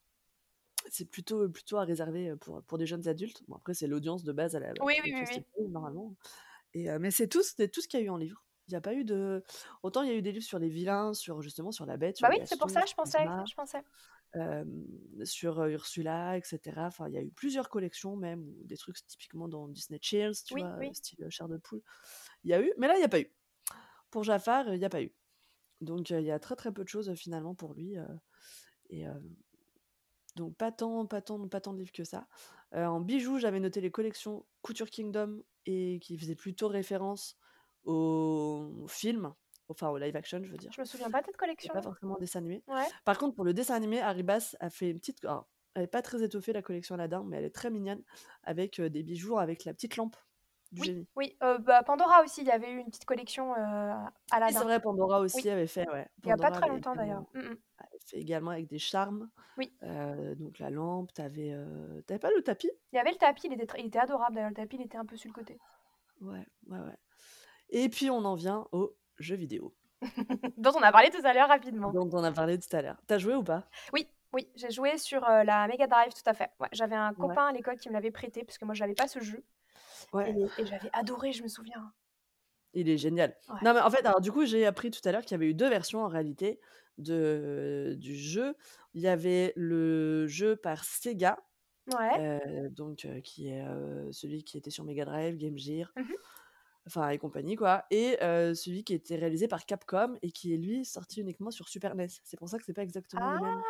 C'est 0.90 1.10
plutôt, 1.10 1.50
plutôt 1.50 1.78
à 1.78 1.84
réserver 1.84 2.30
euh, 2.30 2.36
pour, 2.36 2.62
pour 2.64 2.78
des 2.78 2.86
jeunes 2.86 3.08
adultes. 3.08 3.44
Bon, 3.48 3.56
après, 3.56 3.74
c'est 3.74 3.88
l'audience 3.88 4.24
de 4.24 4.32
base 4.32 4.56
à 4.56 4.60
la, 4.60 4.74
Oui, 4.82 4.96
oui, 5.04 5.14
oui, 5.16 5.44
oui. 5.58 5.70
Normalement. 5.70 6.16
Et, 6.74 6.90
euh, 6.90 7.00
mais 7.00 7.12
c'est 7.12 7.28
tout, 7.28 7.44
c'est 7.44 7.70
tout 7.70 7.82
ce 7.82 7.88
qu'il 7.88 8.00
y 8.00 8.04
a 8.04 8.06
eu 8.06 8.10
en 8.10 8.18
livre. 8.18 8.44
Il 8.68 8.72
n'y 8.72 8.78
a 8.78 8.82
pas 8.82 8.94
eu 8.94 9.04
de. 9.04 9.44
Autant 9.84 10.04
il 10.04 10.10
y 10.10 10.12
a 10.12 10.16
eu 10.16 10.22
des 10.22 10.32
livres 10.32 10.46
sur 10.46 10.58
les 10.58 10.70
vilains, 10.70 11.14
sur 11.14 11.42
justement 11.42 11.72
sur 11.74 11.86
la 11.86 11.98
bête, 11.98 12.16
sur 12.18 12.28
Bah 12.28 12.34
oui, 12.38 12.42
c'est 12.46 12.58
pour 12.58 12.70
ça, 12.70 12.82
je 12.88 12.94
pensais, 12.94 13.26
je 13.46 13.54
pensais. 13.56 13.84
euh, 14.38 14.64
sur 15.26 15.60
euh, 15.60 15.68
Ursula, 15.70 16.38
etc. 16.38 16.88
Enfin, 16.88 17.10
il 17.10 17.14
y 17.14 17.18
a 17.18 17.22
eu 17.22 17.30
plusieurs 17.32 17.70
collections 17.70 18.16
même, 18.16 18.42
ou 18.42 18.64
des 18.66 18.78
trucs 18.78 19.06
typiquement 19.06 19.50
dans 19.50 19.68
Disney 19.68 20.00
Chills, 20.02 20.32
tu 20.46 20.54
Oui, 20.54 20.62
vois, 20.62 20.76
oui. 20.80 20.88
euh, 20.88 20.94
style 20.94 21.24
euh, 21.24 21.30
chair 21.30 21.50
de 21.50 21.58
poule. 21.58 21.82
Il 22.46 22.52
y 22.52 22.54
a 22.54 22.62
eu, 22.62 22.72
mais 22.78 22.88
là, 22.88 22.96
il 22.96 23.00
n'y 23.00 23.06
a 23.06 23.10
pas 23.10 23.20
eu. 23.20 23.32
Pour 24.10 24.24
Jafar, 24.24 24.70
euh, 24.70 24.76
il 24.76 24.80
n'y 24.80 24.86
a 24.86 24.90
pas 24.90 25.02
eu. 25.04 25.14
Donc, 25.82 26.12
euh, 26.12 26.22
il 26.22 26.26
y 26.26 26.32
a 26.32 26.40
très 26.40 26.56
très 26.56 26.72
peu 26.72 26.84
de 26.84 26.90
choses 26.90 27.10
euh, 27.10 27.16
finalement 27.16 27.54
pour 27.54 27.74
lui. 27.74 27.98
euh, 27.98 28.06
et 28.90 29.08
euh, 29.08 29.14
donc, 30.36 30.56
pas 30.56 30.72
tant, 30.72 31.06
pas, 31.06 31.22
tant, 31.22 31.48
pas 31.48 31.62
tant 31.62 31.74
de 31.74 31.80
livres 31.80 31.92
que 31.92 32.04
ça. 32.04 32.28
Euh, 32.74 32.86
en 32.86 33.00
bijoux, 33.00 33.38
j'avais 33.40 33.60
noté 33.60 33.82
les 33.82 33.92
collections 33.92 34.46
Couture 34.62 34.90
Kingdom 34.90 35.42
et 35.66 36.00
qui 36.02 36.18
faisaient 36.18 36.36
plutôt 36.36 36.68
référence 36.68 37.38
au 37.86 38.86
film, 38.88 39.34
enfin 39.70 39.90
au 39.90 39.98
live 39.98 40.16
action, 40.16 40.40
je 40.44 40.50
veux 40.52 40.58
dire. 40.58 40.72
Je 40.74 40.82
me 40.82 40.86
souviens 40.86 41.10
pas 41.10 41.22
de 41.22 41.26
cette 41.28 41.36
Et 41.36 41.38
collection. 41.38 41.74
pas 41.74 41.82
forcément 41.82 42.18
dessin 42.18 42.40
animé. 42.40 42.64
Ouais. 42.68 42.88
Par 43.06 43.18
contre, 43.18 43.36
pour 43.36 43.46
le 43.46 43.54
dessin 43.54 43.76
animé, 43.76 44.02
Haribas 44.02 44.56
a 44.60 44.70
fait 44.70 44.90
une 44.92 45.00
petite. 45.00 45.24
alors, 45.26 45.48
elle 45.76 45.84
n'est 45.84 45.88
pas 45.88 46.02
très 46.02 46.24
étoffée, 46.24 46.54
la 46.54 46.62
collection 46.62 46.96
Aladdin, 46.96 47.24
mais 47.26 47.38
elle 47.38 47.46
est 47.46 47.50
très 47.56 47.70
mignonne, 47.72 48.04
avec 48.44 48.80
euh, 48.80 48.90
des 48.90 49.04
bijoux 49.04 49.38
avec 49.40 49.66
la 49.66 49.74
petite 49.74 49.98
lampe 49.98 50.16
du 50.72 50.82
Oui, 50.82 50.88
génie. 50.88 51.08
oui. 51.16 51.38
euh, 51.44 51.58
bah, 51.60 51.84
Pandora 51.84 52.24
aussi, 52.24 52.42
il 52.42 52.48
y 52.48 52.52
avait 52.52 52.72
eu 52.72 52.78
une 52.80 52.86
petite 52.88 53.06
collection 53.06 53.54
euh, 53.56 53.94
Oui, 53.94 54.10
c'est 54.30 54.36
Aladdin. 54.36 54.64
vrai, 54.64 54.80
Pandora 54.80 55.20
aussi 55.20 55.42
Oui, 55.44 55.50
avait 55.50 55.68
fait, 55.68 55.88
ouais. 55.90 56.08
il 56.24 56.30
y 56.30 56.32
a 56.32 56.38
pas 56.38 56.52
très 56.52 56.66
avait 56.66 56.76
longtemps 56.76 56.96
d'ailleurs. 56.96 57.24
également, 57.34 57.50
Mm, 57.50 57.54
mm. 57.54 57.58
Fait 58.06 58.18
également 58.20 58.52
avec 58.52 58.68
des 58.68 58.80
charmes. 58.80 59.30
Oui. 59.58 59.74
Euh, 59.84 60.36
donc 60.36 60.60
la 60.60 60.70
lampe, 60.70 61.14
t'avais, 61.14 61.52
euh, 61.54 62.02
t'avais 62.04 62.20
pas 62.20 62.32
le 62.36 62.42
tapis? 62.42 62.72
Il 62.92 62.96
y 62.96 63.00
avait 63.00 63.12
le 63.12 63.18
tapis, 63.18 63.48
il 63.48 63.54
était, 63.54 63.68
il 63.80 63.88
était 63.88 64.00
adorable 64.00 64.36
d'ailleurs. 64.36 64.50
Le 64.50 64.56
tapis, 64.56 64.76
il 64.78 64.82
était 64.84 64.98
un 64.98 65.06
peu 65.06 65.16
sur 65.18 65.30
le 65.30 65.34
côté. 65.34 65.58
Ouais, 66.22 66.46
ouais, 66.68 66.80
ouais. 66.80 66.98
Et 67.70 67.90
puis 67.90 68.10
on 68.10 68.24
en 68.26 68.36
vient 68.36 68.68
aux 68.72 68.96
jeux 69.20 69.36
vidéo, 69.36 69.74
Dont 70.58 70.72
on 70.76 70.82
a 70.82 70.92
parlé 70.92 71.10
tout 71.10 71.26
à 71.26 71.34
l'heure 71.34 71.48
rapidement. 71.50 71.92
dont 71.92 72.10
on 72.14 72.24
a 72.24 72.32
parlé 72.32 72.58
tout 72.60 72.76
à 72.76 72.82
l'heure. 72.82 73.02
T'as 73.08 73.18
joué 73.18 73.36
ou 73.36 73.44
pas? 73.44 73.68
Oui, 73.94 74.08
oui, 74.34 74.50
j'ai 74.56 74.70
joué 74.72 74.98
sur 74.98 75.24
euh, 75.28 75.44
la 75.44 75.68
Mega 75.68 75.88
Drive, 75.88 76.14
tout 76.14 76.28
à 76.30 76.34
fait. 76.34 76.50
Ouais, 76.60 76.68
j'avais 76.72 76.96
un 76.96 77.10
Ouais. 77.12 77.16
copain 77.28 77.48
à 77.48 77.52
l'école 77.52 77.78
qui 77.78 77.90
me 77.90 77.94
l'avait 77.94 78.12
prêté, 78.12 78.44
parce 78.44 78.58
que 78.58 78.66
moi, 78.66 78.74
je 78.74 78.82
n'avais 78.82 78.96
pas 78.96 79.08
ce 79.08 79.20
jeu. 79.20 79.44
Ouais. 80.12 80.32
Et, 80.58 80.62
et 80.62 80.66
j'avais 80.66 80.90
adoré, 80.94 81.32
je 81.32 81.44
me 81.44 81.48
souviens. 81.48 81.94
Il 82.74 82.90
est 82.90 82.98
génial. 82.98 83.36
Ouais. 83.50 83.56
Non, 83.64 83.74
mais 83.74 83.82
en 83.82 83.90
fait, 83.90 84.06
alors 84.06 84.22
du 84.22 84.32
coup, 84.32 84.46
j'ai 84.46 84.66
appris 84.66 84.90
tout 84.92 85.02
à 85.06 85.12
l'heure 85.12 85.22
qu'il 85.22 85.32
y 85.32 85.36
avait 85.36 85.48
eu 85.50 85.54
deux 85.54 85.70
versions 85.70 86.04
en 86.04 86.08
réalité 86.08 86.60
de, 86.98 87.96
du 87.98 88.16
jeu. 88.16 88.56
Il 88.94 89.02
y 89.02 89.08
avait 89.08 89.54
le 89.56 90.28
jeu 90.28 90.56
par 90.56 90.84
Sega, 90.84 91.38
Ouais. 92.00 92.20
euh, 92.20 92.70
donc 92.70 93.04
euh, 93.06 93.20
qui 93.22 93.50
est 93.50 93.62
euh, 93.66 94.10
celui 94.12 94.44
qui 94.44 94.58
était 94.58 94.70
sur 94.70 94.84
Mega 94.86 95.04
Drive, 95.06 95.38
Game 95.38 95.58
Gear, 95.58 95.92
Mhm. 95.98 96.14
enfin 96.88 97.10
et 97.10 97.18
compagnie 97.18 97.56
quoi, 97.56 97.84
et 97.92 98.18
celui 98.54 98.84
qui 98.84 98.94
était 98.94 99.16
réalisé 99.18 99.48
par 99.48 99.66
Capcom 99.66 100.16
et 100.22 100.32
qui 100.32 100.54
est 100.54 100.58
lui 100.58 100.86
sorti 100.86 101.22
uniquement 101.22 101.52
sur 101.52 101.68
Super 101.68 101.96
NES. 101.96 102.08
C'est 102.24 102.38
pour 102.38 102.48
ça 102.50 102.58
que 102.58 102.64
c'est 102.64 102.74
pas 102.74 102.84
exactement 102.84 103.22
Ah 103.26 103.36
les 103.38 103.44
mêmes. 103.46 103.62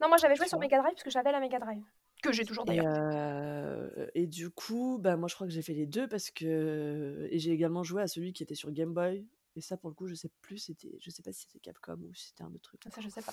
Non, 0.00 0.08
moi, 0.08 0.16
j'avais 0.16 0.36
joué 0.36 0.46
sur. 0.46 0.58
Mega 0.60 0.78
Drive, 0.78 0.92
parce 0.92 1.02
que 1.02 1.10
j'avais 1.10 1.32
la 1.32 1.40
Mega 1.40 1.58
Drive. 1.58 1.82
Que 2.22 2.32
j'ai 2.32 2.44
toujours 2.44 2.64
Et, 2.64 2.76
d'ailleurs. 2.76 2.86
euh, 2.96 4.06
et 4.14 4.26
du 4.26 4.50
coup, 4.50 4.98
bah, 5.00 5.16
moi 5.16 5.28
je 5.28 5.34
crois 5.34 5.46
que 5.46 5.52
j'ai 5.52 5.62
fait 5.62 5.74
les 5.74 5.86
deux 5.86 6.08
parce 6.08 6.30
que. 6.30 7.28
Et 7.30 7.38
j'ai 7.38 7.52
également 7.52 7.82
joué 7.84 8.02
à 8.02 8.08
celui 8.08 8.32
qui 8.32 8.42
était 8.42 8.54
sur 8.56 8.70
Game 8.72 8.92
Boy. 8.92 9.26
Et 9.56 9.60
ça, 9.60 9.76
pour 9.76 9.90
le 9.90 9.94
coup, 9.94 10.06
je 10.06 10.14
sais 10.14 10.30
plus, 10.40 10.58
c'était, 10.58 10.96
je 11.00 11.10
sais 11.10 11.22
pas 11.22 11.32
si 11.32 11.42
c'était 11.42 11.58
Capcom 11.58 11.98
ou 12.02 12.14
si 12.14 12.28
c'était 12.28 12.44
un 12.44 12.52
autre 12.54 12.62
truc. 12.62 12.82
Ça, 12.92 13.00
je 13.00 13.08
sais 13.08 13.22
pas. 13.22 13.32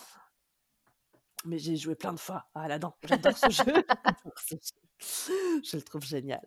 Mais 1.45 1.59
j'ai 1.59 1.75
joué 1.75 1.93
plein 1.93 2.13
de 2.13 2.19
fois 2.19 2.47
à 2.55 2.63
Aladdin. 2.63 2.93
J'adore 3.03 3.37
ce 3.37 3.49
jeu. 3.51 3.63
J'adore 3.65 4.39
ce 4.39 4.55
jeu. 4.55 5.61
Je 5.63 5.77
le 5.77 5.83
trouve 5.83 6.03
génial. 6.03 6.41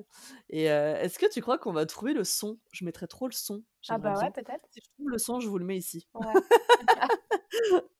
Et 0.48 0.70
euh, 0.70 0.96
est-ce 1.00 1.18
que 1.18 1.30
tu 1.30 1.40
crois 1.40 1.58
qu'on 1.58 1.72
va 1.72 1.86
trouver 1.86 2.12
le 2.12 2.24
son? 2.24 2.58
Je 2.72 2.84
mettrais 2.84 3.06
trop 3.06 3.28
le 3.28 3.32
son. 3.32 3.62
Ah 3.88 3.98
bah 3.98 4.18
ouais, 4.18 4.30
peut-être. 4.32 4.66
Si 4.72 4.80
je 4.84 4.90
trouve 4.96 5.10
le 5.10 5.18
son, 5.18 5.38
je 5.38 5.48
vous 5.48 5.58
le 5.58 5.64
mets 5.64 5.78
ici. 5.78 6.08
Ouais. 6.14 6.26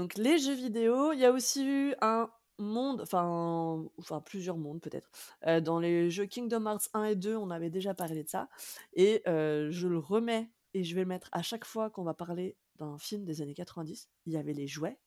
Donc 0.00 0.14
les 0.14 0.38
jeux 0.38 0.54
vidéo, 0.54 1.12
il 1.12 1.18
y 1.18 1.26
a 1.26 1.30
aussi 1.30 1.62
eu 1.62 1.94
un 2.00 2.30
monde, 2.56 3.02
enfin, 3.02 3.84
enfin 3.98 4.22
plusieurs 4.22 4.56
mondes 4.56 4.80
peut-être. 4.80 5.10
Euh, 5.46 5.60
dans 5.60 5.78
les 5.78 6.10
jeux 6.10 6.24
Kingdom 6.24 6.64
Hearts 6.64 6.88
1 6.94 7.04
et 7.04 7.16
2, 7.16 7.36
on 7.36 7.50
avait 7.50 7.68
déjà 7.68 7.92
parlé 7.92 8.24
de 8.24 8.28
ça. 8.30 8.48
Et 8.94 9.20
euh, 9.28 9.70
je 9.70 9.88
le 9.88 9.98
remets 9.98 10.48
et 10.72 10.84
je 10.84 10.94
vais 10.94 11.02
le 11.02 11.06
mettre 11.06 11.28
à 11.32 11.42
chaque 11.42 11.66
fois 11.66 11.90
qu'on 11.90 12.02
va 12.02 12.14
parler 12.14 12.56
d'un 12.76 12.96
film 12.96 13.26
des 13.26 13.42
années 13.42 13.52
90. 13.52 14.08
Il 14.24 14.32
y 14.32 14.38
avait 14.38 14.54
les 14.54 14.66
jouets 14.66 14.98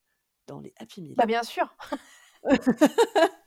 dans 0.45 0.59
les 0.59 0.75
Happy 0.77 1.01
Meal. 1.01 1.15
Bah, 1.15 1.25
bien 1.25 1.41
sûr. 1.41 1.75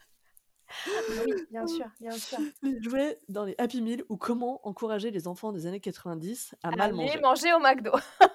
Bah 1.08 1.22
oui, 1.24 1.34
bien 1.50 1.66
sûr, 1.66 1.86
bien 2.00 2.18
sûr. 2.18 2.40
Les 2.62 2.80
jouets 2.82 3.18
dans 3.28 3.44
les 3.44 3.54
Happy 3.58 3.80
Meal 3.82 4.04
ou 4.08 4.16
comment 4.16 4.66
encourager 4.66 5.10
les 5.10 5.28
enfants 5.28 5.52
des 5.52 5.66
années 5.66 5.80
90 5.80 6.54
à 6.62 6.72
mal 6.72 6.92
Allez 6.92 6.92
manger. 6.92 7.20
manger 7.20 7.52
au 7.54 7.58
McDo. 7.58 7.92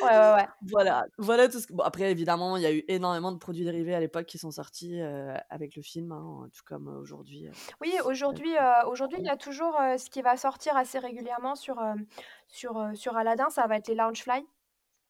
Ouais, 0.00 0.08
ouais, 0.18 0.32
ouais. 0.34 0.48
Voilà, 0.62 1.06
voilà 1.18 1.48
tout 1.48 1.60
ce 1.60 1.66
que 1.68 1.72
bon 1.72 1.84
après 1.84 2.10
évidemment, 2.10 2.56
il 2.56 2.62
y 2.62 2.66
a 2.66 2.72
eu 2.72 2.84
énormément 2.88 3.30
de 3.32 3.38
produits 3.38 3.64
dérivés 3.64 3.94
à 3.94 4.00
l'époque 4.00 4.26
qui 4.26 4.38
sont 4.38 4.50
sortis, 4.50 5.00
heu, 5.00 5.34
avec 5.50 5.76
le 5.76 5.82
film, 5.82 6.10
hein, 6.12 6.48
tout 6.52 6.62
comme, 6.64 6.88
heu, 6.88 6.96
aujourd'hui, 6.98 7.46
heu, 7.48 7.52
Oui, 7.80 7.94
aujourd'hui, 8.04 8.54
aujourd'hui, 8.86 9.18
il 9.20 9.26
y 9.26 9.30
a 9.30 9.36
toujours, 9.36 9.74
ce 9.76 10.10
qui 10.10 10.22
va 10.22 10.36
sortir 10.36 10.76
assez 10.76 10.98
régulièrement 10.98 11.54
sur, 11.54 11.80
sur, 12.48 12.90
sur 12.94 13.16
Aladdin, 13.16 13.50
ça 13.50 13.66
va 13.66 13.76
être 13.76 13.88
les 13.88 13.94
Loungefly, 13.94 14.46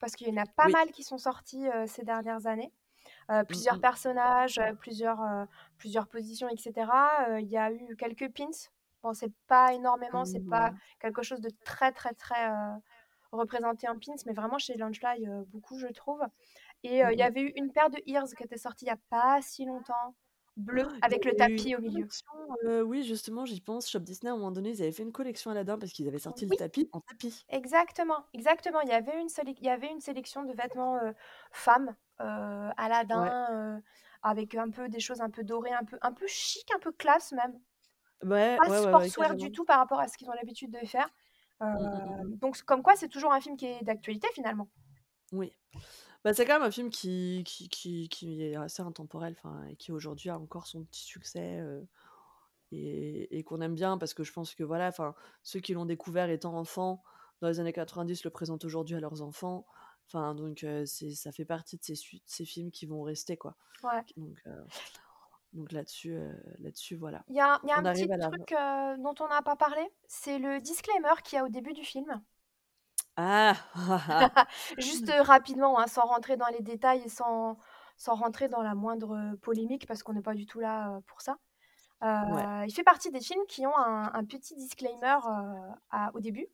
parce 0.01 0.15
qu'il 0.16 0.28
y 0.28 0.32
en 0.32 0.43
a 0.43 0.47
pas 0.47 0.69
Oui. 0.69 0.73
mal 0.73 0.90
qui 0.93 1.05
sont 1.05 1.19
sortis, 1.19 1.66
ces 1.86 2.05
dernières 2.05 2.47
années. 2.47 2.73
Heu, 3.30 3.44
Mmh 3.48 3.64
plusieurs 3.64 3.78
mh. 3.78 3.80
personnages, 3.80 4.59
heu, 4.59 4.74
plusieurs, 4.76 5.20
heu, 5.22 5.46
plusieurs 5.78 6.09
positions 6.09 6.48
et 6.48 6.56
cetera. 6.59 7.28
Heu, 7.30 7.40
il 7.40 7.48
y 7.48 7.56
a 7.59 7.72
eu 7.72 7.96
quelques 7.96 8.32
pins. 8.34 8.50
Bon, 9.02 9.12
c'est 9.14 9.32
pas 9.46 9.74
énormément, 9.74 10.24
c'est 10.24 10.40
Mmh, 10.46 10.48
pas 10.48 10.72
quelque 11.00 11.22
chose 11.22 11.40
de 11.40 11.50
très, 11.64 11.92
très, 11.92 12.14
très, 12.14 12.48
représenté 13.32 13.88
en 13.88 13.98
pins, 13.98 14.14
mais 14.26 14.32
vraiment 14.34 14.59
chez 14.59 14.76
Loungefly, 14.76 15.26
heu, 15.28 15.44
beaucoup, 15.48 15.78
je 15.78 15.88
trouve 15.88 16.22
et 16.84 17.00
Mmh 17.00 17.10
il 17.12 17.18
y 17.18 17.22
mh. 17.22 17.28
avait 17.28 17.42
eu 17.42 17.52
une 17.56 17.72
paire 17.72 17.90
de 17.90 18.00
Ears 18.06 18.28
qui 18.36 18.44
était 18.44 18.59
sortie 18.59 18.86
il 18.86 18.88
y 18.88 18.92
a 18.92 18.98
pas 19.10 19.42
si 19.42 19.64
longtemps, 19.66 20.16
bleu 20.59 20.86
y 20.86 21.01
avec 21.01 21.24
le 21.24 21.35
tapis 21.35 21.74
au 21.76 21.80
milieu. 21.80 22.10
heu, 22.64 22.82
oui 22.82 23.05
justement 23.05 23.47
j'y 23.47 23.60
pense, 23.60 23.89
Shop 23.90 24.01
Disney 24.01 24.30
à 24.30 24.35
un 24.35 24.36
moment 24.36 24.52
donné, 24.52 24.70
ils 24.70 24.82
avaient 24.82 24.93
fait 24.93 25.02
une 25.02 25.12
collection 25.12 25.51
Aladdin 25.51 25.78
parce 25.78 25.93
qu'ils 25.93 26.09
avaient 26.09 26.18
sorti 26.18 26.47
le 26.47 26.55
tapis 26.55 26.89
en 26.93 27.01
tapis. 27.01 27.47
Exactement, 27.51 28.26
exactement. 28.35 28.80
Il 28.82 28.89
y 28.89 28.93
avait 28.93 29.20
une 29.20 29.28
sélec 29.28 29.59
il 29.60 29.66
y 29.66 29.70
avait 29.70 29.90
une 29.90 30.01
sélection 30.01 30.44
de 30.44 30.52
vêtements, 30.52 30.97
heu, 31.02 31.14
femmes, 31.52 31.97
Ouais. 33.12 33.32
Aladdin, 33.39 33.82
avec 34.22 34.55
un 34.55 34.70
peu 34.70 34.89
des 34.89 35.01
choses 35.01 35.20
un 35.22 35.30
peu 35.30 35.44
dorées, 35.44 35.72
un 35.72 35.85
peu 35.85 35.98
un 36.02 36.12
peu 36.12 36.26
chic, 36.26 36.70
un 36.74 36.78
peu 36.78 36.93
classe 36.93 37.32
même. 37.32 37.59
Ouais, 38.22 38.60
Pas 38.60 38.68
ouais, 38.68 38.70
sportswear 38.70 39.36
du 39.36 39.51
tout 39.52 39.64
par 39.64 39.78
rapport 39.78 40.01
à 40.01 40.09
ce 40.09 40.18
qu'ils 40.18 40.28
ont 40.30 40.35
l'habitude 40.35 40.70
de 40.72 40.86
faire. 40.86 41.09
Mmh, 41.72 41.78
mmh, 41.93 42.01
mmh 42.10 42.28
mh. 42.35 42.39
donc 42.40 42.62
comme 42.64 42.82
quoi 42.82 42.97
c'est 42.97 43.09
toujours 43.09 43.32
un 43.32 43.40
film 43.40 43.56
qui 43.56 43.66
est 43.66 43.82
d'actualité 43.85 44.28
finalement. 44.35 44.68
Oui. 45.32 45.52
Bah, 46.24 46.34
c'est 46.34 46.44
quand 46.44 46.54
même 46.54 46.62
un 46.62 46.70
film 46.70 46.90
qui 46.90 47.42
qui 47.46 47.68
qui 47.68 48.08
qui 48.08 48.42
est 48.42 48.56
assez 48.56 48.82
intemporel, 48.82 49.34
enfin 49.38 49.64
et 49.66 49.76
qui 49.76 49.92
aujourd'hui 49.92 50.30
a 50.30 50.38
encore 50.38 50.66
son 50.66 50.84
petit 50.84 51.04
succès, 51.04 51.62
et 52.72 53.38
et 53.38 53.44
qu'on 53.44 53.60
aime 53.60 53.74
bien 53.74 53.98
parce 53.98 54.14
que 54.14 54.24
je 54.24 54.32
pense 54.32 54.54
que 54.54 54.64
voilà, 54.64 54.88
enfin, 54.88 55.14
ceux 55.42 55.60
qui 55.60 55.74
l'ont 55.74 55.86
découvert 55.86 56.28
étant 56.28 56.54
enfants 56.56 57.02
dans 57.40 57.48
les 57.48 57.60
années 57.60 57.72
90 57.72 58.24
le 58.24 58.30
présentent 58.30 58.64
aujourd'hui 58.64 58.96
à 58.96 59.00
leurs 59.00 59.22
enfants. 59.22 59.64
Enfin 60.08 60.34
donc 60.34 60.66
c'est 60.86 61.10
ça 61.10 61.32
fait 61.32 61.44
partie 61.44 61.76
de 61.76 61.82
ces 62.26 62.44
films 62.44 62.70
qui 62.70 62.86
vont 62.86 63.02
rester 63.02 63.36
quoi. 63.36 63.56
Ouais. 63.84 64.02
Donc 64.16 64.42
donc 65.52 65.72
là-dessus, 65.72 66.18
là-dessus 66.58 66.96
voilà. 66.96 67.24
Il 67.28 67.36
y 67.36 67.40
a 67.40 67.60
y 67.64 67.70
a 67.70 67.78
un 67.78 67.82
petit 67.92 68.06
la 68.06 68.28
truc, 68.28 68.54
dont 69.02 69.14
on 69.20 69.28
n'a 69.28 69.42
pas 69.42 69.56
parlé, 69.56 69.86
c'est 70.06 70.38
le 70.38 70.60
disclaimer 70.60 71.14
qu'il 71.24 71.36
y 71.36 71.40
a 71.40 71.44
au 71.44 71.48
début 71.48 71.72
du 71.72 71.84
film. 71.84 72.22
Ah! 73.20 73.56
Juste, 74.78 75.08
heu, 75.10 75.20
rapidement, 75.22 75.78
hein, 75.80 75.88
sans 75.88 76.02
rentrer 76.06 76.36
dans 76.36 76.46
les 76.48 76.60
détails 76.62 77.02
et 77.04 77.08
sans 77.08 77.58
sans 77.96 78.14
rentrer 78.14 78.48
dans 78.48 78.62
la 78.62 78.76
moindre, 78.76 79.34
polémique 79.42 79.86
parce 79.88 80.04
qu'on 80.04 80.12
n'est 80.12 80.22
pas 80.22 80.34
du 80.34 80.46
tout 80.46 80.60
là, 80.60 80.98
heu, 80.98 81.00
pour 81.02 81.20
ça. 81.20 81.38
Ouais. 82.22 82.48
Heu, 82.48 82.66
il 82.68 82.72
fait 82.74 82.84
partie 82.84 83.10
des 83.12 83.20
films 83.20 83.46
qui 83.48 83.66
ont 83.66 83.76
un 83.78 84.12
un 84.14 84.24
petit 84.26 84.56
disclaimer, 84.56 85.18
à 85.90 86.12
au 86.14 86.20
début 86.20 86.48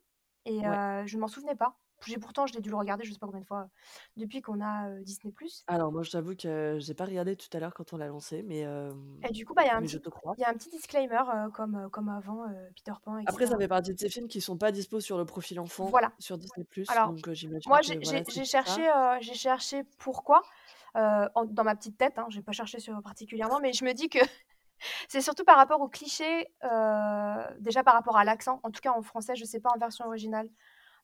et 0.45 0.61
Ouais. 0.61 0.79
je 1.05 1.17
m'en 1.19 1.27
souvenais 1.29 1.55
pas. 1.55 1.77
J'ai 2.05 2.17
pourtant 2.19 2.47
je 2.47 2.53
l'ai 2.53 2.61
dû 2.61 2.69
le 2.69 2.77
regarder 2.77 3.03
je 3.05 3.11
sais 3.13 3.19
pas 3.19 3.27
combien 3.27 3.41
de 3.41 3.45
fois, 3.45 3.69
depuis 4.17 4.41
qu'on 4.41 4.61
a, 4.61 4.89
Disney+. 5.01 5.33
Alors 5.67 5.91
moi 5.91 6.03
je 6.03 6.11
t'avoue 6.11 6.35
que 6.35 6.77
j'ai 6.79 6.93
pas 6.93 7.05
regardé 7.05 7.35
tout 7.35 7.47
à 7.53 7.59
l'heure 7.59 7.73
quand 7.73 7.91
on 7.93 7.97
l'a 7.97 8.07
lancé 8.07 8.43
mais 8.43 8.65
Et 9.27 9.31
du 9.31 9.45
coup, 9.45 9.53
bah, 9.53 9.63
il 9.63 9.67
y 9.67 9.69
a 9.69 9.77
un 9.77 9.81
mais 9.81 9.87
je 9.87 9.97
petit 9.97 9.99
te 9.99 10.09
crois. 10.09 10.35
il 10.37 10.41
y 10.41 10.43
a 10.43 10.49
un 10.49 10.53
petit 10.53 10.69
disclaimer, 10.69 11.21
comme, 11.53 11.89
comme 11.91 12.09
avant, 12.09 12.45
Peter 12.75 12.91
Pan 13.03 13.17
Après 13.25 13.47
ça 13.47 13.57
fait 13.57 13.67
partie 13.67 13.93
de 13.93 13.99
ces 13.99 14.09
films 14.09 14.27
qui 14.27 14.41
sont 14.41 14.57
pas 14.57 14.71
dispo 14.71 14.99
sur 14.99 15.17
le 15.17 15.25
profil 15.25 15.59
enfant 15.59 15.91
Voilà. 15.91 16.11
sur 16.19 16.37
Disney+, 16.37 16.65
Alors 16.87 17.09
donc 17.09 17.27
heu, 17.27 17.33
j'imagine 17.33 17.59
moi 17.65 17.79
que 17.79 17.85
j'ai 17.85 17.97
voilà, 18.03 18.21
j'ai 18.21 18.23
c'est 18.23 18.31
j'ai 18.31 18.45
pour 18.45 18.45
ça. 18.63 18.85
cherché, 18.85 18.87
j'ai 19.21 19.33
cherché 19.33 19.83
pourquoi, 19.99 20.43
en 20.95 21.45
dans 21.45 21.63
ma 21.63 21.75
petite 21.75 21.97
tête, 21.97 22.17
hein, 22.19 22.27
j'ai 22.29 22.41
pas 22.43 22.51
cherché 22.53 22.79
sur 22.79 23.01
particulièrement, 23.01 23.59
mais 23.59 23.73
je 23.73 23.83
me 23.85 23.93
dis 23.93 24.09
que 24.09 24.19
c'est 25.09 25.21
surtout 25.21 25.45
par 25.45 25.57
rapport 25.57 25.81
aux 25.81 25.89
clichés, 25.89 26.47
heu, 26.65 27.57
déjà 27.59 27.83
par 27.83 27.95
rapport 27.95 28.17
à 28.17 28.25
l'accent, 28.25 28.59
en 28.63 28.71
tout 28.71 28.81
cas 28.81 28.93
en 28.93 29.03
français, 29.03 29.35
je 29.35 29.45
sais 29.45 29.59
pas 29.61 29.71
en 29.75 29.79
version 29.79 30.05
originale, 30.07 30.49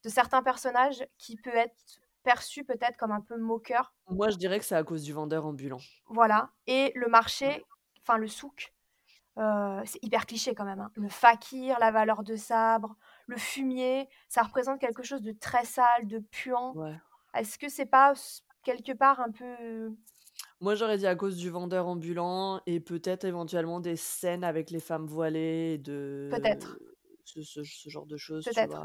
de 0.03 0.09
certains 0.09 0.43
personnages 0.43 1.05
qui 1.17 1.35
peut 1.37 1.55
être 1.55 1.75
perçu 2.23 2.63
peut-être 2.63 2.97
comme 2.97 3.11
un 3.11 3.21
peu 3.21 3.37
moqueur. 3.37 3.93
Moi 4.09 4.29
je 4.29 4.37
dirais 4.37 4.59
que 4.59 4.65
c'est 4.65 4.75
à 4.75 4.83
cause 4.83 5.03
du 5.03 5.13
vendeur 5.13 5.45
ambulant. 5.45 5.79
Voilà 6.07 6.51
et 6.67 6.91
le 6.95 7.07
marché, 7.07 7.63
enfin 8.01 8.17
le 8.17 8.27
souk, 8.27 8.73
heu, 9.37 9.81
c'est 9.85 10.03
hyper 10.03 10.25
cliché 10.25 10.55
quand 10.55 10.65
même, 10.65 10.79
hein. 10.81 10.91
Le 10.95 11.09
fakir, 11.09 11.79
la 11.79 11.91
valeur 11.91 12.23
de 12.23 12.35
sabre, 12.35 12.97
le 13.27 13.37
fumier, 13.37 14.09
ça 14.29 14.43
représente 14.43 14.79
quelque 14.79 15.03
chose 15.03 15.21
de 15.21 15.31
très 15.31 15.65
sale, 15.65 16.07
de 16.07 16.19
puant. 16.19 16.73
Ouais. 16.73 16.99
Est-ce 17.35 17.57
que 17.57 17.69
c'est 17.69 17.85
pas 17.85 18.13
quelque 18.63 18.93
part 18.93 19.19
un 19.21 19.31
peu 19.31 19.95
Moi 20.59 20.75
j'aurais 20.75 20.97
dit 20.97 21.07
à 21.07 21.15
cause 21.15 21.37
du 21.37 21.49
vendeur 21.49 21.87
ambulant 21.87 22.61
et 22.67 22.79
peut-être 22.79 23.25
éventuellement 23.25 23.79
des 23.79 23.95
scènes 23.95 24.43
avec 24.43 24.69
les 24.69 24.79
femmes 24.79 25.07
voilées 25.07 25.77
de 25.79 26.29
Peut-être. 26.31 26.77
ce 27.25 27.41
ce 27.41 27.63
ce 27.63 27.89
genre 27.89 28.05
de 28.05 28.17
choses, 28.17 28.49
tu 28.49 28.53
Peut-être. 28.53 28.81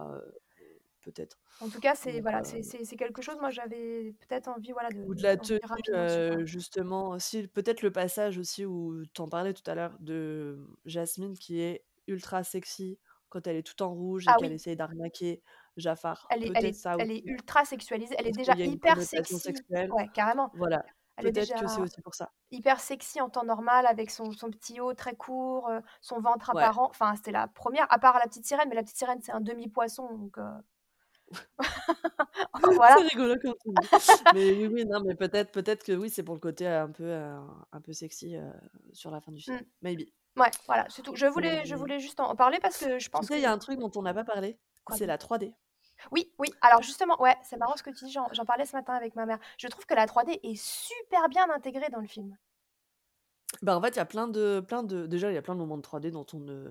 Peut-être. 1.07 1.39
En 1.61 1.71
tout 1.71 1.81
cas, 1.81 1.95
c'est 1.95 2.21
voilà, 2.21 2.43
heu 2.45 2.63
c'est 2.85 2.97
quelque 2.99 3.23
chose, 3.23 3.39
moi 3.41 3.49
j'avais 3.51 4.13
peut-être 4.29 4.49
envie, 4.49 4.73
voilà, 4.73 4.91
de 4.91 5.01
Ou 5.03 5.15
de 5.15 5.23
la 5.23 5.37
tenue, 5.37 5.59
heu, 5.95 6.45
justement 6.47 7.11
aussi, 7.11 7.49
peut-être 7.49 7.83
le 7.83 7.91
passage 7.93 8.39
aussi 8.39 8.65
où 8.65 9.05
tu 9.13 9.21
en 9.21 9.29
parlais 9.29 9.53
tout 9.53 9.69
à 9.71 9.75
l'heure 9.75 9.97
de 10.01 10.59
Jasmine 10.85 11.37
qui 11.37 11.61
est 11.61 11.85
ultra 12.07 12.45
sexy 12.45 12.99
quand 13.29 13.47
elle 13.47 13.57
est 13.57 13.63
toute 13.67 13.83
en 13.83 13.93
rouge 13.95 14.29
et 14.29 14.35
Ah 14.35 14.37
qu'elle 14.37 14.53
oui. 14.53 14.53
essaye 14.53 14.77
d'arnaquer 14.77 15.43
Jafar. 15.77 16.31
Elle 16.31 16.45
est 16.45 16.51
elle 16.55 16.65
Peut-être 16.65 16.67
est 16.67 16.77
ça 16.77 16.97
elle 16.99 17.11
est 17.11 17.23
ultra 17.27 17.65
sexualisée, 17.65 18.15
elle 18.19 18.27
est 18.27 18.33
déjà 18.33 18.55
hyper 18.65 19.03
sexy 19.03 19.39
sexuelle? 19.39 19.97
ouais, 19.97 20.09
carrément. 20.13 20.53
Voilà, 20.53 20.83
Elle 21.17 21.27
est 21.29 21.33
peut-être 21.33 21.55
que 21.55 21.67
c'est 21.69 21.83
aussi 21.83 22.01
pour 22.03 22.15
ça. 22.15 22.33
hyper 22.53 22.81
sexy 22.81 23.21
en 23.21 23.31
temps 23.31 23.45
normal 23.45 23.87
avec 23.87 24.11
son 24.11 24.33
son 24.33 24.51
petit 24.51 24.81
haut 24.81 24.95
très 24.95 25.17
court, 25.17 25.69
heu, 25.71 25.83
son 26.01 26.21
ventre 26.21 26.51
Ouais. 26.51 26.71
apparent. 26.71 26.89
Enfin, 26.91 27.17
c'était 27.17 27.33
la 27.33 27.49
1re, 27.49 27.87
à 27.93 27.99
part 28.01 28.19
la 28.19 28.27
petite 28.27 28.47
sirène, 28.47 28.69
mais 28.71 28.77
la 28.77 28.83
petite 28.85 28.99
sirène, 28.99 29.21
c'est 29.23 29.33
un 29.33 29.41
demi 29.43 29.69
poisson 29.69 30.09
donc 30.17 30.39
C'est 32.89 33.01
voilà. 33.01 33.03
rigolo 33.03 33.35
comme 33.41 33.55
tu 33.63 33.71
dis. 33.71 33.89
Mais 34.31 34.53
oui, 34.53 34.67
oui, 34.67 34.85
non, 34.87 35.01
mais 35.05 35.15
peut-être 35.15 35.53
peut-être 35.53 35.85
que 35.85 35.93
oui, 35.93 36.11
c'est 36.11 36.23
pour 36.23 36.35
le 36.35 36.41
côté 36.41 36.67
un 36.67 36.91
peu, 36.91 37.05
heu, 37.05 37.37
un 37.73 37.81
peu 37.81 37.93
sexy, 37.93 38.37
heu, 38.37 38.53
sur 38.93 39.11
la 39.11 39.21
fin 39.21 39.33
du 39.33 39.43
Mmh. 39.47 39.53
film. 39.57 39.65
Maybe. 39.83 40.07
Ouais, 40.37 40.51
voilà, 40.67 40.87
c'est 40.91 41.03
tout. 41.03 41.17
Je 41.17 41.27
voulais 41.27 41.65
je 41.67 41.75
voulais 41.75 41.99
juste 42.01 42.21
en 42.21 42.37
parler 42.37 42.59
parce 42.61 42.79
que 42.79 42.99
je 42.99 43.09
Tu 43.09 43.11
pense 43.11 43.27
sais, 43.27 43.35
que 43.35 43.39
il 43.39 43.43
y 43.43 43.47
a 43.47 43.53
un 43.53 43.59
truc 43.59 43.79
dont 43.79 43.91
on 43.97 44.03
n'a 44.03 44.15
pas 44.15 44.25
parlé, 44.25 44.59
c'est 44.91 45.07
la 45.07 45.19
3D. 45.19 45.53
Oui, 46.13 46.33
oui, 46.39 46.53
alors 46.61 46.83
justement, 46.83 47.21
ouais, 47.23 47.37
c'est 47.43 47.57
marrant 47.57 47.77
ce 47.77 47.83
que 47.83 47.91
tu 47.91 48.05
dis, 48.05 48.13
j'en 48.13 48.45
parlais 48.45 48.67
ce 48.67 48.77
matin 48.77 48.95
avec 48.95 49.15
ma 49.17 49.27
mère. 49.27 49.39
Je 49.59 49.69
trouve 49.69 49.87
que 49.87 49.95
la 49.95 50.07
3D 50.07 50.41
est 50.43 50.57
super 50.61 51.29
bien 51.29 51.49
intégrée 51.51 51.89
dans 51.91 52.01
le 52.01 52.07
film. 52.07 52.37
Bah, 53.63 53.77
en 53.77 53.81
fait, 53.83 53.91
il 53.91 53.97
y 53.97 54.01
a 54.01 54.05
plein 54.07 54.29
de 54.29 54.61
plein 54.67 54.83
de 54.83 55.07
déjà, 55.07 55.31
il 55.31 55.35
y 55.35 55.39
a 55.39 55.43
plein 55.43 55.55
de 55.55 55.61
moments 55.61 55.77
de 55.77 55.83
3D 55.83 56.11
dont 56.11 56.27
on 56.35 56.41
ne 56.41 56.69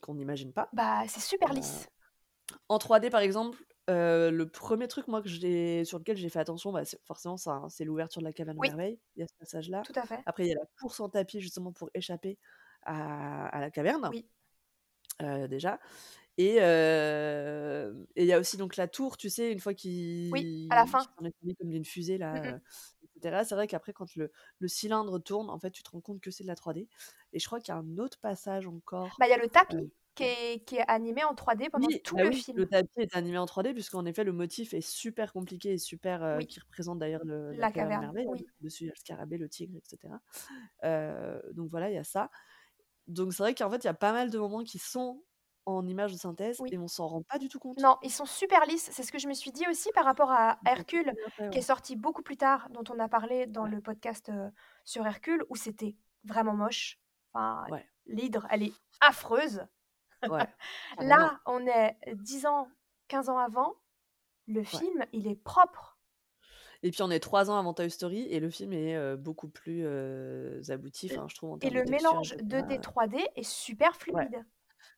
qu'on 0.00 0.14
n'imagine 0.14 0.52
pas. 0.52 0.70
Bah, 0.72 1.04
c'est 1.06 1.20
super 1.20 1.52
lisse. 1.52 1.88
en 2.68 2.78
3D, 2.78 3.10
par 3.10 3.20
exemple, 3.20 3.58
heu, 3.90 4.30
le 4.30 4.48
1er 4.50 4.88
truc, 4.88 5.08
moi, 5.08 5.22
que 5.22 5.28
j'ai 5.28 5.84
sur 5.84 5.98
lequel 5.98 6.16
j'ai 6.16 6.28
fait 6.30 6.38
attention, 6.40 6.72
bah, 6.72 6.84
c'est 6.84 7.00
forcément 7.06 7.36
ça, 7.36 7.52
hein, 7.52 7.68
c'est 7.70 7.84
l'ouverture 7.84 8.20
de 8.22 8.26
la 8.26 8.32
caverne 8.32 8.58
aux 8.58 8.62
Oui. 8.62 8.70
merveilles. 8.70 9.00
Il 9.16 9.20
y 9.20 9.22
a 9.24 9.26
ce 9.28 9.34
passage-là. 9.38 9.86
Tout 9.86 9.92
à 9.98 10.06
fait. 10.06 10.24
Après, 10.26 10.44
il 10.46 10.48
y 10.50 10.52
a 10.52 10.56
la 10.56 10.66
course 10.80 11.00
en 11.00 11.08
tapis, 11.10 11.40
justement, 11.40 11.72
pour 11.72 11.90
échapper 11.94 12.38
à 12.82 13.46
à 13.48 13.60
la 13.60 13.70
caverne. 13.70 14.12
Oui. 14.12 14.30
Heu, 15.22 15.48
déjà 15.48 15.80
et 16.38 16.56
hem 16.58 18.06
et 18.16 18.22
il 18.24 18.28
y 18.28 18.32
a 18.34 18.38
aussi 18.40 18.56
donc 18.58 18.76
la 18.76 18.88
tour, 18.88 19.16
tu 19.18 19.30
sais, 19.30 19.52
une 19.52 19.60
fois 19.60 19.74
Oui, 20.32 20.48
à 20.68 20.76
la 20.76 20.86
qu'il 20.86 20.86
fin. 20.86 21.10
qu'il 21.40 21.50
est 21.50 21.54
comme 21.56 21.70
d'une 21.70 21.84
Mmh 22.32 22.38
fusée-là, 22.38 22.50
mh. 22.50 22.54
heu 22.56 22.60
et 23.04 23.08
cetera. 23.14 23.44
C'est 23.44 23.54
vrai 23.56 23.66
qu'après 23.68 23.92
quand 23.94 24.14
le 24.16 24.32
le 24.60 24.68
cylindre 24.68 25.18
tourne, 25.20 25.50
en 25.50 25.58
fait, 25.60 25.70
tu 25.72 25.82
te 25.84 25.90
rends 25.90 26.00
compte 26.02 26.20
que 26.22 26.30
c'est 26.32 26.44
de 26.44 26.48
la 26.48 26.56
3D 26.56 26.88
et 27.34 27.38
je 27.40 27.46
crois 27.46 27.60
qu'il 27.60 27.70
y 27.74 27.76
a 27.76 27.80
un 27.80 27.98
autre 27.98 28.20
passage 28.20 28.66
encore, 28.68 29.18
Bah, 29.18 29.26
il 29.26 29.30
y 29.30 29.32
a 29.34 29.38
le 29.38 29.48
tapis 29.48 29.90
qui 30.14 30.24
est 30.24 30.64
qui 30.66 30.76
est 30.76 30.88
animé 30.90 31.24
en 31.24 31.34
3D 31.34 31.70
pendant 31.70 31.86
Oui, 31.86 32.02
tout 32.04 32.16
bah, 32.16 32.22
le 32.22 32.30
oui, 32.30 32.44
le 32.56 32.66
film. 32.66 32.66
tapis 32.66 32.88
est 32.98 33.14
animé 33.16 33.38
en 33.38 33.46
3D 33.46 33.72
puisqu'en 33.74 34.04
effet, 34.04 34.24
le 34.24 34.32
motif 34.32 34.74
est 34.74 34.80
super 34.80 35.32
compliqué 35.32 35.72
et 35.74 35.78
super, 35.78 36.22
Oui. 36.32 36.48
qui 36.48 36.58
représente 36.58 36.98
d'ailleurs 36.98 37.24
le 37.24 37.52
la 37.52 37.68
La 37.68 37.70
caverne 37.70 38.02
hein. 38.02 38.12
Dessus, 38.60 38.86
le 38.86 38.92
scarabée, 38.96 39.38
le 39.38 39.48
tigre 39.48 39.76
et 39.76 39.82
cetera. 39.84 40.20
Heu, 40.84 41.42
donc 41.54 41.70
voilà, 41.70 41.90
il 41.90 41.94
y 41.94 41.98
a 41.98 42.04
ça. 42.04 42.30
Donc 43.08 43.34
c'est 43.34 43.42
vrai 43.44 43.54
qu'en 43.54 43.70
fait, 43.70 43.78
il 43.84 43.86
y 43.86 43.88
a 43.88 43.94
pas 43.94 44.12
mal 44.12 44.30
de 44.30 44.38
moments 44.38 44.64
qui 44.64 44.78
sont 44.78 45.24
en 45.66 45.86
images 45.86 46.12
de 46.12 46.18
synthèse 46.18 46.60
Oui. 46.60 46.70
et 46.70 46.78
on 46.78 46.88
s'en 46.88 47.08
rend 47.08 47.22
pas 47.22 47.38
du 47.38 47.48
tout 47.48 47.60
compte. 47.60 47.80
Non, 47.80 47.98
ils 48.02 48.12
sont 48.12 48.26
super 48.26 48.66
lisses, 48.66 48.90
c'est 48.92 49.02
ce 49.04 49.12
que 49.12 49.18
je 49.18 49.28
me 49.28 49.34
suis 49.34 49.52
dit 49.52 49.64
aussi 49.68 49.90
par 49.94 50.04
rapport 50.04 50.30
à 50.32 50.60
Hercule, 50.66 51.16
qui 51.50 51.58
est 51.58 51.62
sorti 51.62 51.96
beaucoup 51.96 52.22
plus 52.22 52.36
tard, 52.36 52.68
dont 52.70 52.84
on 52.90 52.98
a 52.98 53.08
parlé 53.08 53.46
dans 53.46 53.64
Ouais. 53.64 53.68
le 53.68 53.80
podcast, 53.80 54.28
heu, 54.30 54.50
sur 54.84 55.06
Hercule, 55.06 55.44
où 55.50 55.56
c'était 55.56 55.96
vraiment 56.24 56.54
moche. 56.56 56.98
Enfin, 57.34 57.70
l'hydre, 58.06 58.46
elle 58.50 58.64
est 58.64 58.78
affreuse. 59.00 59.62
Ouais, 60.28 60.46
carrément. 60.96 61.30
Là, 61.30 61.40
on 61.46 61.66
est 61.66 61.96
10 62.14 62.46
ans, 62.46 62.68
15 63.08 63.28
ans 63.28 63.38
avant, 63.38 63.76
le 64.48 64.62
film, 64.64 65.06
il 65.12 65.28
est 65.28 65.36
propre. 65.36 65.98
Et 66.82 66.90
puis 66.90 67.02
on 67.02 67.10
est 67.10 67.20
3 67.20 67.50
ans 67.50 67.58
avant 67.58 67.74
Toy 67.74 67.90
Story 67.90 68.22
et 68.30 68.40
le 68.40 68.48
film 68.50 68.72
est, 68.72 69.16
beaucoup 69.16 69.48
plus, 69.48 69.86
abouti, 70.70 71.08
je 71.08 71.34
trouve 71.34 71.50
en 71.52 71.58
et 71.62 71.70
le 71.70 71.84
et 71.86 71.86
mélange 71.86 72.36
cetera, 72.38 72.38
2D, 72.40 72.78
heu 72.78 72.80
3D 72.80 73.26
est 73.36 73.42
super 73.42 73.94
Ouais, 74.12 74.26
fluide. 74.26 74.44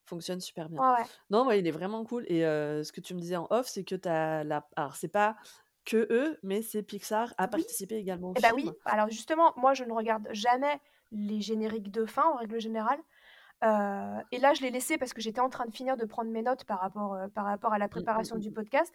fonctionne 0.07 0.41
super 0.41 0.69
bien. 0.71 0.85
Ouais, 0.85 0.91
ouais. 0.93 1.11
Non, 1.31 1.51
il 1.53 1.67
est 1.67 1.71
vraiment 1.73 2.05
cool 2.05 2.25
et 2.29 2.41
ce 2.43 2.93
que 2.93 3.01
tu 3.01 3.15
me 3.15 3.21
disais 3.21 3.37
en 3.37 3.47
off, 3.51 3.69
c'est 3.69 3.85
que 3.85 3.95
tu 3.97 4.09
as 4.09 4.45
la 4.45 4.69
alors 4.77 4.97
c'est 4.97 5.09
pas 5.09 5.37
que 5.85 6.07
eux, 6.11 6.39
mais 6.43 6.63
c'est 6.63 6.83
Pixar 6.83 7.35
a 7.39 7.49
Oui. 7.53 7.67
participé 7.67 7.97
également 7.97 8.31
au 8.33 8.37
Eh 8.37 8.41
bah 8.41 8.53
film. 8.53 8.55
oui, 8.55 8.79
alors 8.87 9.11
justement, 9.11 9.53
moi 9.57 9.75
je 9.75 9.85
ne 9.85 9.93
regarde 9.93 10.29
jamais 10.33 10.81
les 11.13 11.41
génériques 11.43 11.91
de 11.91 12.07
fin 12.07 12.25
en 12.31 12.37
règle 12.37 12.61
générale. 12.61 13.01
Euh, 13.63 14.21
et 14.33 14.39
là, 14.39 14.55
je 14.55 14.63
l'ai 14.63 14.71
laissé 14.71 14.99
parce 14.99 15.13
que 15.13 15.21
j'étais 15.21 15.41
en 15.41 15.49
train 15.49 15.67
de 15.67 15.73
finir 15.73 15.97
de 15.97 16.05
prendre 16.05 16.31
mes 16.31 16.43
notes 16.43 16.65
par 16.65 16.81
rapport, 16.81 17.15
euh, 17.15 17.29
par 17.29 17.45
rapport 17.45 17.73
à 17.73 17.79
la 17.79 17.85
Mmh, 17.85 17.89
mmh, 17.89 17.91
préparation 17.91 18.37
mmh, 18.37 18.41
du 18.41 18.51
podcast. 18.53 18.93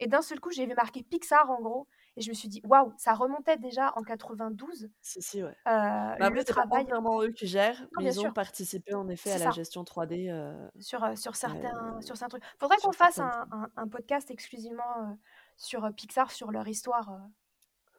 Et 0.00 0.06
d'un 0.08 0.22
seul 0.22 0.40
coup, 0.40 0.50
j'ai 0.50 0.66
vu 0.66 0.74
marqué 0.74 1.02
Pixar 1.02 1.50
en 1.50 1.60
gros. 1.60 1.86
Et 2.16 2.20
je 2.20 2.28
me 2.28 2.34
suis 2.34 2.48
dit, 2.48 2.60
waouh, 2.64 2.92
ça 2.96 3.12
remontait 3.14 3.56
déjà 3.56 3.92
en 3.96 4.02
92. 4.02 4.88
Si, 5.00 5.20
si, 5.22 5.42
ouais. 5.42 5.48
euh, 5.48 5.54
Bah, 5.66 6.16
après, 6.20 6.30
le 6.30 6.44
travail. 6.44 6.86
eux 7.22 7.30
qui 7.32 7.46
gèrent, 7.48 7.80
Non, 7.80 7.88
mais 8.02 8.04
ils 8.12 8.18
ont 8.20 8.22
sûr, 8.24 8.32
participé 8.32 8.94
en 8.94 9.08
effet 9.08 9.32
à 9.32 9.38
la 9.38 9.50
gestion 9.50 9.82
3D 9.82 10.30
euh, 10.30 10.68
Sur, 10.80 11.00
sur, 11.18 11.34
certains, 11.34 11.74
euh, 11.96 12.00
sur 12.00 12.16
certains 12.16 12.38
trucs. 12.38 12.44
Faudrait 12.60 12.76
qu'on 12.78 12.92
fasse 12.92 13.18
un, 13.18 13.46
un- 13.50 13.68
un 13.76 13.88
podcast 13.88 14.30
exclusivement 14.30 15.18
sur 15.56 15.92
Pixar, 15.94 16.30
sur 16.30 16.50
leur 16.52 16.66
histoire, 16.68 17.18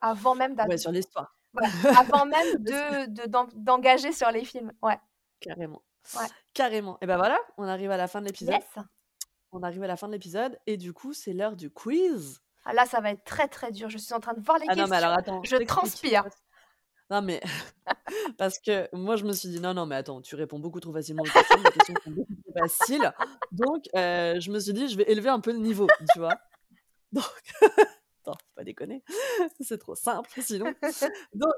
avant 0.00 0.34
même 0.34 0.54
d'a- 0.54 0.66
Ouais, 0.66 0.78
sur 0.78 0.92
l'histoire. 0.92 1.34
avant 1.98 2.24
même 2.26 2.56
de, 2.58 3.06
de- 3.26 3.54
d'engager 3.58 4.12
sur 4.12 4.30
les 4.30 4.44
films. 4.44 4.72
Ouais. 4.82 4.98
Carrément. 5.40 5.82
Ouais. 6.14 6.26
Carrément. 6.54 6.98
Et 7.00 7.06
ben 7.06 7.16
voilà, 7.16 7.38
on 7.58 7.64
arrive 7.64 7.90
à 7.90 7.96
la 7.96 8.08
fin 8.08 8.20
de 8.20 8.26
l'épisode. 8.26 8.54
Yes. 8.54 8.84
On 9.52 9.62
arrive 9.62 9.82
à 9.82 9.86
la 9.86 9.96
fin 9.96 10.08
de 10.08 10.12
l'épisode 10.12 10.58
et 10.66 10.76
du 10.76 10.92
coup, 10.92 11.12
c'est 11.12 11.32
l'heure 11.32 11.56
du 11.56 11.70
quiz. 11.70 12.40
Ah, 12.64 12.72
là, 12.72 12.84
ça 12.84 13.00
va 13.00 13.10
être 13.10 13.24
très 13.24 13.48
très 13.48 13.70
dur. 13.70 13.88
Je 13.88 13.98
suis 13.98 14.12
en 14.12 14.20
train 14.20 14.34
de 14.34 14.40
voir 14.40 14.58
les 14.58 14.66
Ah 14.68 14.74
non, 14.74 14.82
questions. 14.84 14.90
mais 14.90 14.96
alors 14.96 15.18
attends, 15.18 15.42
je 15.44 15.56
transpire. 15.64 16.24
Non, 17.10 17.22
mais 17.22 17.40
parce 18.38 18.58
que 18.58 18.88
moi, 18.92 19.16
je 19.16 19.24
me 19.24 19.32
suis 19.32 19.48
dit, 19.48 19.60
non, 19.60 19.74
non, 19.74 19.86
mais 19.86 19.94
attends, 19.94 20.20
tu 20.20 20.34
réponds 20.34 20.58
beaucoup 20.58 20.80
trop 20.80 20.92
facilement 20.92 21.22
aux 21.22 21.30
questions, 21.30 21.56
les 21.56 21.70
questions 21.70 21.94
sont 22.02 22.10
beaucoup 22.10 22.34
trop 22.34 22.52
faciles. 22.58 23.12
Donc, 23.52 23.84
euh, 23.94 24.40
je 24.40 24.50
me 24.50 24.58
suis 24.58 24.72
dit, 24.72 24.88
je 24.88 24.96
vais 24.96 25.04
élever 25.10 25.28
un 25.28 25.40
peu 25.40 25.52
le 25.52 25.58
niveau, 25.58 25.86
tu 26.12 26.18
vois. 26.18 26.34
Donc, 27.12 27.24
attends, 28.26 28.38
faut 28.44 28.54
pas 28.54 28.64
déconner, 28.64 29.02
c'est 29.60 29.78
trop 29.78 29.94
simple 29.94 30.30
sinon. 30.40 30.72
Donc, 31.34 31.50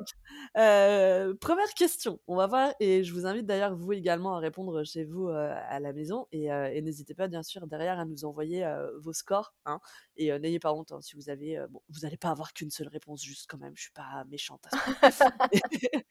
euh, 0.56 1.34
première 1.40 1.72
question, 1.74 2.20
on 2.26 2.36
va 2.36 2.46
voir, 2.46 2.74
et 2.80 3.04
je 3.04 3.12
vous 3.12 3.26
invite 3.26 3.46
d'ailleurs, 3.46 3.74
vous 3.74 3.92
également, 3.92 4.36
à 4.36 4.40
répondre 4.40 4.84
chez 4.84 5.04
vous 5.04 5.28
euh, 5.28 5.54
à 5.68 5.80
la 5.80 5.92
maison, 5.92 6.26
et, 6.32 6.52
euh, 6.52 6.70
et 6.72 6.82
n'hésitez 6.82 7.14
pas, 7.14 7.28
bien 7.28 7.42
sûr, 7.42 7.66
derrière 7.66 7.98
à 7.98 8.04
nous 8.04 8.24
envoyer 8.24 8.66
vos 9.00 9.12
scores, 9.12 9.54
hein, 9.64 9.80
et 10.16 10.36
n'ayez 10.38 10.58
pas 10.58 10.72
honte 10.72 10.92
hein, 10.92 11.00
si 11.00 11.16
vous 11.16 11.30
avez, 11.30 11.58
bon, 11.70 11.80
vous 11.88 12.00
n'allez 12.00 12.16
pas 12.16 12.30
avoir 12.30 12.52
qu'une 12.52 12.70
seule 12.70 12.88
réponse 12.88 13.22
juste 13.22 13.46
quand 13.48 13.58
même, 13.58 13.72
je 13.76 13.82
suis 13.82 13.92
pas 13.92 14.24
méchante 14.28 14.66
à 15.02 15.10
ce 15.10 15.24
point. 15.24 15.48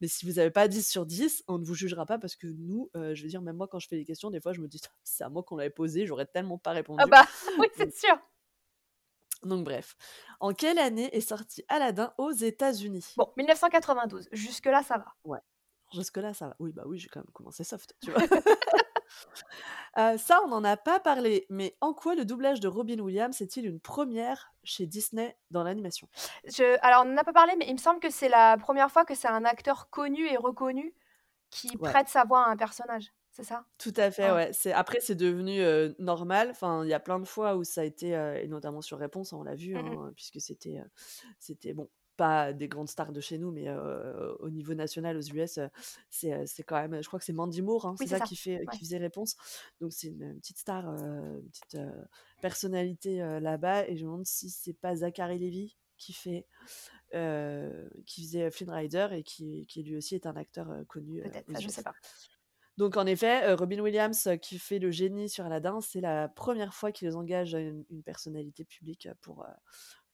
Mais 0.00 0.08
si 0.08 0.26
vous 0.26 0.34
n'avez 0.34 0.50
pas 0.50 0.68
10 0.68 0.88
sur 0.88 1.06
10, 1.06 1.44
on 1.48 1.58
ne 1.58 1.64
vous 1.64 1.74
jugera 1.74 2.06
pas 2.06 2.18
parce 2.18 2.36
que 2.36 2.46
nous, 2.46 2.90
je 2.94 3.22
veux 3.22 3.28
dire, 3.28 3.42
même 3.42 3.56
moi, 3.56 3.68
quand 3.68 3.78
je 3.78 3.88
fais 3.88 3.96
les 3.96 4.04
questions, 4.04 4.30
des 4.30 4.40
fois, 4.40 4.52
je 4.52 4.60
me 4.60 4.68
dis, 4.68 4.80
c'est 5.04 5.24
à 5.24 5.28
moi 5.28 5.42
qu'on 5.42 5.56
l'avait 5.56 5.70
posé, 5.70 6.06
j'aurais 6.06 6.26
tellement 6.26 6.58
pas 6.58 6.72
répondu. 6.72 7.02
Ah 7.02 7.06
bah 7.06 7.26
oui, 7.58 7.66
c'est 7.76 7.94
sûr. 7.94 8.18
Donc, 9.44 9.64
bref. 9.64 9.96
En 10.40 10.52
quelle 10.52 10.78
année 10.78 11.14
est 11.16 11.20
sorti 11.20 11.64
Aladdin 11.68 12.12
aux 12.18 12.30
États-Unis? 12.32 13.14
Bon, 13.16 13.32
1992. 13.36 14.28
Jusque-là, 14.32 14.82
ça 14.82 14.98
va. 14.98 15.14
Ouais. 15.24 15.40
Jusque-là, 15.92 16.32
ça 16.32 16.48
va. 16.48 16.56
Oui, 16.58 16.72
bah 16.72 16.82
oui, 16.86 16.98
j'ai 16.98 17.08
quand 17.08 17.20
même 17.20 17.30
commencé 17.32 17.64
soft, 17.64 17.94
tu 18.02 18.10
vois. 18.10 18.22
Euh, 19.98 20.16
ça, 20.16 20.40
on 20.42 20.48
n'en 20.48 20.64
a 20.64 20.78
pas 20.78 21.00
parlé, 21.00 21.44
mais 21.50 21.76
en 21.82 21.92
quoi 21.92 22.14
le 22.14 22.24
doublage 22.24 22.60
de 22.60 22.68
Robin 22.68 22.98
Williams 22.98 23.38
est-il 23.42 23.66
une 23.66 23.78
première 23.78 24.54
chez 24.64 24.86
Disney 24.86 25.36
dans 25.50 25.62
l'animation? 25.64 26.08
Je... 26.44 26.78
Alors, 26.80 27.02
on 27.02 27.10
n'en 27.10 27.18
a 27.18 27.24
pas 27.24 27.34
parlé, 27.34 27.52
mais 27.58 27.66
il 27.68 27.74
me 27.74 27.78
semble 27.78 28.00
que 28.00 28.08
c'est 28.08 28.30
la 28.30 28.56
première 28.56 28.90
fois 28.90 29.04
que 29.04 29.14
c'est 29.14 29.28
un 29.28 29.44
acteur 29.44 29.90
connu 29.90 30.26
et 30.26 30.38
reconnu 30.38 30.94
qui 31.50 31.76
Ouais. 31.76 31.90
prête 31.90 32.08
sa 32.08 32.24
voix 32.24 32.46
à 32.46 32.48
un 32.48 32.56
personnage. 32.56 33.12
C'est 33.32 33.44
ça? 33.44 33.64
Tout 33.78 33.94
à 33.96 34.10
fait, 34.10 34.30
Ouais. 34.30 34.36
ouais. 34.36 34.52
C'est 34.52 34.72
après 34.72 35.00
c'est 35.00 35.14
devenu 35.14 35.60
euh, 35.62 35.92
normal. 35.98 36.50
Enfin, 36.50 36.84
il 36.84 36.90
y 36.90 36.92
a 36.94 37.00
plein 37.00 37.18
de 37.18 37.24
fois 37.24 37.56
où 37.56 37.64
ça 37.64 37.80
a 37.80 37.84
été, 37.84 38.14
euh, 38.14 38.34
et 38.40 38.46
notamment 38.46 38.82
sur 38.82 38.98
Réponse, 38.98 39.32
hein, 39.32 39.38
on 39.40 39.42
l'a 39.42 39.54
vu, 39.54 39.74
Mhm. 39.74 39.82
hein, 39.82 40.12
puisque 40.14 40.40
c'était, 40.40 40.78
euh, 40.78 40.84
c'était 41.38 41.72
bon, 41.72 41.88
pas 42.18 42.52
des 42.52 42.68
grandes 42.68 42.90
stars 42.90 43.10
de 43.10 43.20
chez 43.20 43.38
nous, 43.38 43.50
mais 43.50 43.68
euh, 43.68 44.34
au 44.38 44.50
niveau 44.50 44.74
national 44.74 45.16
aux 45.16 45.22
US, 45.22 45.56
euh, 45.58 45.68
c'est, 46.10 46.32
euh, 46.34 46.42
c'est 46.46 46.62
quand 46.62 46.76
même, 46.76 47.02
je 47.02 47.06
crois 47.08 47.18
que 47.18 47.24
c'est 47.24 47.32
Mandy 47.32 47.62
Moore, 47.62 47.86
hein, 47.86 47.94
Oui, 47.98 48.06
c'est 48.06 48.06
c'est 48.06 48.18
ça, 48.18 48.18
ça. 48.18 48.24
qui 48.26 48.36
fait, 48.36 48.58
Ouais. 48.58 48.66
qui 48.70 48.80
faisait 48.80 48.98
Réponse. 48.98 49.36
Donc 49.80 49.92
c'est 49.94 50.08
une, 50.08 50.22
une 50.22 50.38
petite 50.40 50.58
star, 50.58 50.88
euh, 50.90 51.38
une 51.40 51.48
petite 51.48 51.74
euh, 51.76 52.04
personnalité 52.42 53.22
euh, 53.22 53.40
là-bas, 53.40 53.88
et 53.88 53.96
je 53.96 54.04
me 54.04 54.10
demande 54.10 54.26
si 54.26 54.50
c'est 54.50 54.74
pas 54.74 54.94
Zachary 54.96 55.38
Levy 55.38 55.78
qui 55.96 56.12
fait, 56.12 56.46
euh, 57.14 57.88
qui 58.06 58.22
faisait 58.26 58.50
Flynn 58.50 58.70
Rider 58.70 59.08
et 59.12 59.22
qui, 59.22 59.66
qui 59.66 59.82
lui 59.84 59.96
aussi 59.96 60.14
est 60.16 60.26
un 60.26 60.36
acteur 60.36 60.70
euh, 60.70 60.84
connu 60.84 61.20
euh, 61.20 61.24
Peut-être, 61.28 61.48
aux 61.50 61.54
ça, 61.54 61.60
je 61.60 61.68
sais 61.68 61.82
pas. 61.82 61.94
Donc 62.82 62.96
en 62.96 63.06
effet, 63.06 63.44
euh, 63.44 63.54
Robin 63.54 63.78
Williams 63.78 64.26
euh, 64.26 64.34
qui 64.36 64.58
fait 64.58 64.80
le 64.80 64.90
génie 64.90 65.28
sur 65.28 65.46
Aladdin, 65.46 65.80
c'est 65.80 66.00
la 66.00 66.28
première 66.28 66.74
fois 66.74 66.90
qu'ils 66.90 67.16
engagent 67.16 67.54
une, 67.54 67.84
une 67.90 68.02
personnalité 68.02 68.64
publique 68.64 69.08
pour, 69.20 69.44
euh, 69.44 69.48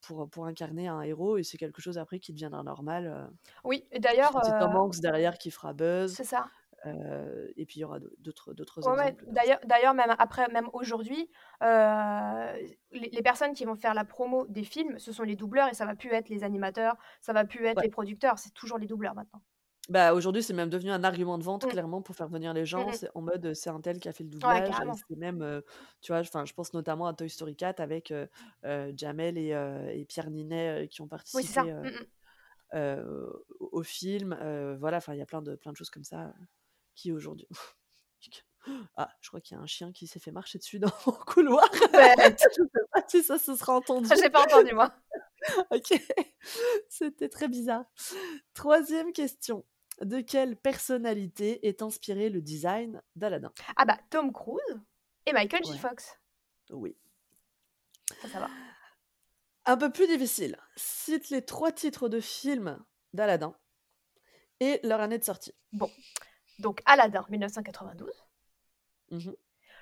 pour, 0.02 0.28
pour 0.28 0.44
incarner 0.44 0.86
un 0.86 1.00
héros 1.00 1.38
et 1.38 1.44
c'est 1.44 1.56
quelque 1.56 1.80
chose 1.80 1.96
après 1.96 2.18
qui 2.20 2.34
deviendra 2.34 2.62
normal. 2.62 3.30
Oui, 3.64 3.86
et 3.90 4.00
d'ailleurs, 4.00 4.32
c'est 4.44 4.58
Tom 4.58 4.76
Hanks 4.76 5.00
derrière 5.00 5.38
qui 5.38 5.50
fera 5.50 5.72
buzz 5.72 6.12
c'est 6.14 6.24
ça. 6.24 6.50
euh, 6.84 7.48
et 7.56 7.64
puis 7.64 7.76
il 7.76 7.80
y 7.80 7.84
aura 7.84 8.00
d'autres 8.18 8.52
d'autres 8.52 8.86
Ouais, 8.86 8.96
ouais. 8.98 9.16
D'ailleurs, 9.28 9.60
d'ailleurs, 9.64 9.94
même 9.94 10.14
après, 10.18 10.46
même 10.48 10.68
aujourd'hui, 10.74 11.30
euh, 11.62 12.52
les, 12.92 13.08
les 13.10 13.22
personnes 13.22 13.54
qui 13.54 13.64
vont 13.64 13.76
faire 13.76 13.94
la 13.94 14.04
promo 14.04 14.46
des 14.48 14.62
films, 14.64 14.98
ce 14.98 15.10
sont 15.10 15.22
les 15.22 15.36
doubleurs 15.36 15.68
et 15.68 15.74
ça 15.74 15.86
va 15.86 15.96
plus 15.96 16.10
être 16.12 16.28
les 16.28 16.44
animateurs, 16.44 16.96
ça 17.22 17.32
va 17.32 17.46
plus 17.46 17.64
être 17.64 17.78
Ouais. 17.78 17.84
les 17.84 17.90
producteurs, 17.90 18.38
c'est 18.38 18.52
toujours 18.52 18.76
les 18.76 18.86
doubleurs 18.86 19.14
maintenant. 19.14 19.40
Bah, 19.88 20.12
aujourd'hui, 20.14 20.42
c'est 20.42 20.52
même 20.52 20.68
devenu 20.68 20.90
un 20.90 21.02
argument 21.02 21.38
de 21.38 21.42
vente, 21.44 21.64
Mm. 21.64 21.68
clairement, 21.68 22.02
pour 22.02 22.14
faire 22.14 22.28
venir 22.28 22.52
les 22.52 22.66
gens. 22.66 22.88
mm. 22.88 22.92
C'est 22.92 23.10
en 23.14 23.22
mode, 23.22 23.54
c'est 23.54 23.70
un 23.70 23.80
tel 23.80 23.98
qui 24.00 24.08
a 24.08 24.12
fait 24.12 24.22
le 24.24 24.28
Ouais, 24.28 24.32
doublage. 24.38 24.68
Et 24.68 24.70
carrément. 24.70 24.94
c'est 24.94 25.16
même, 25.16 25.62
tu 26.02 26.12
vois, 26.12 26.20
enfin, 26.20 26.44
je 26.44 26.52
pense 26.52 26.72
notamment 26.74 27.06
à 27.06 27.14
Toy 27.14 27.30
Story 27.30 27.56
4 27.56 27.80
avec 27.80 28.12
Jamel 28.96 29.38
et, 29.38 29.48
et 29.94 30.04
Pierre 30.04 30.30
Ninet 30.30 30.88
qui 30.90 31.00
ont 31.00 31.08
Oui, 31.34 31.42
c'est 31.42 31.52
ça. 31.54 31.62
participé 31.64 31.72
euh, 31.72 31.82
Mm, 31.82 32.02
mm. 32.02 32.06
euh, 32.74 33.30
au 33.60 33.68
au 33.78 33.82
film. 33.82 34.36
voilà, 34.78 34.98
enfin, 34.98 35.14
il 35.14 35.18
y 35.18 35.22
a 35.22 35.26
plein 35.26 35.40
de, 35.42 35.54
plein 35.56 35.72
de 35.72 35.76
choses 35.76 35.90
comme 35.90 36.04
ça 36.04 36.32
qui 36.94 37.12
aujourd'hui. 37.12 37.48
Ah, 38.96 39.08
je 39.22 39.28
crois 39.28 39.40
qu'il 39.40 39.56
y 39.56 39.60
a 39.60 39.62
un 39.62 39.66
chien 39.66 39.92
qui 39.92 40.06
s'est 40.06 40.18
fait 40.18 40.32
marcher 40.32 40.58
dessus 40.58 40.78
dans 40.78 40.90
mon 41.06 41.12
couloir. 41.26 41.64
Bête. 41.92 42.42
je 42.58 42.62
sais 42.62 42.84
pas 42.92 43.02
si 43.08 43.22
ça 43.22 43.38
se 43.38 43.54
sera 43.54 43.72
entendu. 43.74 44.10
J'ai 44.20 44.28
pas 44.28 44.42
entendu, 44.42 44.74
moi. 44.74 44.92
ok, 45.70 45.94
c'était 46.90 47.28
très 47.30 47.48
bizarre. 47.48 47.84
Troisième 48.52 49.12
question. 49.12 49.64
De 50.00 50.20
quelle 50.20 50.56
personnalité 50.56 51.66
est 51.66 51.82
inspiré 51.82 52.28
le 52.30 52.40
design 52.40 53.02
d'Aladin 53.16 53.52
Ah 53.76 53.84
bah, 53.84 53.98
Tom 54.10 54.32
Cruise 54.32 54.80
et 55.26 55.32
Michael 55.32 55.64
J. 55.64 55.72
Ouais. 55.72 55.78
Fox. 55.78 56.18
Oui. 56.70 56.96
Ça, 58.22 58.28
ça 58.28 58.40
va. 58.40 58.48
Un 59.66 59.76
peu 59.76 59.90
plus 59.90 60.06
difficile. 60.06 60.56
Cite 60.76 61.30
les 61.30 61.44
trois 61.44 61.72
titres 61.72 62.08
de 62.08 62.20
films 62.20 62.82
d'Aladin 63.12 63.54
et 64.60 64.80
leur 64.82 65.00
année 65.00 65.18
de 65.18 65.24
sortie. 65.24 65.52
Bon. 65.72 65.90
Donc, 66.58 66.82
Aladdin, 66.86 67.26
1992. 67.28 68.10
Mhm. 69.10 69.34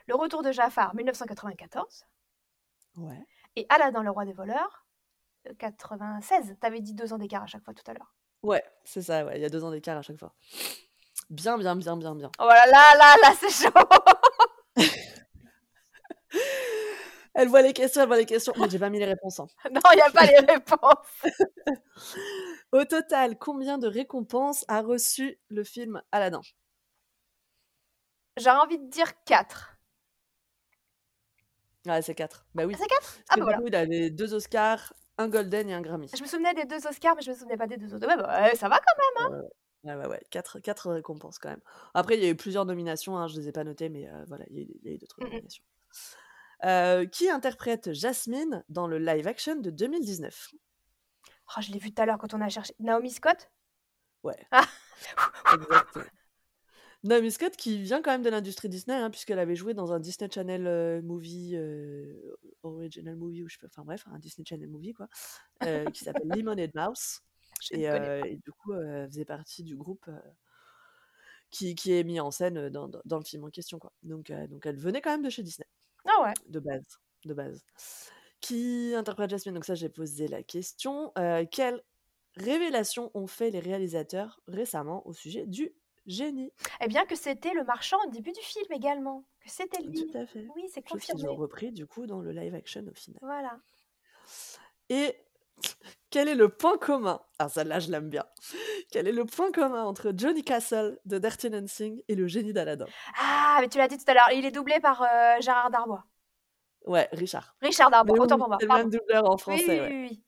Le 0.09 0.14
Retour 0.14 0.43
de 0.43 0.52
Jafar, 0.52 0.94
1994. 0.94 2.06
Ouais. 2.97 3.22
Et 3.56 3.66
Aladdin, 3.68 4.02
le 4.02 4.10
roi 4.10 4.24
des 4.24 4.32
voleurs, 4.32 4.86
euh, 5.48 5.55
96. 5.55 6.56
T'avais 6.60 6.80
dit 6.80 6.94
deux 6.94 7.12
ans 7.12 7.18
d'écart 7.18 7.43
à 7.43 7.47
chaque 7.47 7.64
fois 7.64 7.74
tout 7.74 7.88
à 7.90 7.94
l'heure. 7.94 8.14
Ouais, 8.47 8.62
c'est 8.85 9.02
ça, 9.02 9.24
ouais. 9.24 9.39
Il 9.39 9.43
y 9.43 9.44
a 9.44 9.48
deux 9.48 9.64
ans 9.64 9.70
d'écart 9.73 9.98
à 9.98 10.02
chaque 10.02 10.18
fois. 10.18 10.32
Bien, 11.31 11.59
bien, 11.59 11.74
bien, 11.74 11.97
bien, 11.97 12.14
bien. 12.14 12.31
Oh 12.39 12.47
là 12.47 12.64
là, 12.66 12.94
là, 12.97 13.16
là, 13.23 13.32
c'est 13.40 13.51
chaud. 13.51 13.73
Elle 17.35 17.48
voit 17.48 17.60
les 17.60 17.74
questions, 17.74 18.01
elle 18.01 18.06
voit 18.09 18.16
les 18.16 18.24
questions. 18.24 18.55
Mais 18.59 18.70
j'ai 18.70 18.78
pas 18.78 18.89
mis 18.89 18.98
les 18.98 19.05
réponses. 19.05 19.40
hein. 19.40 19.47
non, 19.70 19.81
il 19.93 19.97
n'y 19.97 20.01
a 20.02 20.10
pas 20.10 20.24
les 20.24 20.39
réponses. 20.39 21.23
Au 22.73 22.85
total, 22.85 23.36
combien 23.39 23.77
de 23.77 23.86
récompenses 23.86 24.64
a 24.68 24.81
reçu 24.81 25.39
le 25.51 25.62
film 25.62 26.01
Aladdin? 26.12 26.40
J'ai 28.39 28.51
envie 28.51 28.78
de 28.78 28.89
dire 28.89 29.12
4. 29.24 29.77
Ouais, 31.86 32.01
c'est 32.01 32.14
4. 32.14 32.47
Bah 32.55 32.64
oui. 32.64 32.74
C'est 32.78 32.86
4 32.86 33.01
Parce 33.01 33.16
Ah 33.28 33.36
bah 33.36 33.43
voilà. 33.44 33.59
coup, 33.59 33.66
il 33.66 33.74
a 33.77 33.85
les 33.85 34.10
deux 34.10 34.32
Oscars, 34.32 34.94
un 35.18 35.28
Golden 35.28 35.68
et 35.68 35.74
un 35.74 35.80
Grammy. 35.80 36.09
Je 36.14 36.22
me 36.22 36.28
souvenais 36.28 36.55
des 36.55 36.64
deux 36.64 36.86
Oscars, 36.86 37.14
mais 37.16 37.22
je 37.22 37.30
me 37.30 37.36
souvenais 37.36 37.56
pas 37.56 37.66
des 37.66 37.76
deux 37.76 37.94
autres. 37.94 38.06
Ouais, 38.06 38.16
bah, 38.16 38.55
ça 38.55 38.68
va 38.68 38.78
quand 38.78 39.28
même. 39.30 39.43
Ouais, 39.84 39.94
ouais, 39.94 40.06
ouais. 40.06 40.22
Quatre, 40.30 40.59
quatre 40.60 40.90
récompenses 40.90 41.38
quand 41.38 41.51
même. 41.51 41.60
Après, 41.94 42.16
il 42.16 42.22
y 42.22 42.26
a 42.26 42.30
eu 42.30 42.36
plusieurs 42.36 42.64
nominations, 42.66 43.16
hein, 43.16 43.26
je 43.28 43.38
les 43.38 43.48
ai 43.48 43.52
pas 43.52 43.64
notées, 43.64 43.88
mais 43.88 44.09
euh, 44.09 44.24
voilà, 44.28 44.44
il 44.51 44.56
y 44.56 44.60
a 44.60 44.62
eu, 44.62 44.68
il 44.82 44.88
y 44.88 44.93
a 44.93 44.94
eu 44.94 44.98
d'autres 44.98 45.16
Mm, 45.20 45.24
mm. 45.24 45.30
nominations. 45.30 45.64
Euh, 46.64 47.06
qui 47.06 47.28
interprète 47.28 47.93
Jasmine 47.93 48.64
dans 48.70 48.86
le 48.86 48.98
live 48.98 49.26
action 49.28 49.56
de 49.56 49.70
2019 49.70 50.48
Oh, 51.56 51.60
je 51.60 51.70
l'ai 51.70 51.78
vu 51.78 51.93
tout 51.93 52.02
à 52.02 52.06
l'heure 52.06 52.18
quand 52.18 52.34
on 52.34 52.40
a 52.40 52.48
cherché. 52.48 52.74
Naomi 52.80 53.10
Scott? 53.10 53.51
Ouais. 54.24 54.36
Ah. 54.51 54.64
Exactement. 55.55 56.05
Naomi 57.06 57.30
Scott 57.30 57.56
qui 57.56 57.78
vient 57.82 58.02
quand 58.02 58.10
même 58.10 58.22
de 58.22 58.30
l'industrie 58.30 58.68
Disney, 58.68 58.96
hein, 58.96 59.10
puisqu'elle 59.10 59.38
avait 59.38 59.56
joué 59.56 59.74
dans 59.74 59.92
un 59.92 60.00
Disney 60.00 60.28
Channel 60.32 60.66
euh, 60.66 61.02
movie, 61.02 61.52
euh, 61.54 62.36
original 62.62 63.16
movie, 63.16 63.42
ou 63.42 63.48
je 63.48 63.54
sais 63.54 63.58
pas, 63.60 63.66
enfin 63.68 63.84
bref, 63.84 64.04
un 64.12 64.18
Disney 64.18 64.44
Channel 64.46 64.68
movie, 64.68 64.92
quoi, 64.92 65.08
euh, 65.64 65.84
qui 65.86 66.04
s'appelle 66.04 66.28
Lemonade 66.28 66.72
Mouse. 66.74 67.20
Et, 67.70 67.88
du 68.44 68.52
coup, 68.52 68.74
elle 68.74 69.08
faisait 69.08 69.24
partie 69.24 69.62
du 69.62 69.76
groupe 69.76 70.10
qui, 71.50 71.74
qui 71.74 71.92
est 71.92 72.04
mis 72.04 72.20
en 72.20 72.30
scène 72.30 72.68
dans, 72.68 72.88
dans- 72.88 73.00
dans 73.04 73.18
le 73.18 73.24
film 73.24 73.44
en 73.44 73.50
question. 73.50 73.78
Quoi. 73.78 73.92
Donc, 74.02 74.30
donc 74.50 74.66
elle 74.66 74.76
venait 74.76 75.00
quand 75.00 75.10
même 75.10 75.22
de 75.22 75.30
chez 75.30 75.42
Disney, 75.42 75.66
Ah 76.04 76.22
ouais. 76.22 76.34
de 76.48 76.60
base. 76.60 76.84
De 77.24 77.34
base. 77.34 77.64
Qui 78.40 78.92
interprète 78.94 79.30
Jasmine 79.30 79.54
Donc 79.54 79.64
ça, 79.64 79.74
j'ai 79.74 79.88
posé 79.88 80.28
la 80.28 80.42
question. 80.42 81.12
Quelles 81.50 81.82
révélations 82.36 83.10
ont 83.14 83.26
fait 83.26 83.50
les 83.50 83.60
réalisateurs 83.60 84.40
récemment 84.46 85.06
au 85.06 85.12
sujet 85.14 85.46
du 85.46 85.72
génie 86.06 86.52
Eh 86.80 86.88
bien, 86.88 87.04
que 87.04 87.16
c'était 87.16 87.52
le 87.54 87.64
marchand 87.64 87.98
au 88.06 88.10
début 88.10 88.32
du 88.32 88.40
film 88.40 88.66
également. 88.72 89.24
Que 89.40 89.50
c'était 89.50 89.82
lui. 89.82 90.06
Tout 90.06 90.18
à 90.18 90.26
fait. 90.26 90.46
Oui, 90.56 90.68
c'est 90.72 90.86
Chose 90.88 91.00
qu'ils 91.02 91.14
ont 91.14 91.18
confirmé. 91.18 91.36
repris 91.36 91.72
du 91.72 91.86
coup 91.86 92.06
dans 92.06 92.20
le 92.20 92.32
live 92.32 92.54
action 92.54 92.84
au 92.90 92.94
final. 92.94 93.18
Voilà. 93.22 93.58
Et 94.88 95.14
quel 96.10 96.28
est 96.28 96.34
le 96.34 96.48
point 96.48 96.78
commun? 96.78 97.20
Ah, 97.38 97.48
celle-là, 97.48 97.78
je 97.80 97.90
l'aime 97.90 98.08
bien. 98.08 98.24
Quel 98.90 99.08
est 99.08 99.12
le 99.12 99.24
point 99.24 99.50
commun 99.52 99.84
entre 99.84 100.12
Johnny 100.16 100.42
Castle 100.42 100.98
de 101.04 101.18
Dirty 101.18 101.50
Dancing 101.50 102.02
et 102.08 102.14
le 102.14 102.26
génie 102.26 102.52
d'Aladin 102.52 102.86
Ah, 103.18 103.58
mais 103.60 103.68
tu 103.68 103.78
l'as 103.78 103.88
dit 103.88 103.98
tout 103.98 104.10
à 104.10 104.14
l'heure, 104.14 104.30
il 104.32 104.44
est 104.44 104.50
doublé 104.50 104.78
par 104.80 105.02
euh, 105.02 105.40
Gérard 105.40 105.70
Darbois. 105.70 106.04
Ouais, 106.84 107.08
Richard. 107.12 107.56
Richard 107.60 107.90
Darbois, 107.90 108.20
autant 108.20 108.38
pour 108.38 108.48
moi. 108.48 108.58
c'est 108.60 108.66
le 108.66 108.74
même 108.74 108.90
doubleur 108.90 109.28
en 109.28 109.36
français, 109.36 109.80
oui, 109.80 109.88
oui, 109.90 110.08
oui. 110.10 110.22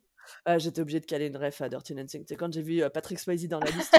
Ah, 0.45 0.59
J'étais 0.59 0.81
obligée 0.83 1.01
de 1.01 1.07
caler 1.07 1.27
une 1.29 1.37
ref 1.37 1.61
à 1.63 1.69
Dirty 1.69 1.95
Dancing. 1.95 2.23
Tu 2.25 2.29
sais, 2.29 2.37
quand 2.37 2.53
j'ai 2.53 2.63
vu 2.63 2.83
euh, 2.83 2.91
Patrick 2.91 3.19
Swayze 3.19 3.47
dans 3.49 3.61
la 3.61 3.71
liste, 3.71 3.97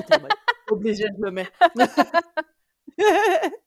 en 0.70 0.76
obligée 0.76 1.10
de 1.10 1.24
le 1.26 1.32
mettre. 1.32 1.52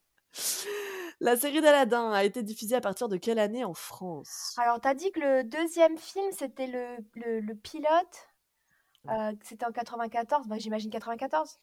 La 1.21 1.37
série 1.37 1.61
d'Aladin 1.61 2.11
a 2.11 2.25
été 2.25 2.43
diffusée 2.43 2.75
à 2.75 2.81
partir 2.81 3.09
de 3.09 3.17
quelle 3.17 3.39
année 3.39 3.65
en 3.65 3.75
France? 3.75 4.55
Alors, 4.59 4.81
t'as 4.81 4.95
dit 4.95 5.13
que 5.13 5.21
le 5.21 5.45
deuxième 5.45 5.97
film, 5.97 6.27
c'était 6.33 6.67
le, 6.67 6.97
le, 7.15 7.41
le 7.41 7.55
pilote? 7.55 8.29
euh, 9.09 9.33
c'était 9.43 9.65
en 9.67 9.73
94. 9.73 10.49
Bah, 10.49 10.59
J'imagine 10.59 10.91
94. 10.91 11.61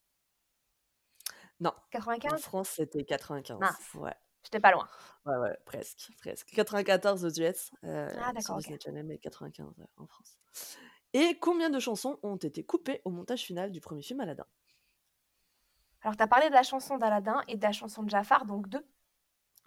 Non. 1.59 1.71
En 1.71 1.73
95 1.91 2.41
France, 2.41 2.69
c'était 2.69 3.03
95. 3.03 3.59
Mince. 3.59 3.93
Ouais. 3.95 4.15
J'étais 4.43 4.61
pas 4.61 4.71
loin. 4.71 4.87
Ouais, 5.25 5.35
ouais, 5.35 5.57
presque, 5.65 6.09
presque. 6.19 6.47
94 6.51 7.25
aux 7.25 7.29
US, 7.29 7.71
euh, 7.83 8.07
Ah, 8.23 8.31
d'accord. 8.31 8.57
Disney 8.57 8.79
Channel, 8.81 9.05
mais 9.05 9.17
95 9.17 9.67
euh, 9.79 9.83
en 9.97 10.07
France. 10.07 10.37
Et 11.13 11.37
combien 11.39 11.69
de 11.69 11.79
chansons 11.79 12.17
ont 12.23 12.37
été 12.37 12.63
coupées 12.63 13.01
au 13.03 13.09
montage 13.09 13.41
final 13.43 13.71
du 13.71 13.81
premier 13.81 14.01
film 14.03 14.21
Aladdin? 14.21 14.45
Alors, 16.01 16.15
t'as 16.15 16.27
parlé 16.27 16.49
de 16.49 16.53
la 16.53 16.63
chanson 16.63 16.97
d'Aladin 16.97 17.41
et 17.47 17.57
de 17.57 17.61
la 17.63 17.71
chanson 17.71 18.03
de 18.03 18.09
Jafar, 18.09 18.45
donc 18.45 18.67
deux. 18.69 18.85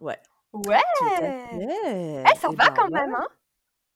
Ouais. 0.00 0.18
Ouais 0.52 0.80
Eh, 1.12 2.22
ça 2.36 2.48
Eh 2.52 2.56
va 2.56 2.68
ben, 2.68 2.74
quand 2.74 2.90
même, 2.90 3.14
hein 3.14 3.26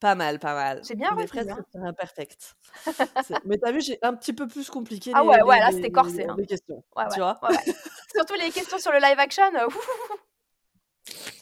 Pas 0.00 0.14
mal, 0.14 0.38
pas 0.38 0.54
mal. 0.54 0.82
J'ai 0.84 0.94
bien 0.94 1.14
presque 1.14 1.36
hein. 1.36 1.58
sur 1.70 1.82
un 1.82 1.92
perfect. 1.92 2.54
C'est- 3.24 3.44
Mais 3.44 3.58
t'as 3.58 3.72
vu, 3.72 3.80
j'ai 3.80 3.98
un 4.02 4.14
petit 4.14 4.32
peu 4.32 4.46
plus 4.46 4.68
compliqué 4.70 5.12
Ah 5.14 5.22
les, 5.22 5.28
ouais, 5.28 5.36
les- 5.36 5.42
ouais, 5.42 5.58
là, 5.58 5.70
c'était 5.72 5.90
corsé, 5.90 6.18
les- 6.18 6.24
hein. 6.26 6.34
les 6.38 6.46
questions. 6.46 6.82
Ouais, 6.96 7.04
Tu 7.12 7.20
ouais, 7.20 7.32
vois? 7.40 7.40
Surtout 8.14 8.34
les 8.34 8.50
questions 8.50 8.78
sur 8.78 8.92
le 8.92 8.98
live 8.98 9.18
action. 9.18 9.44
euh. 9.54 9.68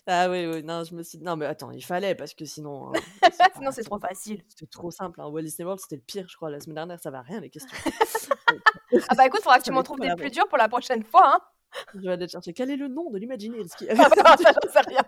Ah 0.07 0.29
oui, 0.29 0.47
oui, 0.47 0.63
non, 0.63 0.85
je 0.85 0.95
me 0.95 1.03
suis 1.03 1.17
dit, 1.19 1.25
non, 1.25 1.37
mais 1.37 1.47
attends, 1.47 1.71
il 1.71 1.83
fallait, 1.85 2.15
parce 2.15 2.35
que 2.35 2.45
sinon. 2.45 2.93
hein, 2.95 3.01
Sinon, 3.57 3.71
c'est 3.71 3.85
trop 3.85 3.99
facile. 3.99 4.43
C'était 4.49 4.67
trop 4.67 4.91
simple. 4.91 5.21
Hein. 5.21 5.29
Walt 5.29 5.43
Disney 5.43 5.65
World, 5.65 5.81
c'était 5.81 5.97
le 5.97 6.03
pire, 6.03 6.27
je 6.29 6.37
crois. 6.37 6.51
La 6.51 6.61
semaine 6.61 6.75
dernière, 6.75 7.01
ça 7.01 7.11
va 7.11 7.23
rien, 7.23 7.41
les 7.41 7.49
questions. 7.51 7.75
Ah 9.09 9.15
bah 9.15 9.27
écoute, 9.27 9.41
faudra 9.43 9.59
que 9.59 9.65
tu 9.65 9.73
m'en 9.73 9.83
trouves 9.83 10.01
des 10.01 10.15
plus 10.17 10.31
durs 10.31 10.49
pour 10.49 10.59
la 10.59 10.69
prochaine 10.69 11.03
fois. 11.05 11.37
Hein. 11.37 11.41
Je 11.95 12.01
vais 12.01 12.13
aller 12.13 12.29
chercher. 12.29 12.53
Quel 12.53 12.71
est 12.71 12.77
le 12.77 12.89
nom 12.89 13.11
de 13.11 13.19
l'Imagineers 13.19 13.65
qui 13.79 13.89
Ah 13.91 13.95
bah, 14.09 14.37
ça, 14.37 14.53
j'en 14.53 14.73
sais 14.73 14.81
rien. 14.81 15.03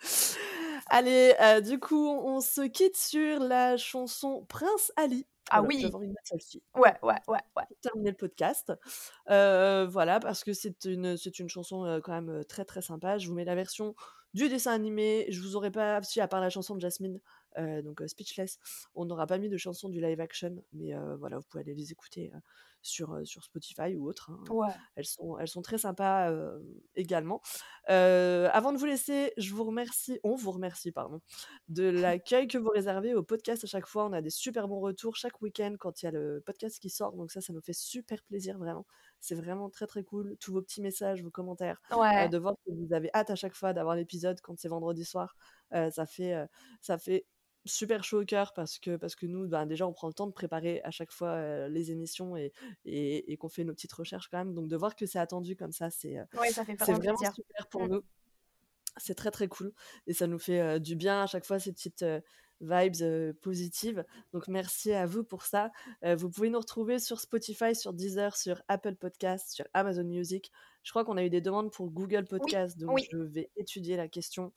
Allez, 0.90 1.34
euh, 1.40 1.60
du 1.60 1.78
coup, 1.78 2.08
on 2.08 2.40
se 2.40 2.62
quitte 2.62 2.96
sur 2.96 3.40
la 3.40 3.76
chanson 3.76 4.46
Prince 4.48 4.90
Ali. 4.96 5.26
Ah 5.50 5.60
Voilà, 5.60 5.68
oui. 5.68 6.08
Mettre 6.08 6.20
celle-ci 6.24 6.62
Ouais, 6.74 6.94
ouais, 7.02 7.14
ouais, 7.26 7.38
ouais. 7.56 7.62
pour 7.68 7.80
terminer 7.80 8.10
le 8.10 8.16
podcast. 8.16 8.72
Euh, 9.30 9.86
voilà, 9.90 10.20
parce 10.20 10.44
que 10.44 10.52
c'est 10.52 10.84
une, 10.84 11.16
c'est 11.16 11.38
une 11.38 11.48
chanson 11.48 11.84
euh, 11.84 12.00
quand 12.00 12.12
même 12.12 12.44
très 12.44 12.64
très 12.64 12.82
sympa. 12.82 13.18
Je 13.18 13.28
vous 13.28 13.34
mets 13.34 13.44
la 13.44 13.54
version 13.54 13.94
du 14.34 14.48
dessin 14.48 14.72
animé. 14.72 15.26
Je 15.30 15.40
vous 15.40 15.56
aurais 15.56 15.70
pas, 15.70 16.02
si 16.02 16.20
à 16.20 16.28
part 16.28 16.40
la 16.40 16.50
chanson 16.50 16.74
de 16.74 16.80
Jasmine, 16.80 17.20
donc 17.82 18.00
euh, 18.00 18.08
Speechless, 18.08 18.58
on 18.94 19.04
n'aura 19.04 19.26
pas 19.26 19.38
mis 19.38 19.48
de 19.48 19.56
chanson 19.56 19.88
du 19.88 20.00
live 20.00 20.20
action. 20.20 20.62
Mais 20.72 20.94
euh, 20.94 21.16
voilà, 21.16 21.38
vous 21.38 21.44
pouvez 21.48 21.62
aller 21.62 21.74
les 21.74 21.92
écouter 21.92 22.30
euh, 22.34 22.38
sur, 22.82 23.18
sur 23.24 23.42
Spotify 23.44 23.96
ou 23.96 24.08
autre. 24.08 24.30
hein. 24.30 24.42
Ouais. 24.50 24.68
Elles 24.96 25.04
sont, 25.04 25.36
elles 25.38 25.48
sont 25.48 25.62
très 25.62 25.78
sympas 25.78 26.30
euh, 26.30 26.58
également. 26.94 27.40
Euh, 27.90 28.48
avant 28.52 28.72
de 28.72 28.78
vous 28.78 28.84
laisser, 28.86 29.32
je 29.36 29.54
vous 29.54 29.64
remercie, 29.64 30.20
on 30.22 30.34
vous 30.34 30.50
remercie, 30.52 30.92
pardon, 30.92 31.20
de 31.68 31.82
l'accueil 32.18 32.48
que 32.48 32.58
vous 32.58 32.70
réservez 32.70 33.14
au 33.14 33.22
podcast 33.22 33.64
à 33.64 33.66
chaque 33.66 33.86
fois. 33.86 34.04
On 34.06 34.12
a 34.12 34.20
des 34.22 34.30
super 34.30 34.68
bons 34.68 34.80
retours 34.80 35.16
chaque 35.16 35.40
week-end 35.42 35.74
quand 35.78 36.02
il 36.02 36.06
y 36.06 36.08
a 36.08 36.12
le 36.12 36.42
podcast 36.44 36.78
qui 36.78 36.90
sort. 36.90 37.12
Donc 37.14 37.30
ça, 37.30 37.40
ça 37.40 37.52
nous 37.52 37.60
fait 37.62 37.72
super 37.72 38.22
plaisir, 38.24 38.58
vraiment. 38.58 38.86
C'est 39.20 39.34
vraiment 39.34 39.68
très 39.70 39.86
très 39.86 40.04
cool. 40.04 40.36
Tous 40.38 40.52
vos 40.52 40.62
petits 40.62 40.80
messages, 40.80 41.22
vos 41.22 41.30
commentaires, 41.30 41.80
euh, 41.92 41.96
Ouais. 41.96 42.28
de 42.28 42.38
voir 42.38 42.54
que 42.64 42.70
vous 42.72 42.92
avez 42.94 43.10
hâte 43.14 43.30
à 43.30 43.34
chaque 43.36 43.54
fois 43.54 43.72
d'avoir 43.72 43.96
l'épisode 43.96 44.40
quand 44.40 44.58
c'est 44.58 44.68
vendredi 44.68 45.04
soir. 45.04 45.36
Euh, 45.74 45.90
ça 45.90 46.06
fait, 46.06 46.34
ça 46.80 46.98
fait 46.98 47.26
super 47.68 48.02
chaud 48.04 48.22
au 48.22 48.24
cœur 48.24 48.52
parce 48.54 48.78
que 48.78 48.96
parce 48.96 49.14
que 49.14 49.26
nous 49.26 49.46
ben, 49.48 49.66
déjà 49.66 49.86
on 49.86 49.92
prend 49.92 50.08
le 50.08 50.14
temps 50.14 50.26
de 50.26 50.32
préparer 50.32 50.80
à 50.82 50.90
chaque 50.90 51.12
fois 51.12 51.28
euh, 51.30 51.68
les 51.68 51.90
émissions 51.92 52.36
et, 52.36 52.52
et, 52.84 53.32
et 53.32 53.36
qu'on 53.36 53.48
fait 53.48 53.64
nos 53.64 53.74
petites 53.74 53.92
recherches 53.92 54.28
quand 54.28 54.38
même 54.38 54.54
donc 54.54 54.68
de 54.68 54.76
voir 54.76 54.96
que 54.96 55.06
c'est 55.06 55.18
attendu 55.20 55.54
comme 55.56 55.72
ça 55.72 55.90
c'est 55.90 56.18
Ouais, 56.40 56.50
ça 56.50 56.64
fait 56.64 56.76
c'est 56.78 56.92
vraiment 56.92 57.16
plaisir. 57.16 57.34
super 57.34 57.66
pour 57.68 57.82
Mm. 57.84 57.88
nous 57.92 58.02
c'est 58.96 59.14
très 59.14 59.30
très 59.30 59.46
cool 59.48 59.72
et 60.08 60.12
ça 60.12 60.26
nous 60.26 60.38
fait 60.40 60.60
euh, 60.60 60.78
du 60.80 60.96
bien 60.96 61.22
à 61.22 61.26
chaque 61.26 61.44
fois 61.44 61.58
ces 61.60 61.72
petites 61.72 62.04
vibes 62.60 62.94
euh, 63.02 63.32
positives 63.40 64.04
donc 64.32 64.48
merci 64.48 64.92
à 64.92 65.06
vous 65.06 65.22
pour 65.22 65.42
ça 65.42 65.70
Euh, 66.04 66.16
vous 66.16 66.28
pouvez 66.30 66.50
nous 66.50 66.58
retrouver 66.58 66.98
sur 66.98 67.20
Spotify 67.20 67.74
sur 67.76 67.92
Deezer 67.92 68.36
sur 68.36 68.60
Apple 68.66 68.96
Podcast 68.96 69.52
sur 69.52 69.64
Amazon 69.74 70.02
Music 70.04 70.50
je 70.82 70.90
crois 70.90 71.04
qu'on 71.04 71.16
a 71.16 71.22
eu 71.24 71.30
des 71.30 71.40
demandes 71.40 71.70
pour 71.70 71.90
Google 71.90 72.24
Podcast 72.24 72.76
donc 72.78 72.94
oui. 72.96 73.06
je 73.12 73.18
vais 73.18 73.50
étudier 73.56 73.96
la 73.96 74.08
question 74.08 74.52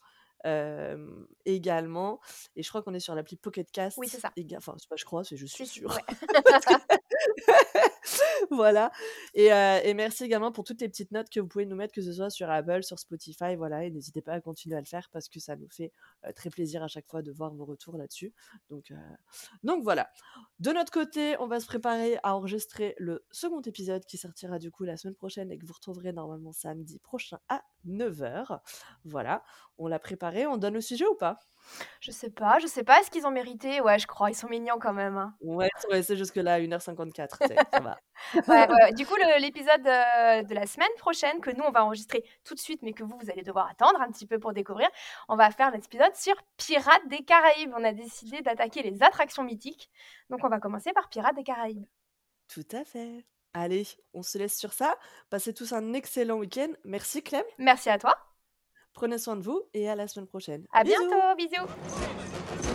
euh, 0.45 1.07
également 1.45 2.19
et 2.55 2.63
je 2.63 2.69
crois 2.69 2.81
qu'on 2.81 2.93
est 2.93 2.99
sur 2.99 3.15
l'appli 3.15 3.37
Pocket 3.37 3.71
Cast 3.71 3.97
Oui, 3.97 4.07
c'est 4.07 4.19
ça. 4.19 4.31
enfin 4.57 4.75
c'est 4.77 4.89
pas 4.89 4.95
je 4.95 5.05
crois 5.05 5.23
c'est 5.23 5.37
je 5.37 5.45
suis 5.45 5.67
sûre 5.67 5.89
ouais. 5.89 6.15
voilà. 8.49 8.91
Et, 9.33 9.53
euh, 9.53 9.79
et 9.83 9.93
merci 9.93 10.23
également 10.23 10.51
pour 10.51 10.63
toutes 10.63 10.81
les 10.81 10.89
petites 10.89 11.11
notes 11.11 11.29
que 11.29 11.39
vous 11.39 11.47
pouvez 11.47 11.65
nous 11.65 11.75
mettre, 11.75 11.93
que 11.93 12.01
ce 12.01 12.13
soit 12.13 12.29
sur 12.29 12.49
Apple, 12.49 12.83
sur 12.83 12.99
Spotify, 12.99 13.55
voilà. 13.55 13.85
Et 13.85 13.91
n'hésitez 13.91 14.21
pas 14.21 14.33
à 14.33 14.41
continuer 14.41 14.75
à 14.75 14.79
le 14.79 14.85
faire 14.85 15.07
parce 15.11 15.29
que 15.29 15.39
ça 15.39 15.55
nous 15.55 15.69
fait 15.69 15.91
euh, 16.25 16.31
très 16.33 16.49
plaisir 16.49 16.83
à 16.83 16.87
chaque 16.87 17.07
fois 17.07 17.21
de 17.21 17.31
voir 17.31 17.53
vos 17.53 17.65
retours 17.65 17.97
là-dessus. 17.97 18.33
Donc, 18.69 18.91
euh, 18.91 18.95
donc 19.63 19.83
voilà. 19.83 20.09
De 20.59 20.71
notre 20.71 20.91
côté, 20.91 21.35
on 21.39 21.47
va 21.47 21.59
se 21.59 21.67
préparer 21.67 22.17
à 22.23 22.35
enregistrer 22.35 22.95
le 22.97 23.23
second 23.31 23.61
épisode 23.61 24.05
qui 24.05 24.17
sortira 24.17 24.59
du 24.59 24.71
coup 24.71 24.83
la 24.83 24.97
semaine 24.97 25.15
prochaine 25.15 25.51
et 25.51 25.57
que 25.57 25.65
vous 25.65 25.73
retrouverez 25.73 26.13
normalement 26.13 26.51
samedi 26.51 26.99
prochain 26.99 27.39
à 27.49 27.63
9h. 27.87 28.59
Voilà. 29.05 29.43
On 29.77 29.87
l'a 29.87 29.99
préparé. 29.99 30.30
On 30.47 30.57
donne 30.57 30.73
le 30.75 30.81
sujet 30.81 31.05
ou 31.07 31.15
pas? 31.15 31.37
Je 32.01 32.11
sais 32.11 32.29
pas, 32.31 32.57
je 32.59 32.67
sais 32.67 32.83
pas. 32.83 32.99
Est-ce 32.99 33.11
qu'ils 33.11 33.25
ont 33.27 33.31
mérité? 33.31 33.79
Ouais, 33.81 33.97
je 33.99 34.07
crois. 34.07 34.29
Ils 34.31 34.35
sont 34.35 34.49
mignons 34.49 34.77
quand 34.79 34.93
même. 34.93 35.15
hein. 35.17 35.33
Ouais, 35.41 35.69
c'est 36.01 36.17
jusque-là, 36.17 36.59
1h54. 36.59 37.37
tu 37.39 37.47
sais, 37.47 37.55
ça 37.71 37.79
va. 37.79 37.97
Ouais, 38.35 38.41
ouais, 38.47 38.67
ouais. 38.67 38.93
Du 38.93 39.05
coup, 39.05 39.15
l'épisode 39.39 39.85
euh, 39.87 40.43
de 40.43 40.53
la 40.53 40.65
semaine 40.67 40.89
prochaine, 40.97 41.39
que 41.39 41.49
nous, 41.51 41.63
on 41.63 41.71
va 41.71 41.85
enregistrer 41.85 42.23
tout 42.43 42.55
de 42.55 42.59
suite, 42.59 42.81
mais 42.81 42.93
que 42.93 43.03
vous, 43.03 43.17
vous 43.21 43.29
allez 43.29 43.41
devoir 43.43 43.69
attendre 43.69 44.01
un 44.01 44.11
petit 44.11 44.25
peu 44.27 44.37
pour 44.39 44.53
découvrir, 44.53 44.89
on 45.29 45.35
va 45.35 45.49
faire 45.51 45.67
un 45.67 45.73
épisode 45.73 46.15
sur 46.15 46.35
Pirates 46.57 47.07
des 47.07 47.23
Caraïbes. 47.23 47.73
On 47.77 47.83
a 47.83 47.93
décidé 47.93 48.41
d'attaquer 48.41 48.83
les 48.83 49.01
attractions 49.03 49.43
mythiques. 49.43 49.89
Donc, 50.29 50.41
on 50.43 50.49
va 50.49 50.59
commencer 50.59 50.91
par 50.93 51.09
Pirates 51.09 51.35
des 51.35 51.43
Caraïbes. 51.43 51.85
Tout 52.47 52.67
à 52.73 52.83
fait. 52.83 53.25
Allez, 53.53 53.85
on 54.13 54.23
se 54.23 54.37
laisse 54.37 54.57
sur 54.57 54.73
ça. 54.73 54.95
Passez 55.29 55.53
tous 55.53 55.73
un 55.73 55.93
excellent 55.93 56.37
week-end. 56.37 56.69
Merci 56.83 57.21
Clem. 57.23 57.43
Merci 57.57 57.89
à 57.89 57.97
toi. 57.97 58.30
Prenez 58.93 59.17
soin 59.17 59.35
de 59.35 59.41
vous 59.41 59.61
et 59.73 59.89
à 59.89 59.95
la 59.95 60.07
semaine 60.07 60.27
prochaine. 60.27 60.65
À 60.71 60.83
Bisous. 60.83 60.95
bientôt. 60.99 61.35
Bisous. 61.37 62.71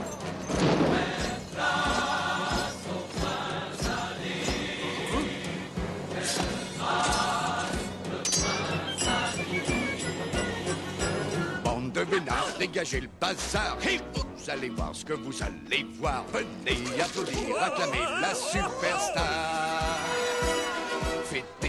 Bande 11.65 11.93
de 11.93 12.01
vénards, 12.01 12.49
dégagez 12.59 13.01
le 13.01 13.09
bazar 13.21 13.77
et 13.89 13.99
vous 14.15 14.51
allez 14.51 14.69
voir 14.71 14.95
ce 14.95 15.05
que 15.05 15.13
vous 15.15 15.35
allez 15.43 15.85
voir. 15.99 16.25
Venez 16.33 17.01
applaudir, 17.01 17.63
acclamer 17.63 18.05
la 18.21 18.35
superstar. 18.35 19.97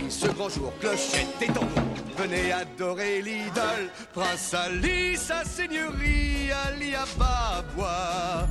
Ce 0.10 0.28
grand 0.28 0.50
jour, 0.50 0.72
clochette 0.80 1.42
et 1.42 1.48
tambour. 1.48 1.84
Venez 2.18 2.52
adorer 2.52 3.22
l'idole, 3.22 3.90
Prince 4.14 4.54
Ali, 4.54 5.18
sa 5.18 5.44
seigneurie, 5.44 6.50
Ali 6.68 6.96
Ababa. 6.96 8.48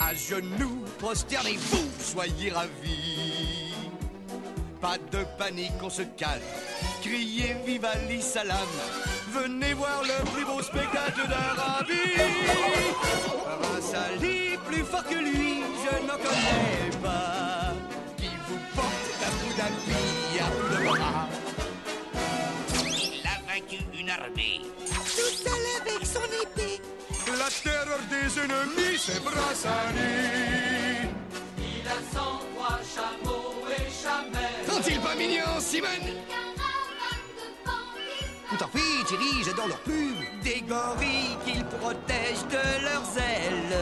À 0.00 0.14
genoux, 0.14 0.84
prosternez-vous, 0.98 1.90
soyez 2.00 2.50
ravis. 2.50 3.74
Pas 4.80 4.96
de 5.12 5.24
panique, 5.36 5.72
on 5.82 5.90
se 5.90 6.02
calme. 6.02 6.40
Criez 7.02 7.56
vive 7.66 7.84
Ali 7.84 8.22
Salam. 8.22 8.56
Venez 9.32 9.74
voir 9.74 10.02
le 10.02 10.24
plus 10.32 10.44
beau 10.44 10.62
spectacle 10.62 11.28
d'Arabie. 11.28 12.16
Prince 13.60 13.94
Ali, 13.94 14.56
plus 14.66 14.84
fort 14.84 15.04
que 15.04 15.16
lui, 15.16 15.62
je 15.84 16.06
n'en 16.06 16.16
connais 16.16 16.96
pas. 17.02 17.59
Une 24.10 24.22
armée. 24.22 24.60
Tout 24.86 25.34
seul 25.44 25.52
avec 25.80 26.06
son 26.06 26.24
épée. 26.42 26.80
La 27.38 27.48
terreur 27.62 28.00
des 28.08 28.40
ennemis, 28.40 28.98
c'est 28.98 29.22
Brassani. 29.22 31.08
Il 31.58 31.86
a 31.86 32.00
cent 32.12 32.40
trois 32.54 32.80
chameaux 32.94 33.54
et 33.68 33.90
chamelles. 34.02 34.66
Sont-ils 34.68 35.00
pas 35.00 35.14
mignons, 35.14 35.60
Tout 38.48 38.64
en 38.64 38.68
fait, 38.68 39.04
Thierry, 39.06 39.44
j'adore 39.44 39.68
leur 39.68 39.80
pub. 39.80 40.16
Des 40.42 40.62
gorilles 40.62 41.36
qu'ils 41.44 41.64
protègent 41.64 42.46
de 42.50 42.84
leurs 42.84 43.18
ailes. 43.18 43.78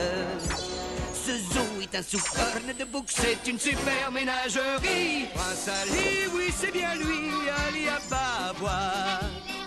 Ce 1.15 1.33
zoo 1.55 1.81
est 1.83 1.95
un 1.95 2.03
sous-corne 2.03 2.73
de 2.79 2.85
bouc, 2.85 3.07
c'est 3.09 3.47
une 3.47 3.59
super 3.59 4.11
ménagerie. 4.13 5.27
Prince 5.35 5.69
Ali, 5.69 6.29
oui, 6.35 6.53
c'est 6.57 6.73
bien 6.73 6.95
lui, 6.95 7.31
Ali 7.67 7.89
Ababa. 7.89 9.21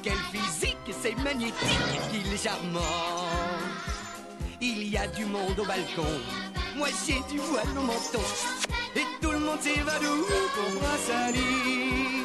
Quel 0.04 0.18
physique, 0.32 0.51
c'est 1.02 1.16
magnétique, 1.24 1.56
il 2.14 2.34
est 2.34 2.38
charmant. 2.38 3.26
Il 4.62 4.88
y 4.88 4.98
a 4.98 5.08
du 5.08 5.26
monde 5.26 5.58
au 5.58 5.66
balcon, 5.66 6.06
moi 6.78 6.90
j'ai 7.06 7.22
du 7.32 7.40
voile 7.40 7.66
au 7.76 7.82
menton. 7.82 8.22
Et 8.96 9.06
tout 9.22 9.32
le 9.32 9.40
monde 9.40 9.60
s'évanouit 9.62 10.48
pour 10.54 10.80
Prince 10.80 11.10
Ali. 11.26 12.22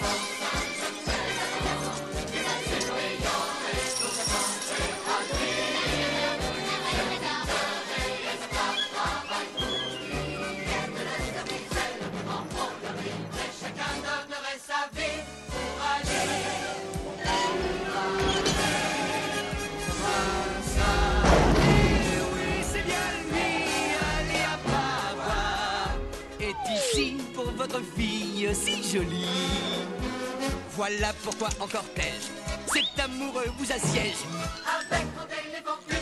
Chacun 0.00 0.69
fille 27.78 28.48
si 28.54 28.82
jolie. 28.82 29.26
Voilà 30.72 31.12
pourquoi 31.22 31.48
encore 31.60 31.84
tel, 31.94 32.04
cet 32.72 33.04
amoureux 33.04 33.46
vous 33.58 33.70
assiège. 33.72 34.24
Avec 34.90 35.06
mon 35.16 35.99